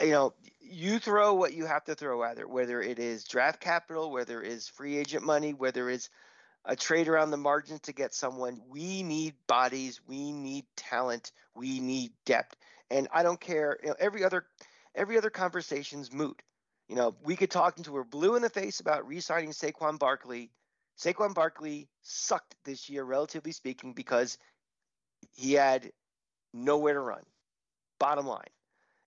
you 0.00 0.10
know, 0.10 0.34
you 0.60 0.98
throw 0.98 1.34
what 1.34 1.54
you 1.54 1.66
have 1.66 1.84
to 1.84 1.94
throw 1.94 2.22
at 2.22 2.38
it, 2.38 2.48
whether 2.48 2.80
it 2.80 2.98
is 2.98 3.24
draft 3.24 3.60
capital, 3.60 4.10
whether 4.10 4.42
it 4.42 4.52
is 4.52 4.68
free 4.68 4.96
agent 4.96 5.24
money, 5.24 5.54
whether 5.54 5.90
it's 5.90 6.10
a 6.64 6.76
trade 6.76 7.08
around 7.08 7.30
the 7.30 7.36
margins 7.36 7.80
to 7.80 7.92
get 7.92 8.14
someone. 8.14 8.60
We 8.68 9.02
need 9.02 9.34
bodies, 9.46 10.00
we 10.06 10.32
need 10.32 10.66
talent, 10.76 11.32
we 11.54 11.80
need 11.80 12.12
depth. 12.24 12.56
And 12.90 13.08
I 13.12 13.22
don't 13.22 13.40
care, 13.40 13.78
you 13.82 13.88
know, 13.88 13.96
every 13.98 14.24
other 14.24 14.44
every 14.94 15.16
other 15.16 15.30
conversation's 15.30 16.12
moot. 16.12 16.40
You 16.88 16.96
know, 16.96 17.14
we 17.22 17.36
could 17.36 17.50
talk 17.50 17.76
until 17.76 17.92
we're 17.92 18.04
blue 18.04 18.36
in 18.36 18.42
the 18.42 18.48
face 18.48 18.80
about 18.80 19.06
re-signing 19.06 19.50
Saquon 19.50 19.98
Barkley. 19.98 20.50
Saquon 20.98 21.34
Barkley 21.34 21.88
sucked 22.02 22.56
this 22.64 22.88
year, 22.88 23.04
relatively 23.04 23.52
speaking, 23.52 23.92
because 23.92 24.38
he 25.32 25.52
had 25.52 25.92
nowhere 26.54 26.94
to 26.94 27.00
run. 27.00 27.22
Bottom 27.98 28.26
line. 28.26 28.48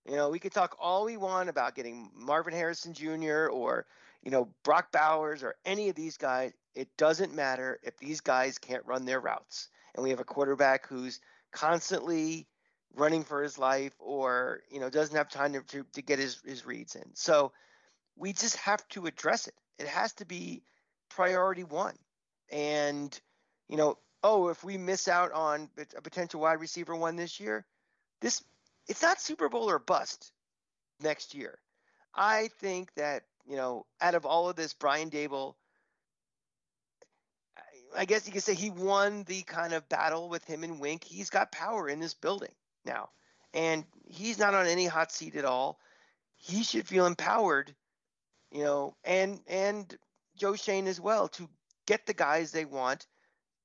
You 0.06 0.16
know, 0.16 0.30
we 0.30 0.38
could 0.38 0.52
talk 0.52 0.76
all 0.80 1.04
we 1.04 1.16
want 1.16 1.48
about 1.48 1.74
getting 1.74 2.10
Marvin 2.14 2.54
Harrison 2.54 2.92
Jr. 2.92 3.48
or, 3.50 3.86
you 4.22 4.30
know, 4.30 4.48
Brock 4.64 4.90
Bowers 4.92 5.42
or 5.42 5.54
any 5.64 5.88
of 5.88 5.94
these 5.96 6.16
guys. 6.16 6.52
It 6.74 6.88
doesn't 6.96 7.34
matter 7.34 7.78
if 7.82 7.96
these 7.98 8.20
guys 8.20 8.58
can't 8.58 8.86
run 8.86 9.04
their 9.04 9.20
routes. 9.20 9.68
And 9.94 10.02
we 10.02 10.10
have 10.10 10.20
a 10.20 10.24
quarterback 10.24 10.86
who's 10.86 11.20
constantly 11.52 12.46
running 12.94 13.24
for 13.24 13.42
his 13.42 13.58
life 13.58 13.92
or, 13.98 14.62
you 14.70 14.80
know, 14.80 14.90
doesn't 14.90 15.16
have 15.16 15.28
time 15.28 15.52
to, 15.52 15.62
to, 15.62 15.84
to 15.92 16.02
get 16.02 16.18
his, 16.18 16.40
his 16.44 16.64
reads 16.64 16.96
in. 16.96 17.14
So 17.14 17.52
we 18.16 18.32
just 18.32 18.56
have 18.56 18.86
to 18.88 19.06
address 19.06 19.48
it. 19.48 19.54
It 19.78 19.88
has 19.88 20.12
to 20.14 20.24
be 20.24 20.62
priority 21.08 21.64
one. 21.64 21.96
And, 22.50 23.18
you 23.68 23.76
know, 23.76 23.98
oh, 24.22 24.48
if 24.48 24.62
we 24.62 24.76
miss 24.76 25.08
out 25.08 25.32
on 25.32 25.68
a 25.96 26.02
potential 26.02 26.40
wide 26.40 26.60
receiver 26.60 26.94
one 26.94 27.16
this 27.16 27.40
year, 27.40 27.64
this 28.20 28.42
it's 28.88 29.02
not 29.02 29.20
Super 29.20 29.48
Bowl 29.48 29.70
or 29.70 29.78
bust. 29.78 30.32
next 31.02 31.34
year. 31.34 31.58
I 32.14 32.48
think 32.60 32.92
that, 32.94 33.24
you 33.46 33.56
know, 33.56 33.86
out 34.00 34.14
of 34.14 34.26
all 34.26 34.48
of 34.48 34.56
this, 34.56 34.74
Brian 34.74 35.10
Daboll, 35.10 35.54
I 37.96 38.04
guess 38.04 38.26
you 38.26 38.32
could 38.32 38.42
say 38.42 38.54
he 38.54 38.70
won 38.70 39.24
the 39.24 39.42
kind 39.42 39.72
of 39.72 39.88
battle 39.88 40.28
with 40.28 40.44
him 40.44 40.64
and 40.64 40.80
Wink. 40.80 41.04
He's 41.04 41.30
got 41.30 41.52
power 41.52 41.88
in 41.88 42.00
this 42.00 42.14
building 42.14 42.52
now, 42.84 43.10
and 43.52 43.84
he's 44.06 44.38
not 44.38 44.54
on 44.54 44.66
any 44.66 44.86
hot 44.86 45.12
seat 45.12 45.36
at 45.36 45.44
all. 45.44 45.78
He 46.36 46.62
should 46.62 46.88
feel 46.88 47.06
empowered, 47.06 47.74
you 48.52 48.62
know, 48.62 48.94
and 49.04 49.40
and 49.46 49.96
Joe 50.36 50.54
Schoen 50.54 50.86
as 50.86 51.00
well 51.00 51.28
to 51.28 51.48
get 51.86 52.06
the 52.06 52.14
guys 52.14 52.52
they 52.52 52.64
want. 52.64 53.06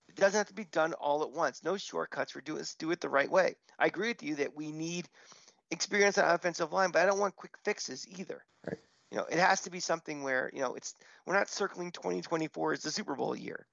It 0.09 0.15
doesn't 0.15 0.37
have 0.37 0.47
to 0.47 0.53
be 0.53 0.65
done 0.65 0.93
all 0.93 1.23
at 1.23 1.31
once. 1.31 1.63
No 1.63 1.77
shortcuts. 1.77 2.33
We're 2.33 2.41
doing 2.41 2.63
do 2.79 2.91
it 2.91 3.01
the 3.01 3.09
right 3.09 3.29
way. 3.29 3.55
I 3.77 3.87
agree 3.87 4.07
with 4.09 4.23
you 4.23 4.35
that 4.35 4.55
we 4.55 4.71
need 4.71 5.07
experience 5.69 6.17
on 6.17 6.33
offensive 6.33 6.71
line, 6.71 6.91
but 6.91 7.01
I 7.01 7.05
don't 7.05 7.19
want 7.19 7.35
quick 7.35 7.53
fixes 7.63 8.07
either. 8.17 8.43
Right. 8.65 8.79
You 9.11 9.17
know, 9.17 9.25
it 9.25 9.37
has 9.37 9.61
to 9.61 9.69
be 9.69 9.79
something 9.79 10.23
where 10.23 10.49
you 10.53 10.61
know 10.61 10.75
it's 10.75 10.95
we're 11.25 11.35
not 11.35 11.49
circling 11.49 11.91
2024 11.91 12.73
as 12.73 12.83
the 12.83 12.91
Super 12.91 13.15
Bowl 13.15 13.35
year. 13.35 13.67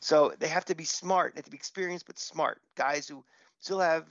So 0.00 0.32
they 0.38 0.48
have 0.48 0.64
to 0.66 0.74
be 0.74 0.84
smart. 0.84 1.34
They 1.34 1.38
have 1.38 1.44
to 1.44 1.50
be 1.50 1.56
experienced 1.56 2.06
but 2.06 2.18
smart 2.18 2.60
guys 2.74 3.06
who 3.06 3.24
still 3.58 3.80
have, 3.80 4.06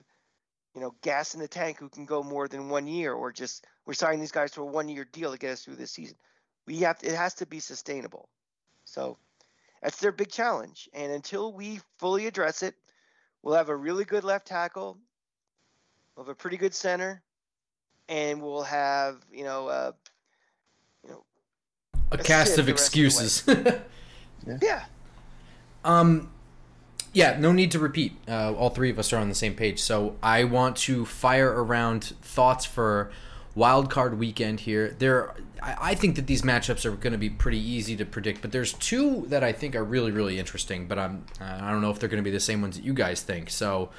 you 0.76 0.82
know, 0.82 0.94
gas 1.02 1.34
in 1.34 1.40
the 1.40 1.48
tank 1.48 1.80
who 1.80 1.90
can 1.90 2.06
go 2.06 2.22
more 2.22 2.48
than 2.48 2.70
one 2.70 2.86
year, 2.86 3.14
or 3.14 3.32
just 3.32 3.66
we're 3.86 3.94
signing 3.94 4.20
these 4.20 4.32
guys 4.32 4.52
to 4.52 4.62
a 4.62 4.66
one-year 4.66 5.08
deal 5.12 5.32
to 5.32 5.38
get 5.38 5.52
us 5.52 5.64
through 5.64 5.78
this 5.78 5.92
season. 5.92 6.16
We 6.70 6.78
have 6.82 7.00
to, 7.00 7.08
it 7.08 7.16
has 7.16 7.34
to 7.36 7.48
be 7.48 7.60
sustainable. 7.60 8.30
So 8.86 9.18
that's 9.82 10.00
their 10.00 10.12
big 10.12 10.30
challenge. 10.30 10.88
And 10.94 11.12
until 11.12 11.52
we 11.52 11.80
fully 11.98 12.28
address 12.28 12.62
it, 12.62 12.76
we'll 13.42 13.56
have 13.56 13.70
a 13.70 13.76
really 13.76 14.06
good 14.06 14.24
left 14.24 14.46
tackle, 14.46 15.00
we'll 16.16 16.26
have 16.26 16.32
a 16.32 16.36
pretty 16.36 16.58
good 16.58 16.76
center, 16.76 17.24
and 18.08 18.40
we'll 18.40 18.62
have 18.64 19.18
you 19.32 19.44
know, 19.44 19.68
uh, 19.68 19.92
you 21.04 21.10
know, 21.10 21.24
A 22.12 22.16
a 22.16 22.18
cast 22.20 22.60
of 22.60 22.68
the 22.68 22.74
rest 22.74 22.96
of 22.96 23.46
the 23.46 23.64
way. 23.64 23.78
excuses. 24.44 24.62
yeah. 24.62 24.86
Um, 25.84 26.30
yeah, 27.14 27.38
no 27.40 27.52
need 27.52 27.72
to 27.72 27.80
repeat. 27.80 28.14
Uh, 28.28 28.54
all 28.54 28.70
three 28.70 28.92
of 28.92 29.00
us 29.00 29.12
are 29.12 29.18
on 29.18 29.30
the 29.30 29.36
same 29.36 29.56
page. 29.56 29.80
So 29.82 30.18
I 30.22 30.44
want 30.44 30.76
to 30.78 31.06
fire 31.06 31.50
around 31.50 32.04
thoughts 32.22 32.66
for 32.66 33.12
wild 33.60 33.90
card 33.90 34.18
weekend 34.18 34.62
here. 34.62 34.96
There, 34.98 35.36
I, 35.62 35.92
I 35.92 35.96
think 35.96 36.16
that 36.16 36.26
these 36.26 36.44
matchups 36.44 36.86
are 36.86 36.92
going 36.92 37.12
to 37.12 37.20
be 37.20 37.30
pretty 37.30 37.60
easy 37.60 37.96
to 37.98 38.06
predict, 38.06 38.42
but 38.42 38.54
there's 38.54 38.74
two 38.74 39.26
that 39.28 39.44
I 39.44 39.52
think 39.52 39.76
are 39.76 39.84
really, 39.84 40.12
really 40.12 40.40
interesting. 40.40 40.88
But 40.88 40.98
I'm, 40.98 41.26
I 41.42 41.70
don't 41.70 41.82
know 41.82 41.92
if 41.92 42.00
they're 42.00 42.10
going 42.10 42.24
to 42.24 42.28
be 42.28 42.32
the 42.32 42.40
same 42.40 42.62
ones 42.62 42.78
that 42.78 42.86
you 42.86 42.94
guys 42.94 43.22
think. 43.22 43.50
So 43.50 43.90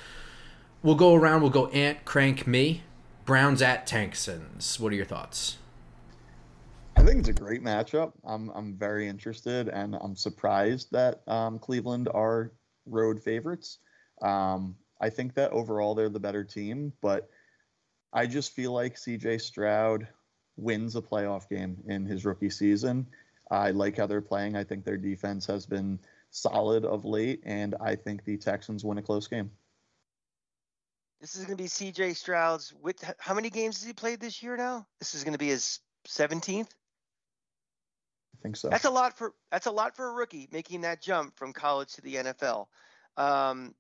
we'll 0.83 0.95
go 0.95 1.15
around. 1.15 1.43
We'll 1.43 1.51
go 1.51 1.69
Ant, 1.69 2.05
Crank, 2.05 2.47
me. 2.47 2.83
Browns 3.27 3.63
at 3.63 3.87
Texans. 3.87 4.81
What 4.81 4.93
are 4.93 4.97
your 4.97 5.05
thoughts? 5.05 5.59
I 6.97 7.05
think 7.05 7.21
it's 7.21 7.29
a 7.29 7.33
great 7.33 7.63
matchup. 7.63 8.13
I'm 8.25 8.51
I'm 8.51 8.77
very 8.77 9.07
interested, 9.07 9.69
and 9.69 9.95
I'm 10.01 10.17
surprised 10.17 10.89
that 10.91 11.21
um, 11.29 11.59
Cleveland 11.59 12.09
are 12.13 12.53
road 12.87 13.23
favorites. 13.23 13.79
Um, 14.23 14.75
I 15.01 15.11
think 15.11 15.35
that 15.35 15.53
overall 15.53 15.95
they're 15.95 16.09
the 16.09 16.19
better 16.19 16.43
team, 16.45 16.93
but 17.01 17.29
I 18.13 18.27
just 18.27 18.53
feel 18.53 18.73
like 18.73 18.99
C.J. 18.99 19.39
Stroud 19.39 20.07
wins 20.57 20.97
a 20.97 21.03
playoff 21.03 21.49
game 21.49 21.77
in 21.87 22.05
his 22.05 22.25
rookie 22.25 22.51
season. 22.51 23.07
I 23.51 23.71
like 23.71 23.97
how 23.97 24.07
they're 24.07 24.21
playing. 24.21 24.57
I 24.57 24.65
think 24.65 24.85
their 24.85 24.97
defense 24.97 25.47
has 25.47 25.67
been 25.67 25.99
solid 26.31 26.85
of 26.85 27.05
late, 27.05 27.41
and 27.45 27.75
I 27.81 27.97
think 27.97 28.25
the 28.25 28.37
Texans 28.37 28.85
win 28.85 28.99
a 28.99 29.03
close 29.03 29.27
game. 29.27 29.51
This 31.21 31.35
is 31.35 31.45
going 31.45 31.57
to 31.57 31.63
be 31.63 31.69
C.J. 31.69 32.15
Stroud's. 32.15 32.73
With 32.81 33.03
how 33.19 33.35
many 33.35 33.51
games 33.51 33.79
has 33.79 33.87
he 33.87 33.93
played 33.93 34.21
this 34.21 34.43
year 34.43 34.57
now? 34.57 34.87
This 34.99 35.15
is 35.15 35.23
going 35.23 35.35
to 35.35 35.39
be 35.39 35.49
his 35.49 35.81
17th. 36.09 36.69
I 38.41 38.43
think 38.43 38.57
so. 38.57 38.69
That's 38.69 38.87
a 38.87 38.91
lot 38.91 39.19
for 39.19 39.35
that's 39.51 39.67
a 39.67 39.71
lot 39.71 39.95
for 39.95 40.09
a 40.09 40.13
rookie 40.13 40.49
making 40.51 40.81
that 40.83 41.03
jump 41.03 41.37
from 41.37 41.53
college 41.53 41.93
to 41.95 42.01
the 42.01 42.15
NFL. 42.15 42.69
Um, 43.19 43.75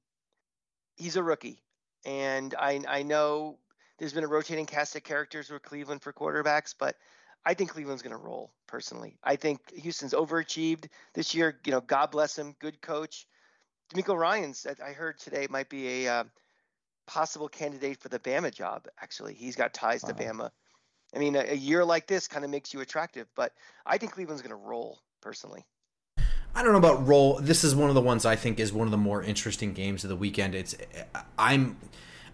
he's 0.96 1.16
a 1.16 1.22
rookie, 1.22 1.62
and 2.04 2.54
I 2.58 2.82
I 2.86 3.02
know 3.02 3.58
there's 4.00 4.14
been 4.14 4.24
a 4.24 4.28
rotating 4.28 4.64
cast 4.64 4.96
of 4.96 5.04
characters 5.04 5.50
with 5.50 5.62
Cleveland 5.62 6.00
for 6.02 6.12
quarterbacks, 6.12 6.74
but 6.76 6.96
I 7.44 7.52
think 7.52 7.70
Cleveland's 7.70 8.02
going 8.02 8.16
to 8.16 8.22
roll 8.22 8.50
personally. 8.66 9.18
I 9.22 9.36
think 9.36 9.60
Houston's 9.72 10.14
overachieved 10.14 10.86
this 11.14 11.34
year. 11.34 11.60
You 11.66 11.72
know, 11.72 11.82
God 11.82 12.10
bless 12.10 12.36
him, 12.36 12.56
good 12.58 12.80
coach. 12.80 13.26
DeMeco 13.94 14.16
Ryans 14.16 14.66
I 14.66 14.92
heard 14.92 15.18
today 15.18 15.46
might 15.50 15.68
be 15.68 16.06
a 16.06 16.12
uh, 16.12 16.24
possible 17.06 17.48
candidate 17.48 18.00
for 18.00 18.08
the 18.08 18.18
Bama 18.18 18.52
job. 18.52 18.86
Actually, 19.00 19.34
he's 19.34 19.54
got 19.54 19.74
ties 19.74 20.02
to 20.04 20.14
Bama. 20.14 20.50
I 21.14 21.18
mean, 21.18 21.36
a, 21.36 21.40
a 21.40 21.54
year 21.54 21.84
like 21.84 22.06
this 22.06 22.26
kind 22.26 22.44
of 22.44 22.50
makes 22.50 22.72
you 22.72 22.80
attractive, 22.80 23.26
but 23.36 23.52
I 23.84 23.98
think 23.98 24.12
Cleveland's 24.12 24.42
going 24.42 24.50
to 24.50 24.56
roll 24.56 25.00
personally. 25.20 25.66
I 26.54 26.62
don't 26.62 26.72
know 26.72 26.78
about 26.78 27.06
roll. 27.06 27.38
This 27.38 27.64
is 27.64 27.74
one 27.74 27.90
of 27.90 27.94
the 27.94 28.00
ones 28.00 28.24
I 28.24 28.36
think 28.36 28.58
is 28.58 28.72
one 28.72 28.86
of 28.86 28.92
the 28.92 28.96
more 28.96 29.22
interesting 29.22 29.74
games 29.74 30.04
of 30.04 30.10
the 30.10 30.16
weekend. 30.16 30.54
It's 30.54 30.74
I'm 31.38 31.76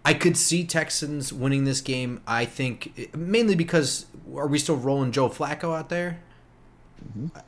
I 0.06 0.14
could 0.14 0.36
see 0.36 0.62
Texans 0.62 1.32
winning 1.32 1.64
this 1.64 1.80
game. 1.80 2.20
I 2.28 2.44
think 2.44 3.12
mainly 3.16 3.56
because 3.56 4.06
are 4.36 4.46
we 4.46 4.56
still 4.56 4.76
rolling 4.76 5.10
Joe 5.10 5.28
Flacco 5.28 5.76
out 5.76 5.88
there? 5.88 6.20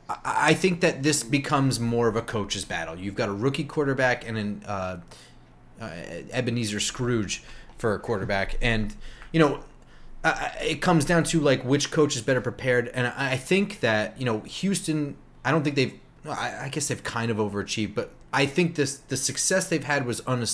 I, 0.09 0.17
I 0.25 0.55
think 0.55 0.81
that 0.81 1.05
this 1.05 1.23
becomes 1.23 1.79
more 1.79 2.09
of 2.09 2.17
a 2.17 2.23
coach's 2.23 2.65
battle. 2.65 2.99
You've 2.99 3.15
got 3.15 3.29
a 3.29 3.33
rookie 3.33 3.63
quarterback 3.63 4.29
and 4.29 4.37
an 4.37 4.63
uh, 4.67 4.99
uh, 5.81 5.91
Ebenezer 6.33 6.81
Scrooge 6.81 7.45
for 7.79 7.95
a 7.95 8.01
quarterback, 8.01 8.57
and 8.61 8.93
you 9.31 9.39
know 9.39 9.61
uh, 10.25 10.49
it 10.61 10.83
comes 10.83 11.05
down 11.05 11.23
to 11.25 11.39
like 11.39 11.65
which 11.65 11.93
coach 11.93 12.17
is 12.17 12.23
better 12.23 12.41
prepared. 12.41 12.89
And 12.89 13.07
I 13.07 13.35
I 13.35 13.37
think 13.37 13.79
that 13.81 14.19
you 14.19 14.25
know 14.25 14.41
Houston. 14.41 15.17
I 15.45 15.53
don't 15.53 15.63
think 15.63 15.77
they've. 15.77 15.95
well, 16.25 16.37
I, 16.37 16.65
I 16.65 16.69
guess 16.71 16.89
they've 16.89 17.05
kind 17.05 17.31
of 17.31 17.37
overachieved, 17.37 17.95
but 17.95 18.11
I 18.33 18.47
think 18.47 18.75
this 18.75 18.97
the 18.97 19.17
success 19.17 19.69
they've 19.69 19.85
had 19.85 20.07
was 20.07 20.23
un, 20.27 20.45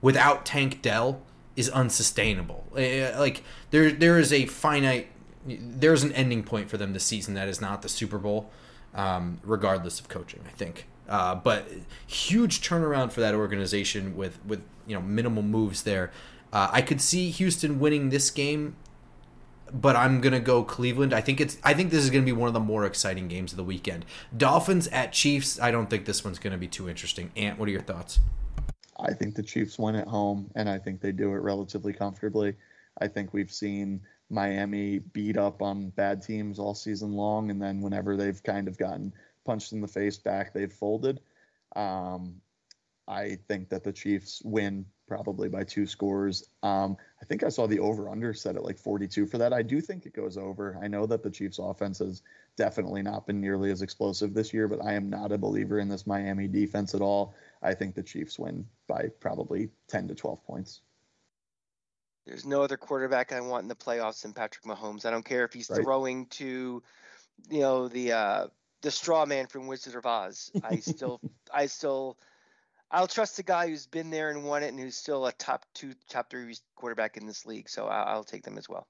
without 0.00 0.44
Tank 0.44 0.82
Dell 0.82 1.20
is 1.56 1.68
unsustainable. 1.70 2.64
Eh, 2.76 3.16
Like 3.18 3.42
there 3.70 3.90
there 3.90 4.18
is 4.18 4.32
a 4.32 4.46
finite. 4.46 5.08
There's 5.46 6.02
an 6.02 6.12
ending 6.12 6.42
point 6.42 6.68
for 6.68 6.76
them 6.76 6.92
this 6.92 7.04
season 7.04 7.34
that 7.34 7.48
is 7.48 7.60
not 7.60 7.82
the 7.82 7.88
Super 7.88 8.18
Bowl, 8.18 8.50
um, 8.94 9.40
regardless 9.42 9.98
of 10.00 10.08
coaching. 10.08 10.40
I 10.46 10.50
think. 10.50 10.86
Uh, 11.08 11.34
but 11.34 11.66
huge 12.06 12.60
turnaround 12.60 13.12
for 13.12 13.20
that 13.20 13.34
organization 13.34 14.16
with 14.16 14.38
with 14.44 14.62
you 14.86 14.94
know 14.94 15.02
minimal 15.02 15.42
moves 15.42 15.82
there. 15.82 16.10
Uh, 16.52 16.68
I 16.70 16.82
could 16.82 17.00
see 17.00 17.30
Houston 17.30 17.78
winning 17.80 18.10
this 18.10 18.30
game, 18.30 18.76
but 19.72 19.96
I'm 19.96 20.20
gonna 20.20 20.40
go 20.40 20.62
Cleveland. 20.62 21.12
I 21.14 21.20
think 21.22 21.40
it's 21.40 21.56
I 21.64 21.74
think 21.74 21.90
this 21.90 22.04
is 22.04 22.10
gonna 22.10 22.24
be 22.24 22.32
one 22.32 22.48
of 22.48 22.54
the 22.54 22.60
more 22.60 22.84
exciting 22.84 23.26
games 23.28 23.52
of 23.52 23.56
the 23.56 23.64
weekend. 23.64 24.04
Dolphins 24.36 24.86
at 24.88 25.12
Chiefs. 25.12 25.58
I 25.60 25.70
don't 25.70 25.88
think 25.90 26.04
this 26.04 26.24
one's 26.24 26.38
gonna 26.38 26.58
be 26.58 26.68
too 26.68 26.88
interesting. 26.88 27.30
Ant, 27.36 27.58
what 27.58 27.68
are 27.68 27.72
your 27.72 27.80
thoughts? 27.82 28.20
I 28.98 29.12
think 29.12 29.34
the 29.34 29.42
Chiefs 29.42 29.78
win 29.78 29.94
at 29.94 30.08
home, 30.08 30.50
and 30.54 30.68
I 30.68 30.78
think 30.78 31.00
they 31.00 31.12
do 31.12 31.32
it 31.32 31.42
relatively 31.42 31.92
comfortably. 31.92 32.54
I 33.00 33.08
think 33.08 33.32
we've 33.32 33.52
seen 33.52 34.00
Miami 34.30 34.98
beat 34.98 35.36
up 35.36 35.62
on 35.62 35.90
bad 35.90 36.20
teams 36.22 36.58
all 36.58 36.74
season 36.74 37.12
long, 37.12 37.50
and 37.50 37.62
then 37.62 37.80
whenever 37.80 38.16
they've 38.16 38.42
kind 38.42 38.66
of 38.68 38.76
gotten 38.76 39.12
punched 39.44 39.72
in 39.72 39.80
the 39.80 39.88
face 39.88 40.18
back, 40.18 40.52
they've 40.52 40.72
folded. 40.72 41.20
Um, 41.76 42.40
I 43.08 43.38
think 43.48 43.70
that 43.70 43.82
the 43.82 43.92
Chiefs 43.92 44.42
win 44.44 44.84
probably 45.06 45.48
by 45.48 45.64
two 45.64 45.86
scores. 45.86 46.46
Um, 46.62 46.98
I 47.22 47.24
think 47.24 47.42
I 47.42 47.48
saw 47.48 47.66
the 47.66 47.78
over 47.78 48.10
under 48.10 48.34
set 48.34 48.54
at 48.54 48.62
like 48.62 48.78
42 48.78 49.26
for 49.26 49.38
that. 49.38 49.54
I 49.54 49.62
do 49.62 49.80
think 49.80 50.04
it 50.04 50.12
goes 50.12 50.36
over. 50.36 50.78
I 50.82 50.88
know 50.88 51.06
that 51.06 51.22
the 51.22 51.30
Chiefs 51.30 51.58
offense 51.58 52.00
has 52.00 52.22
definitely 52.56 53.02
not 53.02 53.26
been 53.26 53.40
nearly 53.40 53.70
as 53.70 53.80
explosive 53.80 54.34
this 54.34 54.52
year, 54.52 54.68
but 54.68 54.84
I 54.84 54.92
am 54.92 55.08
not 55.08 55.32
a 55.32 55.38
believer 55.38 55.78
in 55.78 55.88
this 55.88 56.06
Miami 56.06 56.46
defense 56.46 56.94
at 56.94 57.00
all. 57.00 57.34
I 57.62 57.72
think 57.72 57.94
the 57.94 58.02
Chiefs 58.02 58.38
win 58.38 58.66
by 58.86 59.08
probably 59.20 59.70
10 59.88 60.08
to 60.08 60.14
12 60.14 60.44
points. 60.44 60.82
There's 62.26 62.44
no 62.44 62.60
other 62.60 62.76
quarterback 62.76 63.32
I 63.32 63.40
want 63.40 63.62
in 63.62 63.68
the 63.68 63.74
playoffs 63.74 64.20
than 64.20 64.34
Patrick 64.34 64.66
Mahomes. 64.66 65.06
I 65.06 65.10
don't 65.10 65.24
care 65.24 65.46
if 65.46 65.54
he's 65.54 65.70
Right. 65.70 65.82
throwing 65.82 66.26
to, 66.26 66.82
you 67.48 67.60
know, 67.60 67.88
the 67.88 68.12
uh, 68.12 68.46
the 68.82 68.90
straw 68.90 69.24
man 69.24 69.46
from 69.46 69.66
Wizard 69.66 69.94
of 69.94 70.04
Oz. 70.04 70.50
I 70.62 70.80
still, 70.80 71.22
I 71.54 71.66
still, 71.66 72.18
I'll 72.90 73.06
trust 73.06 73.36
the 73.36 73.42
guy 73.42 73.68
who's 73.68 73.86
been 73.86 74.10
there 74.10 74.30
and 74.30 74.44
won 74.44 74.62
it, 74.62 74.68
and 74.68 74.80
who's 74.80 74.96
still 74.96 75.26
a 75.26 75.32
top 75.32 75.64
two, 75.74 75.94
top 76.08 76.30
three 76.30 76.56
quarterback 76.74 77.16
in 77.16 77.26
this 77.26 77.44
league. 77.44 77.68
So 77.68 77.86
I'll, 77.86 78.16
I'll 78.16 78.24
take 78.24 78.44
them 78.44 78.56
as 78.56 78.68
well. 78.68 78.86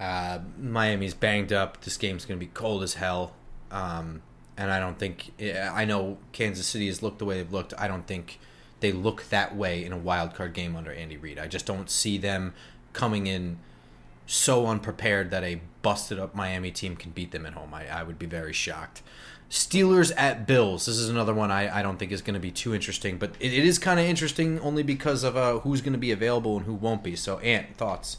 Uh, 0.00 0.40
Miami's 0.58 1.14
banged 1.14 1.52
up. 1.52 1.80
This 1.82 1.96
game's 1.96 2.24
going 2.24 2.38
to 2.38 2.44
be 2.44 2.50
cold 2.52 2.82
as 2.82 2.94
hell. 2.94 3.34
Um, 3.70 4.22
and 4.56 4.70
I 4.72 4.80
don't 4.80 4.98
think 4.98 5.32
I 5.40 5.84
know 5.84 6.18
Kansas 6.32 6.66
City 6.66 6.86
has 6.88 7.02
looked 7.02 7.18
the 7.18 7.24
way 7.24 7.36
they've 7.36 7.52
looked. 7.52 7.74
I 7.78 7.86
don't 7.86 8.06
think 8.06 8.40
they 8.80 8.92
look 8.92 9.28
that 9.30 9.56
way 9.56 9.84
in 9.84 9.92
a 9.92 9.98
wild 9.98 10.34
card 10.34 10.52
game 10.52 10.76
under 10.76 10.92
Andy 10.92 11.16
Reid. 11.16 11.38
I 11.38 11.46
just 11.46 11.66
don't 11.66 11.90
see 11.90 12.18
them 12.18 12.54
coming 12.92 13.26
in 13.26 13.58
so 14.26 14.66
unprepared 14.66 15.30
that 15.30 15.42
a 15.42 15.60
busted 15.82 16.18
up 16.18 16.34
Miami 16.34 16.70
team 16.70 16.96
can 16.96 17.12
beat 17.12 17.30
them 17.30 17.46
at 17.46 17.54
home. 17.54 17.72
I, 17.72 17.88
I 17.88 18.02
would 18.02 18.18
be 18.18 18.26
very 18.26 18.52
shocked. 18.52 19.02
Steelers 19.50 20.12
at 20.16 20.46
Bills. 20.46 20.86
This 20.86 20.98
is 20.98 21.08
another 21.08 21.32
one 21.32 21.50
I, 21.50 21.78
I 21.78 21.82
don't 21.82 21.98
think 21.98 22.12
is 22.12 22.20
going 22.20 22.34
to 22.34 22.40
be 22.40 22.50
too 22.50 22.74
interesting, 22.74 23.16
but 23.16 23.30
it, 23.40 23.52
it 23.52 23.64
is 23.64 23.78
kind 23.78 23.98
of 23.98 24.04
interesting 24.04 24.60
only 24.60 24.82
because 24.82 25.24
of 25.24 25.36
uh, 25.36 25.60
who's 25.60 25.80
going 25.80 25.94
to 25.94 25.98
be 25.98 26.12
available 26.12 26.58
and 26.58 26.66
who 26.66 26.74
won't 26.74 27.02
be. 27.02 27.16
So, 27.16 27.38
Ant, 27.38 27.76
thoughts? 27.76 28.18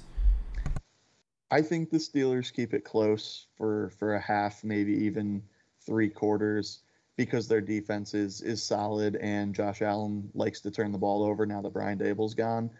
I 1.52 1.62
think 1.62 1.90
the 1.90 1.98
Steelers 1.98 2.54
keep 2.54 2.74
it 2.74 2.84
close 2.84 3.48
for 3.58 3.92
for 3.98 4.16
a 4.16 4.20
half, 4.20 4.64
maybe 4.64 4.94
even 4.94 5.44
three 5.86 6.10
quarters, 6.10 6.80
because 7.16 7.48
their 7.48 7.62
defense 7.62 8.14
is 8.14 8.42
is 8.42 8.62
solid 8.64 9.16
and 9.18 9.54
Josh 9.54 9.82
Allen 9.82 10.30
likes 10.34 10.62
to 10.62 10.72
turn 10.72 10.92
the 10.92 10.98
ball 10.98 11.24
over 11.24 11.46
now 11.46 11.62
that 11.62 11.74
Brian 11.74 11.98
Daboll's 11.98 12.34
gone. 12.34 12.72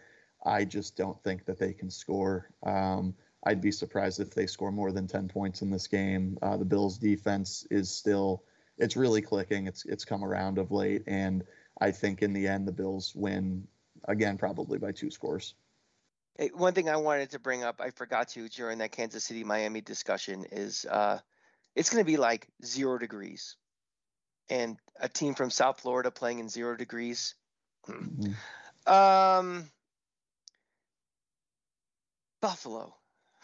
I 0.44 0.64
just 0.64 0.96
don't 0.96 1.22
think 1.22 1.44
that 1.44 1.58
they 1.58 1.72
can 1.72 1.90
score. 1.90 2.50
Um, 2.62 3.14
I'd 3.44 3.60
be 3.60 3.72
surprised 3.72 4.20
if 4.20 4.34
they 4.34 4.46
score 4.46 4.70
more 4.70 4.92
than 4.92 5.06
ten 5.06 5.28
points 5.28 5.62
in 5.62 5.70
this 5.70 5.86
game. 5.86 6.38
Uh, 6.42 6.56
the 6.56 6.64
Bills' 6.64 6.98
defense 6.98 7.66
is 7.70 7.90
still 7.90 8.44
it's 8.76 8.96
really 8.96 9.22
clicking. 9.22 9.66
It's 9.66 9.84
it's 9.84 10.04
come 10.04 10.24
around 10.24 10.58
of 10.58 10.70
late, 10.70 11.04
and 11.06 11.44
I 11.80 11.90
think 11.90 12.22
in 12.22 12.32
the 12.32 12.48
end 12.48 12.68
the 12.68 12.72
Bills 12.72 13.14
win 13.14 13.66
again, 14.04 14.38
probably 14.38 14.78
by 14.78 14.92
two 14.92 15.10
scores. 15.10 15.54
Hey, 16.38 16.50
one 16.54 16.72
thing 16.72 16.88
I 16.88 16.96
wanted 16.96 17.30
to 17.30 17.38
bring 17.38 17.64
up, 17.64 17.80
I 17.80 17.90
forgot 17.90 18.28
to 18.30 18.48
during 18.48 18.78
that 18.78 18.92
Kansas 18.92 19.24
City 19.24 19.44
Miami 19.44 19.80
discussion, 19.80 20.46
is 20.52 20.86
uh, 20.86 21.18
it's 21.74 21.90
going 21.90 22.02
to 22.02 22.10
be 22.10 22.16
like 22.16 22.46
zero 22.64 22.98
degrees, 22.98 23.56
and 24.48 24.78
a 24.98 25.08
team 25.08 25.34
from 25.34 25.50
South 25.50 25.80
Florida 25.80 26.10
playing 26.10 26.38
in 26.38 26.48
zero 26.48 26.76
degrees. 26.76 27.34
Mm-hmm. 27.88 28.92
Um, 28.92 29.70
Buffalo. 32.40 32.94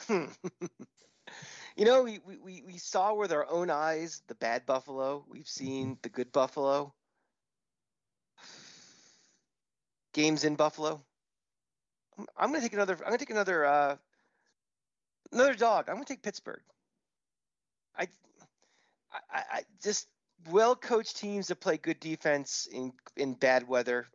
you 0.08 1.84
know, 1.84 2.02
we, 2.02 2.20
we, 2.26 2.62
we 2.66 2.78
saw 2.78 3.14
with 3.14 3.32
our 3.32 3.48
own 3.50 3.70
eyes 3.70 4.22
the 4.28 4.34
bad 4.34 4.66
Buffalo. 4.66 5.24
We've 5.28 5.48
seen 5.48 5.98
the 6.02 6.08
good 6.08 6.32
Buffalo. 6.32 6.94
Games 10.12 10.44
in 10.44 10.56
Buffalo. 10.56 11.02
I'm 12.36 12.50
gonna 12.50 12.62
take 12.62 12.72
another. 12.72 12.94
I'm 12.94 13.04
gonna 13.04 13.18
take 13.18 13.30
another. 13.30 13.66
Uh, 13.66 13.96
another 15.32 15.54
dog. 15.54 15.88
I'm 15.88 15.96
gonna 15.96 16.06
take 16.06 16.22
Pittsburgh. 16.22 16.62
I, 17.98 18.08
I, 19.30 19.42
I 19.52 19.62
just 19.82 20.08
well 20.50 20.76
coached 20.76 21.16
teams 21.16 21.48
that 21.48 21.60
play 21.60 21.76
good 21.76 22.00
defense 22.00 22.66
in 22.72 22.92
in 23.16 23.34
bad 23.34 23.68
weather. 23.68 24.06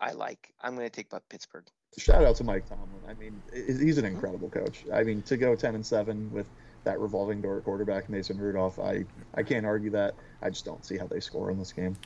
I 0.00 0.12
like. 0.12 0.52
I'm 0.60 0.74
gonna 0.74 0.90
take 0.90 1.12
Pittsburgh. 1.28 1.66
Shout 1.98 2.24
out 2.24 2.36
to 2.36 2.44
Mike 2.44 2.68
Tomlin. 2.68 2.88
I 3.08 3.14
mean, 3.14 3.40
he's 3.52 3.98
an 3.98 4.04
incredible 4.04 4.48
coach. 4.48 4.84
I 4.92 5.04
mean, 5.04 5.22
to 5.22 5.36
go 5.36 5.54
10 5.54 5.74
and 5.74 5.86
7 5.86 6.30
with 6.32 6.46
that 6.84 7.00
revolving 7.00 7.40
door 7.40 7.60
quarterback 7.60 8.08
Mason 8.08 8.38
Rudolph, 8.38 8.78
I 8.78 9.04
I 9.34 9.42
can't 9.42 9.64
argue 9.64 9.90
that. 9.90 10.14
I 10.42 10.50
just 10.50 10.64
don't 10.64 10.84
see 10.84 10.98
how 10.98 11.06
they 11.06 11.20
score 11.20 11.50
in 11.50 11.58
this 11.58 11.72
game. 11.72 11.96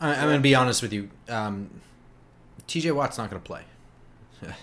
I, 0.00 0.14
am 0.14 0.24
going 0.24 0.36
to 0.36 0.40
be 0.40 0.54
honest 0.54 0.82
with 0.82 0.92
you. 0.92 1.10
Um, 1.28 1.70
T.J. 2.66 2.92
Watt's 2.92 3.18
not 3.18 3.30
going 3.30 3.42
to 3.42 3.46
play. 3.46 3.62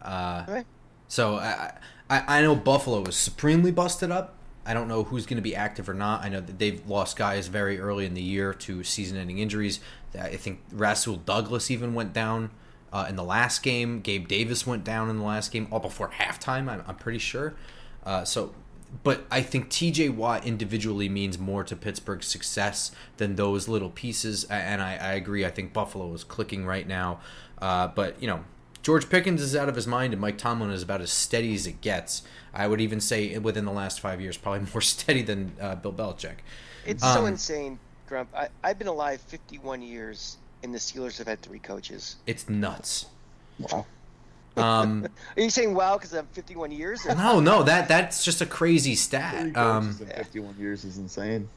Uh, 0.00 0.44
okay. 0.48 0.64
So 1.08 1.34
I, 1.34 1.72
I, 2.08 2.38
I 2.38 2.40
know 2.40 2.54
Buffalo 2.54 3.00
was 3.00 3.16
supremely 3.16 3.72
busted 3.72 4.12
up. 4.12 4.36
I 4.64 4.72
don't 4.72 4.86
know 4.86 5.02
who's 5.02 5.26
going 5.26 5.38
to 5.38 5.42
be 5.42 5.56
active 5.56 5.88
or 5.88 5.92
not. 5.92 6.24
I 6.24 6.28
know 6.28 6.40
that 6.40 6.60
they've 6.60 6.86
lost 6.88 7.16
guys 7.16 7.48
very 7.48 7.80
early 7.80 8.06
in 8.06 8.14
the 8.14 8.22
year 8.22 8.54
to 8.54 8.84
season-ending 8.84 9.38
injuries. 9.38 9.80
I 10.18 10.36
think 10.36 10.60
Rasul 10.70 11.16
Douglas 11.16 11.68
even 11.68 11.94
went 11.94 12.12
down 12.12 12.50
uh, 12.92 13.06
in 13.08 13.16
the 13.16 13.24
last 13.24 13.62
game. 13.62 14.00
Gabe 14.00 14.28
Davis 14.28 14.66
went 14.66 14.84
down 14.84 15.10
in 15.10 15.18
the 15.18 15.24
last 15.24 15.52
game, 15.52 15.68
all 15.70 15.80
before 15.80 16.10
halftime. 16.10 16.68
I'm, 16.68 16.82
I'm 16.86 16.96
pretty 16.96 17.18
sure. 17.18 17.54
Uh, 18.04 18.24
so, 18.24 18.54
but 19.02 19.26
I 19.30 19.42
think 19.42 19.68
T.J. 19.68 20.10
Watt 20.10 20.46
individually 20.46 21.08
means 21.08 21.38
more 21.38 21.62
to 21.64 21.76
Pittsburgh's 21.76 22.26
success 22.26 22.90
than 23.18 23.36
those 23.36 23.68
little 23.68 23.90
pieces. 23.90 24.44
And 24.44 24.82
I, 24.82 24.96
I 24.96 25.12
agree. 25.12 25.44
I 25.44 25.50
think 25.50 25.72
Buffalo 25.72 26.12
is 26.14 26.24
clicking 26.24 26.64
right 26.64 26.86
now. 26.86 27.20
Uh, 27.60 27.88
but 27.88 28.20
you 28.22 28.28
know, 28.28 28.44
George 28.82 29.10
Pickens 29.10 29.42
is 29.42 29.54
out 29.54 29.68
of 29.68 29.74
his 29.74 29.86
mind, 29.86 30.12
and 30.12 30.20
Mike 30.20 30.38
Tomlin 30.38 30.70
is 30.70 30.82
about 30.82 31.00
as 31.00 31.12
steady 31.12 31.54
as 31.54 31.66
it 31.66 31.80
gets. 31.80 32.22
I 32.54 32.66
would 32.66 32.80
even 32.80 33.00
say 33.00 33.36
within 33.38 33.64
the 33.64 33.72
last 33.72 34.00
five 34.00 34.20
years, 34.20 34.36
probably 34.36 34.66
more 34.72 34.80
steady 34.80 35.22
than 35.22 35.52
uh, 35.60 35.74
Bill 35.74 35.92
Belichick. 35.92 36.36
It's 36.86 37.02
um, 37.02 37.14
so 37.14 37.26
insane, 37.26 37.78
Grump. 38.06 38.30
I, 38.34 38.48
I've 38.64 38.78
been 38.78 38.88
alive 38.88 39.20
51 39.20 39.82
years, 39.82 40.38
and 40.62 40.74
the 40.74 40.78
Steelers 40.78 41.18
have 41.18 41.26
had 41.26 41.40
three 41.42 41.58
coaches. 41.58 42.16
It's 42.26 42.48
nuts. 42.48 43.06
Wow. 43.58 43.86
Um, 44.56 45.06
Are 45.36 45.42
you 45.42 45.50
saying 45.50 45.74
wow 45.74 45.96
because 45.96 46.12
I'm 46.14 46.26
51 46.32 46.72
years? 46.72 47.06
Or? 47.06 47.14
No, 47.16 47.40
no, 47.40 47.62
that 47.62 47.88
that's 47.88 48.24
just 48.24 48.40
a 48.40 48.46
crazy 48.46 48.94
stat. 48.94 49.56
Um, 49.56 49.94
51 49.94 50.56
years 50.58 50.84
is 50.84 50.98
insane. 50.98 51.48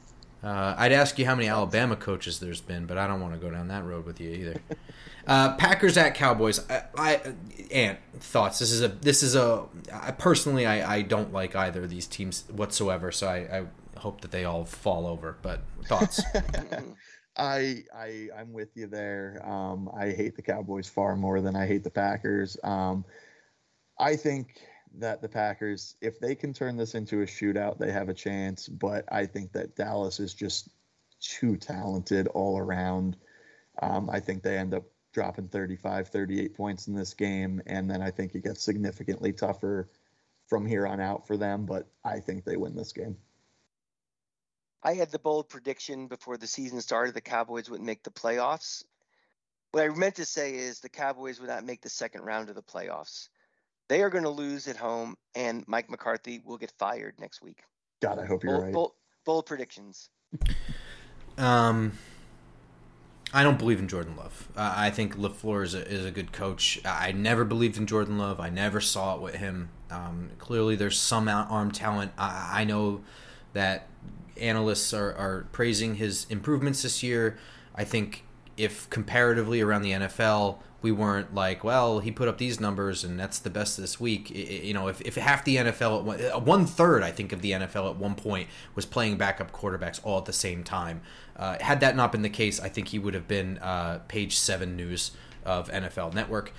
Uh, 0.42 0.74
I'd 0.76 0.92
ask 0.92 1.18
you 1.18 1.26
how 1.26 1.36
many 1.36 1.48
Alabama 1.48 1.94
coaches 1.94 2.40
there's 2.40 2.60
been, 2.60 2.86
but 2.86 2.98
I 2.98 3.06
don't 3.06 3.20
want 3.20 3.34
to 3.34 3.38
go 3.38 3.48
down 3.48 3.68
that 3.68 3.84
road 3.84 4.04
with 4.04 4.20
you 4.20 4.30
either. 4.30 4.60
Uh, 5.24 5.54
Packers 5.54 5.96
at 5.96 6.16
Cowboys. 6.16 6.68
I, 6.68 6.82
I 6.98 7.20
and 7.70 7.96
thoughts. 8.18 8.58
This 8.58 8.72
is 8.72 8.82
a 8.82 8.88
this 8.88 9.22
is 9.22 9.36
a 9.36 9.66
I, 9.92 10.10
personally 10.10 10.66
I, 10.66 10.96
I 10.96 11.02
don't 11.02 11.32
like 11.32 11.54
either 11.54 11.84
of 11.84 11.90
these 11.90 12.08
teams 12.08 12.42
whatsoever. 12.50 13.12
So 13.12 13.28
I, 13.28 13.36
I 13.36 13.66
hope 14.00 14.22
that 14.22 14.32
they 14.32 14.44
all 14.44 14.64
fall 14.64 15.06
over. 15.06 15.36
But 15.40 15.60
thoughts. 15.84 16.20
I 17.36 17.84
I 17.94 18.28
I'm 18.36 18.52
with 18.52 18.76
you 18.76 18.86
there. 18.86 19.40
Um, 19.44 19.90
I 19.96 20.10
hate 20.10 20.36
the 20.36 20.42
Cowboys 20.42 20.88
far 20.88 21.16
more 21.16 21.40
than 21.40 21.56
I 21.56 21.66
hate 21.66 21.84
the 21.84 21.90
Packers. 21.90 22.56
Um, 22.62 23.04
I 23.98 24.16
think 24.16 24.60
that 24.98 25.22
the 25.22 25.28
Packers, 25.28 25.94
if 26.00 26.20
they 26.20 26.34
can 26.34 26.52
turn 26.52 26.76
this 26.76 26.94
into 26.94 27.22
a 27.22 27.26
shootout, 27.26 27.78
they 27.78 27.92
have 27.92 28.08
a 28.08 28.14
chance. 28.14 28.68
But 28.68 29.04
I 29.10 29.26
think 29.26 29.52
that 29.52 29.76
Dallas 29.76 30.20
is 30.20 30.34
just 30.34 30.68
too 31.20 31.56
talented 31.56 32.26
all 32.28 32.58
around. 32.58 33.16
Um, 33.80 34.10
I 34.10 34.20
think 34.20 34.42
they 34.42 34.58
end 34.58 34.74
up 34.74 34.84
dropping 35.12 35.48
35, 35.48 36.08
38 36.08 36.54
points 36.54 36.88
in 36.88 36.94
this 36.94 37.14
game. 37.14 37.62
And 37.66 37.90
then 37.90 38.02
I 38.02 38.10
think 38.10 38.34
it 38.34 38.44
gets 38.44 38.62
significantly 38.62 39.32
tougher 39.32 39.88
from 40.46 40.66
here 40.66 40.86
on 40.86 41.00
out 41.00 41.26
for 41.26 41.36
them. 41.36 41.64
But 41.64 41.88
I 42.04 42.20
think 42.20 42.44
they 42.44 42.56
win 42.56 42.76
this 42.76 42.92
game. 42.92 43.16
I 44.82 44.94
had 44.94 45.10
the 45.10 45.18
bold 45.18 45.48
prediction 45.48 46.08
before 46.08 46.36
the 46.36 46.46
season 46.46 46.80
started 46.80 47.14
the 47.14 47.20
Cowboys 47.20 47.70
wouldn't 47.70 47.86
make 47.86 48.02
the 48.02 48.10
playoffs. 48.10 48.82
What 49.70 49.84
I 49.84 49.88
meant 49.88 50.16
to 50.16 50.24
say 50.24 50.54
is 50.54 50.80
the 50.80 50.88
Cowboys 50.88 51.40
would 51.40 51.48
not 51.48 51.64
make 51.64 51.80
the 51.80 51.88
second 51.88 52.22
round 52.22 52.48
of 52.48 52.56
the 52.56 52.62
playoffs. 52.62 53.28
They 53.88 54.02
are 54.02 54.10
going 54.10 54.24
to 54.24 54.30
lose 54.30 54.68
at 54.68 54.76
home, 54.76 55.16
and 55.34 55.64
Mike 55.66 55.88
McCarthy 55.88 56.42
will 56.44 56.58
get 56.58 56.72
fired 56.78 57.14
next 57.18 57.42
week. 57.42 57.62
God, 58.00 58.18
I 58.18 58.26
hope 58.26 58.42
you're 58.42 58.52
bold, 58.52 58.64
right. 58.64 58.72
Bold, 58.72 58.92
bold 59.24 59.46
predictions. 59.46 60.08
Um, 61.38 61.92
I 63.32 63.42
don't 63.42 63.58
believe 63.58 63.78
in 63.78 63.88
Jordan 63.88 64.16
Love. 64.16 64.48
Uh, 64.56 64.74
I 64.76 64.90
think 64.90 65.16
LaFleur 65.16 65.64
is 65.64 65.74
a, 65.74 65.86
is 65.88 66.04
a 66.04 66.10
good 66.10 66.32
coach. 66.32 66.80
I 66.84 67.12
never 67.12 67.44
believed 67.44 67.78
in 67.78 67.86
Jordan 67.86 68.18
Love. 68.18 68.40
I 68.40 68.50
never 68.50 68.80
saw 68.80 69.14
it 69.14 69.22
with 69.22 69.36
him. 69.36 69.70
Um, 69.90 70.30
clearly, 70.38 70.76
there's 70.76 70.98
some 70.98 71.28
arm 71.28 71.70
talent. 71.70 72.12
I, 72.18 72.62
I 72.62 72.64
know 72.64 73.02
that 73.54 73.86
analysts 74.42 74.92
are, 74.92 75.14
are 75.14 75.46
praising 75.52 75.96
his 75.96 76.26
improvements 76.28 76.82
this 76.82 77.02
year. 77.02 77.38
I 77.74 77.84
think 77.84 78.24
if 78.56 78.88
comparatively 78.90 79.60
around 79.60 79.82
the 79.82 79.92
NFL, 79.92 80.58
we 80.82 80.90
weren't 80.90 81.34
like, 81.34 81.62
well, 81.62 82.00
he 82.00 82.10
put 82.10 82.28
up 82.28 82.38
these 82.38 82.60
numbers 82.60 83.04
and 83.04 83.18
that's 83.18 83.38
the 83.38 83.50
best 83.50 83.76
this 83.76 84.00
week. 84.00 84.30
You 84.30 84.74
know, 84.74 84.88
if, 84.88 85.00
if 85.02 85.14
half 85.14 85.44
the 85.44 85.56
NFL, 85.56 86.02
one, 86.02 86.20
uh, 86.20 86.38
one 86.38 86.66
third, 86.66 87.02
I 87.02 87.12
think, 87.12 87.32
of 87.32 87.40
the 87.40 87.52
NFL 87.52 87.90
at 87.90 87.96
one 87.96 88.16
point 88.16 88.48
was 88.74 88.84
playing 88.84 89.16
backup 89.16 89.52
quarterbacks 89.52 90.00
all 90.02 90.18
at 90.18 90.24
the 90.24 90.32
same 90.32 90.64
time. 90.64 91.00
Uh, 91.36 91.56
had 91.60 91.80
that 91.80 91.96
not 91.96 92.12
been 92.12 92.22
the 92.22 92.28
case, 92.28 92.60
I 92.60 92.68
think 92.68 92.88
he 92.88 92.98
would 92.98 93.14
have 93.14 93.28
been 93.28 93.58
uh, 93.58 94.00
page 94.08 94.36
seven 94.36 94.76
news 94.76 95.12
of 95.44 95.70
NFL 95.70 96.14
Network. 96.14 96.52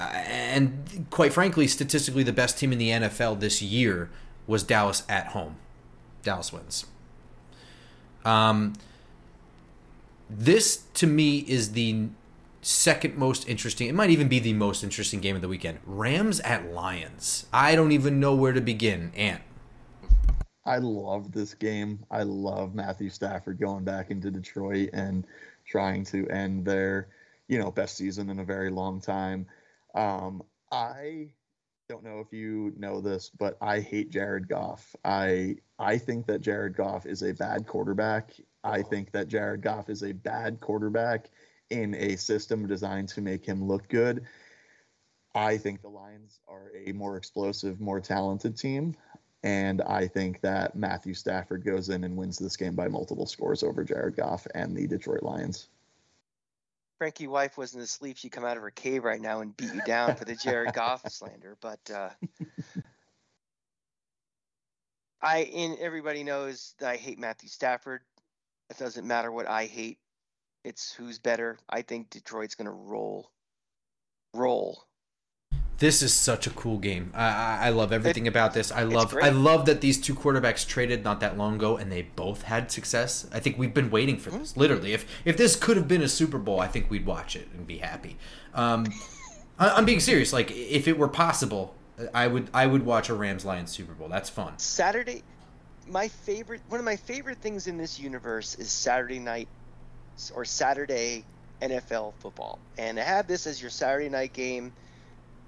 Uh, 0.00 0.04
and 0.04 1.06
quite 1.10 1.32
frankly, 1.32 1.68
statistically, 1.68 2.24
the 2.24 2.32
best 2.32 2.58
team 2.58 2.72
in 2.72 2.78
the 2.78 2.88
NFL 2.88 3.40
this 3.40 3.62
year 3.62 4.10
was 4.46 4.64
Dallas 4.64 5.04
at 5.08 5.28
home. 5.28 5.56
Dallas 6.22 6.52
wins. 6.52 6.86
Um, 8.24 8.74
this 10.30 10.84
to 10.94 11.06
me 11.06 11.38
is 11.40 11.72
the 11.72 12.08
second 12.62 13.16
most 13.16 13.48
interesting. 13.48 13.88
It 13.88 13.94
might 13.94 14.10
even 14.10 14.28
be 14.28 14.38
the 14.38 14.52
most 14.52 14.82
interesting 14.82 15.20
game 15.20 15.36
of 15.36 15.42
the 15.42 15.48
weekend. 15.48 15.80
Rams 15.84 16.40
at 16.40 16.72
Lions. 16.72 17.46
I 17.52 17.74
don't 17.74 17.92
even 17.92 18.20
know 18.20 18.34
where 18.34 18.52
to 18.52 18.60
begin. 18.60 19.12
Ant. 19.16 19.42
I 20.64 20.78
love 20.78 21.32
this 21.32 21.54
game. 21.54 22.04
I 22.10 22.22
love 22.22 22.74
Matthew 22.74 23.10
Stafford 23.10 23.58
going 23.58 23.84
back 23.84 24.10
into 24.10 24.30
Detroit 24.30 24.90
and 24.92 25.26
trying 25.66 26.04
to 26.06 26.28
end 26.28 26.64
their, 26.64 27.08
you 27.48 27.58
know, 27.58 27.72
best 27.72 27.96
season 27.96 28.30
in 28.30 28.38
a 28.38 28.44
very 28.44 28.70
long 28.70 29.00
time. 29.00 29.46
Um, 29.94 30.42
I 30.70 31.30
don't 31.92 32.04
know 32.04 32.20
if 32.20 32.32
you 32.32 32.72
know 32.78 33.02
this, 33.02 33.30
but 33.38 33.58
I 33.60 33.80
hate 33.80 34.08
Jared 34.08 34.48
Goff. 34.48 34.96
I 35.04 35.56
I 35.78 35.98
think 35.98 36.26
that 36.26 36.40
Jared 36.40 36.74
Goff 36.74 37.04
is 37.04 37.22
a 37.22 37.34
bad 37.34 37.66
quarterback. 37.66 38.32
I 38.64 38.80
uh-huh. 38.80 38.88
think 38.88 39.12
that 39.12 39.28
Jared 39.28 39.60
Goff 39.60 39.90
is 39.90 40.02
a 40.02 40.12
bad 40.12 40.58
quarterback 40.60 41.28
in 41.68 41.94
a 41.94 42.16
system 42.16 42.66
designed 42.66 43.10
to 43.10 43.20
make 43.20 43.44
him 43.44 43.68
look 43.68 43.88
good. 43.88 44.24
I 45.34 45.58
think 45.58 45.82
the 45.82 45.90
Lions 45.90 46.40
are 46.48 46.72
a 46.86 46.92
more 46.92 47.18
explosive, 47.18 47.78
more 47.78 48.00
talented 48.00 48.56
team. 48.56 48.94
And 49.42 49.82
I 49.82 50.06
think 50.06 50.40
that 50.40 50.74
Matthew 50.74 51.12
Stafford 51.14 51.64
goes 51.64 51.90
in 51.90 52.04
and 52.04 52.16
wins 52.16 52.38
this 52.38 52.56
game 52.56 52.74
by 52.74 52.88
multiple 52.88 53.26
scores 53.26 53.62
over 53.62 53.84
Jared 53.84 54.16
Goff 54.16 54.46
and 54.54 54.74
the 54.74 54.86
Detroit 54.86 55.22
Lions. 55.22 55.68
Frankie 57.02 57.26
wife 57.26 57.58
wasn't 57.58 57.82
asleep. 57.82 58.16
She'd 58.16 58.30
come 58.30 58.44
out 58.44 58.56
of 58.56 58.62
her 58.62 58.70
cave 58.70 59.02
right 59.02 59.20
now 59.20 59.40
and 59.40 59.56
beat 59.56 59.74
you 59.74 59.80
down 59.84 60.14
for 60.14 60.24
the 60.24 60.36
Jared 60.36 60.72
Goff 60.72 61.02
slander. 61.10 61.56
But 61.60 61.80
uh, 61.92 62.10
I 65.20 65.38
and 65.38 65.80
everybody 65.80 66.22
knows 66.22 66.76
that 66.78 66.88
I 66.88 66.94
hate 66.94 67.18
Matthew 67.18 67.48
Stafford. 67.48 68.02
It 68.70 68.78
doesn't 68.78 69.04
matter 69.04 69.32
what 69.32 69.48
I 69.48 69.64
hate. 69.64 69.98
It's 70.62 70.92
who's 70.92 71.18
better. 71.18 71.58
I 71.68 71.82
think 71.82 72.08
Detroit's 72.08 72.54
going 72.54 72.66
to 72.66 72.70
roll. 72.70 73.32
Roll. 74.32 74.86
This 75.82 76.00
is 76.00 76.14
such 76.14 76.46
a 76.46 76.50
cool 76.50 76.78
game. 76.78 77.10
I, 77.12 77.24
I, 77.24 77.58
I 77.62 77.70
love 77.70 77.92
everything 77.92 78.28
about 78.28 78.54
this. 78.54 78.70
I 78.70 78.84
love. 78.84 79.16
I 79.20 79.30
love 79.30 79.66
that 79.66 79.80
these 79.80 80.00
two 80.00 80.14
quarterbacks 80.14 80.64
traded 80.64 81.02
not 81.02 81.18
that 81.18 81.36
long 81.36 81.56
ago 81.56 81.76
and 81.76 81.90
they 81.90 82.02
both 82.02 82.42
had 82.42 82.70
success. 82.70 83.26
I 83.32 83.40
think 83.40 83.58
we've 83.58 83.74
been 83.74 83.90
waiting 83.90 84.16
for 84.16 84.30
this. 84.30 84.56
Literally, 84.56 84.92
if 84.92 85.04
if 85.24 85.36
this 85.36 85.56
could 85.56 85.76
have 85.76 85.88
been 85.88 86.00
a 86.00 86.08
Super 86.08 86.38
Bowl, 86.38 86.60
I 86.60 86.68
think 86.68 86.88
we'd 86.88 87.04
watch 87.04 87.34
it 87.34 87.48
and 87.52 87.66
be 87.66 87.78
happy. 87.78 88.16
Um, 88.54 88.86
I, 89.58 89.70
I'm 89.70 89.84
being 89.84 89.98
serious. 89.98 90.32
Like 90.32 90.52
if 90.52 90.86
it 90.86 90.96
were 90.96 91.08
possible, 91.08 91.74
I 92.14 92.28
would 92.28 92.48
I 92.54 92.64
would 92.64 92.86
watch 92.86 93.08
a 93.08 93.14
Rams 93.14 93.44
Lions 93.44 93.72
Super 93.72 93.92
Bowl. 93.92 94.06
That's 94.06 94.30
fun. 94.30 94.56
Saturday, 94.58 95.24
my 95.88 96.06
favorite, 96.06 96.60
one 96.68 96.78
of 96.78 96.84
my 96.84 96.94
favorite 96.94 97.38
things 97.38 97.66
in 97.66 97.76
this 97.76 97.98
universe 97.98 98.54
is 98.54 98.70
Saturday 98.70 99.18
night 99.18 99.48
or 100.32 100.44
Saturday 100.44 101.24
NFL 101.60 102.12
football. 102.20 102.60
And 102.78 102.98
to 102.98 103.02
have 103.02 103.26
this 103.26 103.48
as 103.48 103.60
your 103.60 103.70
Saturday 103.70 104.08
night 104.08 104.32
game, 104.32 104.72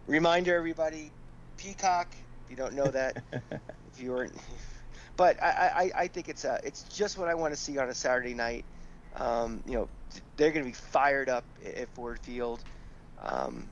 reminder 0.06 0.54
everybody, 0.56 1.10
Peacock. 1.56 2.08
If 2.44 2.50
you 2.50 2.56
don't 2.56 2.74
know 2.74 2.86
that, 2.86 3.22
if 3.32 4.00
you 4.00 4.10
weren't, 4.12 4.32
but 5.16 5.42
I, 5.42 5.90
I, 5.96 6.02
I 6.02 6.08
think 6.08 6.28
it's 6.28 6.44
a, 6.44 6.60
it's 6.64 6.82
just 6.84 7.18
what 7.18 7.28
I 7.28 7.34
want 7.34 7.54
to 7.54 7.60
see 7.60 7.78
on 7.78 7.88
a 7.88 7.94
Saturday 7.94 8.34
night. 8.34 8.64
Um, 9.16 9.62
you 9.66 9.74
know, 9.74 9.88
they're 10.36 10.50
going 10.50 10.64
to 10.64 10.70
be 10.70 10.74
fired 10.74 11.28
up 11.28 11.44
at 11.64 11.88
Ford 11.94 12.18
Field. 12.20 12.60
Um, 13.22 13.68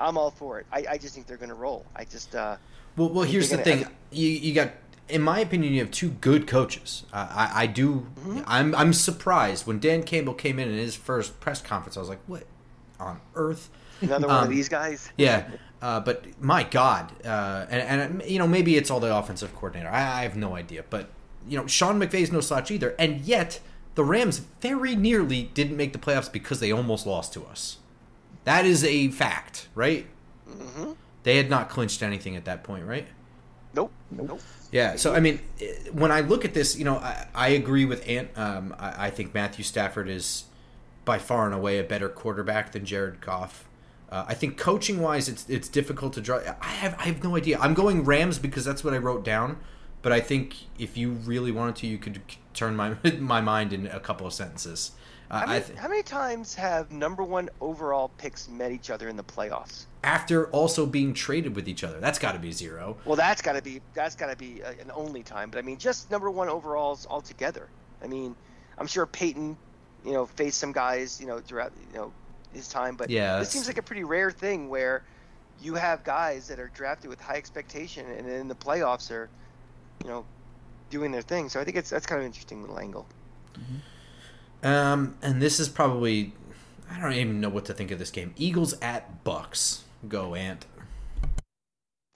I'm 0.00 0.18
all 0.18 0.30
for 0.30 0.58
it. 0.58 0.66
I, 0.72 0.84
I 0.92 0.98
just 0.98 1.14
think 1.14 1.26
they're 1.26 1.36
going 1.36 1.50
to 1.50 1.54
roll. 1.54 1.84
I 1.94 2.04
just, 2.04 2.34
uh, 2.34 2.56
Well, 2.96 3.10
well, 3.10 3.24
here's 3.24 3.50
the 3.50 3.56
They're 3.56 3.64
thing. 3.64 3.82
gonna- 3.84 3.94
You 4.10 4.28
you 4.28 4.54
got, 4.54 4.72
in 5.08 5.22
my 5.22 5.38
opinion, 5.40 5.72
you 5.74 5.80
have 5.80 5.90
two 5.90 6.10
good 6.10 6.46
coaches. 6.46 7.04
Uh, 7.12 7.28
I 7.30 7.62
I 7.62 7.66
do. 7.66 8.06
Mm-hmm. 8.20 8.40
I'm 8.46 8.74
I'm 8.74 8.92
surprised 8.92 9.66
when 9.66 9.78
Dan 9.78 10.02
Campbell 10.02 10.34
came 10.34 10.58
in 10.58 10.68
in 10.68 10.76
his 10.78 10.96
first 10.96 11.38
press 11.40 11.60
conference. 11.62 11.96
I 11.96 12.00
was 12.00 12.08
like, 12.08 12.20
what 12.26 12.44
on 12.98 13.20
earth? 13.34 13.68
another 14.00 14.26
one 14.26 14.36
Um, 14.36 14.44
of 14.44 14.50
these 14.50 14.68
guys. 14.68 15.10
Yeah, 15.16 15.48
uh, 15.82 16.00
but 16.00 16.24
my 16.42 16.62
God, 16.64 17.12
uh, 17.24 17.66
and, 17.70 18.02
and 18.20 18.30
you 18.30 18.38
know 18.38 18.48
maybe 18.48 18.76
it's 18.76 18.90
all 18.90 19.00
the 19.00 19.14
offensive 19.14 19.54
coordinator. 19.54 19.88
I, 19.90 20.20
I 20.20 20.22
have 20.22 20.36
no 20.36 20.56
idea, 20.56 20.84
but 20.88 21.08
you 21.48 21.58
know 21.58 21.66
Sean 21.66 22.00
McVay's 22.00 22.32
no 22.32 22.40
slouch 22.40 22.70
either, 22.70 22.94
and 22.98 23.20
yet 23.20 23.60
the 23.94 24.04
Rams 24.04 24.38
very 24.60 24.94
nearly 24.96 25.44
didn't 25.54 25.76
make 25.76 25.92
the 25.92 25.98
playoffs 25.98 26.30
because 26.30 26.60
they 26.60 26.72
almost 26.72 27.06
lost 27.06 27.32
to 27.34 27.44
us. 27.46 27.78
That 28.44 28.64
is 28.64 28.84
a 28.84 29.08
fact, 29.08 29.68
right? 29.74 30.06
hmm 30.48 30.92
They 31.24 31.36
had 31.36 31.50
not 31.50 31.68
clinched 31.68 32.02
anything 32.02 32.36
at 32.36 32.44
that 32.44 32.62
point, 32.62 32.84
right? 32.86 33.06
Nope. 33.74 33.92
Nope. 34.10 34.28
Nope. 34.28 34.40
Yeah, 34.72 34.96
so 34.96 35.14
I 35.14 35.20
mean, 35.20 35.40
eh, 35.60 35.74
when 35.92 36.10
I 36.10 36.20
look 36.20 36.44
at 36.44 36.54
this, 36.54 36.76
you 36.76 36.84
know, 36.84 36.96
I, 36.96 37.26
I 37.34 37.48
agree 37.48 37.84
with 37.84 38.08
Ant. 38.08 38.30
Um, 38.36 38.74
I, 38.78 39.06
I 39.06 39.10
think 39.10 39.34
Matthew 39.34 39.64
Stafford 39.64 40.08
is 40.08 40.44
by 41.04 41.18
far 41.18 41.46
and 41.46 41.54
away 41.54 41.78
a 41.78 41.84
better 41.84 42.08
quarterback 42.08 42.72
than 42.72 42.84
Jared 42.84 43.20
Goff. 43.20 43.65
Uh, 44.10 44.24
I 44.28 44.34
think 44.34 44.56
coaching 44.56 45.00
wise, 45.00 45.28
it's 45.28 45.48
it's 45.48 45.68
difficult 45.68 46.12
to 46.14 46.20
draw. 46.20 46.38
I 46.60 46.66
have 46.66 46.94
I 46.98 47.04
have 47.04 47.22
no 47.24 47.36
idea. 47.36 47.58
I'm 47.58 47.74
going 47.74 48.04
Rams 48.04 48.38
because 48.38 48.64
that's 48.64 48.84
what 48.84 48.94
I 48.94 48.98
wrote 48.98 49.24
down. 49.24 49.58
But 50.02 50.12
I 50.12 50.20
think 50.20 50.54
if 50.78 50.96
you 50.96 51.10
really 51.10 51.50
wanted 51.50 51.76
to, 51.76 51.86
you 51.88 51.98
could 51.98 52.20
turn 52.54 52.76
my 52.76 52.96
my 53.18 53.40
mind 53.40 53.72
in 53.72 53.86
a 53.86 54.00
couple 54.00 54.26
of 54.26 54.32
sentences. 54.32 54.92
Uh, 55.28 55.40
How 55.40 55.44
I 55.44 55.46
many, 55.48 55.64
th- 55.64 55.78
how 55.78 55.88
many 55.88 56.02
times 56.04 56.54
have 56.54 56.92
number 56.92 57.24
one 57.24 57.50
overall 57.60 58.12
picks 58.16 58.48
met 58.48 58.70
each 58.70 58.90
other 58.90 59.08
in 59.08 59.16
the 59.16 59.24
playoffs? 59.24 59.86
after 60.04 60.46
also 60.50 60.86
being 60.86 61.12
traded 61.12 61.56
with 61.56 61.68
each 61.68 61.82
other, 61.82 61.98
that's 61.98 62.20
got 62.20 62.30
to 62.32 62.38
be 62.38 62.52
zero. 62.52 62.96
Well, 63.04 63.16
that's 63.16 63.42
got 63.42 63.54
to 63.54 63.62
be 63.62 63.80
that's 63.92 64.14
got 64.14 64.30
to 64.30 64.36
be 64.36 64.62
uh 64.62 64.70
an 64.80 64.92
only 64.94 65.24
time. 65.24 65.50
But 65.50 65.58
I 65.58 65.62
mean, 65.62 65.78
just 65.78 66.10
number 66.12 66.30
one 66.30 66.48
overalls 66.48 67.08
altogether. 67.10 67.68
I 68.02 68.06
mean, 68.06 68.36
I'm 68.78 68.86
sure 68.86 69.04
Peyton, 69.04 69.56
you 70.04 70.12
know, 70.12 70.26
faced 70.26 70.58
some 70.58 70.70
guys, 70.70 71.20
you 71.20 71.26
know, 71.26 71.40
throughout 71.40 71.72
you 71.92 71.98
know 71.98 72.12
his 72.52 72.68
time. 72.68 72.96
But 72.96 73.10
Yeah, 73.10 73.38
this 73.38 73.50
seems 73.50 73.66
like 73.66 73.78
a 73.78 73.82
pretty 73.82 74.04
rare 74.04 74.30
thing 74.30 74.68
where 74.68 75.02
you 75.60 75.74
have 75.74 76.04
guys 76.04 76.48
that 76.48 76.58
are 76.58 76.68
drafted 76.74 77.08
with 77.10 77.20
high 77.20 77.36
expectation 77.36 78.06
and 78.10 78.28
then 78.28 78.48
the 78.48 78.54
playoffs 78.54 79.10
are, 79.10 79.28
you 80.02 80.10
know, 80.10 80.24
doing 80.90 81.10
their 81.12 81.22
thing. 81.22 81.48
So 81.48 81.60
I 81.60 81.64
think 81.64 81.76
it's 81.76 81.90
that's 81.90 82.06
kind 82.06 82.18
of 82.18 82.24
an 82.24 82.26
interesting 82.26 82.60
little 82.60 82.78
angle. 82.78 83.06
Um, 84.62 85.16
and 85.22 85.40
this 85.40 85.60
is 85.60 85.68
probably 85.68 86.32
I 86.90 87.00
don't 87.00 87.12
even 87.14 87.40
know 87.40 87.48
what 87.48 87.64
to 87.66 87.74
think 87.74 87.90
of 87.90 87.98
this 87.98 88.10
game. 88.10 88.34
Eagles 88.36 88.74
at 88.80 89.24
Bucks. 89.24 89.84
Go 90.08 90.34
Ant. 90.34 90.66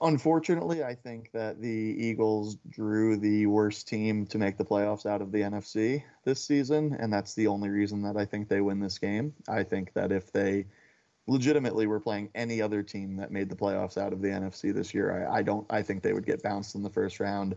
Unfortunately, 0.03 0.83
I 0.83 0.95
think 0.95 1.31
that 1.31 1.61
the 1.61 1.69
Eagles 1.69 2.55
drew 2.67 3.17
the 3.17 3.45
worst 3.45 3.87
team 3.87 4.25
to 4.27 4.39
make 4.39 4.57
the 4.57 4.65
playoffs 4.65 5.05
out 5.05 5.21
of 5.21 5.31
the 5.31 5.41
NFC 5.41 6.03
this 6.23 6.43
season, 6.43 6.97
and 6.99 7.13
that's 7.13 7.35
the 7.35 7.45
only 7.45 7.69
reason 7.69 8.01
that 8.01 8.17
I 8.17 8.25
think 8.25 8.49
they 8.49 8.61
win 8.61 8.79
this 8.79 8.97
game. 8.97 9.35
I 9.47 9.63
think 9.63 9.93
that 9.93 10.11
if 10.11 10.31
they 10.31 10.65
legitimately 11.27 11.85
were 11.85 11.99
playing 11.99 12.31
any 12.33 12.63
other 12.63 12.81
team 12.81 13.15
that 13.17 13.31
made 13.31 13.47
the 13.47 13.55
playoffs 13.55 13.95
out 13.95 14.11
of 14.11 14.23
the 14.23 14.29
NFC 14.29 14.73
this 14.73 14.91
year, 14.91 15.27
I, 15.27 15.37
I 15.37 15.41
don't. 15.43 15.67
I 15.69 15.83
think 15.83 16.01
they 16.01 16.13
would 16.13 16.25
get 16.25 16.41
bounced 16.41 16.73
in 16.73 16.81
the 16.81 16.89
first 16.89 17.19
round. 17.19 17.55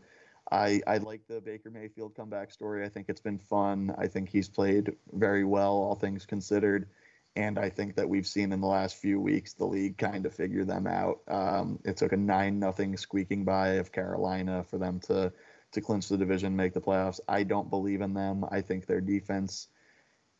I, 0.52 0.82
I 0.86 0.98
like 0.98 1.26
the 1.26 1.40
Baker 1.40 1.70
Mayfield 1.70 2.14
comeback 2.14 2.52
story. 2.52 2.84
I 2.84 2.90
think 2.90 3.06
it's 3.08 3.22
been 3.22 3.38
fun. 3.38 3.94
I 3.96 4.06
think 4.06 4.28
he's 4.28 4.50
played 4.50 4.94
very 5.12 5.44
well, 5.44 5.72
all 5.72 5.94
things 5.94 6.26
considered. 6.26 6.88
And 7.36 7.58
I 7.58 7.68
think 7.68 7.96
that 7.96 8.08
we've 8.08 8.26
seen 8.26 8.52
in 8.52 8.60
the 8.60 8.66
last 8.66 8.96
few 8.96 9.20
weeks 9.20 9.54
the 9.54 9.64
league 9.64 9.98
kind 9.98 10.24
of 10.24 10.34
figure 10.34 10.64
them 10.64 10.86
out. 10.86 11.20
Um, 11.26 11.80
it 11.84 11.96
took 11.96 12.12
a 12.12 12.16
nine 12.16 12.60
nothing 12.60 12.96
squeaking 12.96 13.44
by 13.44 13.70
of 13.74 13.90
Carolina 13.90 14.64
for 14.64 14.78
them 14.78 15.00
to 15.06 15.32
to 15.72 15.80
clinch 15.80 16.08
the 16.08 16.16
division, 16.16 16.54
make 16.54 16.72
the 16.72 16.80
playoffs. 16.80 17.18
I 17.26 17.42
don't 17.42 17.68
believe 17.68 18.00
in 18.00 18.14
them. 18.14 18.44
I 18.48 18.60
think 18.60 18.86
their 18.86 19.00
defense 19.00 19.68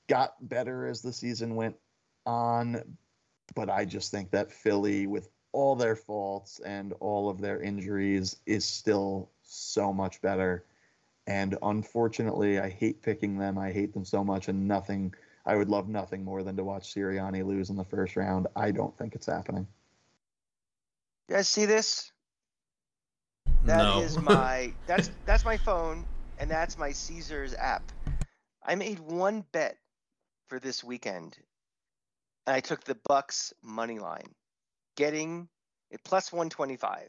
got 0.09 0.37
better 0.41 0.87
as 0.87 1.03
the 1.03 1.13
season 1.13 1.57
went 1.57 1.77
on, 2.25 2.97
but 3.55 3.69
I 3.69 3.85
just 3.85 4.11
think 4.11 4.31
that 4.31 4.53
Philly, 4.53 5.07
with 5.07 5.29
all 5.53 5.77
their 5.77 5.97
faults 5.97 6.61
and 6.61 6.93
all 7.01 7.29
of 7.29 7.41
their 7.41 7.61
injuries, 7.61 8.37
is 8.47 8.65
still 8.65 9.31
so 9.43 9.93
much 9.93 10.23
better. 10.23 10.65
And 11.27 11.57
unfortunately, 11.63 12.59
I 12.59 12.69
hate 12.69 13.03
picking 13.03 13.39
them. 13.39 13.59
I 13.59 13.73
hate 13.73 13.95
them 13.95 14.05
so 14.05 14.23
much, 14.23 14.49
and 14.49 14.69
nothing. 14.69 15.15
I 15.47 15.57
would 15.57 15.69
love 15.69 15.89
nothing 15.89 16.25
more 16.25 16.43
than 16.43 16.57
to 16.57 16.65
watch 16.65 16.95
Sirianni 16.95 17.45
lose 17.45 17.71
in 17.71 17.77
the 17.77 17.85
first 17.85 18.17
round. 18.17 18.47
I 18.57 18.71
don't 18.71 18.97
think 18.97 19.15
it's 19.15 19.27
happening. 19.27 19.67
You 21.29 21.37
guys 21.37 21.49
see 21.49 21.67
this? 21.67 22.11
That 23.67 23.83
no. 23.83 24.01
is 24.01 24.19
my 24.19 24.73
that's 24.87 25.11
that's 25.27 25.45
my 25.45 25.57
phone 25.57 26.05
and 26.39 26.51
that's 26.51 26.77
my 26.79 26.93
Caesars 26.93 27.55
app. 27.59 27.93
I 28.63 28.75
made 28.75 28.99
one 28.99 29.45
bet 29.53 29.77
for 30.49 30.59
this 30.59 30.83
weekend. 30.83 31.37
And 32.47 32.55
I 32.55 32.61
took 32.61 32.85
the 32.85 32.99
Bucks 33.07 33.55
money 33.63 33.99
line, 33.99 34.35
getting 34.97 35.49
it 35.91 36.05
plus 36.05 36.33
125. 36.33 37.09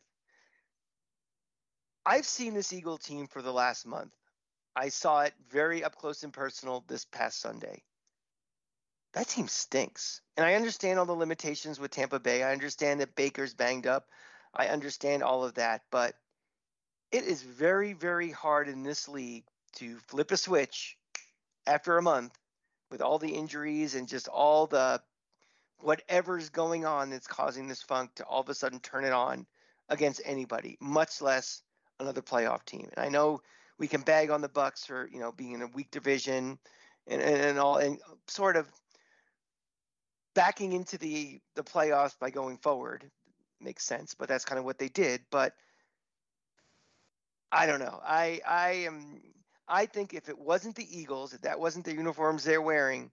I've 2.05 2.25
seen 2.25 2.53
this 2.53 2.71
Eagle 2.71 2.97
team 2.97 3.27
for 3.27 3.41
the 3.41 3.51
last 3.51 3.85
month. 3.85 4.13
I 4.75 4.89
saw 4.89 5.21
it 5.21 5.33
very 5.49 5.83
up 5.83 5.95
close 5.95 6.23
and 6.23 6.31
personal 6.31 6.83
this 6.87 7.05
past 7.05 7.41
Sunday. 7.41 7.83
That 9.15 9.29
team 9.29 9.47
stinks. 9.47 10.21
And 10.35 10.45
I 10.45 10.55
understand 10.55 10.99
all 10.99 11.05
the 11.05 11.13
limitations 11.13 11.79
with 11.79 11.91
Tampa 11.91 12.19
Bay. 12.19 12.43
I 12.43 12.51
understand 12.51 12.99
that 12.99 13.15
Baker's 13.15 13.53
banged 13.53 13.87
up. 13.87 14.09
I 14.53 14.67
understand 14.67 15.23
all 15.23 15.45
of 15.45 15.53
that, 15.53 15.83
but 15.89 16.15
it 17.11 17.23
is 17.23 17.41
very, 17.41 17.93
very 17.93 18.29
hard 18.29 18.67
in 18.67 18.83
this 18.83 19.07
league 19.07 19.45
to 19.77 19.97
flip 20.07 20.31
a 20.31 20.37
switch 20.37 20.97
after 21.65 21.97
a 21.97 22.01
month 22.01 22.37
with 22.91 23.01
all 23.01 23.17
the 23.17 23.33
injuries 23.33 23.95
and 23.95 24.07
just 24.07 24.27
all 24.27 24.67
the 24.67 25.01
whatever's 25.79 26.49
going 26.49 26.85
on 26.85 27.09
that's 27.09 27.27
causing 27.27 27.69
this 27.69 27.81
funk 27.81 28.13
to 28.15 28.25
all 28.25 28.41
of 28.41 28.49
a 28.49 28.53
sudden 28.53 28.79
turn 28.81 29.05
it 29.05 29.13
on 29.13 29.45
against 29.87 30.21
anybody, 30.25 30.77
much 30.81 31.21
less 31.21 31.61
another 32.01 32.21
playoff 32.21 32.65
team. 32.65 32.89
And 32.95 33.05
I 33.05 33.09
know 33.09 33.41
we 33.77 33.87
can 33.87 34.01
bag 34.01 34.29
on 34.29 34.41
the 34.41 34.49
Bucks 34.49 34.85
for 34.85 35.07
you 35.07 35.19
know 35.19 35.31
being 35.31 35.53
in 35.53 35.61
a 35.61 35.67
weak 35.67 35.89
division 35.91 36.59
and, 37.07 37.21
and, 37.21 37.37
and 37.37 37.59
all 37.59 37.77
and 37.77 37.99
sort 38.27 38.57
of 38.57 38.69
backing 40.35 40.73
into 40.73 40.97
the 40.97 41.39
the 41.55 41.63
playoffs 41.63 42.17
by 42.19 42.29
going 42.29 42.57
forward. 42.57 43.09
Makes 43.59 43.85
sense 43.85 44.13
but 44.13 44.27
that's 44.27 44.45
kind 44.45 44.59
of 44.59 44.65
what 44.65 44.77
they 44.77 44.89
did 44.89 45.21
but 45.31 45.53
i 47.51 47.65
don't 47.65 47.79
know. 47.79 47.99
I 48.03 48.41
i 48.47 48.71
am 48.85 49.21
i 49.67 49.85
think 49.85 50.13
if 50.13 50.29
it 50.29 50.37
wasn't 50.37 50.75
the 50.75 50.85
eagles 50.99 51.33
if 51.33 51.41
that 51.41 51.59
wasn't 51.59 51.85
the 51.85 51.95
uniforms 51.95 52.43
they're 52.43 52.61
wearing 52.61 53.09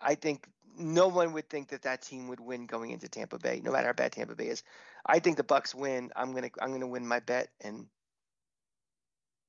i 0.00 0.14
think 0.14 0.48
no 0.76 1.06
one 1.06 1.32
would 1.34 1.48
think 1.48 1.68
that 1.68 1.82
that 1.82 2.02
team 2.02 2.28
would 2.28 2.40
win 2.40 2.66
going 2.66 2.90
into 2.90 3.08
tampa 3.08 3.38
bay 3.38 3.60
no 3.62 3.70
matter 3.70 3.88
how 3.88 3.92
bad 3.92 4.10
tampa 4.10 4.34
bay 4.34 4.48
is. 4.48 4.62
I 5.04 5.18
think 5.18 5.36
the 5.36 5.44
bucks 5.44 5.74
win. 5.74 6.10
I'm 6.16 6.32
gonna 6.32 6.50
i'm 6.60 6.72
gonna 6.72 6.86
win 6.86 7.06
my 7.06 7.20
bet 7.20 7.48
and 7.60 7.86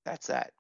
that's 0.06 0.28
that. 0.28 0.52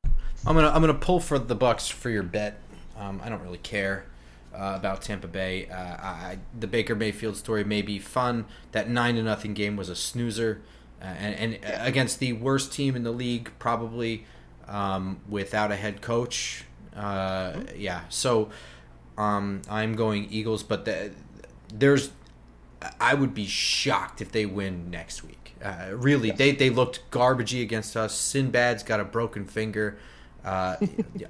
I'm 0.45 0.55
gonna 0.55 0.69
I'm 0.69 0.81
gonna 0.81 0.93
pull 0.93 1.19
for 1.19 1.37
the 1.37 1.55
Bucks 1.55 1.89
for 1.89 2.09
your 2.09 2.23
bet. 2.23 2.59
Um, 2.97 3.21
I 3.23 3.29
don't 3.29 3.41
really 3.41 3.57
care 3.57 4.05
uh, 4.53 4.73
about 4.75 5.01
Tampa 5.01 5.27
Bay. 5.27 5.67
Uh, 5.67 5.75
I, 5.75 6.37
the 6.57 6.67
Baker 6.67 6.95
Mayfield 6.95 7.37
story 7.37 7.63
may 7.63 7.81
be 7.81 7.99
fun. 7.99 8.45
That 8.71 8.89
nine 8.89 9.15
to 9.15 9.23
nothing 9.23 9.53
game 9.53 9.75
was 9.75 9.89
a 9.89 9.95
snoozer, 9.95 10.61
uh, 11.01 11.05
and, 11.05 11.55
and 11.55 11.85
against 11.85 12.19
the 12.19 12.33
worst 12.33 12.71
team 12.71 12.95
in 12.95 13.03
the 13.03 13.11
league, 13.11 13.51
probably 13.59 14.25
um, 14.67 15.19
without 15.27 15.71
a 15.71 15.75
head 15.75 16.01
coach. 16.01 16.65
Uh, 16.95 17.61
yeah, 17.75 18.01
so 18.09 18.49
um, 19.17 19.61
I'm 19.69 19.95
going 19.95 20.27
Eagles, 20.29 20.63
but 20.63 20.85
the, 20.85 21.11
there's 21.73 22.11
I 22.99 23.13
would 23.13 23.33
be 23.33 23.45
shocked 23.45 24.21
if 24.21 24.31
they 24.31 24.45
win 24.45 24.89
next 24.89 25.23
week. 25.23 25.55
Uh, 25.63 25.91
really, 25.93 26.31
they 26.31 26.51
they 26.51 26.69
looked 26.69 27.09
garbagey 27.11 27.61
against 27.61 27.95
us. 27.95 28.13
Sinbad's 28.13 28.83
got 28.83 28.99
a 28.99 29.05
broken 29.05 29.45
finger. 29.45 29.97
Uh, 30.43 30.75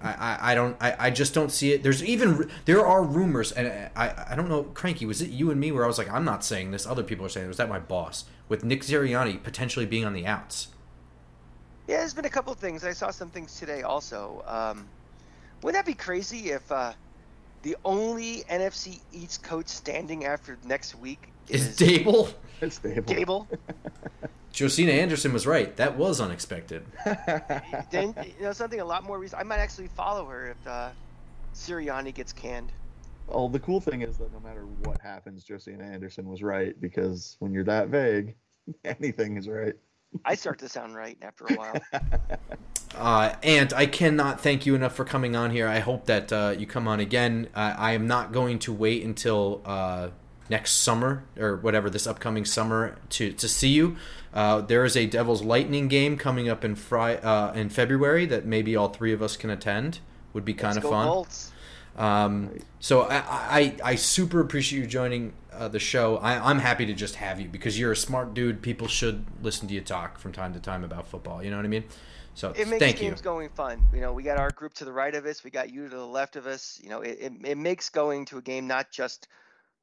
I, 0.02 0.38
I 0.42 0.56
don't 0.56 0.76
I, 0.82 0.96
I 1.00 1.10
just 1.10 1.34
don't 1.34 1.52
see 1.52 1.74
it. 1.74 1.84
There's 1.84 2.04
even 2.04 2.50
there 2.66 2.86
are 2.86 3.04
rumors, 3.04 3.52
and 3.52 3.68
I 3.96 4.26
I 4.30 4.36
don't 4.36 4.50
know. 4.50 4.64
Cranky, 4.64 5.06
was 5.06 5.22
it 5.22 5.30
you 5.30 5.52
and 5.52 5.60
me 5.60 5.72
where 5.72 5.84
I 5.84 5.88
was 5.88 5.98
like, 5.98 6.12
I'm 6.12 6.26
not 6.26 6.44
saying 6.44 6.72
this. 6.72 6.88
Other 6.88 7.04
people 7.04 7.26
are 7.26 7.30
saying 7.30 7.46
it. 7.46 7.48
Was 7.48 7.58
that 7.58 7.70
my 7.70 7.80
boss 7.80 8.26
with 8.50 8.64
Nick 8.64 8.82
Sirianni 8.82 9.42
potentially 9.42 9.86
being 9.86 10.06
on 10.06 10.14
the 10.14 10.26
outs? 10.26 10.70
Yeah, 11.88 11.98
there's 11.98 12.14
been 12.14 12.26
a 12.26 12.30
couple 12.30 12.54
of 12.54 12.60
things. 12.60 12.84
I 12.84 12.94
saw 12.94 13.12
some 13.12 13.30
things 13.30 13.60
today 13.60 13.82
also. 13.82 14.44
Um, 14.48 14.88
wouldn't 15.62 15.86
that 15.86 15.90
be 15.90 15.96
crazy 15.96 16.52
if 16.52 16.72
uh, 16.72 16.94
the 17.62 17.76
only 17.84 18.44
NFC 18.50 19.00
East 19.12 19.44
coach 19.44 19.68
standing 19.68 20.26
after 20.26 20.58
next 20.66 20.96
week 20.96 21.30
is, 21.50 21.68
is 21.68 21.78
Daboll? 21.78 22.34
It's 22.62 22.80
Daboll. 22.80 23.04
Daboll. 23.06 23.48
Josina 24.54 24.92
Anderson 24.92 25.34
was 25.34 25.48
right. 25.48 25.76
That 25.78 25.98
was 25.98 26.22
unexpected. 26.22 26.86
then 27.92 28.16
you 28.40 28.44
know 28.44 28.54
something 28.54 28.80
a 28.80 28.86
lot 28.86 29.04
more 29.04 29.20
recent. 29.20 29.42
I 29.42 29.44
might 29.44 29.58
actually 29.58 29.88
follow 29.90 30.26
her 30.26 30.52
if 30.52 30.68
uh, 30.68 30.90
Sirianni 31.54 32.14
gets 32.14 32.32
canned. 32.32 32.72
Well, 33.28 33.50
the 33.50 33.60
cool 33.60 33.82
thing 33.82 34.02
is 34.02 34.18
that 34.18 34.32
no 34.32 34.40
matter 34.40 34.66
what 34.84 35.02
happens, 35.02 35.44
Josina 35.44 35.84
Anderson 35.84 36.28
was 36.28 36.44
right 36.44 36.80
because 36.80 37.36
when 37.40 37.52
you're 37.52 37.64
that 37.64 37.88
vague, 37.88 38.36
anything 38.86 39.38
is 39.38 39.50
right. 39.50 39.74
I 40.24 40.36
start 40.36 40.60
to 40.60 40.70
sound 40.70 40.96
right 40.96 41.18
after 41.24 41.46
a 41.46 41.56
while. 41.56 41.82
Uh, 42.96 43.36
and 43.42 43.74
I 43.74 43.88
cannot 43.88 44.42
thank 44.42 44.68
you 44.68 44.76
enough 44.76 44.96
for 44.96 45.04
coming 45.04 45.36
on 45.36 45.50
here. 45.50 45.68
I 45.68 45.80
hope 45.80 46.06
that 46.06 46.32
uh, 46.32 46.54
you 46.56 46.68
come 46.68 46.88
on 46.88 47.00
again. 47.00 47.48
Uh, 47.56 47.74
I 47.76 47.94
am 47.94 48.06
not 48.06 48.32
going 48.32 48.60
to 48.60 48.74
wait 48.74 49.04
until 49.04 49.62
uh, 49.66 50.10
next 50.50 50.74
summer 50.74 51.24
or 51.38 51.56
whatever 51.56 51.90
this 51.90 52.06
upcoming 52.06 52.46
summer 52.46 52.98
to, 53.10 53.34
to 53.34 53.48
see 53.48 53.70
you. 53.70 53.98
Uh, 54.34 54.62
there 54.62 54.84
is 54.84 54.98
a 54.98 55.06
Devil's 55.06 55.44
Lightning 55.44 55.88
game 55.88 56.18
coming 56.18 56.50
up 56.50 56.66
in 56.66 56.76
Fri- 56.76 57.18
uh, 57.18 57.54
in 57.54 57.70
February 57.70 58.26
that 58.26 58.46
maybe 58.46 58.76
all 58.76 58.90
three 58.90 59.14
of 59.14 59.22
us 59.22 59.38
can 59.38 59.50
attend. 59.50 60.00
Would 60.34 60.46
be 60.46 60.56
kind 60.56 60.78
of 60.78 60.84
fun. 60.84 61.08
Bolts. 61.08 61.52
Um, 61.96 62.58
so 62.80 63.02
I, 63.04 63.18
I, 63.28 63.76
I 63.84 63.96
super 63.96 64.40
appreciate 64.40 64.80
you 64.80 64.88
joining 64.88 65.34
uh, 65.52 65.68
the 65.68 65.78
show. 65.78 66.18
I, 66.18 66.50
am 66.50 66.58
happy 66.58 66.88
to 66.88 66.94
just 66.94 67.16
have 67.16 67.40
you 67.40 67.48
because 67.48 67.80
you're 67.80 67.92
a 67.92 67.96
smart 67.96 68.34
dude. 68.34 68.64
People 68.64 68.88
should 68.88 69.26
listen 69.44 69.68
to 69.68 69.74
you 69.76 69.82
talk 69.82 70.18
from 70.18 70.32
time 70.32 70.54
to 70.54 70.60
time 70.60 70.84
about 70.84 71.08
football. 71.08 71.44
You 71.44 71.52
know 71.52 71.58
what 71.58 71.66
I 71.66 71.70
mean? 71.70 71.84
So 72.34 72.50
it 72.50 72.68
makes 72.68 72.80
thank 72.80 72.98
games 72.98 73.20
you. 73.20 73.24
going 73.24 73.50
fun. 73.50 73.86
You 73.94 74.02
know, 74.02 74.12
we 74.12 74.24
got 74.24 74.40
our 74.40 74.50
group 74.50 74.74
to 74.76 74.86
the 74.86 74.92
right 74.92 75.14
of 75.14 75.26
us, 75.26 75.44
we 75.44 75.52
got 75.52 75.72
you 75.72 75.88
to 75.88 75.96
the 75.96 76.06
left 76.06 76.36
of 76.36 76.48
us. 76.48 76.80
You 76.84 76.90
know, 76.90 77.02
it, 77.02 77.18
it, 77.20 77.34
it 77.44 77.58
makes 77.58 77.90
going 77.90 78.26
to 78.26 78.40
a 78.40 78.42
game 78.42 78.66
not 78.66 78.90
just 78.90 79.28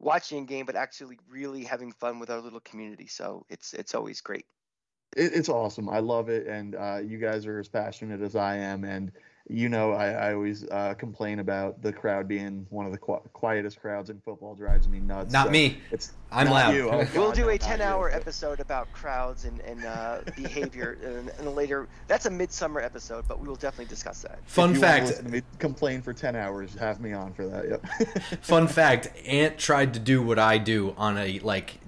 watching 0.00 0.42
a 0.42 0.46
game, 0.46 0.66
but 0.66 0.74
actually 0.74 1.18
really 1.28 1.62
having 1.62 1.92
fun 1.92 2.18
with 2.18 2.30
our 2.30 2.40
little 2.40 2.60
community. 2.60 3.06
So 3.06 3.44
it's 3.48 3.72
it's 3.74 3.94
always 3.94 4.20
great. 4.20 4.46
It, 5.16 5.32
it's 5.34 5.48
awesome. 5.48 5.88
I 5.88 6.00
love 6.00 6.28
it, 6.28 6.46
and 6.46 6.74
uh, 6.74 7.00
you 7.04 7.18
guys 7.18 7.46
are 7.46 7.58
as 7.58 7.68
passionate 7.68 8.20
as 8.20 8.34
I 8.34 8.56
am, 8.56 8.84
and 8.84 9.12
you 9.50 9.68
know, 9.68 9.92
I, 9.92 10.10
I 10.10 10.34
always 10.34 10.68
uh, 10.68 10.94
complain 10.94 11.40
about 11.40 11.82
the 11.82 11.92
crowd 11.92 12.28
being 12.28 12.66
one 12.70 12.86
of 12.86 12.92
the 12.92 12.98
qu- 12.98 13.20
quietest 13.32 13.80
crowds 13.80 14.08
in 14.08 14.20
football. 14.20 14.54
Drives 14.54 14.88
me 14.88 15.00
nuts. 15.00 15.32
Not 15.32 15.46
so 15.46 15.52
me. 15.52 15.78
It's 15.90 16.12
I'm 16.30 16.48
loud. 16.48 16.74
You. 16.74 16.88
Oh, 16.88 17.04
God, 17.04 17.14
we'll 17.14 17.32
do 17.32 17.42
no, 17.42 17.48
a 17.50 17.58
10-hour 17.58 18.10
episode 18.12 18.60
about 18.60 18.90
crowds 18.92 19.44
and, 19.44 19.60
and 19.60 19.84
uh, 19.84 20.20
behavior 20.36 20.98
and, 21.02 21.30
in 21.40 21.46
a 21.46 21.50
later. 21.50 21.88
That's 22.06 22.26
a 22.26 22.30
midsummer 22.30 22.80
episode, 22.80 23.26
but 23.26 23.40
we 23.40 23.48
will 23.48 23.56
definitely 23.56 23.86
discuss 23.86 24.22
that. 24.22 24.38
Fun 24.46 24.74
fact: 24.74 25.22
me 25.24 25.42
complain 25.58 26.00
for 26.00 26.12
10 26.12 26.36
hours. 26.36 26.74
Have 26.74 27.00
me 27.00 27.12
on 27.12 27.32
for 27.32 27.46
that. 27.46 27.68
Yep. 27.68 28.44
Fun 28.44 28.68
fact: 28.68 29.10
Ant 29.26 29.58
tried 29.58 29.94
to 29.94 30.00
do 30.00 30.22
what 30.22 30.38
I 30.38 30.58
do 30.58 30.94
on 30.96 31.18
a 31.18 31.40
like 31.40 31.80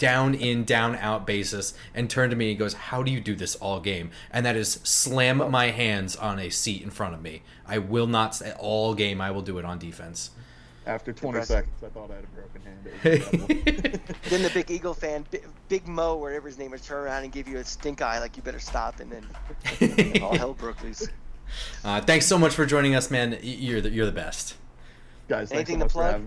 down 0.00 0.34
in, 0.34 0.64
down 0.64 0.96
out 0.96 1.26
basis 1.26 1.74
and 1.94 2.10
turned 2.10 2.30
to 2.30 2.36
me 2.36 2.50
and 2.50 2.58
goes, 2.58 2.72
How 2.72 3.04
do 3.04 3.12
you 3.12 3.20
do 3.20 3.36
this 3.36 3.54
all 3.56 3.78
game? 3.78 4.10
And 4.32 4.44
that 4.44 4.56
is 4.56 4.80
slam 4.82 5.48
my 5.52 5.66
hands 5.66 6.16
on 6.16 6.40
a 6.40 6.50
seat 6.50 6.82
in 6.82 6.90
front 6.90 7.14
of 7.14 7.22
me. 7.22 7.42
I 7.68 7.78
will 7.78 8.08
not, 8.08 8.42
all 8.58 8.94
game, 8.94 9.20
I 9.20 9.30
will 9.30 9.42
do 9.42 9.58
it 9.58 9.64
on 9.64 9.78
defense. 9.78 10.30
After 10.86 11.12
20 11.12 11.28
Impressive. 11.28 11.56
seconds, 11.56 11.84
I 11.84 11.88
thought 11.90 12.10
I 12.10 12.14
had 12.16 12.24
a 12.24 12.28
broken 12.28 12.62
hand. 12.62 14.00
then 14.30 14.42
the 14.42 14.50
big 14.52 14.70
Eagle 14.70 14.94
fan, 14.94 15.26
Big, 15.30 15.46
big 15.68 15.86
Mo, 15.86 16.16
whatever 16.16 16.48
his 16.48 16.58
name 16.58 16.72
is, 16.72 16.80
turn 16.80 17.04
around 17.04 17.22
and 17.22 17.30
give 17.32 17.46
you 17.46 17.58
a 17.58 17.64
stink 17.64 18.00
eye, 18.00 18.18
like 18.18 18.36
you 18.36 18.42
better 18.42 18.58
stop, 18.58 18.98
and 18.98 19.12
then 19.12 20.20
all 20.22 20.34
hell 20.34 20.54
broke 20.54 20.82
loose. 20.82 21.06
Uh, 21.84 22.00
thanks 22.00 22.26
so 22.26 22.38
much 22.38 22.54
for 22.54 22.64
joining 22.64 22.94
us, 22.94 23.10
man. 23.10 23.38
You're 23.42 23.82
the, 23.82 23.90
you're 23.90 24.06
the 24.06 24.12
best. 24.12 24.54
Guys, 25.28 25.52
Anything 25.52 25.80
so 25.80 25.86
to 25.86 25.92
plug? 25.92 26.22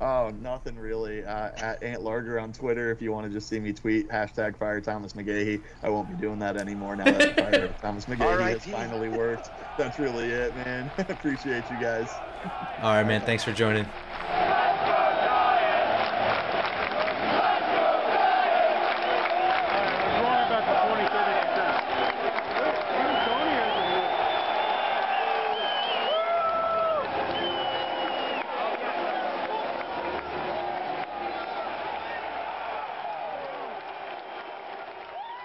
Oh, 0.00 0.32
nothing 0.40 0.78
really. 0.78 1.24
Uh, 1.24 1.50
at 1.56 1.82
Ant 1.82 2.02
Larger 2.02 2.38
on 2.38 2.52
Twitter, 2.52 2.90
if 2.90 3.02
you 3.02 3.12
want 3.12 3.26
to 3.26 3.32
just 3.32 3.48
see 3.48 3.58
me 3.58 3.72
tweet 3.72 4.08
hashtag 4.08 4.56
Fire 4.56 4.80
Thomas 4.80 5.14
McGaughey. 5.14 5.60
I 5.82 5.88
won't 5.88 6.08
be 6.08 6.14
doing 6.16 6.38
that 6.38 6.56
anymore 6.56 6.96
now 6.96 7.04
that 7.04 7.36
Fire 7.36 7.74
Thomas 7.80 8.06
McGaughey 8.06 8.52
has 8.52 8.64
finally 8.64 9.08
worked. 9.08 9.50
That's 9.76 9.98
really 9.98 10.26
it, 10.26 10.54
man. 10.56 10.90
Appreciate 10.98 11.64
you 11.70 11.80
guys. 11.80 12.10
All 12.82 12.92
right, 12.94 13.04
man. 13.04 13.22
Thanks 13.22 13.42
for 13.42 13.52
joining. 13.52 13.86